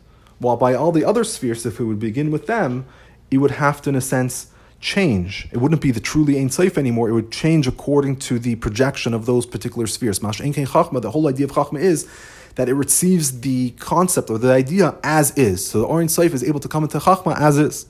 While 0.44 0.58
by 0.58 0.74
all 0.74 0.92
the 0.92 1.06
other 1.06 1.24
spheres, 1.24 1.66
if 1.66 1.80
it 1.80 1.86
would 1.86 2.00
begin 2.00 2.30
with 2.30 2.48
them, 2.48 2.86
it 3.32 3.38
would 3.38 3.52
have 3.52 3.82
to, 3.84 3.90
in 3.90 3.96
a 3.96 4.02
sense, 4.02 4.52
change. 4.82 5.48
It 5.54 5.58
wouldn't 5.58 5.82
be 5.82 5.92
the 5.92 6.02
truly 6.02 6.38
Ein 6.38 6.50
Seif 6.50 6.78
anymore. 6.78 7.08
It 7.08 7.14
would 7.14 7.32
change 7.32 7.66
according 7.66 8.18
to 8.28 8.38
the 8.38 8.56
projection 8.56 9.14
of 9.14 9.26
those 9.26 9.46
particular 9.46 9.88
spheres. 9.88 10.22
Mash 10.22 10.42
Chachma, 10.42 11.02
the 11.02 11.12
whole 11.12 11.30
idea 11.30 11.46
of 11.46 11.54
Chachma 11.54 11.80
is 11.80 12.08
that 12.56 12.68
it 12.68 12.74
receives 12.74 13.40
the 13.40 13.72
concept 13.80 14.30
or 14.30 14.38
the 14.38 14.52
idea 14.52 14.96
as 15.02 15.32
is. 15.38 15.66
So 15.66 15.80
the 15.80 15.86
Orin 15.86 16.08
Seif 16.08 16.34
is 16.34 16.44
able 16.44 16.60
to 16.60 16.68
come 16.68 16.84
into 16.84 17.00
Chachma 17.00 17.40
as 17.40 17.58
is. 17.58 17.86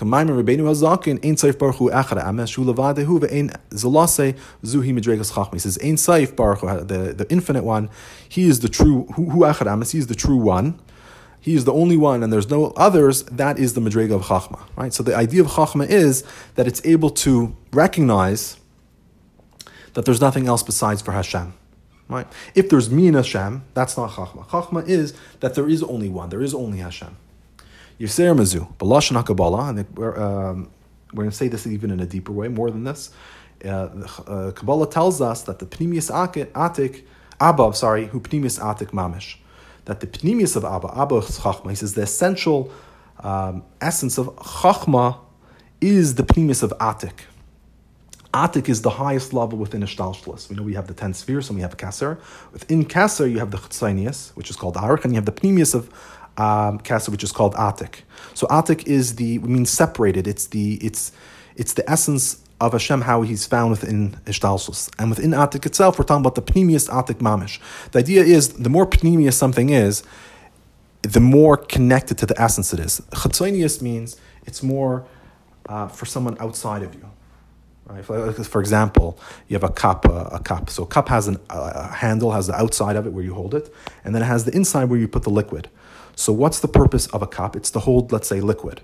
Ein. 0.00 0.06
He 0.06 1.36
says 5.58 5.78
Ein 5.82 5.96
Seif 5.96 6.36
Baruch 6.36 6.60
the, 6.86 7.14
the 7.16 7.26
infinite 7.28 7.64
one. 7.64 7.90
He 8.28 8.44
is 8.44 8.60
the 8.60 8.68
true 8.68 9.06
Amesh. 9.10 9.90
He 9.90 9.98
is 9.98 10.06
the 10.06 10.14
true 10.14 10.36
one. 10.36 10.78
He 11.48 11.54
is 11.54 11.64
the 11.64 11.72
only 11.72 11.96
one, 11.96 12.22
and 12.22 12.30
there's 12.30 12.50
no 12.50 12.74
others. 12.76 13.22
That 13.22 13.58
is 13.58 13.72
the 13.72 13.80
Madrega 13.80 14.16
of 14.16 14.24
Chachma, 14.24 14.60
right? 14.76 14.92
So 14.92 15.02
the 15.02 15.16
idea 15.16 15.40
of 15.40 15.46
Chachma 15.46 15.88
is 15.88 16.22
that 16.56 16.66
it's 16.66 16.84
able 16.84 17.08
to 17.24 17.56
recognize 17.72 18.58
that 19.94 20.04
there's 20.04 20.20
nothing 20.20 20.46
else 20.46 20.62
besides 20.62 21.00
for 21.00 21.12
Hashem, 21.12 21.54
right? 22.06 22.26
If 22.54 22.68
there's 22.68 22.90
me 22.90 23.06
and 23.06 23.16
Hashem, 23.16 23.64
that's 23.72 23.96
not 23.96 24.10
Chachma. 24.10 24.46
Chachma 24.48 24.86
is 24.86 25.14
that 25.40 25.54
there 25.54 25.70
is 25.70 25.82
only 25.82 26.10
one, 26.10 26.28
there 26.28 26.42
is 26.42 26.52
only 26.52 26.80
Hashem. 26.80 27.16
Yisrael 27.98 28.36
Mazu, 28.36 28.70
Balashon 28.76 29.16
HaKabbalah, 29.22 29.70
and 29.70 29.96
we're, 29.96 30.20
um, 30.20 30.70
we're 31.14 31.22
going 31.22 31.30
to 31.30 31.36
say 31.36 31.48
this 31.48 31.66
even 31.66 31.90
in 31.90 32.00
a 32.00 32.06
deeper 32.06 32.30
way, 32.30 32.48
more 32.48 32.70
than 32.70 32.84
this. 32.84 33.10
Uh, 33.64 33.68
uh, 33.68 34.50
Kabbalah 34.50 34.90
tells 34.90 35.22
us 35.22 35.44
that 35.44 35.60
the 35.60 35.64
Pnimius 35.64 36.10
Atik, 36.12 37.04
Abba, 37.40 37.72
sorry, 37.72 38.04
who 38.08 38.20
Pnimius 38.20 38.60
Atik 38.60 38.90
Mamish 38.90 39.36
that 39.88 40.00
the 40.00 40.06
pnimius 40.06 40.54
of 40.54 40.66
Abba, 40.66 40.92
Abba 40.94 41.16
is 41.16 41.38
Chachma. 41.38 41.70
He 41.70 41.74
says 41.74 41.94
the 41.94 42.02
essential 42.02 42.70
um, 43.20 43.64
essence 43.80 44.18
of 44.18 44.36
Chachma 44.36 45.18
is 45.80 46.16
the 46.16 46.22
pnimius 46.22 46.62
of 46.62 46.74
Atik. 46.78 47.20
Atik 48.34 48.68
is 48.68 48.82
the 48.82 48.90
highest 48.90 49.32
level 49.32 49.58
within 49.58 49.80
Ishtalshlis. 49.80 50.50
We 50.50 50.56
know 50.56 50.62
we 50.62 50.74
have 50.74 50.88
the 50.88 50.94
ten 50.94 51.14
spheres 51.14 51.48
and 51.48 51.56
we 51.56 51.62
have 51.62 51.78
Kasser. 51.78 52.20
Within 52.52 52.84
Kasser, 52.84 53.26
you 53.26 53.38
have 53.38 53.50
the 53.50 53.56
Chatzanius, 53.56 54.36
which 54.36 54.50
is 54.50 54.56
called 54.56 54.74
Arik, 54.74 55.04
and 55.04 55.14
you 55.14 55.16
have 55.16 55.24
the 55.24 55.32
pnimius 55.32 55.74
of 55.74 55.88
um, 56.36 56.78
Kasser, 56.80 57.10
which 57.10 57.24
is 57.24 57.32
called 57.32 57.54
Atik. 57.54 58.02
So 58.34 58.46
Atik 58.48 58.86
is 58.86 59.16
the 59.16 59.38
means 59.38 59.70
separated. 59.70 60.26
It's 60.26 60.48
the 60.48 60.74
it's 60.82 61.12
it's 61.56 61.72
the 61.72 61.88
essence 61.90 62.44
of 62.60 62.72
Hashem, 62.72 63.02
how 63.02 63.22
he's 63.22 63.46
found 63.46 63.70
within 63.70 64.12
Ishtalsus. 64.26 64.90
And 64.98 65.10
within 65.10 65.30
Atik 65.30 65.64
itself, 65.64 65.98
we're 65.98 66.04
talking 66.04 66.22
about 66.22 66.34
the 66.34 66.42
Pnimius 66.42 66.88
Atik 66.88 67.18
Mamish. 67.18 67.60
The 67.92 68.00
idea 68.00 68.22
is 68.22 68.54
the 68.54 68.68
more 68.68 68.86
Pnimius 68.86 69.34
something 69.34 69.70
is, 69.70 70.02
the 71.02 71.20
more 71.20 71.56
connected 71.56 72.18
to 72.18 72.26
the 72.26 72.40
essence 72.40 72.72
it 72.72 72.80
is. 72.80 73.00
Chatzonius 73.12 73.80
means 73.80 74.16
it's 74.44 74.62
more 74.62 75.06
uh, 75.68 75.86
for 75.86 76.06
someone 76.06 76.36
outside 76.40 76.82
of 76.82 76.94
you. 76.94 77.08
Right? 77.86 78.04
For 78.04 78.60
example, 78.60 79.18
you 79.46 79.54
have 79.54 79.64
a 79.64 79.72
cup, 79.72 80.06
uh, 80.06 80.28
a 80.32 80.40
cup. 80.40 80.68
So 80.68 80.82
a 80.82 80.86
cup 80.86 81.08
has 81.08 81.28
an, 81.28 81.38
a 81.48 81.94
handle, 81.94 82.32
has 82.32 82.48
the 82.48 82.54
outside 82.54 82.96
of 82.96 83.06
it 83.06 83.12
where 83.12 83.24
you 83.24 83.34
hold 83.34 83.54
it, 83.54 83.72
and 84.04 84.14
then 84.14 84.22
it 84.22 84.26
has 84.26 84.44
the 84.44 84.54
inside 84.54 84.90
where 84.90 84.98
you 84.98 85.08
put 85.08 85.22
the 85.22 85.30
liquid. 85.30 85.70
So 86.14 86.32
what's 86.32 86.60
the 86.60 86.68
purpose 86.68 87.06
of 87.06 87.22
a 87.22 87.26
cup? 87.26 87.56
It's 87.56 87.70
to 87.70 87.78
hold, 87.78 88.12
let's 88.12 88.28
say, 88.28 88.40
liquid 88.40 88.82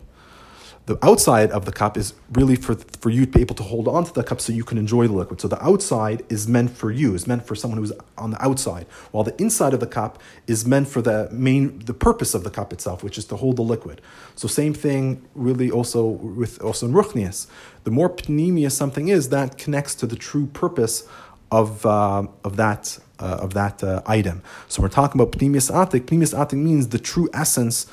the 0.87 0.99
outside 1.03 1.51
of 1.51 1.65
the 1.65 1.73
cup 1.73 1.97
is 1.97 2.13
really 2.33 2.57
for, 2.57 2.75
for 2.75 3.09
you 3.09 3.25
to 3.25 3.33
be 3.33 3.41
able 3.41 3.55
to 3.55 3.63
hold 3.63 3.89
on 3.89 4.05
to 4.05 4.13
the 4.13 4.23
cup 4.23 4.39
so 4.39 4.53
you 4.53 4.65
can 4.65 4.77
enjoy 4.77 5.07
the 5.07 5.15
liquid. 5.15 5.41
So 5.41 5.49
the 5.49 5.63
outside 5.65 6.23
is 6.29 6.47
meant 6.47 6.77
for 6.77 6.91
you, 6.91 7.15
is 7.15 7.27
meant 7.27 7.47
for 7.47 7.55
someone 7.55 7.79
who's 7.79 7.93
on 8.19 8.33
the 8.33 8.45
outside, 8.45 8.87
while 9.11 9.25
the 9.25 9.35
inside 9.41 9.73
of 9.73 9.81
the 9.81 9.87
cup 9.87 10.21
is 10.47 10.67
meant 10.67 10.89
for 10.89 11.01
the 11.01 11.29
main, 11.33 11.79
the 11.81 11.95
purpose 11.95 12.35
of 12.35 12.45
the 12.45 12.51
cup 12.51 12.71
itself, 12.73 13.03
which 13.03 13.17
is 13.17 13.25
to 13.27 13.37
hold 13.37 13.57
the 13.57 13.63
liquid. 13.63 14.03
So 14.37 14.47
same 14.47 14.75
thing 14.75 15.27
really 15.35 15.71
also 15.71 16.05
with 16.05 16.61
also 16.61 16.87
in 16.87 16.93
Ruchnias. 16.93 17.47
The 17.85 17.91
more 17.91 18.11
pnimius 18.11 18.73
something 18.73 19.09
is, 19.09 19.31
that 19.31 19.57
connects 19.57 19.95
to 19.97 20.07
the 20.07 20.17
true 20.17 20.47
purpose 20.49 21.09
of, 21.51 21.87
uh, 21.87 22.27
of 22.43 22.57
that, 22.57 22.99
uh, 23.19 23.39
of 23.41 23.55
that 23.55 23.83
uh, 23.83 24.03
item. 24.07 24.43
So 24.69 24.83
we're 24.83 24.89
talking 24.89 25.19
about 25.19 25.33
pnimius 25.33 25.71
atik. 25.71 26.03
Pnimius 26.03 26.35
atik 26.35 26.59
means 26.59 26.89
the 26.89 26.99
true 26.99 27.31
essence 27.33 27.87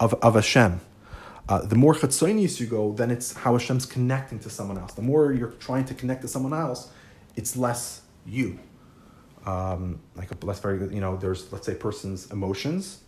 of, 0.00 0.14
of 0.14 0.34
Hashem. 0.34 0.80
Uh, 1.48 1.62
the 1.62 1.76
more 1.76 1.94
chatzonius 1.94 2.60
you 2.60 2.66
go, 2.66 2.92
then 2.92 3.10
it's 3.10 3.32
how 3.32 3.54
Hashem's 3.54 3.86
connecting 3.86 4.38
to 4.40 4.50
someone 4.50 4.76
else. 4.76 4.92
The 4.92 5.02
more 5.02 5.32
you're 5.32 5.52
trying 5.52 5.86
to 5.86 5.94
connect 5.94 6.22
to 6.22 6.28
someone 6.28 6.52
else, 6.52 6.90
it's 7.36 7.56
less 7.56 8.02
you. 8.26 8.58
Um, 9.46 10.00
like 10.14 10.30
a 10.30 10.44
less 10.44 10.60
very, 10.60 10.78
you 10.94 11.00
know, 11.00 11.16
there's 11.16 11.50
let's 11.50 11.64
say 11.66 11.74
person's 11.74 12.30
emotions, 12.30 13.00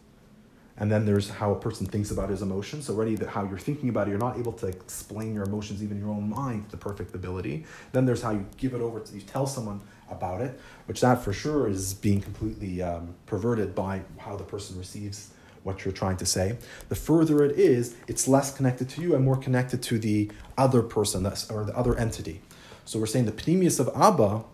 and 0.78 0.90
then 0.90 1.04
there's 1.04 1.28
how 1.28 1.52
a 1.52 1.58
person 1.58 1.86
thinks 1.86 2.10
about 2.10 2.30
his 2.30 2.40
emotions. 2.40 2.86
So 2.86 2.94
already 2.94 3.14
that 3.16 3.28
how 3.28 3.44
you're 3.44 3.58
thinking 3.58 3.90
about 3.90 4.06
it, 4.06 4.12
you're 4.12 4.18
not 4.18 4.38
able 4.38 4.52
to 4.54 4.66
explain 4.66 5.34
your 5.34 5.44
emotions 5.44 5.82
even 5.82 5.98
in 5.98 6.02
your 6.02 6.12
own 6.12 6.30
mind 6.30 6.64
to 6.66 6.70
the 6.70 6.76
perfect 6.78 7.14
ability. 7.14 7.66
Then 7.92 8.06
there's 8.06 8.22
how 8.22 8.30
you 8.30 8.46
give 8.56 8.72
it 8.72 8.80
over 8.80 9.00
to 9.00 9.14
you 9.14 9.20
tell 9.20 9.46
someone 9.46 9.82
about 10.08 10.40
it, 10.40 10.58
which 10.86 11.02
that 11.02 11.22
for 11.22 11.34
sure 11.34 11.68
is 11.68 11.92
being 11.92 12.22
completely 12.22 12.82
um, 12.82 13.14
perverted 13.26 13.74
by 13.74 14.00
how 14.16 14.36
the 14.36 14.44
person 14.44 14.78
receives 14.78 15.32
what 15.62 15.84
you're 15.84 15.92
trying 15.92 16.16
to 16.16 16.26
say. 16.26 16.56
The 16.88 16.94
further 16.94 17.44
it 17.44 17.58
is, 17.58 17.96
it's 18.06 18.26
less 18.26 18.54
connected 18.54 18.88
to 18.90 19.02
you 19.02 19.14
and 19.14 19.24
more 19.24 19.36
connected 19.36 19.82
to 19.84 19.98
the 19.98 20.30
other 20.56 20.82
person 20.82 21.26
or 21.26 21.64
the 21.64 21.76
other 21.76 21.96
entity. 21.98 22.40
So 22.84 22.98
we're 22.98 23.06
saying 23.06 23.26
the 23.26 23.32
pnimius 23.32 23.78
of 23.78 23.90
Abba, 23.94 24.44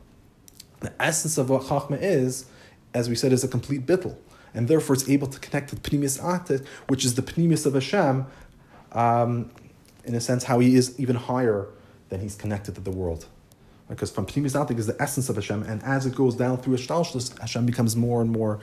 the 0.81 0.93
essence 1.01 1.39
of 1.39 1.49
what 1.49 1.63
Chachma 1.63 1.99
is, 2.01 2.47
as 2.93 3.09
we 3.09 3.15
said, 3.15 3.33
is 3.33 3.45
a 3.45 3.49
complete 3.49 3.87
bittel. 3.87 4.17
And 4.53 4.69
therefore 4.69 4.95
it's 4.95 5.09
able 5.09 5.27
to 5.29 5.39
connect 5.39 5.71
to 5.71 5.77
pnimius 5.77 6.21
Atik, 6.21 6.67
which 6.89 7.05
is 7.05 7.15
the 7.15 7.23
pnimius 7.23 7.67
of 7.67 7.75
Hashem, 7.75 8.27
um, 8.93 9.51
in 10.05 10.15
a 10.15 10.21
sense 10.21 10.45
how 10.45 10.59
he 10.61 10.77
is 10.77 10.99
even 10.99 11.17
higher 11.17 11.69
than 12.09 12.21
he's 12.21 12.35
connected 12.35 12.75
to 12.75 12.81
the 12.81 12.91
world. 12.91 13.27
Because 13.89 14.11
from 14.11 14.27
pnimius 14.27 14.55
Atik 14.55 14.79
is 14.79 14.87
the 14.87 15.01
essence 15.01 15.29
of 15.29 15.37
Hashem, 15.37 15.63
and 15.63 15.83
as 15.83 16.07
it 16.07 16.15
goes 16.15 16.35
down 16.35 16.59
through 16.59 16.77
Ishtalshlus, 16.77 17.39
Hashem 17.39 17.67
becomes 17.67 17.95
more 17.95 18.21
and 18.21 18.31
more 18.31 18.61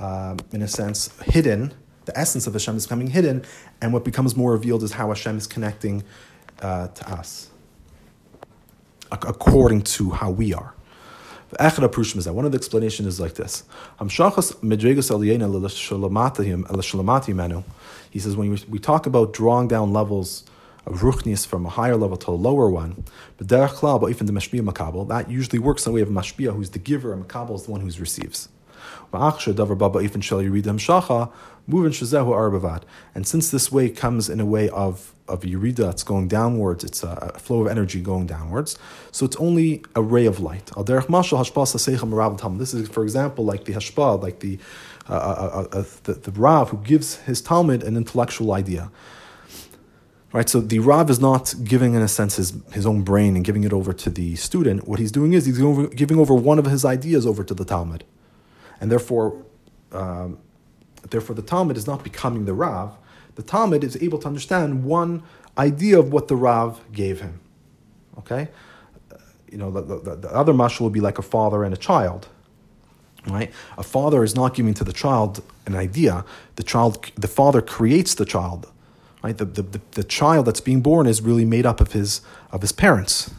um, 0.00 0.38
in 0.52 0.62
a 0.62 0.68
sense, 0.68 1.16
hidden. 1.20 1.74
The 2.06 2.18
essence 2.18 2.46
of 2.46 2.54
Hashem 2.54 2.76
is 2.76 2.86
becoming 2.86 3.08
hidden, 3.08 3.44
and 3.80 3.92
what 3.92 4.04
becomes 4.04 4.34
more 4.34 4.52
revealed 4.52 4.82
is 4.82 4.92
how 4.92 5.08
Hashem 5.08 5.36
is 5.36 5.46
connecting 5.46 6.02
uh, 6.60 6.88
to 6.88 7.12
us, 7.12 7.50
according 9.12 9.82
to 9.82 10.10
how 10.10 10.30
we 10.30 10.54
are. 10.54 10.74
One 11.58 12.44
of 12.44 12.52
the 12.52 12.56
explanations 12.56 13.08
is 13.08 13.20
like 13.20 13.34
this. 13.34 13.64
He 18.10 18.18
says 18.18 18.36
when 18.36 18.58
we 18.68 18.78
talk 18.78 19.06
about 19.06 19.32
drawing 19.32 19.68
down 19.68 19.92
levels 19.92 20.44
of 20.86 21.00
ruchnius 21.00 21.46
from 21.46 21.66
a 21.66 21.68
higher 21.68 21.96
level 21.96 22.16
to 22.16 22.30
a 22.30 22.32
lower 22.32 22.70
one, 22.70 23.04
that 23.38 25.26
usually 25.28 25.58
works 25.58 25.86
in 25.86 25.92
the 25.92 25.94
way 25.96 26.02
of 26.02 26.08
mashpia, 26.08 26.54
who's 26.54 26.70
the 26.70 26.78
giver, 26.78 27.12
and 27.12 27.28
makabel 27.28 27.56
is 27.56 27.64
the 27.64 27.70
one 27.72 27.80
who 27.80 27.90
receives. 28.00 28.48
And 33.14 33.26
since 33.26 33.50
this 33.50 33.72
way 33.72 33.88
comes 33.90 34.28
in 34.28 34.40
a 34.40 34.46
way 34.46 34.68
of, 34.70 35.14
of 35.28 35.42
Yerida, 35.42 35.90
it's 35.90 36.02
going 36.02 36.28
downwards, 36.28 36.84
it's 36.84 37.02
a, 37.02 37.32
flow 37.38 37.62
of 37.62 37.68
energy 37.68 38.00
going 38.00 38.26
downwards, 38.26 38.78
so 39.12 39.24
it's 39.24 39.36
only 39.36 39.82
a 39.94 40.02
ray 40.02 40.26
of 40.26 40.40
light. 40.40 40.70
This 40.76 42.74
is, 42.74 42.88
for 42.88 43.02
example, 43.02 43.44
like 43.44 43.64
the 43.64 43.72
Hashpa, 43.72 44.22
like 44.22 44.40
the, 44.40 44.58
uh, 45.08 45.12
uh, 45.12 45.66
uh, 45.72 45.78
uh, 45.78 45.84
the, 46.04 46.14
the 46.14 46.30
Rav 46.32 46.70
who 46.70 46.78
gives 46.78 47.16
his 47.16 47.42
Talmid 47.42 47.82
an 47.84 47.96
intellectual 47.96 48.52
idea. 48.52 48.90
Right, 50.32 50.48
so 50.48 50.60
the 50.60 50.78
Rav 50.78 51.10
is 51.10 51.18
not 51.18 51.54
giving, 51.64 51.94
in 51.94 52.02
a 52.02 52.08
sense, 52.08 52.36
his, 52.36 52.54
his 52.72 52.86
own 52.86 53.02
brain 53.02 53.34
and 53.34 53.44
giving 53.44 53.64
it 53.64 53.72
over 53.72 53.92
to 53.92 54.10
the 54.10 54.36
student. 54.36 54.86
What 54.86 55.00
he's 55.00 55.10
doing 55.10 55.32
is 55.32 55.46
he's 55.46 55.58
giving 55.58 56.20
over 56.20 56.34
one 56.34 56.60
of 56.60 56.66
his 56.66 56.84
ideas 56.84 57.26
over 57.26 57.42
to 57.42 57.52
the 57.52 57.64
Talmid 57.64 58.02
and 58.80 58.90
therefore, 58.90 59.42
um, 59.92 60.38
therefore 61.10 61.34
the 61.34 61.42
Talmid 61.42 61.76
is 61.76 61.86
not 61.86 62.02
becoming 62.02 62.44
the 62.44 62.54
Rav. 62.54 62.96
The 63.34 63.42
Talmid 63.42 63.84
is 63.84 63.96
able 64.02 64.18
to 64.18 64.26
understand 64.26 64.84
one 64.84 65.22
idea 65.56 65.98
of 65.98 66.12
what 66.12 66.28
the 66.28 66.36
Rav 66.36 66.80
gave 66.92 67.20
him. 67.20 67.40
Okay, 68.18 68.48
you 69.50 69.58
know 69.58 69.70
the, 69.70 69.82
the, 69.82 70.16
the 70.16 70.34
other 70.34 70.52
mashal 70.52 70.80
will 70.80 70.90
be 70.90 71.00
like 71.00 71.18
a 71.18 71.22
father 71.22 71.64
and 71.64 71.72
a 71.72 71.76
child. 71.76 72.28
Right, 73.26 73.52
a 73.76 73.82
father 73.82 74.24
is 74.24 74.34
not 74.34 74.54
giving 74.54 74.72
to 74.74 74.84
the 74.84 74.94
child 74.94 75.42
an 75.66 75.74
idea. 75.74 76.24
The 76.56 76.62
child, 76.62 77.10
the 77.16 77.28
father 77.28 77.60
creates 77.60 78.14
the 78.14 78.24
child. 78.24 78.66
Right, 79.22 79.36
the, 79.36 79.44
the, 79.44 79.80
the 79.90 80.04
child 80.04 80.46
that's 80.46 80.62
being 80.62 80.80
born 80.80 81.06
is 81.06 81.20
really 81.20 81.44
made 81.44 81.66
up 81.66 81.82
of 81.82 81.92
his 81.92 82.22
of 82.50 82.62
his 82.62 82.72
parents 82.72 83.30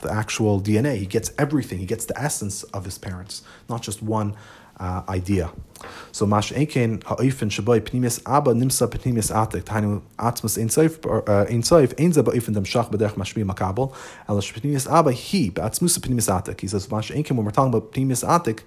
the 0.00 0.12
actual 0.12 0.60
DNA. 0.60 0.96
He 0.96 1.06
gets 1.06 1.32
everything. 1.38 1.78
He 1.78 1.86
gets 1.86 2.04
the 2.04 2.18
essence 2.18 2.62
of 2.64 2.84
his 2.84 2.98
parents, 2.98 3.42
not 3.68 3.82
just 3.82 4.02
one 4.02 4.34
uh, 4.80 5.02
idea. 5.08 5.50
So 6.12 6.26
mash 6.26 6.52
eken 6.52 7.02
ha'ofen 7.04 7.50
shaboy 7.50 7.80
pnimis 7.80 8.20
abba 8.26 8.52
nimsa 8.52 8.88
pnimis 8.88 9.30
atik 9.30 9.64
tainu 9.64 10.02
atmas 10.18 10.58
ein 10.58 10.68
soif 10.68 10.98
uh, 11.06 11.46
ein 11.48 11.62
soif 11.62 11.94
ein 11.98 12.12
zeba 12.12 12.34
ofen 12.34 12.54
dem 12.54 12.64
shach 12.64 12.90
b'derech 12.90 13.14
mashmi 13.14 13.44
makabel 13.44 13.92
el 14.28 14.36
pnimis 14.36 14.90
abba 14.90 15.12
he 15.12 15.50
b'atzmus 15.50 15.98
pnimis 16.00 16.28
atik. 16.28 16.60
He 16.60 16.68
says 16.68 16.90
mash 16.90 17.10
eken 17.10 17.36
when 17.36 17.44
we're 17.44 17.52
talking 17.52 17.74
about 17.74 17.92
pnimis 17.92 18.24
atik, 18.24 18.62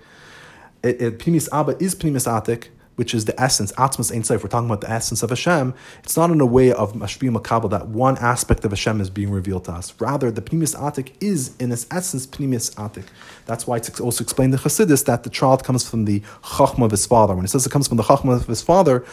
pnimis 0.84 1.50
abba 1.52 1.76
is 1.80 1.96
pnimis 1.96 2.28
atik 2.28 2.70
which 3.02 3.16
is 3.16 3.26
the 3.26 3.42
essence, 3.42 3.74
Atmas 3.80 4.12
Ein 4.12 4.24
Sof, 4.24 4.44
we're 4.44 4.48
talking 4.48 4.68
about 4.68 4.82
the 4.82 4.92
essence 4.92 5.24
of 5.24 5.32
Hashem, 5.32 5.74
it's 6.04 6.16
not 6.16 6.30
in 6.30 6.40
a 6.40 6.46
way 6.46 6.72
of 6.72 6.94
Mashbi 6.94 7.36
Makabal 7.36 7.72
that 7.72 7.88
one 7.88 8.16
aspect 8.20 8.64
of 8.64 8.70
Hashem 8.70 9.02
is 9.02 9.10
being 9.10 9.32
revealed 9.32 9.66
to 9.66 9.72
us. 9.72 9.92
Rather, 10.00 10.30
the 10.30 10.40
Pnimis 10.40 10.76
Atik 10.76 11.14
is, 11.20 11.58
in 11.58 11.72
its 11.72 11.88
essence, 11.90 12.28
Pnimis 12.28 12.76
Atik. 12.76 13.06
That's 13.48 13.66
why 13.66 13.78
it's 13.78 14.00
also 14.00 14.24
explained 14.24 14.54
in 14.54 14.60
Chassidus 14.60 15.04
that 15.06 15.24
the 15.24 15.32
child 15.32 15.64
comes 15.64 15.90
from 15.90 16.06
the 16.06 16.20
Chachma 16.44 16.86
of 16.86 16.92
his 16.92 17.08
father. 17.08 17.34
When 17.34 17.44
it 17.44 17.48
says 17.48 17.66
it 17.66 17.72
comes 17.72 17.88
from 17.88 17.98
the 17.98 18.04
Chachma 18.04 18.36
of 18.36 18.46
his 18.46 18.62
father, 18.62 19.04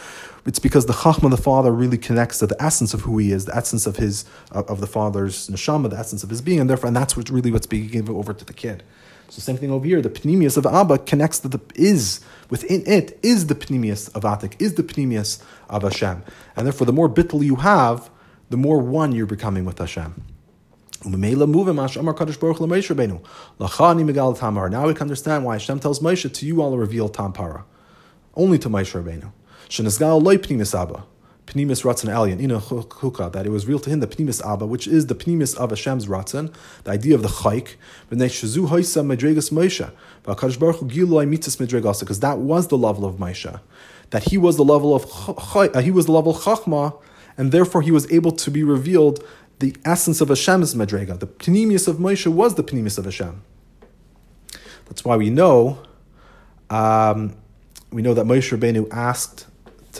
it's 0.45 0.59
because 0.59 0.85
the 0.85 0.93
Chachma 0.93 1.23
of 1.23 1.31
the 1.31 1.37
father 1.37 1.71
really 1.71 1.97
connects 1.97 2.37
to 2.37 2.45
the 2.45 2.61
essence 2.61 2.93
of 2.93 3.01
who 3.01 3.17
he 3.17 3.31
is, 3.31 3.45
the 3.45 3.55
essence 3.55 3.87
of 3.87 3.95
his 3.95 4.23
of 4.51 4.81
the 4.81 4.87
father's 4.87 5.47
neshama, 5.47 5.89
the 5.89 5.97
essence 5.97 6.21
of 6.21 6.29
his 6.29 6.43
being, 6.43 6.59
and 6.59 6.69
therefore, 6.69 6.89
and 6.89 6.95
that's 6.95 7.17
what 7.17 7.31
really 7.31 7.51
what's 7.51 7.65
being 7.65 7.87
given 7.87 8.15
over 8.15 8.35
to 8.35 8.45
the 8.45 8.53
kid. 8.53 8.83
So 9.29 9.41
same 9.41 9.57
thing 9.57 9.71
over 9.71 9.85
here. 9.85 10.01
The 10.01 10.09
pnimius 10.09 10.57
of 10.57 10.65
Abba 10.65 10.97
connects 10.99 11.39
to 11.39 11.47
the 11.47 11.61
is 11.75 12.21
within 12.49 12.83
it 12.87 13.19
is 13.21 13.47
the 13.47 13.55
pnimius 13.55 14.13
of 14.15 14.23
Atik, 14.23 14.59
is 14.59 14.73
the 14.73 14.83
pnimius 14.83 15.41
of 15.69 15.83
Hashem, 15.83 16.23
and 16.55 16.65
therefore 16.65 16.87
the 16.87 16.93
more 16.93 17.07
bittul 17.07 17.43
you 17.43 17.57
have, 17.57 18.09
the 18.49 18.57
more 18.57 18.79
one 18.79 19.11
you're 19.11 19.27
becoming 19.27 19.65
with 19.65 19.77
Hashem. 19.77 20.23
Now 21.05 21.17
we 21.17 21.33
can 24.93 25.01
understand 25.01 25.45
why 25.45 25.53
Hashem 25.53 25.79
tells 25.79 25.99
Moshe, 26.01 26.33
to 26.33 26.45
you 26.45 26.61
all 26.61 26.77
reveal 26.77 27.09
Tampara. 27.09 27.63
Only 28.35 28.57
to 28.59 28.69
Moshe 28.69 29.01
Rabbeinu. 29.01 29.31
Pnimis 31.49 31.83
Ratzon 31.83 32.13
Elyon, 32.13 32.39
in 32.39 32.51
a 32.51 32.59
chukah, 32.59 33.31
that 33.31 33.47
it 33.47 33.49
was 33.49 33.65
real 33.65 33.79
to 33.79 33.89
him 33.89 34.01
the 34.01 34.07
Pnimis 34.07 34.45
Abba, 34.45 34.67
which 34.67 34.87
is 34.87 35.07
the 35.07 35.15
Pnimis 35.15 35.57
of 35.57 35.71
Hashem's 35.71 36.05
Ratzon, 36.05 36.53
the 36.83 36.91
idea 36.91 37.15
of 37.15 37.23
the 37.23 37.27
Chayk, 37.27 37.75
because 38.09 38.53
that 42.19 42.37
was 42.37 42.67
the 42.67 42.77
level 42.77 43.05
of 43.05 43.15
Moshe, 43.15 43.59
that 44.11 44.23
he 44.23 44.37
was 44.37 44.57
the 44.57 44.63
level 44.63 44.93
of 44.93 45.05
uh, 45.55 45.81
he 45.81 45.89
was 45.89 46.05
the 46.05 46.11
level 46.11 46.35
of 46.35 46.43
Chachma, 46.43 46.95
and 47.35 47.51
therefore 47.51 47.81
he 47.81 47.91
was 47.91 48.11
able 48.11 48.31
to 48.31 48.51
be 48.51 48.63
revealed 48.63 49.23
the 49.57 49.75
essence 49.83 50.21
of 50.21 50.29
Hashem's 50.29 50.75
Madrega. 50.75 51.19
The 51.19 51.27
Pnimis 51.27 51.87
of 51.87 51.97
Moshe 51.97 52.27
was 52.27 52.53
the 52.55 52.63
Pnimis 52.63 52.99
of 52.99 53.05
Hashem. 53.05 53.41
That's 54.85 55.03
why 55.03 55.17
we 55.17 55.31
know, 55.31 55.79
um, 56.69 57.35
we 57.91 58.03
know 58.03 58.13
that 58.13 58.25
Moshe 58.25 58.55
Rabbeinu 58.55 58.87
asked 58.91 59.47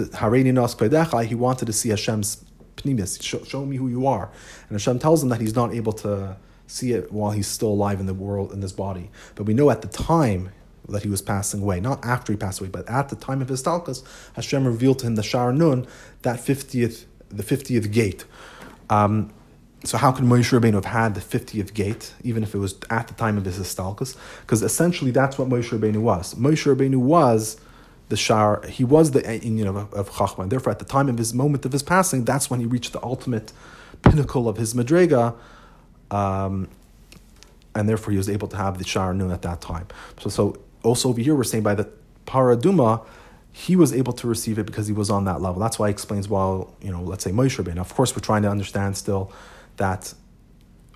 to 0.07 1.23
he 1.23 1.35
wanted 1.35 1.65
to 1.65 1.73
see 1.73 1.89
Hashem's 1.89 2.43
pnimis, 2.77 3.21
show, 3.21 3.43
show, 3.43 3.65
me 3.65 3.77
who 3.77 3.87
you 3.87 4.07
are. 4.07 4.31
And 4.69 4.71
Hashem 4.71 4.99
tells 4.99 5.23
him 5.23 5.29
that 5.29 5.41
he's 5.41 5.55
not 5.55 5.73
able 5.73 5.93
to 5.93 6.37
see 6.67 6.93
it 6.93 7.11
while 7.11 7.31
he's 7.31 7.47
still 7.47 7.69
alive 7.69 7.99
in 7.99 8.05
the 8.05 8.13
world, 8.13 8.51
in 8.51 8.59
this 8.59 8.71
body. 8.71 9.11
But 9.35 9.43
we 9.43 9.53
know 9.53 9.69
at 9.69 9.81
the 9.81 9.87
time 9.87 10.51
that 10.87 11.03
he 11.03 11.09
was 11.09 11.21
passing 11.21 11.61
away, 11.61 11.79
not 11.79 12.03
after 12.03 12.33
he 12.33 12.37
passed 12.37 12.61
away, 12.61 12.69
but 12.69 12.87
at 12.89 13.09
the 13.09 13.15
time 13.15 13.41
of 13.41 13.49
his 13.49 13.61
talkas, 13.61 14.03
Hashem 14.33 14.65
revealed 14.65 14.99
to 14.99 15.07
him 15.07 15.15
the 15.15 15.23
Shar 15.23 15.51
Nun, 15.51 15.87
that 16.21 16.39
50th, 16.39 17.05
the 17.29 17.43
50th 17.43 17.91
gate. 17.91 18.25
Um, 18.89 19.31
so 19.83 19.97
how 19.97 20.11
could 20.11 20.25
Moshe 20.25 20.57
Rabbeinu 20.57 20.73
have 20.73 20.85
had 20.85 21.15
the 21.15 21.21
50th 21.21 21.73
gate, 21.73 22.13
even 22.23 22.43
if 22.43 22.53
it 22.53 22.57
was 22.57 22.75
at 22.89 23.07
the 23.07 23.13
time 23.13 23.37
of 23.37 23.45
his 23.45 23.57
histalkas? 23.57 24.15
Because 24.41 24.61
essentially 24.61 25.11
that's 25.11 25.37
what 25.37 25.47
Moshe 25.47 25.69
Rabbeinu 25.69 26.01
was. 26.01 26.35
Moshe 26.35 26.75
Rabbeinu 26.75 26.97
was 26.97 27.59
the 28.09 28.17
Shar, 28.17 28.65
he 28.67 28.83
was 28.83 29.11
the 29.11 29.21
Inyan 29.21 29.67
of, 29.67 29.93
of 29.93 30.09
Chachma. 30.11 30.43
And 30.43 30.51
therefore, 30.51 30.71
at 30.71 30.79
the 30.79 30.85
time 30.85 31.07
of 31.09 31.17
his 31.17 31.33
moment 31.33 31.65
of 31.65 31.71
his 31.71 31.83
passing, 31.83 32.25
that's 32.25 32.49
when 32.49 32.59
he 32.59 32.65
reached 32.65 32.93
the 32.93 33.03
ultimate 33.03 33.53
pinnacle 34.01 34.49
of 34.49 34.57
his 34.57 34.73
Madrega. 34.73 35.35
Um, 36.11 36.67
and 37.75 37.87
therefore, 37.87 38.11
he 38.11 38.17
was 38.17 38.29
able 38.29 38.47
to 38.47 38.57
have 38.57 38.79
the 38.79 38.83
Shar 38.83 39.13
Nun 39.13 39.31
at 39.31 39.43
that 39.43 39.61
time. 39.61 39.87
So, 40.19 40.29
so 40.29 40.57
also 40.83 41.09
over 41.09 41.21
here, 41.21 41.35
we're 41.35 41.43
saying 41.43 41.63
by 41.63 41.75
the 41.75 41.87
Paraduma, 42.25 43.05
he 43.51 43.75
was 43.75 43.93
able 43.93 44.13
to 44.13 44.27
receive 44.27 44.57
it 44.57 44.65
because 44.65 44.87
he 44.87 44.93
was 44.93 45.09
on 45.09 45.25
that 45.25 45.41
level. 45.41 45.59
That's 45.59 45.77
why 45.77 45.87
he 45.87 45.91
explains, 45.91 46.27
well, 46.27 46.73
you 46.81 46.91
know, 46.91 47.01
let's 47.01 47.23
say 47.23 47.31
Moshe 47.31 47.63
Rabbeinu. 47.63 47.79
Of 47.79 47.93
course, 47.93 48.15
we're 48.15 48.21
trying 48.21 48.43
to 48.43 48.49
understand 48.49 48.97
still 48.97 49.31
that 49.77 50.13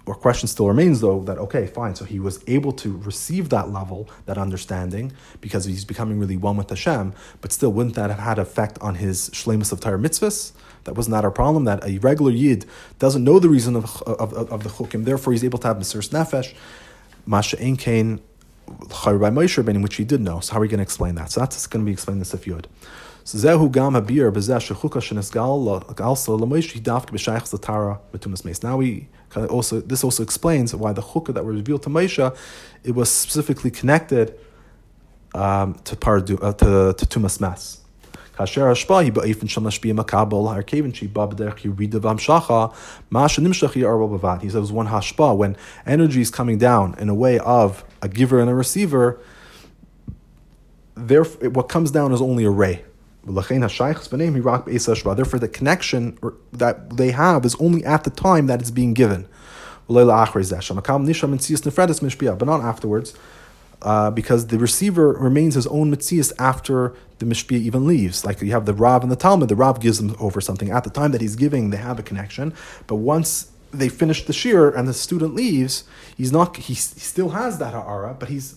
or 0.06 0.16
question 0.16 0.48
still 0.48 0.68
remains 0.68 1.02
though 1.02 1.22
that 1.22 1.38
okay 1.38 1.66
fine. 1.66 1.96
So 1.96 2.06
he 2.06 2.20
was 2.20 2.44
able 2.48 2.72
to 2.74 2.98
receive 2.98 3.50
that 3.50 3.72
level 3.72 4.10
that 4.26 4.38
understanding 4.38 5.14
because 5.42 5.66
he's 5.66 5.86
becoming 5.86 6.20
really 6.20 6.38
one 6.38 6.58
with 6.58 6.70
Hashem. 6.70 7.14
But 7.42 7.52
still 7.52 7.72
wouldn't 7.72 7.96
that 7.96 8.10
have 8.10 8.20
had 8.20 8.40
effect 8.40 8.78
on 8.82 8.96
his 8.96 9.30
shlemus 9.30 9.72
of 9.72 9.80
Torah 9.80 9.98
mitzvahs? 9.98 10.52
That 10.84 10.96
wasn't 10.96 11.16
our 11.16 11.32
problem 11.32 11.64
that 11.66 11.84
a 11.88 11.98
regular 12.00 12.32
yid 12.32 12.66
doesn't 13.00 13.24
know 13.24 13.40
the 13.40 13.50
reason 13.50 13.76
of, 13.76 14.02
of, 14.04 14.34
of, 14.34 14.52
of 14.52 14.64
the 14.64 14.70
chukim 14.70 15.06
therefore 15.06 15.34
he's 15.34 15.44
able 15.44 15.60
to 15.60 15.68
have 15.68 15.78
Mesiris 15.78 16.10
Nefesh. 16.10 16.54
Masha 17.26 17.62
Ein 17.64 17.78
Kain 17.78 18.20
by 18.68 19.30
Moshe 19.30 19.82
which 19.82 19.96
he 19.96 20.04
did 20.04 20.20
know. 20.20 20.42
So 20.42 20.54
how 20.54 20.60
are 20.60 20.62
we 20.62 20.68
going 20.68 20.80
to 20.80 20.84
explain 20.84 21.16
that? 21.16 21.32
So 21.32 21.40
that's 21.40 21.68
going 21.68 21.86
to 21.86 21.86
be 21.86 21.94
explained 21.94 22.18
in 22.18 22.20
the 22.20 22.26
Sif 22.26 22.46
so 23.26 23.38
zehu 23.38 23.72
gam 23.72 23.94
habir 23.94 24.30
b'zeh 24.34 24.60
shechuka 24.60 25.00
shenesgal 25.00 26.02
also 26.02 26.38
lamoish 26.38 26.74
hidavk 26.74 27.10
b'shayich 27.10 27.48
zatara 27.48 28.00
betumas 28.12 28.44
meis. 28.44 28.62
Now 28.62 28.76
we 28.76 29.08
Kind 29.34 29.46
of 29.46 29.52
also, 29.52 29.82
this 29.82 30.04
also 30.04 30.22
explains 30.22 30.76
why 30.76 30.94
the 30.94 31.02
chukkah 31.02 31.34
that 31.34 31.44
was 31.44 31.56
revealed 31.56 31.84
to 31.84 31.90
Moshe, 31.90 32.38
it 32.84 32.94
was 32.94 33.10
specifically 33.10 33.72
connected 33.72 34.40
um, 35.34 35.74
to, 35.86 35.96
pardu, 35.96 36.38
uh, 36.42 36.54
to, 36.54 36.94
to 36.94 37.06
Tumas 37.06 37.40
Meis. 37.42 37.80
כאשר 38.38 38.68
ההשפעה 38.68 39.00
היא 39.00 39.12
באופן 39.12 39.48
שמשפיע 39.48 39.94
מקבל 39.94 40.38
הרכב 40.48 40.94
שבא 40.94 41.26
בדרך 41.26 41.66
ירידה 41.66 42.00
והמשכה, 42.02 42.66
מה 43.12 43.30
שנמשך 43.30 43.76
יהיה 43.76 43.90
ארבע 43.90 44.18
בבת. 44.18 44.42
He 44.42 44.50
says 44.50 44.72
one 44.72 44.88
hashpa, 44.88 45.38
when 45.38 45.56
energy 45.86 46.22
is 46.22 46.32
coming 46.32 46.58
down 46.58 46.96
in 47.00 47.10
a 47.10 47.14
way 47.14 47.40
of 47.40 47.84
a 48.02 48.08
giver 48.08 48.40
and 48.40 48.50
a 48.50 48.56
receiver, 48.56 49.20
there, 50.96 51.24
what 51.24 51.70
comes 51.70 51.92
down 51.92 52.12
is 52.12 52.22
only 52.22 52.44
a 52.46 52.50
ray. 52.50 52.84
Therefore, 53.26 53.58
the 55.40 55.50
connection 55.52 56.18
that 56.52 56.98
they 56.98 57.12
have 57.12 57.46
is 57.46 57.56
only 57.56 57.86
at 57.86 58.04
the 58.04 58.10
time 58.10 58.48
that 58.48 58.60
it's 58.60 58.72
being 58.72 58.94
given. 58.94 59.30
But 59.88 60.06
not 62.46 62.62
afterwards, 62.62 63.14
uh, 63.82 64.12
because 64.12 64.48
the 64.48 64.58
receiver 64.58 65.14
remains 65.14 65.56
his 65.56 65.68
own 65.68 65.94
mitzias 65.94 66.32
after 66.40 66.96
the 67.20 67.26
mishpia 67.26 67.60
even 67.60 67.86
leaves. 67.86 68.26
Like 68.26 68.42
you 68.42 68.52
have 68.52 68.66
the 68.66 68.74
Rav 68.74 69.04
and 69.04 69.12
the 69.12 69.18
Talmid, 69.18 69.50
the 69.50 69.56
Rav 69.56 69.80
gives 69.80 70.00
them 70.00 70.16
over 70.20 70.42
something. 70.42 70.72
At 70.72 70.84
the 70.84 70.90
time 70.90 71.12
that 71.12 71.22
he's 71.22 71.36
giving, 71.36 71.70
they 71.70 71.78
have 71.78 72.00
a 72.00 72.04
connection. 72.04 72.54
But 72.88 72.96
once 72.96 73.52
they 73.72 73.90
finish 73.90 74.26
the 74.26 74.34
shiur 74.34 74.76
and 74.76 74.88
the 74.88 74.94
student 74.94 75.34
leaves, 75.34 75.84
he's 76.16 76.32
not. 76.32 76.58
He, 76.58 76.74
he 76.74 76.76
still 76.76 77.30
has 77.30 77.58
that 77.60 77.74
ha'ara, 77.74 78.16
but 78.18 78.30
he's 78.30 78.56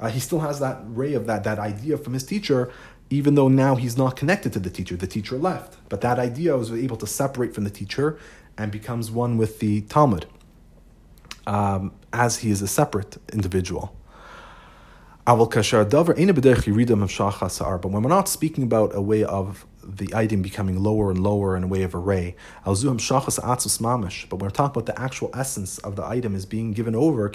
uh, 0.00 0.08
he 0.08 0.20
still 0.20 0.40
has 0.40 0.60
that 0.60 0.80
ray 0.86 1.14
of 1.14 1.26
that 1.26 1.44
that 1.44 1.58
idea 1.58 1.96
from 1.96 2.12
his 2.12 2.24
teacher. 2.24 2.72
Even 3.12 3.34
though 3.34 3.48
now 3.48 3.74
he's 3.74 3.98
not 3.98 4.16
connected 4.16 4.54
to 4.54 4.58
the 4.58 4.70
teacher, 4.70 4.96
the 4.96 5.06
teacher 5.06 5.36
left. 5.36 5.76
But 5.90 6.00
that 6.00 6.18
idea 6.18 6.56
was 6.56 6.72
able 6.72 6.96
to 6.96 7.06
separate 7.06 7.54
from 7.54 7.64
the 7.64 7.70
teacher 7.70 8.18
and 8.56 8.72
becomes 8.72 9.10
one 9.10 9.36
with 9.36 9.58
the 9.58 9.82
Talmid, 9.82 10.24
um, 11.46 11.92
as 12.10 12.38
he 12.38 12.50
is 12.50 12.62
a 12.62 12.66
separate 12.66 13.18
individual. 13.30 13.94
But 15.26 15.36
when 17.92 18.02
we're 18.02 18.08
not 18.08 18.28
speaking 18.28 18.64
about 18.64 18.94
a 18.94 19.02
way 19.02 19.24
of 19.24 19.66
the 19.82 20.14
item 20.14 20.42
becoming 20.42 20.82
lower 20.82 21.10
and 21.10 21.22
lower 21.22 21.56
in 21.56 21.64
a 21.64 21.66
way 21.66 21.82
of 21.82 21.94
array, 21.94 22.34
but 22.64 22.76
when 22.76 24.40
we're 24.40 24.50
talking 24.50 24.80
about 24.80 24.86
the 24.86 25.00
actual 25.00 25.30
essence 25.34 25.78
of 25.78 25.96
the 25.96 26.04
item 26.04 26.34
is 26.34 26.46
being 26.46 26.72
given 26.72 26.94
over, 26.94 27.28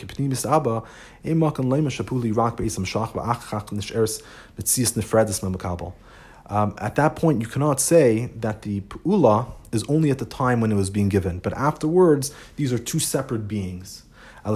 um, 6.50 6.76
at 6.78 6.96
that 6.96 7.16
point, 7.16 7.42
you 7.42 7.48
cannot 7.48 7.82
say 7.82 8.28
that 8.36 8.62
the 8.62 8.82
pu'ula 8.82 9.52
is 9.72 9.84
only 9.90 10.10
at 10.12 10.18
the 10.18 10.26
time 10.26 10.62
when 10.62 10.72
it 10.72 10.76
was 10.76 10.90
being 10.90 11.10
given, 11.10 11.40
but 11.40 11.54
afterwards, 11.54 12.34
these 12.56 12.72
are 12.72 12.78
two 12.78 13.00
separate 13.00 13.48
beings. 13.48 14.04
He 14.48 14.56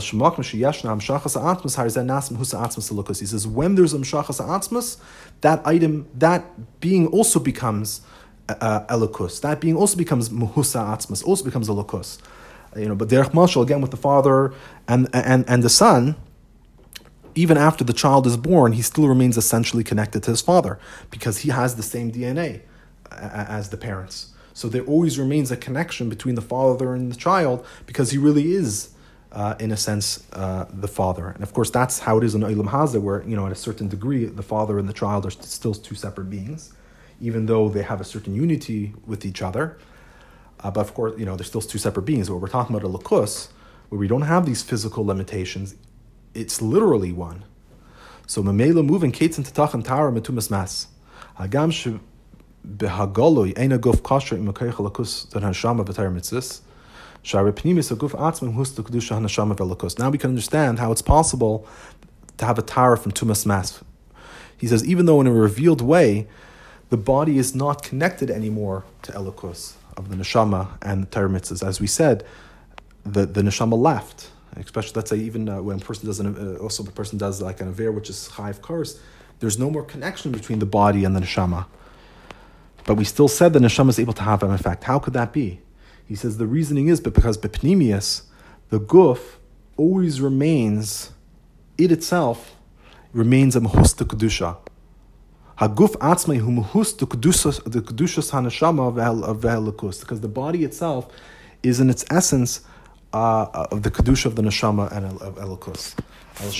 says, 3.25 3.47
when 3.47 3.75
there's 3.75 3.93
amshachas 3.93 4.39
atzmas, 4.39 4.97
that 5.41 5.61
item, 5.65 6.07
that 6.17 6.79
being 6.79 7.07
also 7.07 7.39
becomes 7.39 8.01
uh, 8.47 8.85
elikus. 8.87 9.41
That 9.41 9.59
being 9.59 9.75
also 9.75 9.97
becomes 9.97 10.29
muhusa 10.29 10.95
atzmas, 10.95 11.25
also 11.25 11.43
becomes 11.43 11.67
elikus. 11.67 12.19
You 12.75 12.87
know, 12.87 12.95
but 12.95 13.09
derech 13.09 13.31
mashal 13.31 13.63
again 13.63 13.81
with 13.81 13.91
the 13.91 13.97
father 13.97 14.53
and 14.87 15.09
and 15.13 15.43
and 15.49 15.63
the 15.63 15.69
son. 15.69 16.15
Even 17.33 17.57
after 17.57 17.85
the 17.85 17.93
child 17.93 18.27
is 18.27 18.35
born, 18.35 18.73
he 18.73 18.81
still 18.81 19.07
remains 19.07 19.37
essentially 19.37 19.85
connected 19.85 20.21
to 20.23 20.31
his 20.31 20.41
father 20.41 20.77
because 21.09 21.39
he 21.39 21.49
has 21.49 21.75
the 21.75 21.83
same 21.83 22.11
DNA 22.11 22.61
as 23.09 23.69
the 23.69 23.77
parents. 23.77 24.33
So 24.53 24.67
there 24.67 24.83
always 24.83 25.17
remains 25.17 25.49
a 25.49 25.57
connection 25.57 26.09
between 26.09 26.35
the 26.35 26.41
father 26.41 26.93
and 26.93 27.11
the 27.11 27.15
child 27.15 27.65
because 27.85 28.11
he 28.11 28.17
really 28.17 28.53
is 28.53 28.90
uh, 29.31 29.55
in 29.59 29.71
a 29.71 29.77
sense, 29.77 30.27
uh, 30.33 30.65
the 30.69 30.87
father. 30.87 31.29
And 31.29 31.43
of 31.43 31.53
course, 31.53 31.69
that's 31.69 31.99
how 31.99 32.17
it 32.17 32.23
is 32.23 32.35
in 32.35 32.41
Olam 32.41 32.69
Hazeh, 32.69 33.01
where, 33.01 33.23
you 33.23 33.35
know, 33.35 33.45
at 33.45 33.51
a 33.51 33.55
certain 33.55 33.87
degree, 33.87 34.25
the 34.25 34.43
father 34.43 34.77
and 34.77 34.89
the 34.89 34.93
child 34.93 35.25
are 35.25 35.31
still 35.31 35.73
two 35.73 35.95
separate 35.95 36.29
beings, 36.29 36.73
even 37.21 37.45
though 37.45 37.69
they 37.69 37.83
have 37.83 38.01
a 38.01 38.03
certain 38.03 38.35
unity 38.35 38.93
with 39.05 39.25
each 39.25 39.41
other. 39.41 39.77
Uh, 40.59 40.69
but 40.69 40.81
of 40.81 40.93
course, 40.93 41.17
you 41.17 41.25
know, 41.25 41.35
they're 41.35 41.45
still 41.45 41.61
two 41.61 41.77
separate 41.77 42.03
beings. 42.03 42.29
But 42.29 42.37
we're 42.37 42.47
talking 42.47 42.75
about 42.75 42.87
a 42.87 42.91
lakus, 42.91 43.49
where 43.89 43.99
we 43.99 44.07
don't 44.07 44.21
have 44.23 44.45
these 44.45 44.61
physical 44.61 45.05
limitations, 45.05 45.75
it's 46.33 46.61
literally 46.61 47.11
one. 47.11 47.43
So, 48.27 48.41
Mamela 48.41 48.85
moving 48.85 49.11
Kates 49.11 49.37
and 49.37 49.45
Tara 49.45 50.11
Metumas 50.11 50.49
Mas. 50.49 50.87
Hagam 51.37 51.99
behagoloi, 52.65 53.53
Eina 53.55 53.77
Guf 53.79 54.01
Kasher, 54.01 54.37
Imakayach 54.37 54.75
Lakus, 54.75 55.29
Dan 55.31 55.41
Hashama 55.41 55.85
V'Tayr 55.85 56.13
Mitzvah. 56.13 56.63
Now 57.23 57.43
we 57.43 57.51
can 60.17 60.29
understand 60.29 60.79
how 60.79 60.91
it's 60.91 61.01
possible 61.01 61.67
to 62.37 62.45
have 62.45 62.57
a 62.57 62.61
Tara 62.61 62.97
from 62.97 63.11
Tumas 63.11 63.45
Meis. 63.45 63.79
He 64.57 64.67
says, 64.67 64.85
even 64.85 65.05
though 65.05 65.21
in 65.21 65.27
a 65.27 65.33
revealed 65.33 65.81
way, 65.81 66.27
the 66.89 66.97
body 66.97 67.37
is 67.37 67.55
not 67.55 67.83
connected 67.83 68.29
anymore 68.29 68.83
to 69.03 69.11
Elikus 69.11 69.73
of 69.97 70.09
the 70.09 70.15
Neshama 70.15 70.77
and 70.81 71.03
the 71.03 71.07
Torah 71.07 71.67
As 71.67 71.79
we 71.79 71.87
said, 71.87 72.25
the, 73.03 73.25
the 73.25 73.41
Neshama 73.41 73.77
left. 73.77 74.29
Especially, 74.57 74.93
let's 74.95 75.09
say, 75.09 75.17
even 75.17 75.47
uh, 75.47 75.61
when 75.61 75.77
a 75.77 75.79
person 75.79 76.05
does 76.05 76.19
an, 76.19 76.57
uh, 76.57 76.61
also 76.61 76.83
the 76.83 76.91
person 76.91 77.17
does 77.17 77.41
like 77.41 77.61
an 77.61 77.69
aver, 77.69 77.91
which 77.91 78.09
is 78.09 78.29
Chayiv 78.33 78.61
Kars, 78.61 78.99
there's 79.39 79.57
no 79.57 79.69
more 79.69 79.83
connection 79.83 80.31
between 80.31 80.59
the 80.59 80.65
body 80.65 81.05
and 81.05 81.15
the 81.15 81.21
Neshama. 81.21 81.65
But 82.85 82.95
we 82.95 83.05
still 83.05 83.27
said 83.27 83.53
the 83.53 83.59
Neshama 83.59 83.89
is 83.89 83.99
able 83.99 84.13
to 84.13 84.23
have 84.23 84.43
an 84.43 84.51
effect. 84.51 84.83
How 84.83 84.99
could 84.99 85.13
that 85.13 85.31
be? 85.31 85.61
He 86.11 86.17
says 86.17 86.37
the 86.37 86.45
reasoning 86.45 86.89
is 86.89 86.99
but 86.99 87.13
because 87.13 87.37
bepnimius, 87.37 88.23
the 88.67 88.81
guf 88.81 89.37
always 89.77 90.19
remains, 90.19 91.13
it 91.77 91.89
itself 91.89 92.57
remains 93.13 93.55
a 93.55 93.61
mahus 93.61 93.95
to 93.95 94.03
kedusha. 94.03 94.57
Haguf 95.57 95.95
atzmei 95.99 96.39
hu 96.39 96.51
the 96.51 97.05
kedushas 97.07 98.31
hanashama 98.31 99.39
v'helikus 99.39 100.01
because 100.01 100.19
the 100.19 100.27
body 100.27 100.65
itself 100.65 101.07
is 101.63 101.79
in 101.79 101.89
its 101.89 102.03
essence 102.11 102.59
uh, 103.13 103.67
of 103.71 103.83
the 103.83 103.89
kedusha 103.89 104.25
of 104.25 104.35
the 104.35 104.41
neshama 104.41 104.91
and 104.91 105.05
of 105.21 105.35
elikus. 105.35 105.95
It's 106.43 106.55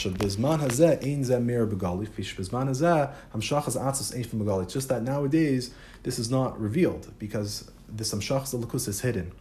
just 4.73 4.90
that 4.90 5.03
nowadays 5.03 5.72
this 6.03 6.19
is 6.19 6.32
not 6.32 6.61
revealed 6.61 7.11
because 7.19 7.72
the 7.94 8.03
samshach 8.03 8.44
zalakus 8.44 8.88
is 8.88 9.02
hidden. 9.02 9.32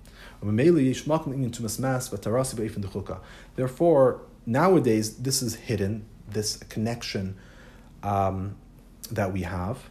Therefore, 3.56 4.20
nowadays 4.46 5.16
this 5.16 5.42
is 5.42 5.54
hidden, 5.56 6.06
this 6.28 6.56
connection 6.56 7.36
um, 8.02 8.56
that 9.10 9.32
we 9.32 9.42
have. 9.42 9.90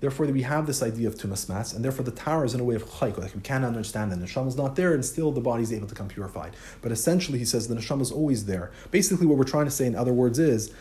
Therefore, 0.00 0.26
we 0.26 0.42
have 0.42 0.66
this 0.66 0.82
idea 0.82 1.08
of 1.08 1.14
tumas 1.14 1.48
meis, 1.48 1.72
and 1.72 1.82
therefore 1.82 2.04
the 2.04 2.10
tower 2.10 2.44
is 2.44 2.52
in 2.52 2.60
a 2.60 2.64
way 2.64 2.74
of 2.74 2.84
chayk, 2.84 3.16
like 3.16 3.34
we 3.34 3.40
can't 3.40 3.64
understand 3.64 4.12
the 4.12 4.16
neshama 4.16 4.48
is 4.48 4.56
not 4.56 4.76
there, 4.76 4.92
and 4.92 5.02
still 5.02 5.32
the 5.32 5.40
body 5.40 5.62
is 5.62 5.72
able 5.72 5.86
to 5.86 5.94
come 5.94 6.08
purified. 6.08 6.54
But 6.82 6.92
essentially, 6.92 7.38
he 7.38 7.46
says 7.46 7.68
the 7.68 7.74
neshama 7.74 8.02
is 8.02 8.12
always 8.12 8.44
there. 8.44 8.70
Basically, 8.90 9.26
what 9.26 9.38
we're 9.38 9.44
trying 9.44 9.64
to 9.64 9.70
say, 9.70 9.86
in 9.86 9.94
other 9.94 10.12
words, 10.12 10.38
is 10.38 10.72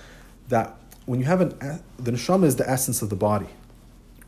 that 0.50 0.76
when 1.06 1.20
you 1.20 1.26
have 1.26 1.42
an 1.42 1.82
the 1.98 2.12
neshama 2.12 2.46
is 2.46 2.58
the 2.58 2.70
essence 2.70 3.02
of 3.02 3.10
the 3.10 3.16
body. 3.16 3.48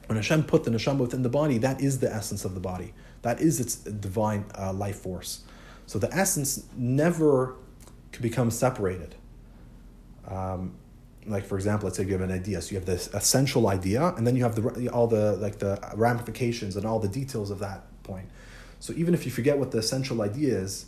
When 0.08 0.18
Hashem 0.18 0.44
put 0.44 0.64
the 0.64 0.72
neshama 0.72 1.00
within 1.00 1.24
the 1.24 1.30
body, 1.30 1.58
that 1.58 1.82
is 1.82 2.00
the 2.00 2.14
essence 2.14 2.46
of 2.46 2.54
the 2.54 2.60
body. 2.60 2.94
That 3.26 3.42
is 3.42 3.60
its 3.60 3.78
divine 3.78 4.46
uh, 4.56 4.72
life 4.72 4.98
force. 4.98 5.46
So 5.88 5.98
the 5.98 6.14
essence 6.14 6.64
never 6.78 7.56
can 8.12 8.22
become 8.22 8.52
separated. 8.52 9.16
Um, 10.28 10.76
like 11.26 11.44
for 11.44 11.56
example, 11.56 11.88
let's 11.88 11.98
say 11.98 12.04
you 12.04 12.12
have 12.12 12.22
an 12.22 12.32
idea. 12.32 12.62
So 12.62 12.74
you 12.74 12.78
have 12.78 12.86
this 12.86 13.12
essential 13.16 13.68
idea, 13.68 14.14
and 14.16 14.28
then 14.28 14.36
you 14.36 14.44
have 14.44 14.54
the 14.54 14.90
all 14.90 15.08
the 15.08 15.38
like 15.38 15.58
the 15.58 15.80
ramifications 15.96 16.76
and 16.76 16.86
all 16.86 17.00
the 17.00 17.08
details 17.08 17.50
of 17.50 17.58
that 17.62 17.82
point. 18.04 18.28
So 18.80 18.94
even 18.94 19.16
if 19.16 19.26
you 19.26 19.32
forget 19.32 19.58
what 19.58 19.72
the 19.72 19.80
essential 19.80 20.22
idea 20.22 20.60
is, 20.60 20.86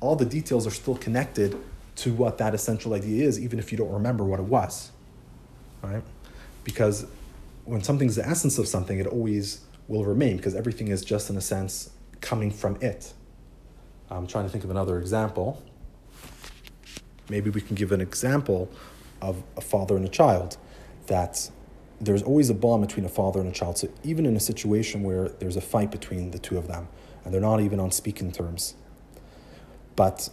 all 0.00 0.16
the 0.16 0.24
details 0.24 0.66
are 0.66 0.70
still 0.70 0.96
connected 0.96 1.54
to 1.96 2.14
what 2.14 2.38
that 2.38 2.54
essential 2.54 2.94
idea 2.94 3.26
is, 3.28 3.38
even 3.38 3.58
if 3.58 3.72
you 3.72 3.76
don't 3.76 3.92
remember 3.92 4.24
what 4.24 4.40
it 4.40 4.46
was. 4.46 4.90
Right? 5.82 6.02
Because 6.64 7.06
when 7.66 7.82
something's 7.82 8.16
the 8.16 8.26
essence 8.26 8.56
of 8.56 8.66
something, 8.66 8.98
it 8.98 9.06
always 9.06 9.67
will 9.88 10.04
remain 10.04 10.36
because 10.36 10.54
everything 10.54 10.88
is 10.88 11.04
just 11.04 11.30
in 11.30 11.36
a 11.36 11.40
sense 11.40 11.90
coming 12.20 12.50
from 12.50 12.76
it. 12.80 13.12
I'm 14.10 14.26
trying 14.26 14.44
to 14.44 14.50
think 14.50 14.64
of 14.64 14.70
another 14.70 14.98
example. 14.98 15.62
Maybe 17.28 17.50
we 17.50 17.60
can 17.60 17.74
give 17.74 17.92
an 17.92 18.00
example 18.00 18.70
of 19.20 19.42
a 19.56 19.60
father 19.60 19.96
and 19.96 20.04
a 20.04 20.08
child 20.08 20.56
that 21.06 21.50
there's 22.00 22.22
always 22.22 22.48
a 22.48 22.54
bond 22.54 22.86
between 22.86 23.04
a 23.04 23.08
father 23.08 23.40
and 23.40 23.48
a 23.48 23.52
child. 23.52 23.78
So 23.78 23.88
even 24.04 24.24
in 24.24 24.36
a 24.36 24.40
situation 24.40 25.02
where 25.02 25.28
there's 25.28 25.56
a 25.56 25.60
fight 25.60 25.90
between 25.90 26.30
the 26.30 26.38
two 26.38 26.56
of 26.56 26.68
them 26.68 26.88
and 27.24 27.34
they're 27.34 27.40
not 27.40 27.60
even 27.60 27.80
on 27.80 27.90
speaking 27.90 28.30
terms, 28.30 28.74
but 29.96 30.28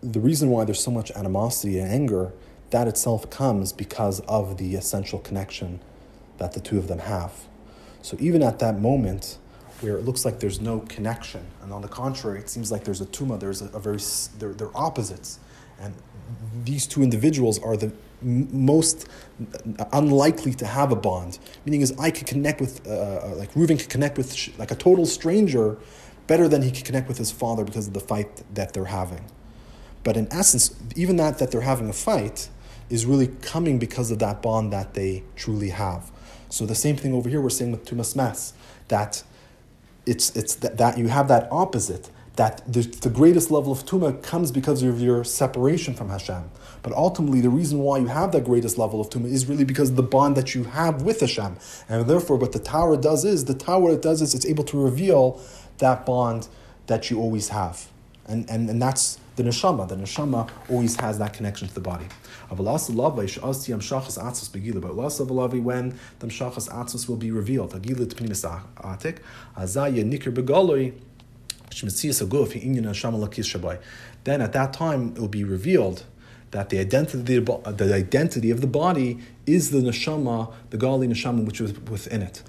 the 0.00 0.20
reason 0.20 0.48
why 0.50 0.64
there's 0.64 0.82
so 0.82 0.90
much 0.90 1.10
animosity 1.12 1.78
and 1.78 1.90
anger, 1.90 2.32
that 2.70 2.88
itself 2.88 3.30
comes 3.30 3.72
because 3.72 4.20
of 4.20 4.56
the 4.56 4.74
essential 4.74 5.18
connection 5.18 5.80
that 6.38 6.54
the 6.54 6.60
two 6.60 6.78
of 6.78 6.88
them 6.88 7.00
have. 7.00 7.46
So 8.02 8.16
even 8.20 8.42
at 8.42 8.58
that 8.58 8.80
moment, 8.80 9.38
where 9.80 9.96
it 9.96 10.04
looks 10.04 10.24
like 10.24 10.38
there's 10.38 10.60
no 10.60 10.80
connection, 10.80 11.44
and 11.62 11.72
on 11.72 11.82
the 11.82 11.88
contrary, 11.88 12.38
it 12.40 12.48
seems 12.48 12.70
like 12.70 12.84
there's 12.84 13.00
a 13.00 13.06
tuma, 13.06 13.38
there's 13.38 13.62
a, 13.62 13.66
a 13.68 13.80
very 13.80 13.98
they're, 14.38 14.52
they're 14.52 14.76
opposites, 14.76 15.38
and 15.80 15.94
these 16.64 16.86
two 16.86 17.02
individuals 17.02 17.58
are 17.58 17.76
the 17.76 17.92
most 18.22 19.08
unlikely 19.92 20.54
to 20.54 20.66
have 20.66 20.92
a 20.92 20.96
bond. 20.96 21.38
Meaning 21.64 21.80
is 21.80 21.92
I 21.98 22.10
could 22.10 22.26
connect 22.26 22.60
with, 22.60 22.86
uh, 22.86 22.90
uh, 22.90 23.34
like 23.36 23.52
Reuven 23.54 23.78
could 23.78 23.88
connect 23.88 24.16
with 24.16 24.56
like 24.58 24.70
a 24.70 24.76
total 24.76 25.06
stranger 25.06 25.76
better 26.26 26.48
than 26.48 26.62
he 26.62 26.70
could 26.70 26.84
connect 26.84 27.08
with 27.08 27.18
his 27.18 27.32
father 27.32 27.64
because 27.64 27.88
of 27.88 27.94
the 27.94 28.00
fight 28.00 28.42
that 28.54 28.72
they're 28.72 28.86
having. 28.86 29.24
But 30.04 30.16
in 30.16 30.32
essence, 30.32 30.74
even 30.96 31.16
that 31.16 31.38
that 31.38 31.50
they're 31.50 31.62
having 31.62 31.88
a 31.88 31.92
fight 31.92 32.48
is 32.90 33.06
really 33.06 33.28
coming 33.28 33.78
because 33.78 34.10
of 34.10 34.18
that 34.20 34.42
bond 34.42 34.72
that 34.72 34.94
they 34.94 35.24
truly 35.34 35.70
have. 35.70 36.12
So 36.52 36.66
the 36.66 36.74
same 36.74 36.96
thing 36.96 37.14
over 37.14 37.30
here 37.30 37.40
we're 37.40 37.48
saying 37.48 37.72
with 37.72 37.86
Tumas 37.86 38.14
Mes, 38.14 38.52
that 38.88 39.22
it's, 40.04 40.36
it's 40.36 40.54
that, 40.56 40.76
that 40.76 40.98
you 40.98 41.08
have 41.08 41.26
that 41.28 41.48
opposite, 41.50 42.10
that 42.36 42.60
the, 42.70 42.82
the 42.82 43.08
greatest 43.08 43.50
level 43.50 43.72
of 43.72 43.86
Tuma 43.86 44.22
comes 44.22 44.52
because 44.52 44.82
of 44.82 45.00
your 45.00 45.24
separation 45.24 45.94
from 45.94 46.10
Hashem. 46.10 46.50
But 46.82 46.92
ultimately, 46.92 47.40
the 47.40 47.48
reason 47.48 47.78
why 47.78 47.98
you 47.98 48.08
have 48.08 48.32
that 48.32 48.44
greatest 48.44 48.76
level 48.76 49.00
of 49.00 49.08
Tuma 49.08 49.32
is 49.32 49.46
really 49.46 49.64
because 49.64 49.94
the 49.94 50.02
bond 50.02 50.36
that 50.36 50.54
you 50.54 50.64
have 50.64 51.00
with 51.00 51.20
Hashem. 51.20 51.56
And 51.88 52.06
therefore, 52.06 52.36
what 52.36 52.52
the 52.52 52.58
tower 52.58 52.98
does 52.98 53.24
is, 53.24 53.46
the 53.46 53.54
tower 53.54 53.92
it 53.92 54.02
does 54.02 54.20
is 54.20 54.34
it's 54.34 54.44
able 54.44 54.64
to 54.64 54.78
reveal 54.78 55.40
that 55.78 56.04
bond 56.04 56.48
that 56.86 57.10
you 57.10 57.18
always 57.18 57.48
have. 57.48 57.88
And, 58.26 58.48
and, 58.50 58.68
and 58.68 58.80
that's 58.80 59.18
the 59.36 59.42
neshama. 59.42 59.88
The 59.88 59.96
neshama 59.96 60.50
always 60.68 61.00
has 61.00 61.18
that 61.18 61.32
connection 61.32 61.68
to 61.68 61.74
the 61.74 61.80
body. 61.80 62.06
But 62.56 62.64
when 62.64 62.76
the 66.18 66.26
mshachas 66.26 66.68
atzos 66.68 67.08
will 67.08 67.16
be 67.16 67.30
revealed, 67.30 67.70
then 74.24 74.40
at 74.40 74.52
that 74.52 74.72
time 74.72 75.08
it 75.08 75.18
will 75.18 75.28
be 75.28 75.44
revealed 75.44 76.04
that 76.50 76.68
the 76.68 76.78
identity, 76.78 77.38
the 77.38 77.94
identity 77.94 78.50
of 78.50 78.60
the 78.60 78.66
body 78.66 79.18
is 79.46 79.70
the 79.70 79.78
neshama, 79.78 80.52
the 80.68 80.76
gali 80.76 81.08
neshama 81.08 81.46
which 81.46 81.62
is 81.62 81.72
within 81.80 82.20
it. 82.20 82.42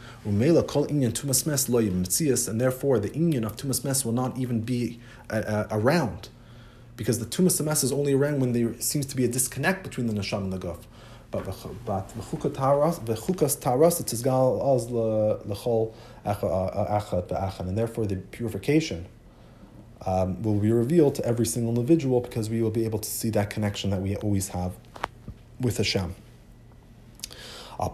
Tumas 1.13 2.47
and 2.49 2.59
therefore 2.61 2.99
the 2.99 3.09
inyan 3.11 3.45
of 3.45 3.55
tumas 3.55 3.85
mes 3.85 4.03
will 4.03 4.11
not 4.11 4.37
even 4.37 4.59
be 4.59 4.99
uh, 5.29 5.35
uh, 5.35 5.67
around 5.71 6.27
because 6.95 7.19
the 7.19 7.25
tumas 7.25 7.63
mes 7.63 7.83
is 7.83 7.91
only 7.91 8.13
around 8.13 8.39
when 8.39 8.53
there 8.53 8.79
seems 8.79 9.05
to 9.07 9.15
be 9.15 9.25
a 9.25 9.27
disconnect 9.27 9.83
between 9.83 10.07
the 10.07 10.13
neshama 10.13 10.43
and 10.43 10.53
the 10.53 10.59
guf. 10.59 10.79
But 11.31 11.45
but 11.85 12.09
v'chukas 12.09 12.53
taras 12.53 12.99
the 12.99 13.15
hukas 13.15 13.59
ta'ras 13.59 13.99
it 13.99 14.13
is 14.13 14.21
gal 14.21 14.61
az 14.61 14.87
lechol 14.87 15.93
echad 16.25 16.41
be'achad, 16.41 17.31
uh, 17.31 17.35
uh, 17.35 17.53
uh, 17.59 17.67
and 17.67 17.77
therefore 17.77 18.05
the 18.05 18.17
purification 18.17 19.07
um, 20.05 20.41
will 20.43 20.59
be 20.59 20.71
revealed 20.71 21.15
to 21.15 21.25
every 21.25 21.45
single 21.45 21.73
individual 21.73 22.21
because 22.21 22.49
we 22.49 22.61
will 22.61 22.71
be 22.71 22.85
able 22.85 22.99
to 22.99 23.09
see 23.09 23.29
that 23.31 23.49
connection 23.49 23.89
that 23.89 24.01
we 24.01 24.15
always 24.17 24.49
have 24.49 24.73
with 25.59 25.77
Hashem. 25.77 26.15
Now 27.79 27.87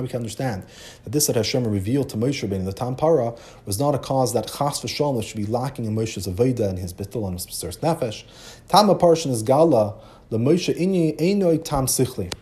we 0.00 0.08
can 0.08 0.16
understand 0.16 0.64
that 1.04 1.12
this 1.12 1.26
that 1.26 1.36
Hashem 1.36 1.66
revealed 1.66 2.08
to 2.10 2.16
Moshe 2.16 2.48
Rabbeinu, 2.48 2.64
the 2.64 2.72
Tampara, 2.72 3.38
was 3.64 3.78
not 3.78 3.94
a 3.94 3.98
cause 3.98 4.32
that 4.32 4.46
Chas 4.48 4.80
v'Shalom 4.80 5.22
should 5.22 5.36
be 5.36 5.46
lacking 5.46 5.84
in 5.84 5.94
Moshe's 5.94 6.26
Avodah 6.26 6.68
and 6.68 6.78
his 6.78 6.92
Bittul 6.92 7.26
and 7.28 7.34
his 7.34 7.46
Nefesh. 7.46 8.24
Tama 8.68 8.94
Parshan 8.96 9.30
is 9.30 9.42
Gala, 9.42 9.94
the 10.30 10.38
Moshe 10.38 10.74
Einoi 10.76 11.62
Tam 11.62 11.86
Sichli. 11.86 12.32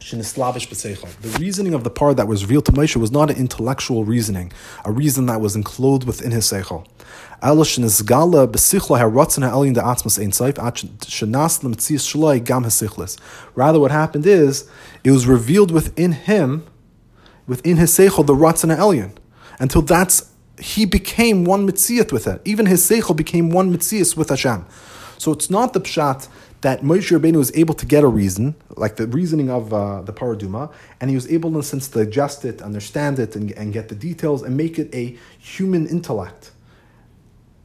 The 0.00 1.36
reasoning 1.40 1.74
of 1.74 1.84
the 1.84 1.90
part 1.90 2.16
that 2.16 2.28
was 2.28 2.42
revealed 2.42 2.66
to 2.66 2.72
Moshe 2.72 2.96
was 2.96 3.10
not 3.10 3.30
an 3.30 3.36
intellectual 3.36 4.04
reasoning, 4.04 4.52
a 4.84 4.92
reason 4.92 5.26
that 5.26 5.40
was 5.40 5.56
enclosed 5.56 6.04
within 6.04 6.30
his 6.30 6.44
seichel. 6.44 6.86
Rather, 13.54 13.80
what 13.80 13.90
happened 13.90 14.26
is, 14.26 14.70
it 15.04 15.10
was 15.10 15.26
revealed 15.26 15.70
within 15.70 16.12
him, 16.12 16.66
within 17.46 17.76
his 17.76 17.90
seichel, 17.90 18.26
the 18.26 18.34
ratzana 18.34 18.76
elyon, 18.76 19.12
until 19.58 19.82
that's 19.82 20.30
he 20.60 20.84
became 20.84 21.44
one 21.44 21.68
mitzias 21.68 22.12
with 22.12 22.26
it. 22.26 22.40
Even 22.44 22.66
his 22.66 22.88
seichel 22.88 23.14
became 23.14 23.50
one 23.50 23.72
mitzias 23.72 24.16
with 24.16 24.30
Hashem. 24.30 24.66
So 25.18 25.32
it's 25.32 25.50
not 25.50 25.72
the 25.72 25.80
pshat 25.80 26.28
that 26.60 26.82
Moshe 26.82 27.16
Rabbeinu 27.16 27.36
was 27.36 27.54
able 27.56 27.74
to 27.74 27.86
get 27.86 28.02
a 28.02 28.08
reason, 28.08 28.56
like 28.76 28.96
the 28.96 29.06
reasoning 29.06 29.48
of 29.50 29.72
uh, 29.72 30.02
the 30.02 30.12
paraduma, 30.12 30.72
and 31.00 31.08
he 31.08 31.14
was 31.14 31.30
able, 31.30 31.50
in 31.50 31.56
a 31.56 31.62
sense, 31.62 31.88
to 31.88 32.00
adjust 32.00 32.44
it, 32.44 32.60
understand 32.62 33.18
it, 33.18 33.36
and, 33.36 33.52
and 33.52 33.72
get 33.72 33.88
the 33.88 33.94
details, 33.94 34.42
and 34.42 34.56
make 34.56 34.78
it 34.78 34.92
a 34.94 35.16
human 35.38 35.86
intellect. 35.86 36.50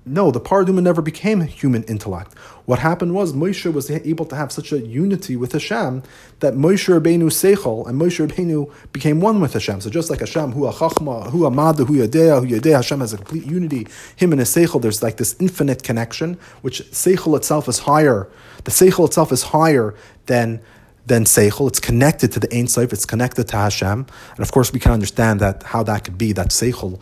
No, 0.05 0.31
the 0.31 0.41
paraduma 0.41 0.83
never 0.83 1.01
became 1.01 1.41
a 1.41 1.45
human 1.45 1.83
intellect. 1.83 2.35
What 2.65 2.79
happened 2.79 3.13
was 3.13 3.33
Moshe 3.33 3.71
was 3.71 3.91
able 3.91 4.25
to 4.25 4.35
have 4.35 4.51
such 4.51 4.71
a 4.71 4.79
unity 4.79 5.35
with 5.35 5.51
Hashem 5.51 6.03
that 6.39 6.53
Moshe 6.53 6.87
Rabbeinu 6.87 7.23
seichel 7.25 7.85
and 7.87 7.99
Moshe 7.99 8.25
Rabbeinu 8.25 8.71
became 8.93 9.19
one 9.19 9.41
with 9.41 9.53
Hashem. 9.53 9.81
So 9.81 9.89
just 9.89 10.09
like 10.09 10.21
Hashem, 10.21 10.53
who 10.53 10.65
a 10.65 10.71
chachma, 10.71 11.29
who 11.31 11.45
a 11.45 11.51
mada, 11.51 11.83
who 11.83 11.95
yadea, 11.95 12.39
who 12.39 12.55
yadea, 12.55 12.75
Hashem 12.77 13.01
has 13.01 13.11
a 13.11 13.17
complete 13.17 13.45
unity. 13.45 13.87
Him 14.15 14.31
and 14.31 14.39
his 14.39 14.49
seichel, 14.49 14.81
there's 14.81 15.03
like 15.03 15.17
this 15.17 15.35
infinite 15.39 15.83
connection, 15.83 16.37
which 16.61 16.81
seichel 16.91 17.35
itself 17.35 17.67
is 17.67 17.79
higher. 17.79 18.29
The 18.63 18.71
seichel 18.71 19.07
itself 19.07 19.31
is 19.31 19.43
higher 19.43 19.95
than 20.27 20.61
than 21.05 21.25
seichel. 21.25 21.67
It's 21.67 21.81
connected 21.81 22.31
to 22.31 22.39
the 22.39 22.55
Ein 22.55 22.67
Sof. 22.67 22.93
It's 22.93 23.05
connected 23.05 23.49
to 23.49 23.57
Hashem, 23.57 24.05
and 24.31 24.39
of 24.39 24.53
course 24.53 24.71
we 24.71 24.79
can 24.79 24.93
understand 24.93 25.41
that 25.41 25.63
how 25.63 25.83
that 25.83 26.05
could 26.05 26.17
be 26.17 26.31
that 26.31 26.47
seichel 26.49 27.01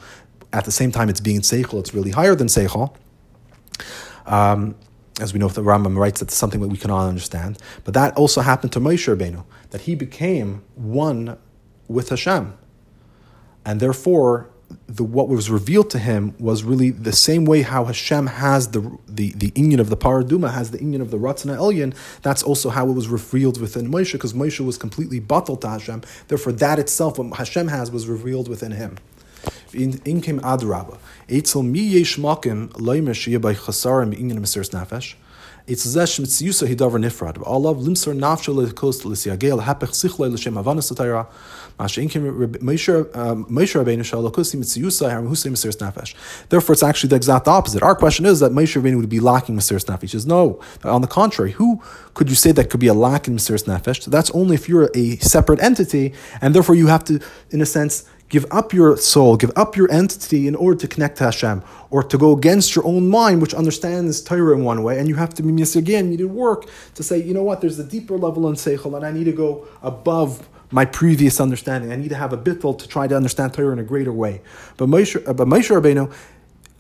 at 0.54 0.66
the 0.66 0.72
same 0.72 0.92
time 0.92 1.10
it's 1.10 1.20
being 1.20 1.42
seichel, 1.42 1.80
it's 1.80 1.94
really 1.94 2.12
higher 2.12 2.36
than 2.36 2.48
seichel. 2.48 2.94
Um, 4.26 4.76
as 5.20 5.34
we 5.34 5.40
know, 5.40 5.50
the 5.50 5.62
Rambam 5.62 5.98
writes 5.98 6.20
that 6.20 6.30
it's 6.30 6.36
something 6.36 6.62
that 6.62 6.70
we 6.70 6.78
cannot 6.78 7.08
understand. 7.08 7.58
But 7.84 7.94
that 7.94 8.16
also 8.16 8.42
happened 8.42 8.72
to 8.74 8.80
Moshe 8.80 9.14
Rabbeinu, 9.14 9.44
that 9.72 9.82
he 9.82 9.96
became 9.96 10.64
one 10.76 11.38
with 11.88 12.10
Hashem. 12.10 12.58
And 13.66 13.80
therefore, 13.80 14.50
the, 14.88 15.04
what 15.04 15.28
was 15.28 15.50
revealed 15.50 15.90
to 15.92 16.00
him 16.00 16.34
was 16.40 16.64
really 16.64 16.92
the 16.92 17.12
same 17.12 17.46
way 17.46 17.62
how 17.62 17.86
Hashem 17.86 18.28
has 18.28 18.70
the 18.70 18.98
the, 19.08 19.34
the 19.34 19.52
inyan 19.52 19.80
of 19.80 19.90
the 19.90 19.98
paraduma, 19.98 20.54
has 20.54 20.72
the 20.72 20.78
inyan 20.78 21.02
of 21.02 21.12
the 21.12 21.18
ratzana 21.18 21.58
elyon. 21.58 21.94
That's 22.22 22.42
also 22.42 22.70
how 22.70 22.90
it 22.90 22.94
was 22.94 23.10
revealed 23.10 23.60
within 23.60 23.92
Moshe, 23.92 24.14
because 24.14 24.34
Moshe 24.34 24.60
was 24.66 24.78
completely 24.78 25.20
batal 25.20 25.60
to 25.62 25.70
Hashem. 25.70 26.04
Therefore, 26.30 26.54
that 26.54 26.80
itself, 26.80 27.20
what 27.20 27.38
Hashem 27.38 27.68
has, 27.68 27.92
was 27.92 28.08
revealed 28.08 28.48
within 28.48 28.72
him. 28.72 28.98
In 29.74 30.22
came 30.22 30.40
adraba. 30.40 30.98
Eitzel 31.30 31.64
mi 31.66 31.80
yesh 31.80 32.18
makim 32.18 32.70
loimer 32.74 33.14
shiyah 33.14 33.42
by 33.42 33.54
chasarim 33.54 34.14
inyan 34.14 34.40
mesiris 34.40 34.70
nefesh. 34.72 35.16
It's 35.68 35.86
zesh 35.86 36.20
mitziyusa 36.20 36.68
hidavar 36.68 37.00
nifrad. 37.00 37.38
Alav 37.38 37.82
limsar 37.84 38.14
nafsha 38.18 38.54
lekos 38.54 39.06
l'siyagel 39.06 39.62
hapech 39.64 39.94
sichle 39.94 40.32
l'shem 40.32 40.56
avanas 40.56 40.92
l'tayra. 40.92 41.28
Therefore, 46.50 46.74
it's 46.74 46.84
actually 46.84 47.08
the 47.10 47.16
exact 47.16 47.48
opposite. 47.48 47.82
Our 47.82 47.96
question 47.96 48.26
is 48.28 48.40
that 48.42 48.52
Moshe 48.52 48.80
Rabbeinu 48.80 48.98
would 48.98 49.10
be 49.10 49.20
lacking 49.20 49.56
Mesiris 49.56 49.86
Nefesh. 49.86 50.02
He 50.02 50.08
says, 50.08 50.28
no. 50.28 50.60
On 50.84 51.02
the 51.02 51.08
contrary, 51.08 51.54
who 51.54 51.82
could 52.14 52.30
you 52.30 52.36
say 52.36 52.52
that 52.52 52.70
could 52.70 52.80
be 52.82 52.88
a 52.88 52.94
lack 52.94 53.28
in 53.28 53.38
Nefesh? 53.38 54.04
So 54.04 54.12
that's 54.12 54.30
only 54.32 54.54
if 54.56 54.70
you're 54.70 54.92
a 54.94 55.18
separate 55.18 55.60
entity, 55.60 56.14
and 56.40 56.54
therefore 56.54 56.76
you 56.76 56.86
have 56.88 57.04
to, 57.06 57.20
in 57.50 57.62
a 57.62 57.66
sense, 57.66 58.04
give 58.32 58.46
up 58.50 58.74
your 58.74 58.98
soul, 58.98 59.36
give 59.36 59.52
up 59.58 59.76
your 59.76 59.92
entity 59.92 60.48
in 60.48 60.56
order 60.56 60.80
to 60.80 60.88
connect 60.88 61.18
to 61.18 61.26
Hashem, 61.26 61.62
or 61.90 62.02
to 62.02 62.18
go 62.18 62.36
against 62.36 62.76
your 62.76 62.86
own 62.88 63.10
mind, 63.10 63.42
which 63.42 63.54
understands 63.54 64.22
Torah 64.22 64.56
in 64.56 64.64
one 64.64 64.82
way, 64.84 64.98
and 64.98 65.08
you 65.08 65.16
have 65.16 65.34
to 65.36 65.44
be 65.44 65.52
again, 65.52 66.06
you 66.06 66.12
need 66.12 66.18
to 66.20 66.28
work 66.28 66.66
to 66.96 67.04
say, 67.04 67.22
you 67.22 67.34
know 67.34 67.44
what, 67.44 67.60
there's 67.62 67.78
a 67.78 67.84
deeper 67.84 68.18
level 68.18 68.48
in 68.48 68.56
Seichel, 68.56 68.96
and 68.96 69.06
I 69.06 69.12
need 69.12 69.26
to 69.26 69.34
go 69.34 69.68
above 69.84 70.48
my 70.72 70.86
previous 70.86 71.42
understanding. 71.42 71.92
I 71.92 71.98
need 71.98 72.10
to 72.10 72.16
have 72.16 72.32
a 72.32 72.38
bittul 72.38 72.80
to 72.80 72.88
try 72.88 73.06
to 73.06 73.16
understand 73.16 73.54
Torah 73.54 73.74
in 73.74 73.80
a 73.80 73.84
greater 73.84 74.14
way. 74.14 74.42
But 74.78 74.88
Moshe, 74.88 75.18
uh, 75.28 75.34
Rabbeinu, 75.34 76.12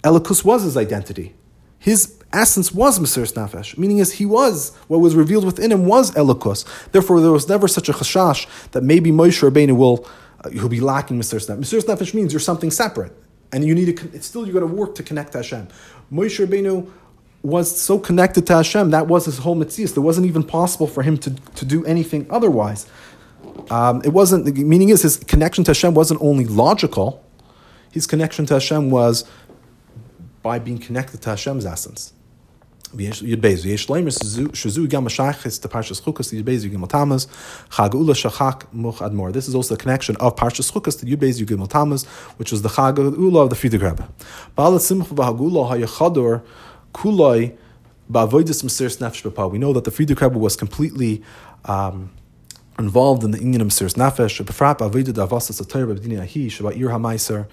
Elikus 0.06 0.46
was 0.46 0.64
his 0.64 0.78
identity. 0.78 1.36
His 1.78 2.18
essence 2.32 2.72
was 2.72 3.00
Mesiris 3.00 3.34
Nefesh, 3.34 3.78
meaning 3.78 3.98
is 3.98 4.14
he 4.14 4.26
was, 4.26 4.74
what 4.88 5.00
was 5.00 5.16
revealed 5.16 5.44
within 5.44 5.74
him 5.74 5.86
was 5.86 6.12
Elikus. 6.12 6.64
Therefore, 6.92 7.20
there 7.20 7.32
was 7.32 7.50
never 7.50 7.68
such 7.68 7.90
a 7.90 7.92
chashash 7.92 8.48
that 8.72 8.84
maybe 8.84 9.12
Moshe 9.12 9.42
Rabbeinu 9.42 9.76
will 9.76 10.08
you'll 10.52 10.70
be 10.70 10.80
lacking 10.80 11.20
Mesiris 11.20 11.50
Nefesh. 11.50 11.60
Mesiris 11.60 11.86
Nefesh 11.86 12.14
means 12.14 12.34
you're 12.34 12.40
something 12.40 12.72
separate, 12.72 13.14
and 13.52 13.64
you 13.66 13.76
need 13.76 13.98
to. 13.98 14.10
It's 14.14 14.28
still 14.28 14.48
you 14.48 14.54
got 14.54 14.62
to 14.62 14.68
work 14.68 14.96
to 14.96 15.04
connect 15.04 15.34
to 15.34 15.40
Hashem. 15.40 15.68
Moshe 16.12 16.46
Rabbeinu 16.46 16.90
was 17.44 17.80
so 17.80 17.98
connected 17.98 18.46
to 18.48 18.56
Hashem 18.56 18.92
that 18.92 19.08
was 19.08 19.26
his 19.26 19.40
whole 19.40 19.56
mitzvah. 19.56 19.88
There 19.88 20.04
wasn't 20.04 20.28
even 20.28 20.44
possible 20.44 20.88
for 20.88 21.02
him 21.02 21.18
to, 21.20 21.32
to 21.32 21.66
do 21.66 21.84
anything 21.86 22.28
otherwise. 22.30 22.88
Um, 23.70 24.02
it 24.04 24.10
wasn't. 24.10 24.46
The 24.46 24.64
meaning 24.64 24.90
is 24.90 25.02
his 25.02 25.18
connection 25.18 25.64
to 25.66 25.72
Hashem 25.72 25.94
wasn't 25.94 26.22
only 26.22 26.46
logical. 26.46 27.24
His 27.92 28.08
connection 28.08 28.46
to 28.48 28.56
Hashem 28.56 28.90
was 28.90 29.26
by 30.42 30.60
being 30.60 30.78
connected 30.78 31.22
to 31.24 31.30
Hashem's 31.32 31.66
essence. 31.66 32.14
Yud. 32.96 33.42
V'yesh 33.42 33.88
leimer 33.88 34.12
shazu 34.52 34.88
gam 34.90 35.06
mashayches 35.06 35.62
to 35.62 35.68
Parshas 35.68 36.02
Chukas 36.02 36.34
Yud 36.34 36.44
Beis 36.44 36.66
Yugim 36.66 36.82
Ula 37.94 38.14
Shachak 38.14 38.66
Admor. 38.74 39.34
This 39.34 39.48
is 39.48 39.56
also 39.56 39.76
the 39.76 39.82
connection 39.82 40.16
of 40.18 40.36
Parshas 40.36 40.72
Chukas 40.72 41.00
to 41.00 41.06
Yud 41.06 41.18
Beis 41.18 41.42
Yugim 41.42 41.68
Tammuz, 41.68 42.06
which 42.38 42.52
was 42.52 42.62
the 42.62 42.70
Chag 42.70 42.98
of 42.98 43.50
the 43.50 43.56
Frierdiker 43.56 43.92
Rebbe. 43.92 44.08
Ba'alat 44.58 44.82
Simcha 44.82 45.14
B'Hagula 45.14 45.72
HaYachador 45.72 46.44
Kuloi 46.94 47.56
Ba'avoidus 48.12 48.64
Mesiris 48.64 48.98
Nefesh. 48.98 49.52
We 49.52 49.58
know 49.58 49.74
that 49.74 49.84
the 49.86 49.92
Frierdiker 49.92 50.24
Rebbe 50.24 50.38
was 50.38 50.56
completely 50.56 51.24
um, 51.66 52.12
involved 52.78 53.24
in 53.24 53.32
the 53.32 53.38
Inyan 53.38 53.62
of 53.62 53.68
Mesiris 53.68 53.96
Nefesh. 53.96 54.44
B'Frat 54.44 54.80
Ba'avoidus 54.80 55.14
Avasas 55.14 55.62
Atayr 55.62 55.90
Ahi 56.20 56.48
Shabbat 56.50 56.78
HaMaiser 56.78 57.48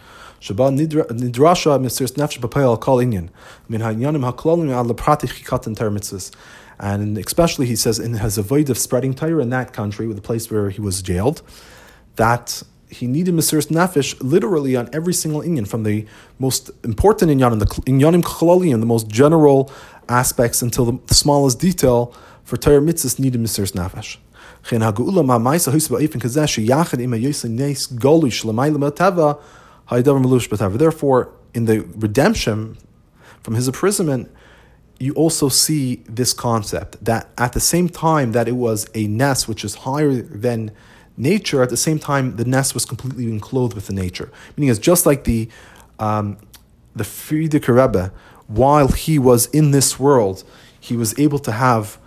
And 6.80 7.18
especially, 7.18 7.66
he 7.66 7.74
says, 7.76 7.98
in 7.98 8.14
his 8.14 8.38
avoid 8.38 8.70
of 8.70 8.78
spreading 8.78 9.14
Torah 9.14 9.42
in 9.42 9.50
that 9.50 9.72
country, 9.72 10.06
with 10.06 10.16
the 10.16 10.22
place 10.22 10.48
where 10.50 10.70
he 10.70 10.80
was 10.80 11.02
jailed, 11.02 11.42
that 12.16 12.62
he 12.88 13.06
needed 13.06 13.34
Mesiris 13.34 13.66
Nefesh 13.66 14.16
literally 14.20 14.76
on 14.76 14.88
every 14.92 15.12
single 15.12 15.42
inyan, 15.42 15.66
from 15.66 15.82
the 15.82 16.06
most 16.38 16.70
important 16.84 17.30
inyan, 17.32 17.58
the 17.58 17.66
inyanim 17.66 18.22
chalolim, 18.22 18.78
the 18.80 18.86
most 18.86 19.08
general 19.08 19.72
aspects, 20.08 20.62
until 20.62 20.84
the, 20.92 21.14
smallest 21.14 21.58
detail 21.58 22.14
for 22.44 22.56
Torah 22.56 22.80
mitzvahs 22.80 23.18
needed 23.18 23.40
Mesiris 23.40 23.72
Nefesh. 23.72 24.18
Therefore, 29.90 31.32
in 31.54 31.64
the 31.64 31.80
redemption 31.80 32.76
from 33.42 33.54
his 33.54 33.66
imprisonment, 33.66 34.30
you 34.98 35.12
also 35.14 35.48
see 35.48 35.96
this 36.06 36.32
concept 36.32 37.02
that 37.04 37.28
at 37.38 37.52
the 37.52 37.60
same 37.60 37.88
time 37.88 38.32
that 38.32 38.48
it 38.48 38.56
was 38.56 38.88
a 38.94 39.06
nes 39.06 39.46
which 39.46 39.64
is 39.64 39.76
higher 39.76 40.14
than 40.14 40.72
nature, 41.16 41.62
at 41.62 41.70
the 41.70 41.76
same 41.76 41.98
time 41.98 42.36
the 42.36 42.44
nes 42.44 42.74
was 42.74 42.84
completely 42.84 43.24
enclosed 43.24 43.74
with 43.74 43.86
the 43.86 43.92
nature. 43.92 44.30
Meaning, 44.56 44.70
it's 44.70 44.78
just 44.78 45.06
like 45.06 45.24
the 45.24 45.48
um, 45.98 46.36
the 46.94 47.04
Frierdiker 47.04 47.74
Rebbe, 47.74 48.12
while 48.46 48.88
he 48.88 49.18
was 49.18 49.46
in 49.46 49.70
this 49.70 49.98
world, 49.98 50.44
he 50.80 50.96
was 50.96 51.18
able 51.18 51.38
to 51.40 51.52
have 51.52 51.98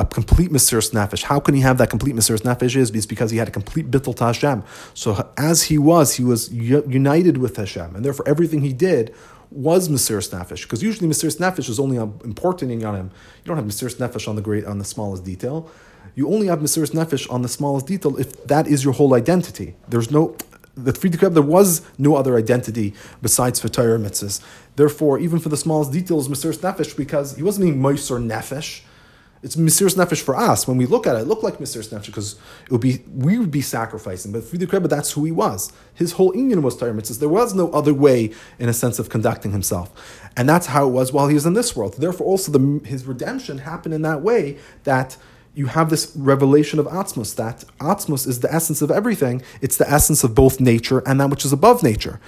a 0.00 0.04
complete 0.06 0.50
Mesiris 0.50 0.92
Nefesh. 0.92 1.24
How 1.24 1.40
can 1.40 1.54
he 1.54 1.60
have 1.60 1.78
that 1.78 1.90
complete 1.90 2.14
Mesiris 2.14 2.42
Nefesh? 2.42 2.76
Is 2.76 3.06
because 3.06 3.30
he 3.30 3.38
had 3.38 3.48
a 3.48 3.50
complete 3.50 3.90
Bittul 3.90 4.14
to 4.16 4.24
Hashem. 4.24 4.62
So 4.94 5.30
as 5.36 5.64
he 5.64 5.78
was, 5.78 6.14
he 6.14 6.24
was 6.24 6.52
united 6.52 7.38
with 7.38 7.56
Hashem, 7.56 7.96
and 7.96 8.04
therefore 8.04 8.28
everything 8.28 8.60
he 8.60 8.72
did 8.72 9.14
was 9.50 9.88
Mesiris 9.88 10.30
Nefesh. 10.30 10.62
Because 10.62 10.82
usually 10.82 11.08
Mesiris 11.08 11.38
Nefesh 11.38 11.68
is 11.68 11.80
only 11.80 11.98
um, 11.98 12.18
important 12.24 12.84
on 12.84 12.94
him. 12.94 13.10
You 13.42 13.48
don't 13.48 13.56
have 13.56 13.66
Mesiris 13.66 13.96
Nefesh 13.96 14.28
on 14.28 14.36
the 14.36 14.42
great 14.42 14.64
on 14.64 14.78
the 14.78 14.84
smallest 14.84 15.24
detail. 15.24 15.70
You 16.14 16.28
only 16.28 16.46
have 16.48 16.60
Mesiris 16.60 16.90
Nefesh 16.90 17.30
on 17.32 17.42
the 17.42 17.48
smallest 17.48 17.86
detail 17.86 18.16
if 18.16 18.46
that 18.46 18.66
is 18.66 18.84
your 18.84 18.92
whole 18.94 19.14
identity. 19.14 19.74
There's 19.88 20.10
no 20.10 20.36
the 20.74 20.92
Frierdiker 20.92 21.32
there 21.32 21.42
was 21.42 21.82
no 21.98 22.14
other 22.14 22.36
identity 22.36 22.94
besides 23.20 23.60
Torah 23.60 23.98
mitzvahs. 23.98 24.40
Therefore, 24.76 25.18
even 25.18 25.40
for 25.40 25.48
the 25.48 25.56
smallest 25.56 25.92
details, 25.92 26.28
Mesiris 26.28 26.58
Nefesh, 26.58 26.96
because 26.96 27.36
he 27.36 27.42
wasn't 27.42 27.66
being 27.66 27.80
Moiser 27.80 28.24
Nefesh, 28.24 28.82
it's 29.42 29.56
Mesiris 29.56 29.96
Nefesh 29.96 30.20
for 30.20 30.34
us. 30.36 30.66
When 30.66 30.76
we 30.76 30.86
look 30.86 31.06
at 31.06 31.16
it, 31.16 31.20
it 31.20 31.26
looked 31.26 31.44
like 31.44 31.58
Mesiris 31.58 31.88
Nefesh 31.88 32.06
because 32.06 32.34
it 32.64 32.72
would 32.72 32.80
be 32.80 33.02
we 33.12 33.38
would 33.38 33.50
be 33.50 33.60
sacrificing. 33.60 34.32
But 34.32 34.42
Frierdiker 34.42 34.72
Rebbe, 34.72 34.88
that's 34.88 35.12
who 35.12 35.24
he 35.24 35.32
was. 35.32 35.72
His 35.94 36.12
whole 36.12 36.34
union 36.34 36.62
was 36.62 36.76
Torah. 36.76 36.92
There 36.92 37.28
was 37.28 37.54
no 37.54 37.70
other 37.70 37.94
way, 37.94 38.32
in 38.58 38.68
a 38.68 38.72
sense, 38.72 38.98
of 38.98 39.08
conducting 39.08 39.52
himself, 39.52 40.30
and 40.36 40.48
that's 40.48 40.66
how 40.66 40.88
it 40.88 40.90
was 40.90 41.12
while 41.12 41.28
he 41.28 41.34
was 41.34 41.46
in 41.46 41.54
this 41.54 41.76
world. 41.76 41.94
Therefore, 41.98 42.26
also 42.26 42.50
the, 42.50 42.86
his 42.86 43.04
redemption 43.06 43.58
happened 43.58 43.94
in 43.94 44.02
that 44.02 44.22
way 44.22 44.58
that 44.84 45.16
you 45.54 45.66
have 45.66 45.90
this 45.90 46.12
revelation 46.14 46.78
of 46.78 46.86
Atzmos, 46.86 47.34
that 47.34 47.64
Atzmos 47.80 48.26
is 48.28 48.40
the 48.40 48.52
essence 48.52 48.80
of 48.80 48.90
everything. 48.90 49.42
It's 49.60 49.76
the 49.76 49.90
essence 49.90 50.22
of 50.22 50.34
both 50.34 50.60
nature 50.60 51.02
and 51.06 51.20
that 51.20 51.30
which 51.30 51.44
is 51.44 51.52
above 51.52 51.82
nature. 51.82 52.20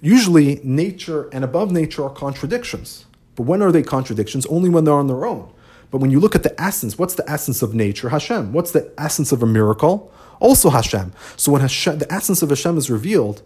Usually, 0.00 0.60
nature 0.64 1.28
and 1.32 1.44
above 1.44 1.70
nature 1.70 2.04
are 2.04 2.10
contradictions. 2.10 3.06
But 3.36 3.44
when 3.44 3.62
are 3.62 3.72
they 3.72 3.82
contradictions? 3.82 4.44
Only 4.46 4.68
when 4.68 4.84
they're 4.84 4.94
on 4.94 5.06
their 5.06 5.24
own. 5.24 5.52
But 5.94 6.00
when 6.00 6.10
you 6.10 6.18
look 6.18 6.34
at 6.34 6.42
the 6.42 6.60
essence, 6.60 6.98
what's 6.98 7.14
the 7.14 7.30
essence 7.30 7.62
of 7.62 7.72
nature? 7.72 8.08
Hashem. 8.08 8.52
What's 8.52 8.72
the 8.72 8.92
essence 8.98 9.30
of 9.30 9.44
a 9.44 9.46
miracle? 9.46 10.12
Also 10.40 10.70
Hashem. 10.70 11.12
So 11.36 11.52
when 11.52 11.60
Hashem, 11.60 11.98
the 11.98 12.12
essence 12.12 12.42
of 12.42 12.48
Hashem 12.48 12.76
is 12.76 12.90
revealed, 12.90 13.42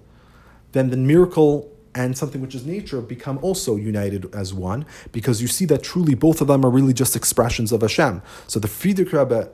then 0.72 0.88
the 0.88 0.96
miracle 0.96 1.70
and 1.94 2.16
something 2.16 2.40
which 2.40 2.54
is 2.54 2.64
nature 2.64 3.02
become 3.02 3.38
also 3.42 3.76
united 3.76 4.34
as 4.34 4.54
one 4.54 4.86
because 5.12 5.42
you 5.42 5.46
see 5.46 5.66
that 5.66 5.82
truly 5.82 6.14
both 6.14 6.40
of 6.40 6.46
them 6.46 6.64
are 6.64 6.70
really 6.70 6.94
just 6.94 7.14
expressions 7.14 7.70
of 7.70 7.82
Hashem. 7.82 8.22
So 8.46 8.58
the 8.58 8.66
Frierdiker 8.66 9.22
Rebbe 9.22 9.50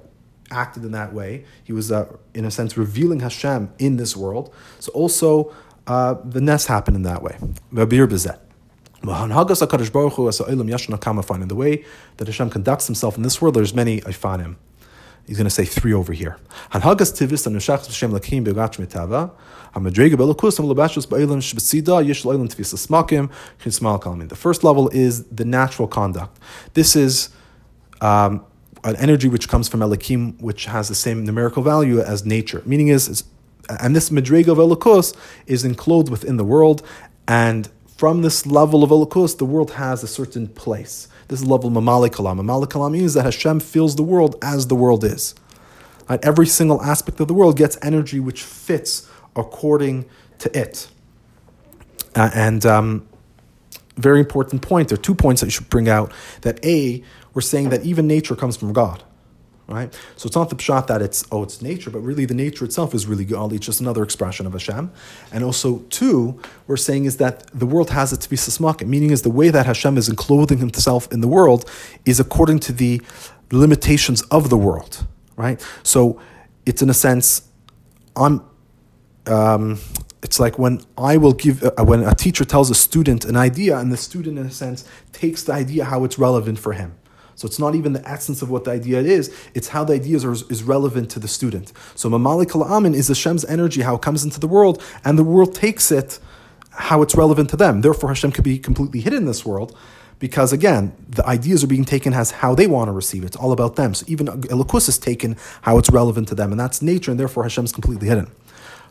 acted 0.53 0.85
in 0.85 0.93
that 0.93 1.13
way. 1.13 1.47
He 1.65 1.73
was, 1.73 1.91
uh, 1.91 2.17
in 2.33 2.45
a 2.45 2.51
sense, 2.53 2.77
revealing 2.77 3.19
Hashem 3.19 3.73
in 3.81 3.97
this 3.97 4.17
world. 4.17 4.55
So 4.79 4.93
also 4.93 5.53
uh, 5.89 6.15
the 6.25 6.41
nes 6.41 6.67
happened 6.67 6.95
in 6.95 7.03
that 7.03 7.25
way. 7.25 7.39
In 9.05 9.11
the 11.49 11.55
way 11.55 11.85
that 12.17 12.27
Hashem 12.27 12.49
conducts 12.51 12.87
himself 12.87 13.17
in 13.19 13.23
this 13.23 13.43
world, 13.43 13.55
there's 13.55 13.75
many 13.75 14.01
Ifanim. 14.01 14.57
He's 15.27 15.37
going 15.37 15.45
to 15.45 15.51
say 15.51 15.67
three 15.67 15.93
over 15.93 16.15
here. 16.15 16.39
And 16.73 16.83
lakim 16.83 18.45
kalmin. 24.01 24.29
The 24.29 24.37
first 24.37 24.65
level 24.65 24.89
is 24.89 25.25
the 25.25 25.45
natural 25.45 25.87
conduct. 25.89 26.39
This 26.73 26.97
is 26.97 27.29
um, 28.01 28.43
an 28.85 28.97
energy 28.97 29.29
which 29.29 29.49
comes 29.49 29.69
from 29.69 29.81
Elikim, 29.81 30.41
which 30.41 30.65
has 30.65 30.89
the 30.89 30.95
same 30.95 31.25
numerical 31.25 31.63
value 31.63 32.01
as 32.01 32.25
nature. 32.25 32.63
Meaning 32.65 32.89
is, 32.89 33.25
and 33.69 33.95
this 33.95 34.09
madrega 34.09 34.49
of 34.49 34.59
is 35.47 35.65
enclosed 35.65 36.09
within 36.11 36.39
the 36.39 36.45
world, 36.45 36.83
and 37.27 37.69
from 37.97 38.23
this 38.23 38.47
level 38.47 38.83
of 38.83 38.91
Elokus, 38.91 39.39
the 39.39 39.45
world 39.45 39.73
has 39.73 40.03
a 40.03 40.09
certain 40.09 40.49
place. 40.49 41.09
This 41.29 41.41
is 41.41 41.47
level 41.47 41.71
Kalam. 41.71 42.41
Mamali 42.41 42.67
Kalam 42.67 42.93
means 42.93 43.15
that 43.15 43.25
Hashem 43.25 43.61
fills 43.61 43.97
the 43.97 44.03
world 44.03 44.37
as 44.43 44.67
the 44.67 44.75
world 44.75 45.05
is. 45.05 45.35
Right? 46.09 46.23
Every 46.25 46.47
single 46.47 46.83
aspect 46.83 47.21
of 47.21 47.29
the 47.29 47.35
world 47.35 47.57
gets 47.57 47.79
energy 47.83 48.21
which 48.21 48.43
fits 48.43 49.09
according 49.37 50.07
to 50.39 50.59
it. 50.59 50.89
Uh, 52.15 52.31
and 52.35 52.67
um, 52.67 53.09
very 53.97 54.21
important 54.21 54.63
point, 54.63 54.89
there 54.89 54.99
are 54.99 55.03
two 55.03 55.15
points 55.15 55.41
that 55.41 55.47
you 55.47 55.53
should 55.53 55.71
bring 55.71 55.89
out. 55.89 56.13
That 56.43 56.65
A, 56.65 57.03
we're 57.33 57.43
saying 57.43 57.71
that 57.71 57.85
even 57.85 58.07
nature 58.07 58.37
comes 58.37 58.57
from 58.57 58.73
God 58.73 59.03
right? 59.67 59.93
So 60.17 60.27
it's 60.27 60.37
not 60.37 60.51
the 60.51 60.57
pshat 60.57 60.87
that 60.89 61.01
it's 61.01 61.25
oh 61.33 61.43
it's 61.43 61.63
nature, 61.63 61.91
but 61.91 62.01
really 62.01 62.25
the 62.25 62.35
nature 62.35 62.65
itself 62.65 62.95
is 62.95 63.07
really. 63.07 63.25
It's 63.25 63.67
just 63.67 63.81
another 63.81 64.03
expression 64.03 64.47
of 64.47 64.53
Hashem. 64.53 64.91
And 65.33 65.45
also 65.45 65.79
two, 65.91 66.41
we're 66.67 66.77
saying 66.77 67.05
is 67.07 67.17
that 67.19 67.47
the 67.59 67.67
world 67.67 67.91
has 67.91 68.13
it 68.13 68.21
to 68.21 68.31
be 68.31 68.37
sismakim, 68.37 68.87
meaning 68.87 69.11
is 69.11 69.23
the 69.23 69.31
way 69.31 69.51
that 69.51 69.67
Hashem 69.67 69.97
is 69.97 70.09
enclothing 70.09 70.59
Himself 70.59 71.11
in 71.13 71.21
the 71.21 71.29
world 71.29 71.71
is 72.05 72.21
according 72.21 72.61
to 72.61 72.73
the 72.73 73.01
limitations 73.51 74.23
of 74.23 74.51
the 74.51 74.57
world, 74.57 75.07
right? 75.37 75.65
So 75.83 76.21
it's 76.67 76.83
in 76.83 76.91
a 76.91 76.95
sense, 76.95 77.49
I'm. 78.17 78.43
Um, 79.27 79.79
it's 80.23 80.41
like 80.41 80.59
when 80.59 80.81
I 80.97 81.19
will 81.19 81.35
give, 81.35 81.63
uh, 81.63 81.85
when 81.85 82.03
a 82.03 82.15
teacher 82.15 82.47
tells 82.47 82.71
a 82.71 82.75
student 82.75 83.27
an 83.27 83.37
idea, 83.37 83.79
and 83.79 83.93
the 83.93 83.97
student, 83.97 84.39
in 84.39 84.47
a 84.47 84.51
sense, 84.51 84.89
takes 85.13 85.43
the 85.43 85.53
idea 85.53 85.85
how 85.85 86.05
it's 86.05 86.19
relevant 86.19 86.59
for 86.59 86.73
him. 86.73 86.95
So 87.37 87.47
it's 87.47 87.59
not 87.59 87.75
even 87.75 87.93
the 87.93 88.09
essence 88.09 88.43
of 88.43 88.51
what 88.51 88.65
the 88.65 88.71
idea 88.71 89.01
is, 89.01 89.35
it's 89.55 89.69
how 89.69 89.85
the 89.85 89.95
idea 89.95 90.17
is, 90.17 90.25
is 90.25 90.63
relevant 90.63 91.11
to 91.11 91.19
the 91.19 91.29
student. 91.29 91.73
So 91.95 92.09
Mamalik 92.09 92.55
al 92.55 92.65
Amin 92.65 92.95
is 92.95 93.09
Hashem's 93.09 93.45
energy, 93.45 93.83
how 93.83 93.97
it 93.97 94.03
comes 94.03 94.25
into 94.25 94.41
the 94.41 94.49
world, 94.49 94.83
and 95.05 95.19
the 95.19 95.25
world 95.25 95.55
takes 95.55 95.91
it 95.91 96.19
how 96.71 97.03
it's 97.03 97.15
relevant 97.15 97.51
to 97.51 97.57
them. 97.57 97.81
Therefore, 97.83 98.11
Hashem 98.11 98.33
could 98.33 98.45
be 98.45 98.59
completely 98.59 99.01
hidden 99.01 99.21
in 99.21 99.27
this 99.27 99.45
world. 99.47 99.77
Because 100.19 100.53
again, 100.53 100.95
the 101.09 101.27
ideas 101.27 101.65
are 101.65 101.67
being 101.67 101.85
taken 101.85 102.15
as 102.15 102.31
how 102.31 102.55
they 102.55 102.67
want 102.67 102.89
to 102.89 102.93
receive 102.93 103.25
it. 103.25 103.27
It's 103.27 103.37
all 103.37 103.53
about 103.53 103.77
them. 103.77 103.95
So 103.95 104.07
even 104.09 104.27
Elokus 104.27 104.89
is 104.89 104.97
taken 104.97 105.37
how 105.63 105.77
it's 105.77 105.91
relevant 105.91 106.29
to 106.29 106.35
them, 106.35 106.53
and 106.53 106.59
that's 106.59 106.81
nature, 106.81 107.11
and 107.11 107.19
therefore 107.19 107.43
Hashem 107.43 107.65
is 107.65 107.73
completely 107.73 108.09
hidden. 108.09 108.31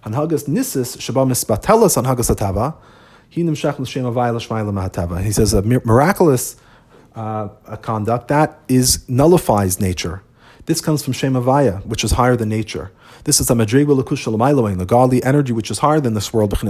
Anhagas 0.03 0.47
nisis 0.47 0.97
shabam 0.97 1.29
mispatelas 1.31 2.01
anhagas 2.01 2.29
atava. 2.29 2.75
He 5.23 5.31
says 5.31 5.53
a 5.53 5.61
miraculous 5.63 6.55
uh, 7.15 7.49
a 7.67 7.77
conduct, 7.77 8.27
that 8.27 8.59
is 8.67 9.07
nullifies 9.07 9.79
nature. 9.79 10.23
This 10.65 10.81
comes 10.81 11.03
from 11.03 11.13
Shem 11.13 11.33
Avaya, 11.33 11.85
which 11.85 12.03
is 12.03 12.11
higher 12.11 12.35
than 12.35 12.49
nature. 12.49 12.91
This 13.25 13.39
is 13.39 13.49
a 13.49 13.53
Madrega 13.53 14.01
Lakush 14.01 14.77
the 14.77 14.85
godly 14.85 15.23
energy 15.23 15.53
which 15.53 15.71
is 15.71 15.79
higher 15.79 16.01
than 16.01 16.13
this 16.13 16.33
world. 16.33 16.51
Therefore, 16.51 16.69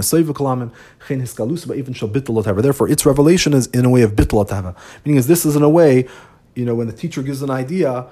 its 2.88 3.06
revelation 3.06 3.54
is 3.54 3.66
in 3.68 3.84
a 3.84 3.90
way 3.90 4.02
of 4.02 4.12
bittul 4.12 4.74
Meaning 5.04 5.18
is 5.18 5.26
this 5.26 5.44
is 5.44 5.56
in 5.56 5.62
a 5.62 5.68
way, 5.68 6.06
you 6.54 6.64
know, 6.64 6.74
when 6.74 6.86
the 6.86 6.92
teacher 6.92 7.22
gives 7.22 7.42
an 7.42 7.50
idea 7.50 8.06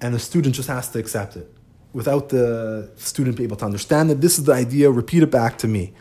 and 0.00 0.14
the 0.14 0.18
student 0.18 0.54
just 0.54 0.68
has 0.68 0.88
to 0.90 0.98
accept 0.98 1.36
it 1.36 1.52
without 1.92 2.28
the 2.28 2.90
student 2.96 3.36
being 3.36 3.48
able 3.48 3.56
to 3.56 3.64
understand 3.64 4.10
that 4.10 4.20
this 4.20 4.38
is 4.38 4.44
the 4.44 4.52
idea, 4.52 4.90
repeat 4.90 5.22
it 5.22 5.30
back 5.30 5.58
to 5.58 5.66
me. 5.66 5.92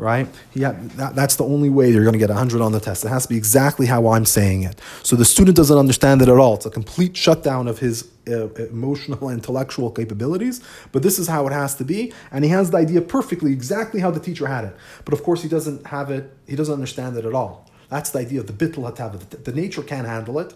Right? 0.00 0.26
Yeah, 0.54 0.74
that, 0.96 1.14
that's 1.14 1.36
the 1.36 1.44
only 1.44 1.68
way 1.68 1.90
you're 1.90 2.02
going 2.02 2.14
to 2.14 2.18
get 2.18 2.30
100 2.30 2.60
on 2.60 2.72
the 2.72 2.80
test. 2.80 3.04
It 3.04 3.08
has 3.08 3.24
to 3.24 3.28
be 3.28 3.36
exactly 3.36 3.86
how 3.86 4.08
I'm 4.08 4.24
saying 4.24 4.62
it. 4.62 4.80
So 5.02 5.14
the 5.14 5.24
student 5.24 5.56
doesn't 5.56 5.76
understand 5.76 6.22
it 6.22 6.28
at 6.28 6.38
all. 6.38 6.54
It's 6.54 6.66
a 6.66 6.70
complete 6.70 7.16
shutdown 7.16 7.68
of 7.68 7.78
his 7.78 8.10
uh, 8.26 8.48
emotional 8.54 9.28
intellectual 9.30 9.90
capabilities, 9.90 10.62
but 10.92 11.02
this 11.02 11.18
is 11.18 11.28
how 11.28 11.46
it 11.46 11.52
has 11.52 11.74
to 11.76 11.84
be. 11.84 12.12
And 12.32 12.44
he 12.44 12.50
has 12.50 12.70
the 12.70 12.78
idea 12.78 13.02
perfectly, 13.02 13.52
exactly 13.52 14.00
how 14.00 14.10
the 14.10 14.20
teacher 14.20 14.46
had 14.46 14.64
it. 14.64 14.74
But 15.04 15.14
of 15.14 15.22
course, 15.22 15.42
he 15.42 15.48
doesn't 15.48 15.86
have 15.88 16.10
it, 16.10 16.34
he 16.46 16.56
doesn't 16.56 16.74
understand 16.74 17.16
it 17.16 17.24
at 17.24 17.34
all. 17.34 17.70
That's 17.90 18.10
the 18.10 18.20
idea 18.20 18.40
of 18.40 18.46
the 18.46 18.52
bittul 18.52 18.90
hatava. 18.90 19.18
The, 19.18 19.36
the 19.36 19.52
nature 19.52 19.82
can't 19.82 20.06
handle 20.06 20.38
it, 20.38 20.54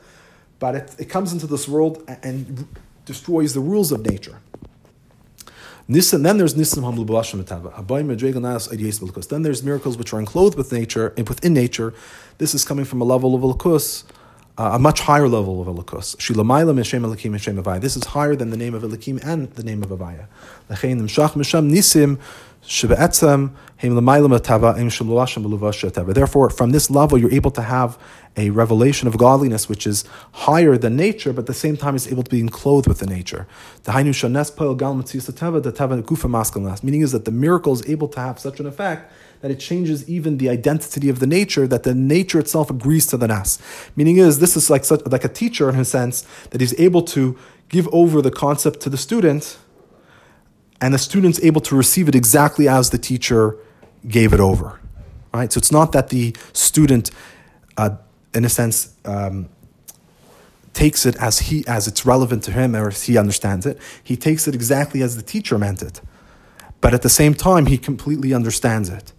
but 0.58 0.74
it, 0.74 0.96
it 0.98 1.04
comes 1.06 1.32
into 1.32 1.46
this 1.46 1.68
world 1.68 2.02
and, 2.08 2.24
and 2.24 2.68
destroys 3.04 3.52
the 3.52 3.60
rules 3.60 3.92
of 3.92 4.06
nature. 4.06 4.40
Nisan, 5.86 6.23
then 6.23 6.39
there's 6.39 6.56
Nisan 6.56 6.82
Hamlu 6.82 7.05
Then 9.28 9.43
there's 9.43 9.62
miracles 9.62 9.98
which 9.98 10.15
are 10.15 10.19
enclosed 10.19 10.56
with 10.56 10.73
nature, 10.73 11.12
and 11.19 11.28
within 11.28 11.52
nature. 11.52 11.93
This 12.39 12.55
is 12.55 12.65
coming 12.65 12.86
from 12.86 13.02
a 13.02 13.05
level 13.05 13.35
of 13.35 13.43
Elikus, 13.43 14.05
a 14.56 14.78
much 14.78 15.01
higher 15.01 15.26
level 15.28 15.60
of 15.60 15.66
Elikus. 15.66 16.16
Shilamayla 16.16 16.74
Meshem 16.74 17.02
Elikim 17.05 17.32
Meshem 17.32 17.60
Avaya. 17.60 17.81
This 17.81 17.97
is 17.97 18.05
higher 18.05 18.36
than 18.36 18.51
the 18.51 18.56
name 18.56 18.74
of 18.74 18.82
Elikim 18.82 19.24
and 19.24 19.51
the 19.52 19.64
name 19.64 19.82
of 19.82 19.89
Avaya. 19.90 20.26
Therefore, 26.14 26.51
from 26.51 26.70
this 26.70 26.90
level, 26.90 27.18
you're 27.18 27.35
able 27.35 27.51
to 27.51 27.62
have 27.62 27.98
a 28.36 28.51
revelation 28.51 29.06
of 29.06 29.18
godliness 29.18 29.68
which 29.68 29.86
is 29.86 30.05
higher 30.32 30.78
than 30.78 30.97
nature, 30.97 31.32
but 31.35 31.40
at 31.43 31.47
the 31.47 31.52
same 31.52 31.76
time 31.76 31.94
is 31.94 32.10
able 32.10 32.22
to 32.22 32.31
be 32.31 32.40
enclosed 32.40 32.86
with 32.86 33.01
the 33.01 33.06
nature. 33.06 33.47
Meaning 33.86 34.12
is 37.02 37.12
that 37.12 37.24
the 37.24 37.31
miracle 37.31 37.72
is 37.74 37.86
able 37.86 38.09
to 38.09 38.20
have 38.20 38.39
such 38.39 38.60
an 38.60 38.66
effect 38.66 39.12
that 39.44 39.50
it 39.50 39.60
changes 39.60 40.08
even 40.08 40.38
the 40.38 40.48
identity 40.48 41.10
of 41.10 41.18
the 41.18 41.26
nature, 41.26 41.66
that 41.66 41.82
the 41.82 41.94
nature 41.94 42.38
itself 42.38 42.70
agrees 42.70 43.06
to 43.06 43.18
the 43.18 43.28
nas. 43.28 43.58
Meaning 43.94 44.16
is 44.16 44.38
this 44.38 44.56
is 44.56 44.70
like 44.70 44.86
such, 44.86 45.04
like 45.04 45.22
a 45.22 45.28
teacher 45.28 45.68
in 45.68 45.76
a 45.78 45.84
sense 45.84 46.24
that 46.48 46.62
he's 46.62 46.72
able 46.80 47.02
to 47.02 47.36
give 47.68 47.86
over 47.92 48.22
the 48.22 48.30
concept 48.30 48.80
to 48.80 48.88
the 48.88 48.96
student 48.96 49.58
and 50.80 50.94
the 50.94 50.98
student's 50.98 51.38
able 51.44 51.60
to 51.60 51.76
receive 51.76 52.08
it 52.08 52.14
exactly 52.14 52.66
as 52.66 52.88
the 52.88 52.96
teacher 52.96 53.58
gave 54.08 54.32
it 54.32 54.40
over. 54.40 54.80
Right? 55.34 55.52
So 55.52 55.58
it's 55.58 55.70
not 55.70 55.92
that 55.92 56.08
the 56.08 56.34
student, 56.54 57.10
uh, 57.76 57.96
in 58.32 58.46
a 58.46 58.48
sense, 58.48 58.94
um, 59.04 59.50
takes 60.72 61.04
it 61.04 61.16
as 61.16 61.40
he 61.40 61.66
as 61.66 61.86
it's 61.86 62.06
relevant 62.06 62.44
to 62.44 62.50
him 62.50 62.74
or 62.74 62.88
as 62.88 63.02
he 63.02 63.18
understands 63.18 63.66
it. 63.66 63.76
He 64.02 64.16
takes 64.16 64.48
it 64.48 64.54
exactly 64.54 65.02
as 65.02 65.16
the 65.16 65.22
teacher 65.22 65.58
meant 65.58 65.82
it, 65.82 66.00
but 66.80 66.94
at 66.94 67.02
the 67.02 67.10
same 67.10 67.34
time, 67.34 67.66
he 67.66 67.76
completely 67.76 68.32
understands 68.32 68.88
it. 68.88 69.12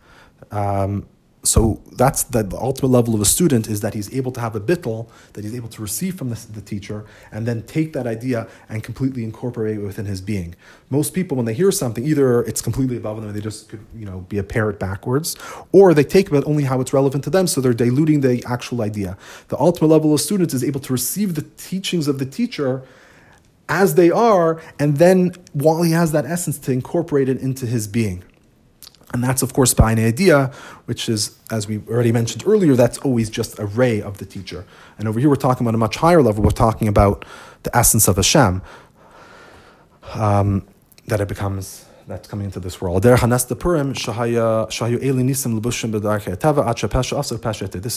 Um, 0.52 1.08
so 1.46 1.82
that's 1.92 2.24
the, 2.24 2.44
the, 2.44 2.58
ultimate 2.58 2.90
level 2.90 3.14
of 3.14 3.22
a 3.22 3.26
student 3.26 3.68
is 3.68 3.82
that 3.82 3.94
he's 3.94 4.14
able 4.14 4.32
to 4.32 4.42
have 4.42 4.56
a 4.56 4.60
bittel 4.60 5.08
that 5.34 5.44
he's 5.44 5.56
able 5.56 5.70
to 5.70 5.82
receive 5.82 6.18
from 6.18 6.30
the, 6.30 6.48
the, 6.54 6.62
teacher 6.62 7.06
and 7.32 7.46
then 7.46 7.62
take 7.64 7.94
that 7.94 8.08
idea 8.08 8.48
and 8.68 8.84
completely 8.84 9.24
incorporate 9.24 9.78
it 9.78 9.82
within 9.82 10.06
his 10.06 10.22
being. 10.22 10.56
Most 10.90 11.14
people, 11.14 11.38
when 11.38 11.46
they 11.46 11.54
hear 11.54 11.72
something, 11.72 12.04
either 12.04 12.42
it's 12.44 12.62
completely 12.62 12.98
above 12.98 13.18
them, 13.18 13.28
and 13.28 13.36
they 13.36 13.42
just 13.42 13.70
could 13.70 13.86
you 13.96 14.06
know 14.06 14.22
be 14.22 14.38
a 14.38 14.44
parrot 14.44 14.80
backwards, 14.80 15.36
or 15.72 15.94
they 15.94 16.04
take 16.04 16.32
it 16.32 16.44
only 16.46 16.64
how 16.64 16.82
it's 16.82 16.94
relevant 16.94 17.24
to 17.26 17.30
them, 17.30 17.48
so 17.48 17.62
they're 17.62 17.74
diluting 17.74 18.22
the 18.22 18.44
actual 18.48 18.82
idea. 18.82 19.18
The 19.50 19.60
ultimate 19.60 19.88
level 19.88 20.14
of 20.14 20.22
students 20.22 20.54
is 20.54 20.64
able 20.64 20.80
to 20.82 20.94
receive 20.94 21.36
the 21.36 21.44
teachings 21.44 22.08
of 22.08 22.20
the 22.20 22.26
teacher 22.26 22.84
as 23.70 23.96
they 23.96 24.12
are, 24.12 24.62
and 24.80 24.98
then 24.98 25.34
while 25.54 25.84
he 25.84 25.92
has 25.92 26.12
that 26.12 26.26
essence, 26.26 26.58
to 26.60 26.72
incorporate 26.72 27.30
it 27.30 27.40
into 27.40 27.66
his 27.66 27.88
being. 27.88 28.24
And 29.14 29.24
that's, 29.24 29.42
of 29.42 29.54
course, 29.54 29.74
by 29.74 29.92
an 29.92 30.00
idea, 30.00 30.52
which 30.86 31.08
is, 31.08 31.38
as 31.50 31.68
we 31.68 31.80
already 31.88 32.12
mentioned 32.12 32.44
earlier, 32.46 32.76
that's 32.76 32.98
always 32.98 33.30
just 33.30 33.60
a 33.60 33.66
ray 33.66 34.02
of 34.02 34.18
the 34.18 34.26
teacher. 34.26 34.66
And 34.98 35.08
over 35.08 35.20
here, 35.20 35.30
we're 35.30 35.36
talking 35.36 35.66
about 35.66 35.76
a 35.76 35.78
much 35.78 35.98
higher 35.98 36.22
level. 36.22 36.44
We're 36.44 36.50
talking 36.50 36.88
about 36.88 37.24
the 37.64 37.76
essence 37.78 38.08
of 38.08 38.16
Hashem, 38.18 38.62
um, 40.16 40.68
that 41.08 41.22
it 41.22 41.28
becomes, 41.28 41.86
that's 42.08 42.28
coming 42.28 42.46
into 42.46 42.60
this 42.60 42.82
world. 42.82 43.04
This 43.04 43.22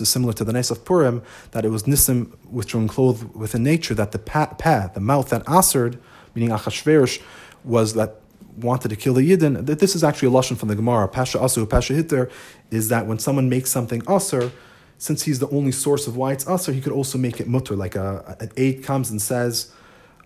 is 0.01 0.09
similar 0.09 0.33
to 0.35 0.45
the 0.45 0.53
Nes 0.53 0.71
of 0.71 0.85
Purim, 0.85 1.23
that 1.51 1.65
it 1.65 1.71
was 1.71 1.83
Nisim 1.85 2.37
which 2.51 2.75
were 2.75 2.87
clothed 2.87 3.35
within 3.35 3.63
nature, 3.65 3.95
that 3.95 4.13
the 4.13 4.19
pa, 4.19 4.91
the 4.95 5.01
mouth 5.01 5.31
that 5.31 5.49
answered, 5.49 5.99
meaning 6.35 6.51
Achashverosh, 6.51 7.21
was 7.65 7.95
that 7.95 8.21
wanted 8.61 8.89
to 8.89 8.97
kill 8.97 9.15
the 9.15 9.23
Yidden, 9.23 9.67
that 9.67 9.79
this 9.79 9.95
is 9.95 10.03
actually 10.05 10.29
a 10.29 10.31
lashon 10.31 10.57
from 10.57 10.69
the 10.69 10.77
Gemara. 10.77 11.09
Pasha 11.09 11.39
asu, 11.39 11.69
pasha 11.69 11.95
hitter, 11.95 12.31
is 12.71 12.89
that 12.89 13.07
when 13.07 13.19
someone 13.19 13.49
makes 13.49 13.71
something 13.71 14.03
aser, 14.09 14.51
since 14.99 15.23
he's 15.23 15.39
the 15.39 15.49
only 15.51 15.73
source 15.73 16.07
of 16.07 16.17
why 16.17 16.33
it's 16.33 16.49
aser, 16.49 16.73
he 16.73 16.81
could 16.81 16.93
also 16.93 17.19
make 17.19 17.41
it 17.41 17.47
mutter. 17.47 17.77
Like 17.77 17.95
a, 17.95 18.37
an 18.41 18.51
aide 18.57 18.83
comes 18.83 19.11
and 19.11 19.23
says, 19.23 19.73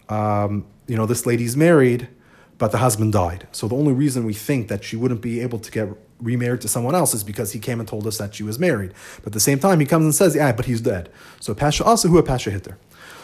um, 0.08 0.64
you 0.86 0.96
know, 0.96 1.06
this 1.06 1.26
lady's 1.26 1.56
married, 1.56 2.08
but 2.58 2.72
the 2.72 2.78
husband 2.78 3.12
died. 3.12 3.46
So 3.52 3.68
the 3.68 3.76
only 3.76 3.92
reason 3.92 4.24
we 4.24 4.34
think 4.34 4.68
that 4.68 4.82
she 4.84 4.96
wouldn't 4.96 5.20
be 5.20 5.40
able 5.40 5.58
to 5.58 5.70
get 5.70 5.88
remarried 6.20 6.60
to 6.62 6.68
someone 6.68 6.94
else 6.94 7.14
is 7.14 7.24
because 7.24 7.52
he 7.52 7.58
came 7.58 7.80
and 7.80 7.88
told 7.88 8.06
us 8.06 8.18
that 8.18 8.34
she 8.34 8.42
was 8.42 8.58
married. 8.58 8.92
But 9.18 9.28
at 9.28 9.32
the 9.32 9.40
same 9.40 9.58
time, 9.58 9.80
he 9.80 9.86
comes 9.86 10.04
and 10.04 10.14
says, 10.14 10.36
yeah, 10.36 10.52
but 10.52 10.66
he's 10.66 10.80
dead. 10.80 11.10
So 11.40 11.54
pasha 11.54 11.84
asu, 11.84 12.08
who 12.08 12.18
a 12.18 12.22
pasha 12.22 12.50
hitter. 12.50 12.78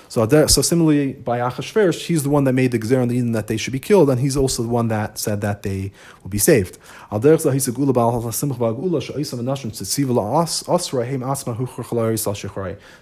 So, 0.09 0.27
so 0.47 0.63
similarly, 0.63 1.13
by 1.13 1.39
Achashverosh, 1.39 2.07
he's 2.07 2.23
the 2.23 2.31
one 2.31 2.45
that 2.45 2.55
made 2.55 2.73
the 2.73 2.79
Gzer 2.79 3.03
on 3.03 3.09
the 3.09 3.19
Yidden 3.19 3.35
that 3.35 3.47
they 3.47 3.59
should 3.59 3.75
be 3.75 3.79
killed, 3.79 4.09
and 4.09 4.19
he's 4.19 4.39
also 4.39 4.63
the 4.63 4.69
one 4.69 4.89
that 4.89 5.19
said 5.19 5.43
that 5.43 5.63
they 5.63 5.93
will 6.23 6.31
be 6.31 6.39
saved. 6.39 6.79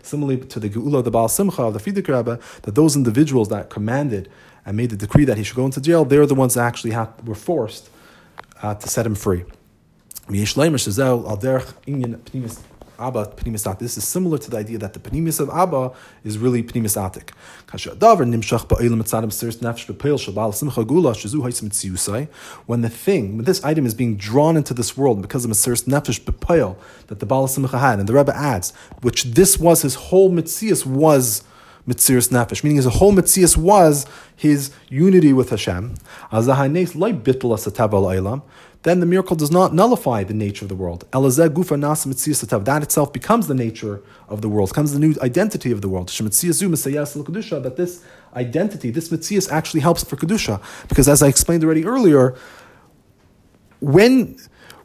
Similarly 0.03 0.39
to 0.47 0.61
the 0.61 0.69
Geula 0.69 0.99
of 0.99 1.05
the 1.05 1.11
Baal 1.13 1.29
Simcha 1.29 1.63
of 1.63 1.75
the 1.75 1.81
Frierdiker 1.81 2.17
Rebbe, 2.17 2.41
that 2.63 2.75
those 2.75 2.97
individuals 2.97 3.49
that 3.51 3.71
commanded 3.71 4.29
and 4.65 4.77
made 4.77 4.91
the 4.91 4.97
decree 4.97 5.25
that 5.25 5.37
he 5.37 5.45
should 5.45 5.57
go 5.57 5.65
into 5.65 5.81
jail, 5.81 6.05
they're 6.05 6.27
the 6.27 6.35
ones 6.35 6.55
that 6.55 6.65
actually 6.65 6.93
were 7.25 7.37
forced 7.37 7.89
uh, 8.63 8.75
to 8.75 8.89
set 8.89 9.07
him 9.07 9.15
free. 9.15 9.45
Abba 12.99 13.27
Pnimius 13.37 13.67
Atik. 13.67 13.79
This 13.81 13.97
is 13.97 14.07
similar 14.07 14.39
to 14.39 14.51
the 14.51 14.57
idea 14.57 14.79
that 14.79 14.93
the 14.93 15.01
Pnimius 15.01 15.41
of 15.41 15.51
Abba 15.51 15.93
is 16.25 16.39
really 16.39 16.63
Pnimius 16.63 16.97
Atik. 16.97 17.33
When 22.67 22.81
the 22.83 22.89
thing, 22.89 23.37
when 23.37 23.45
this 23.45 23.65
item 23.65 23.87
is 23.87 23.95
being 23.95 24.17
drawn 24.17 24.57
into 24.57 24.75
this 24.75 24.97
world 24.97 25.23
because 25.23 25.45
of 25.45 25.51
Mesiris 25.51 25.85
Nefesh 25.85 26.21
B'Peil 26.21 26.77
that 27.09 27.21
the 27.21 27.27
Baal 27.27 27.49
Simcha 27.49 27.79
had, 27.79 27.99
and 27.99 28.09
the 28.09 28.15
Rebbe 28.15 28.35
adds, 28.37 28.73
which 29.03 29.25
this 29.25 29.59
was 29.59 29.83
his 29.83 29.95
whole 29.95 30.31
Mitzias 30.31 30.87
was 30.87 31.43
Mesiris 31.87 32.31
Nefesh, 32.31 32.65
meaning 32.65 32.77
his 32.77 32.87
whole 32.87 33.13
Mitzias 33.13 33.57
was 33.57 34.07
his 34.35 34.73
unity 34.89 35.33
with 35.33 35.51
Hashem 35.51 35.95
then 38.87 39.01
the 39.01 39.07
miracle 39.07 39.35
does 39.35 39.51
not 39.51 39.75
nullify 39.75 40.23
the 40.23 40.33
nature 40.33 40.65
of 40.65 40.69
the 40.69 40.77
world. 40.77 41.05
That 41.11 42.83
itself 42.85 43.13
becomes 43.13 43.49
the 43.49 43.55
nature 43.55 44.01
of 44.29 44.43
the 44.43 44.49
world, 44.49 44.69
becomes 44.69 44.93
the 44.93 45.01
new 45.01 45.17
identity 45.21 45.73
of 45.73 45.81
the 45.81 45.89
world. 45.89 46.09
That 46.09 47.75
this 47.77 48.05
identity, 48.37 48.91
this 48.91 49.09
mitzias 49.09 49.51
actually 49.51 49.81
helps 49.81 50.05
for 50.05 50.15
Kedusha. 50.15 50.63
Because 50.87 51.09
as 51.09 51.21
I 51.21 51.27
explained 51.27 51.65
already 51.65 51.85
earlier, 51.85 52.37
when, 53.81 54.37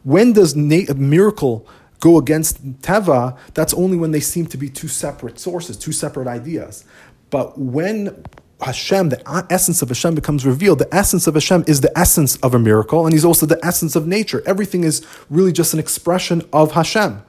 when 0.02 0.32
does 0.32 0.56
a 0.56 0.94
miracle 0.94 1.68
go 2.02 2.18
against 2.18 2.80
Teva, 2.82 3.38
that's 3.54 3.72
only 3.72 3.96
when 3.96 4.10
they 4.10 4.20
seem 4.20 4.44
to 4.46 4.56
be 4.56 4.68
two 4.68 4.88
separate 4.88 5.38
sources, 5.38 5.76
two 5.76 5.92
separate 5.92 6.26
ideas. 6.26 6.84
But 7.30 7.56
when 7.56 8.24
Hashem, 8.60 9.10
the 9.10 9.46
essence 9.50 9.82
of 9.82 9.88
Hashem 9.88 10.14
becomes 10.14 10.44
revealed. 10.44 10.80
The 10.80 10.92
essence 10.94 11.26
of 11.26 11.34
Hashem 11.34 11.64
is 11.66 11.80
the 11.80 11.96
essence 11.98 12.36
of 12.36 12.54
a 12.54 12.58
miracle, 12.58 13.06
and 13.06 13.12
He's 13.12 13.24
also 13.24 13.46
the 13.46 13.58
essence 13.64 13.96
of 13.96 14.06
nature. 14.06 14.42
Everything 14.46 14.84
is 14.84 15.06
really 15.30 15.52
just 15.52 15.74
an 15.74 15.80
expression 15.80 16.42
of 16.52 16.72
Hashem. 16.72 17.22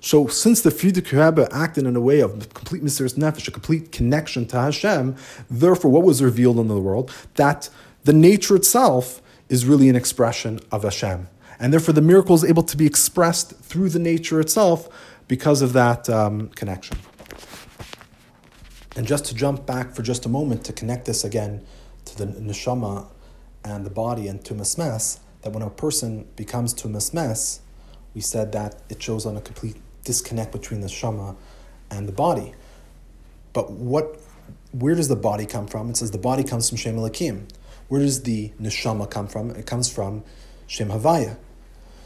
So, 0.00 0.26
since 0.26 0.60
the 0.60 0.70
Rebbe 0.70 1.48
acted 1.52 1.86
in 1.86 1.94
a 1.94 2.00
way 2.00 2.20
of 2.20 2.52
complete 2.54 2.82
Mesiris 2.82 3.14
Nefesh, 3.14 3.46
a 3.46 3.52
complete 3.52 3.92
connection 3.92 4.46
to 4.46 4.60
Hashem, 4.60 5.16
therefore, 5.48 5.90
what 5.90 6.02
was 6.02 6.22
revealed 6.22 6.58
in 6.58 6.66
the 6.66 6.78
world? 6.78 7.12
That 7.34 7.68
the 8.04 8.12
nature 8.12 8.56
itself 8.56 9.22
is 9.48 9.64
really 9.64 9.88
an 9.88 9.94
expression 9.94 10.58
of 10.72 10.82
Hashem. 10.82 11.28
And 11.62 11.72
therefore, 11.72 11.94
the 11.94 12.02
miracle 12.02 12.34
is 12.34 12.42
able 12.42 12.64
to 12.64 12.76
be 12.76 12.86
expressed 12.86 13.52
through 13.52 13.90
the 13.90 14.00
nature 14.00 14.40
itself 14.40 14.88
because 15.28 15.62
of 15.62 15.72
that 15.74 16.10
um, 16.10 16.48
connection. 16.48 16.98
And 18.96 19.06
just 19.06 19.26
to 19.26 19.34
jump 19.34 19.64
back 19.64 19.94
for 19.94 20.02
just 20.02 20.26
a 20.26 20.28
moment 20.28 20.64
to 20.64 20.72
connect 20.72 21.04
this 21.04 21.22
again 21.22 21.64
to 22.06 22.18
the 22.18 22.26
neshama 22.26 23.06
and 23.64 23.86
the 23.86 23.90
body 23.90 24.26
and 24.26 24.40
tumas 24.42 24.76
meis, 24.76 25.20
that 25.42 25.52
when 25.52 25.62
a 25.62 25.70
person 25.70 26.26
becomes 26.34 26.74
tumas 26.74 27.14
meis, 27.14 27.60
we 28.12 28.20
said 28.20 28.50
that 28.50 28.82
it 28.88 29.00
shows 29.00 29.24
on 29.24 29.36
a 29.36 29.40
complete 29.40 29.76
disconnect 30.02 30.50
between 30.50 30.80
the 30.80 30.88
neshama 30.88 31.36
and 31.92 32.08
the 32.08 32.12
body. 32.12 32.54
But 33.52 33.70
what, 33.70 34.18
where 34.72 34.96
does 34.96 35.06
the 35.06 35.14
body 35.14 35.46
come 35.46 35.68
from? 35.68 35.90
It 35.90 35.98
says 35.98 36.10
the 36.10 36.18
body 36.18 36.42
comes 36.42 36.68
from 36.68 36.76
Shem 36.78 36.96
Elokim. 36.96 37.48
Where 37.86 38.00
does 38.00 38.24
the 38.24 38.50
neshama 38.60 39.08
come 39.08 39.28
from? 39.28 39.50
It 39.50 39.64
comes 39.64 39.88
from 39.88 40.24
Shem 40.66 40.88
Havaya. 40.88 41.36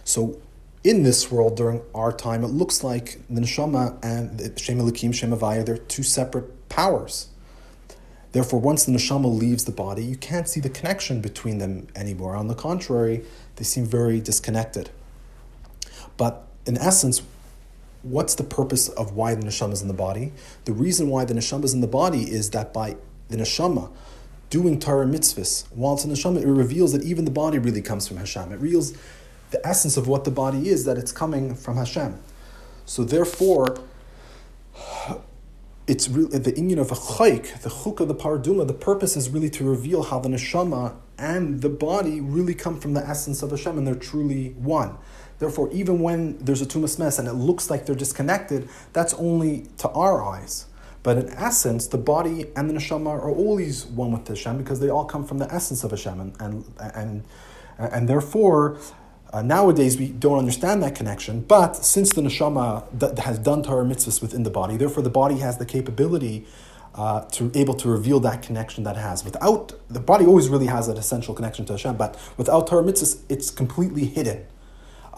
So 0.07 0.41
in 0.85 1.03
this 1.03 1.33
world 1.33 1.57
during 1.57 1.83
our 1.93 2.13
time, 2.13 2.45
it 2.45 2.49
looks 2.49 2.85
like 2.85 3.19
the 3.29 3.41
neshama 3.41 3.99
and 4.05 4.39
the 4.39 4.57
Shem 4.59 4.79
Elokim, 4.79 5.13
Shem 5.13 5.33
Havaya, 5.33 5.67
they're 5.67 5.77
two 5.77 6.05
separate 6.05 6.69
powers. 6.69 7.29
Therefore, 8.31 8.61
once 8.61 8.85
the 8.85 8.93
neshama 8.93 9.27
leaves 9.27 9.65
the 9.65 9.73
body, 9.73 10.05
you 10.05 10.15
can't 10.17 10.49
see 10.49 10.61
the 10.61 10.71
connection 10.71 11.21
between 11.21 11.59
them 11.59 11.89
anymore. 11.97 12.37
On 12.37 12.47
the 12.47 12.55
contrary, 12.55 13.25
they 13.57 13.65
seem 13.65 13.85
very 13.85 14.21
disconnected. 14.21 14.91
But 16.17 16.47
in 16.67 16.79
essence, 16.79 17.23
what's 18.03 18.37
the 18.37 18.45
purpose 18.45 18.89
of 18.89 19.13
why 19.13 19.35
the 19.35 19.45
neshama 19.45 19.73
is 19.73 19.83
in 19.83 19.89
the 19.89 19.95
body? 19.95 20.33
The 20.67 20.73
reason 20.73 21.09
why 21.09 21.25
the 21.25 21.35
neshama 21.35 21.65
is 21.65 21.75
in 21.75 21.81
the 21.81 21.89
body 21.89 22.31
is 22.31 22.51
that 22.51 22.73
by 22.73 22.97
the 23.29 23.39
neshama 23.39 23.91
doing 24.51 24.79
Torah 24.79 25.05
mitzvahs, 25.05 25.67
while 25.73 25.95
it's 25.95 26.05
in 26.05 26.11
the 26.11 26.17
neshama, 26.17 26.43
it 26.43 26.47
reveals 26.47 26.93
that 26.93 27.03
even 27.03 27.25
the 27.25 27.33
body 27.33 27.59
really 27.59 27.83
comes 27.83 28.07
from 28.07 28.19
Hashem. 28.19 28.53
It 28.53 28.61
reveals 28.61 28.97
the 29.57 29.67
essence 29.67 29.97
of 29.97 30.07
what 30.07 30.25
the 30.25 30.31
body 30.31 30.69
is, 30.69 30.85
that 30.85 30.99
it's 30.99 31.13
coming 31.13 31.55
from 31.55 31.77
Hashem. 31.77 32.19
So 32.85 33.05
therefore, 33.05 33.79
it's 35.87 36.09
really 36.09 36.39
the 36.39 36.55
union 36.57 36.79
of 36.79 36.91
a 36.91 36.95
chayk, 36.95 37.63
the 37.63 37.71
chuk 37.71 38.01
of 38.01 38.09
the 38.09 38.15
paraduma. 38.15 38.67
The 38.67 38.75
purpose 38.75 39.17
is 39.17 39.31
really 39.31 39.51
to 39.51 39.65
reveal 39.65 40.03
how 40.03 40.19
the 40.19 40.29
neshama 40.29 40.97
and 41.19 41.63
the 41.63 41.69
body 41.69 42.21
really 42.21 42.55
come 42.55 42.79
from 42.79 42.93
the 42.95 43.01
essence 43.01 43.43
of 43.43 43.51
Hashem, 43.51 43.79
and 43.79 43.87
they're 43.87 43.95
truly 43.95 44.51
one. 44.51 44.97
Therefore, 45.39 45.71
even 45.73 46.01
when 46.01 46.39
there's 46.39 46.63
a 46.63 46.67
tumas 46.67 46.99
meis 46.99 47.19
and 47.19 47.29
it 47.29 47.35
looks 47.35 47.71
like 47.71 47.87
they're 47.87 47.95
disconnected, 47.95 48.69
that's 48.93 49.15
only 49.15 49.67
to 49.79 49.89
our 49.91 50.23
eyes. 50.23 50.67
But 51.03 51.19
in 51.19 51.29
essence, 51.31 51.87
the 51.87 51.99
body 51.99 52.47
and 52.57 52.69
the 52.69 52.75
neshama 52.75 53.11
are 53.11 53.31
always 53.31 53.87
one 53.87 54.13
with 54.13 54.27
Hashem 54.27 54.59
because 54.59 54.81
they 54.81 54.91
all 54.91 55.05
come 55.05 55.25
from 55.25 55.39
the 55.39 55.53
essence 55.53 55.85
of 55.85 55.93
Hashem, 55.93 56.21
and 56.21 56.37
and 56.41 56.65
and, 56.81 57.25
and 57.79 58.09
therefore 58.09 58.79
uh, 59.33 59.43
nowadays, 59.43 59.99
we 59.99 60.09
don't 60.09 60.39
understand 60.39 60.83
that 60.83 60.95
connection, 60.95 61.41
but 61.41 61.75
since 61.77 62.13
the 62.13 62.23
neshama 62.23 62.85
d- 62.97 63.21
has 63.21 63.39
done 63.39 63.63
Torah 63.63 63.85
mitzvahs 63.85 64.23
within 64.23 64.45
the 64.45 64.51
body, 64.51 64.77
therefore 64.77 65.03
the 65.03 65.11
body 65.11 65.39
has 65.39 65.59
the 65.59 65.67
capability 65.67 66.47
uh, 66.95 67.23
to 67.33 67.51
able 67.55 67.75
to 67.75 67.89
reveal 67.89 68.21
that 68.21 68.43
connection 68.43 68.85
that 68.85 68.97
has. 68.97 69.25
Without 69.25 69.73
the 69.89 70.01
body, 70.01 70.25
always 70.25 70.49
really 70.49 70.67
has 70.67 70.87
that 70.87 70.97
essential 70.97 71.35
connection 71.35 71.67
to 71.67 71.75
Hashem, 71.75 71.97
but 71.97 72.17
without 72.37 72.69
Torah 72.69 72.83
mitzvahs, 72.83 73.21
it's 73.29 73.51
completely 73.51 74.07
hidden 74.07 74.47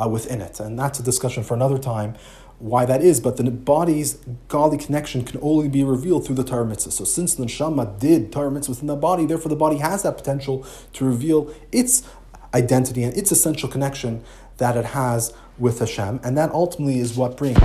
uh, 0.03 0.09
within 0.09 0.41
it, 0.41 0.59
and 0.59 0.79
that's 0.79 0.99
a 0.99 1.03
discussion 1.03 1.45
for 1.45 1.55
another 1.55 1.79
time. 1.79 2.15
Why 2.59 2.87
that 2.87 3.03
is, 3.05 3.21
but 3.21 3.37
the 3.37 3.49
body's 3.53 4.15
godly 4.49 4.79
connection 4.79 5.25
can 5.25 5.39
only 5.41 5.69
be 5.69 5.85
revealed 5.85 6.27
through 6.27 6.35
the 6.35 6.43
Torah 6.43 6.67
mitzvah. 6.67 6.91
So, 6.91 7.05
since 7.05 7.37
the 7.37 7.45
neshama 7.45 8.01
did 8.01 8.33
Torah 8.33 8.51
mitzvah 8.51 8.73
within 8.73 8.89
the 8.89 8.97
body, 8.97 9.27
therefore 9.27 9.51
the 9.51 9.55
body 9.55 9.77
has 9.77 10.03
that 10.03 10.17
potential 10.17 10.67
to 10.95 11.05
reveal 11.05 11.55
its 11.71 12.03
identity 12.55 13.03
and 13.03 13.17
its 13.17 13.31
essential 13.31 13.69
connection 13.69 14.23
that 14.59 14.77
it 14.77 14.87
has 14.87 15.33
with 15.59 15.79
Hashem, 15.81 16.21
and 16.23 16.37
that 16.37 16.51
ultimately 16.53 16.99
is 16.99 17.17
what 17.17 17.37
brings 17.37 17.59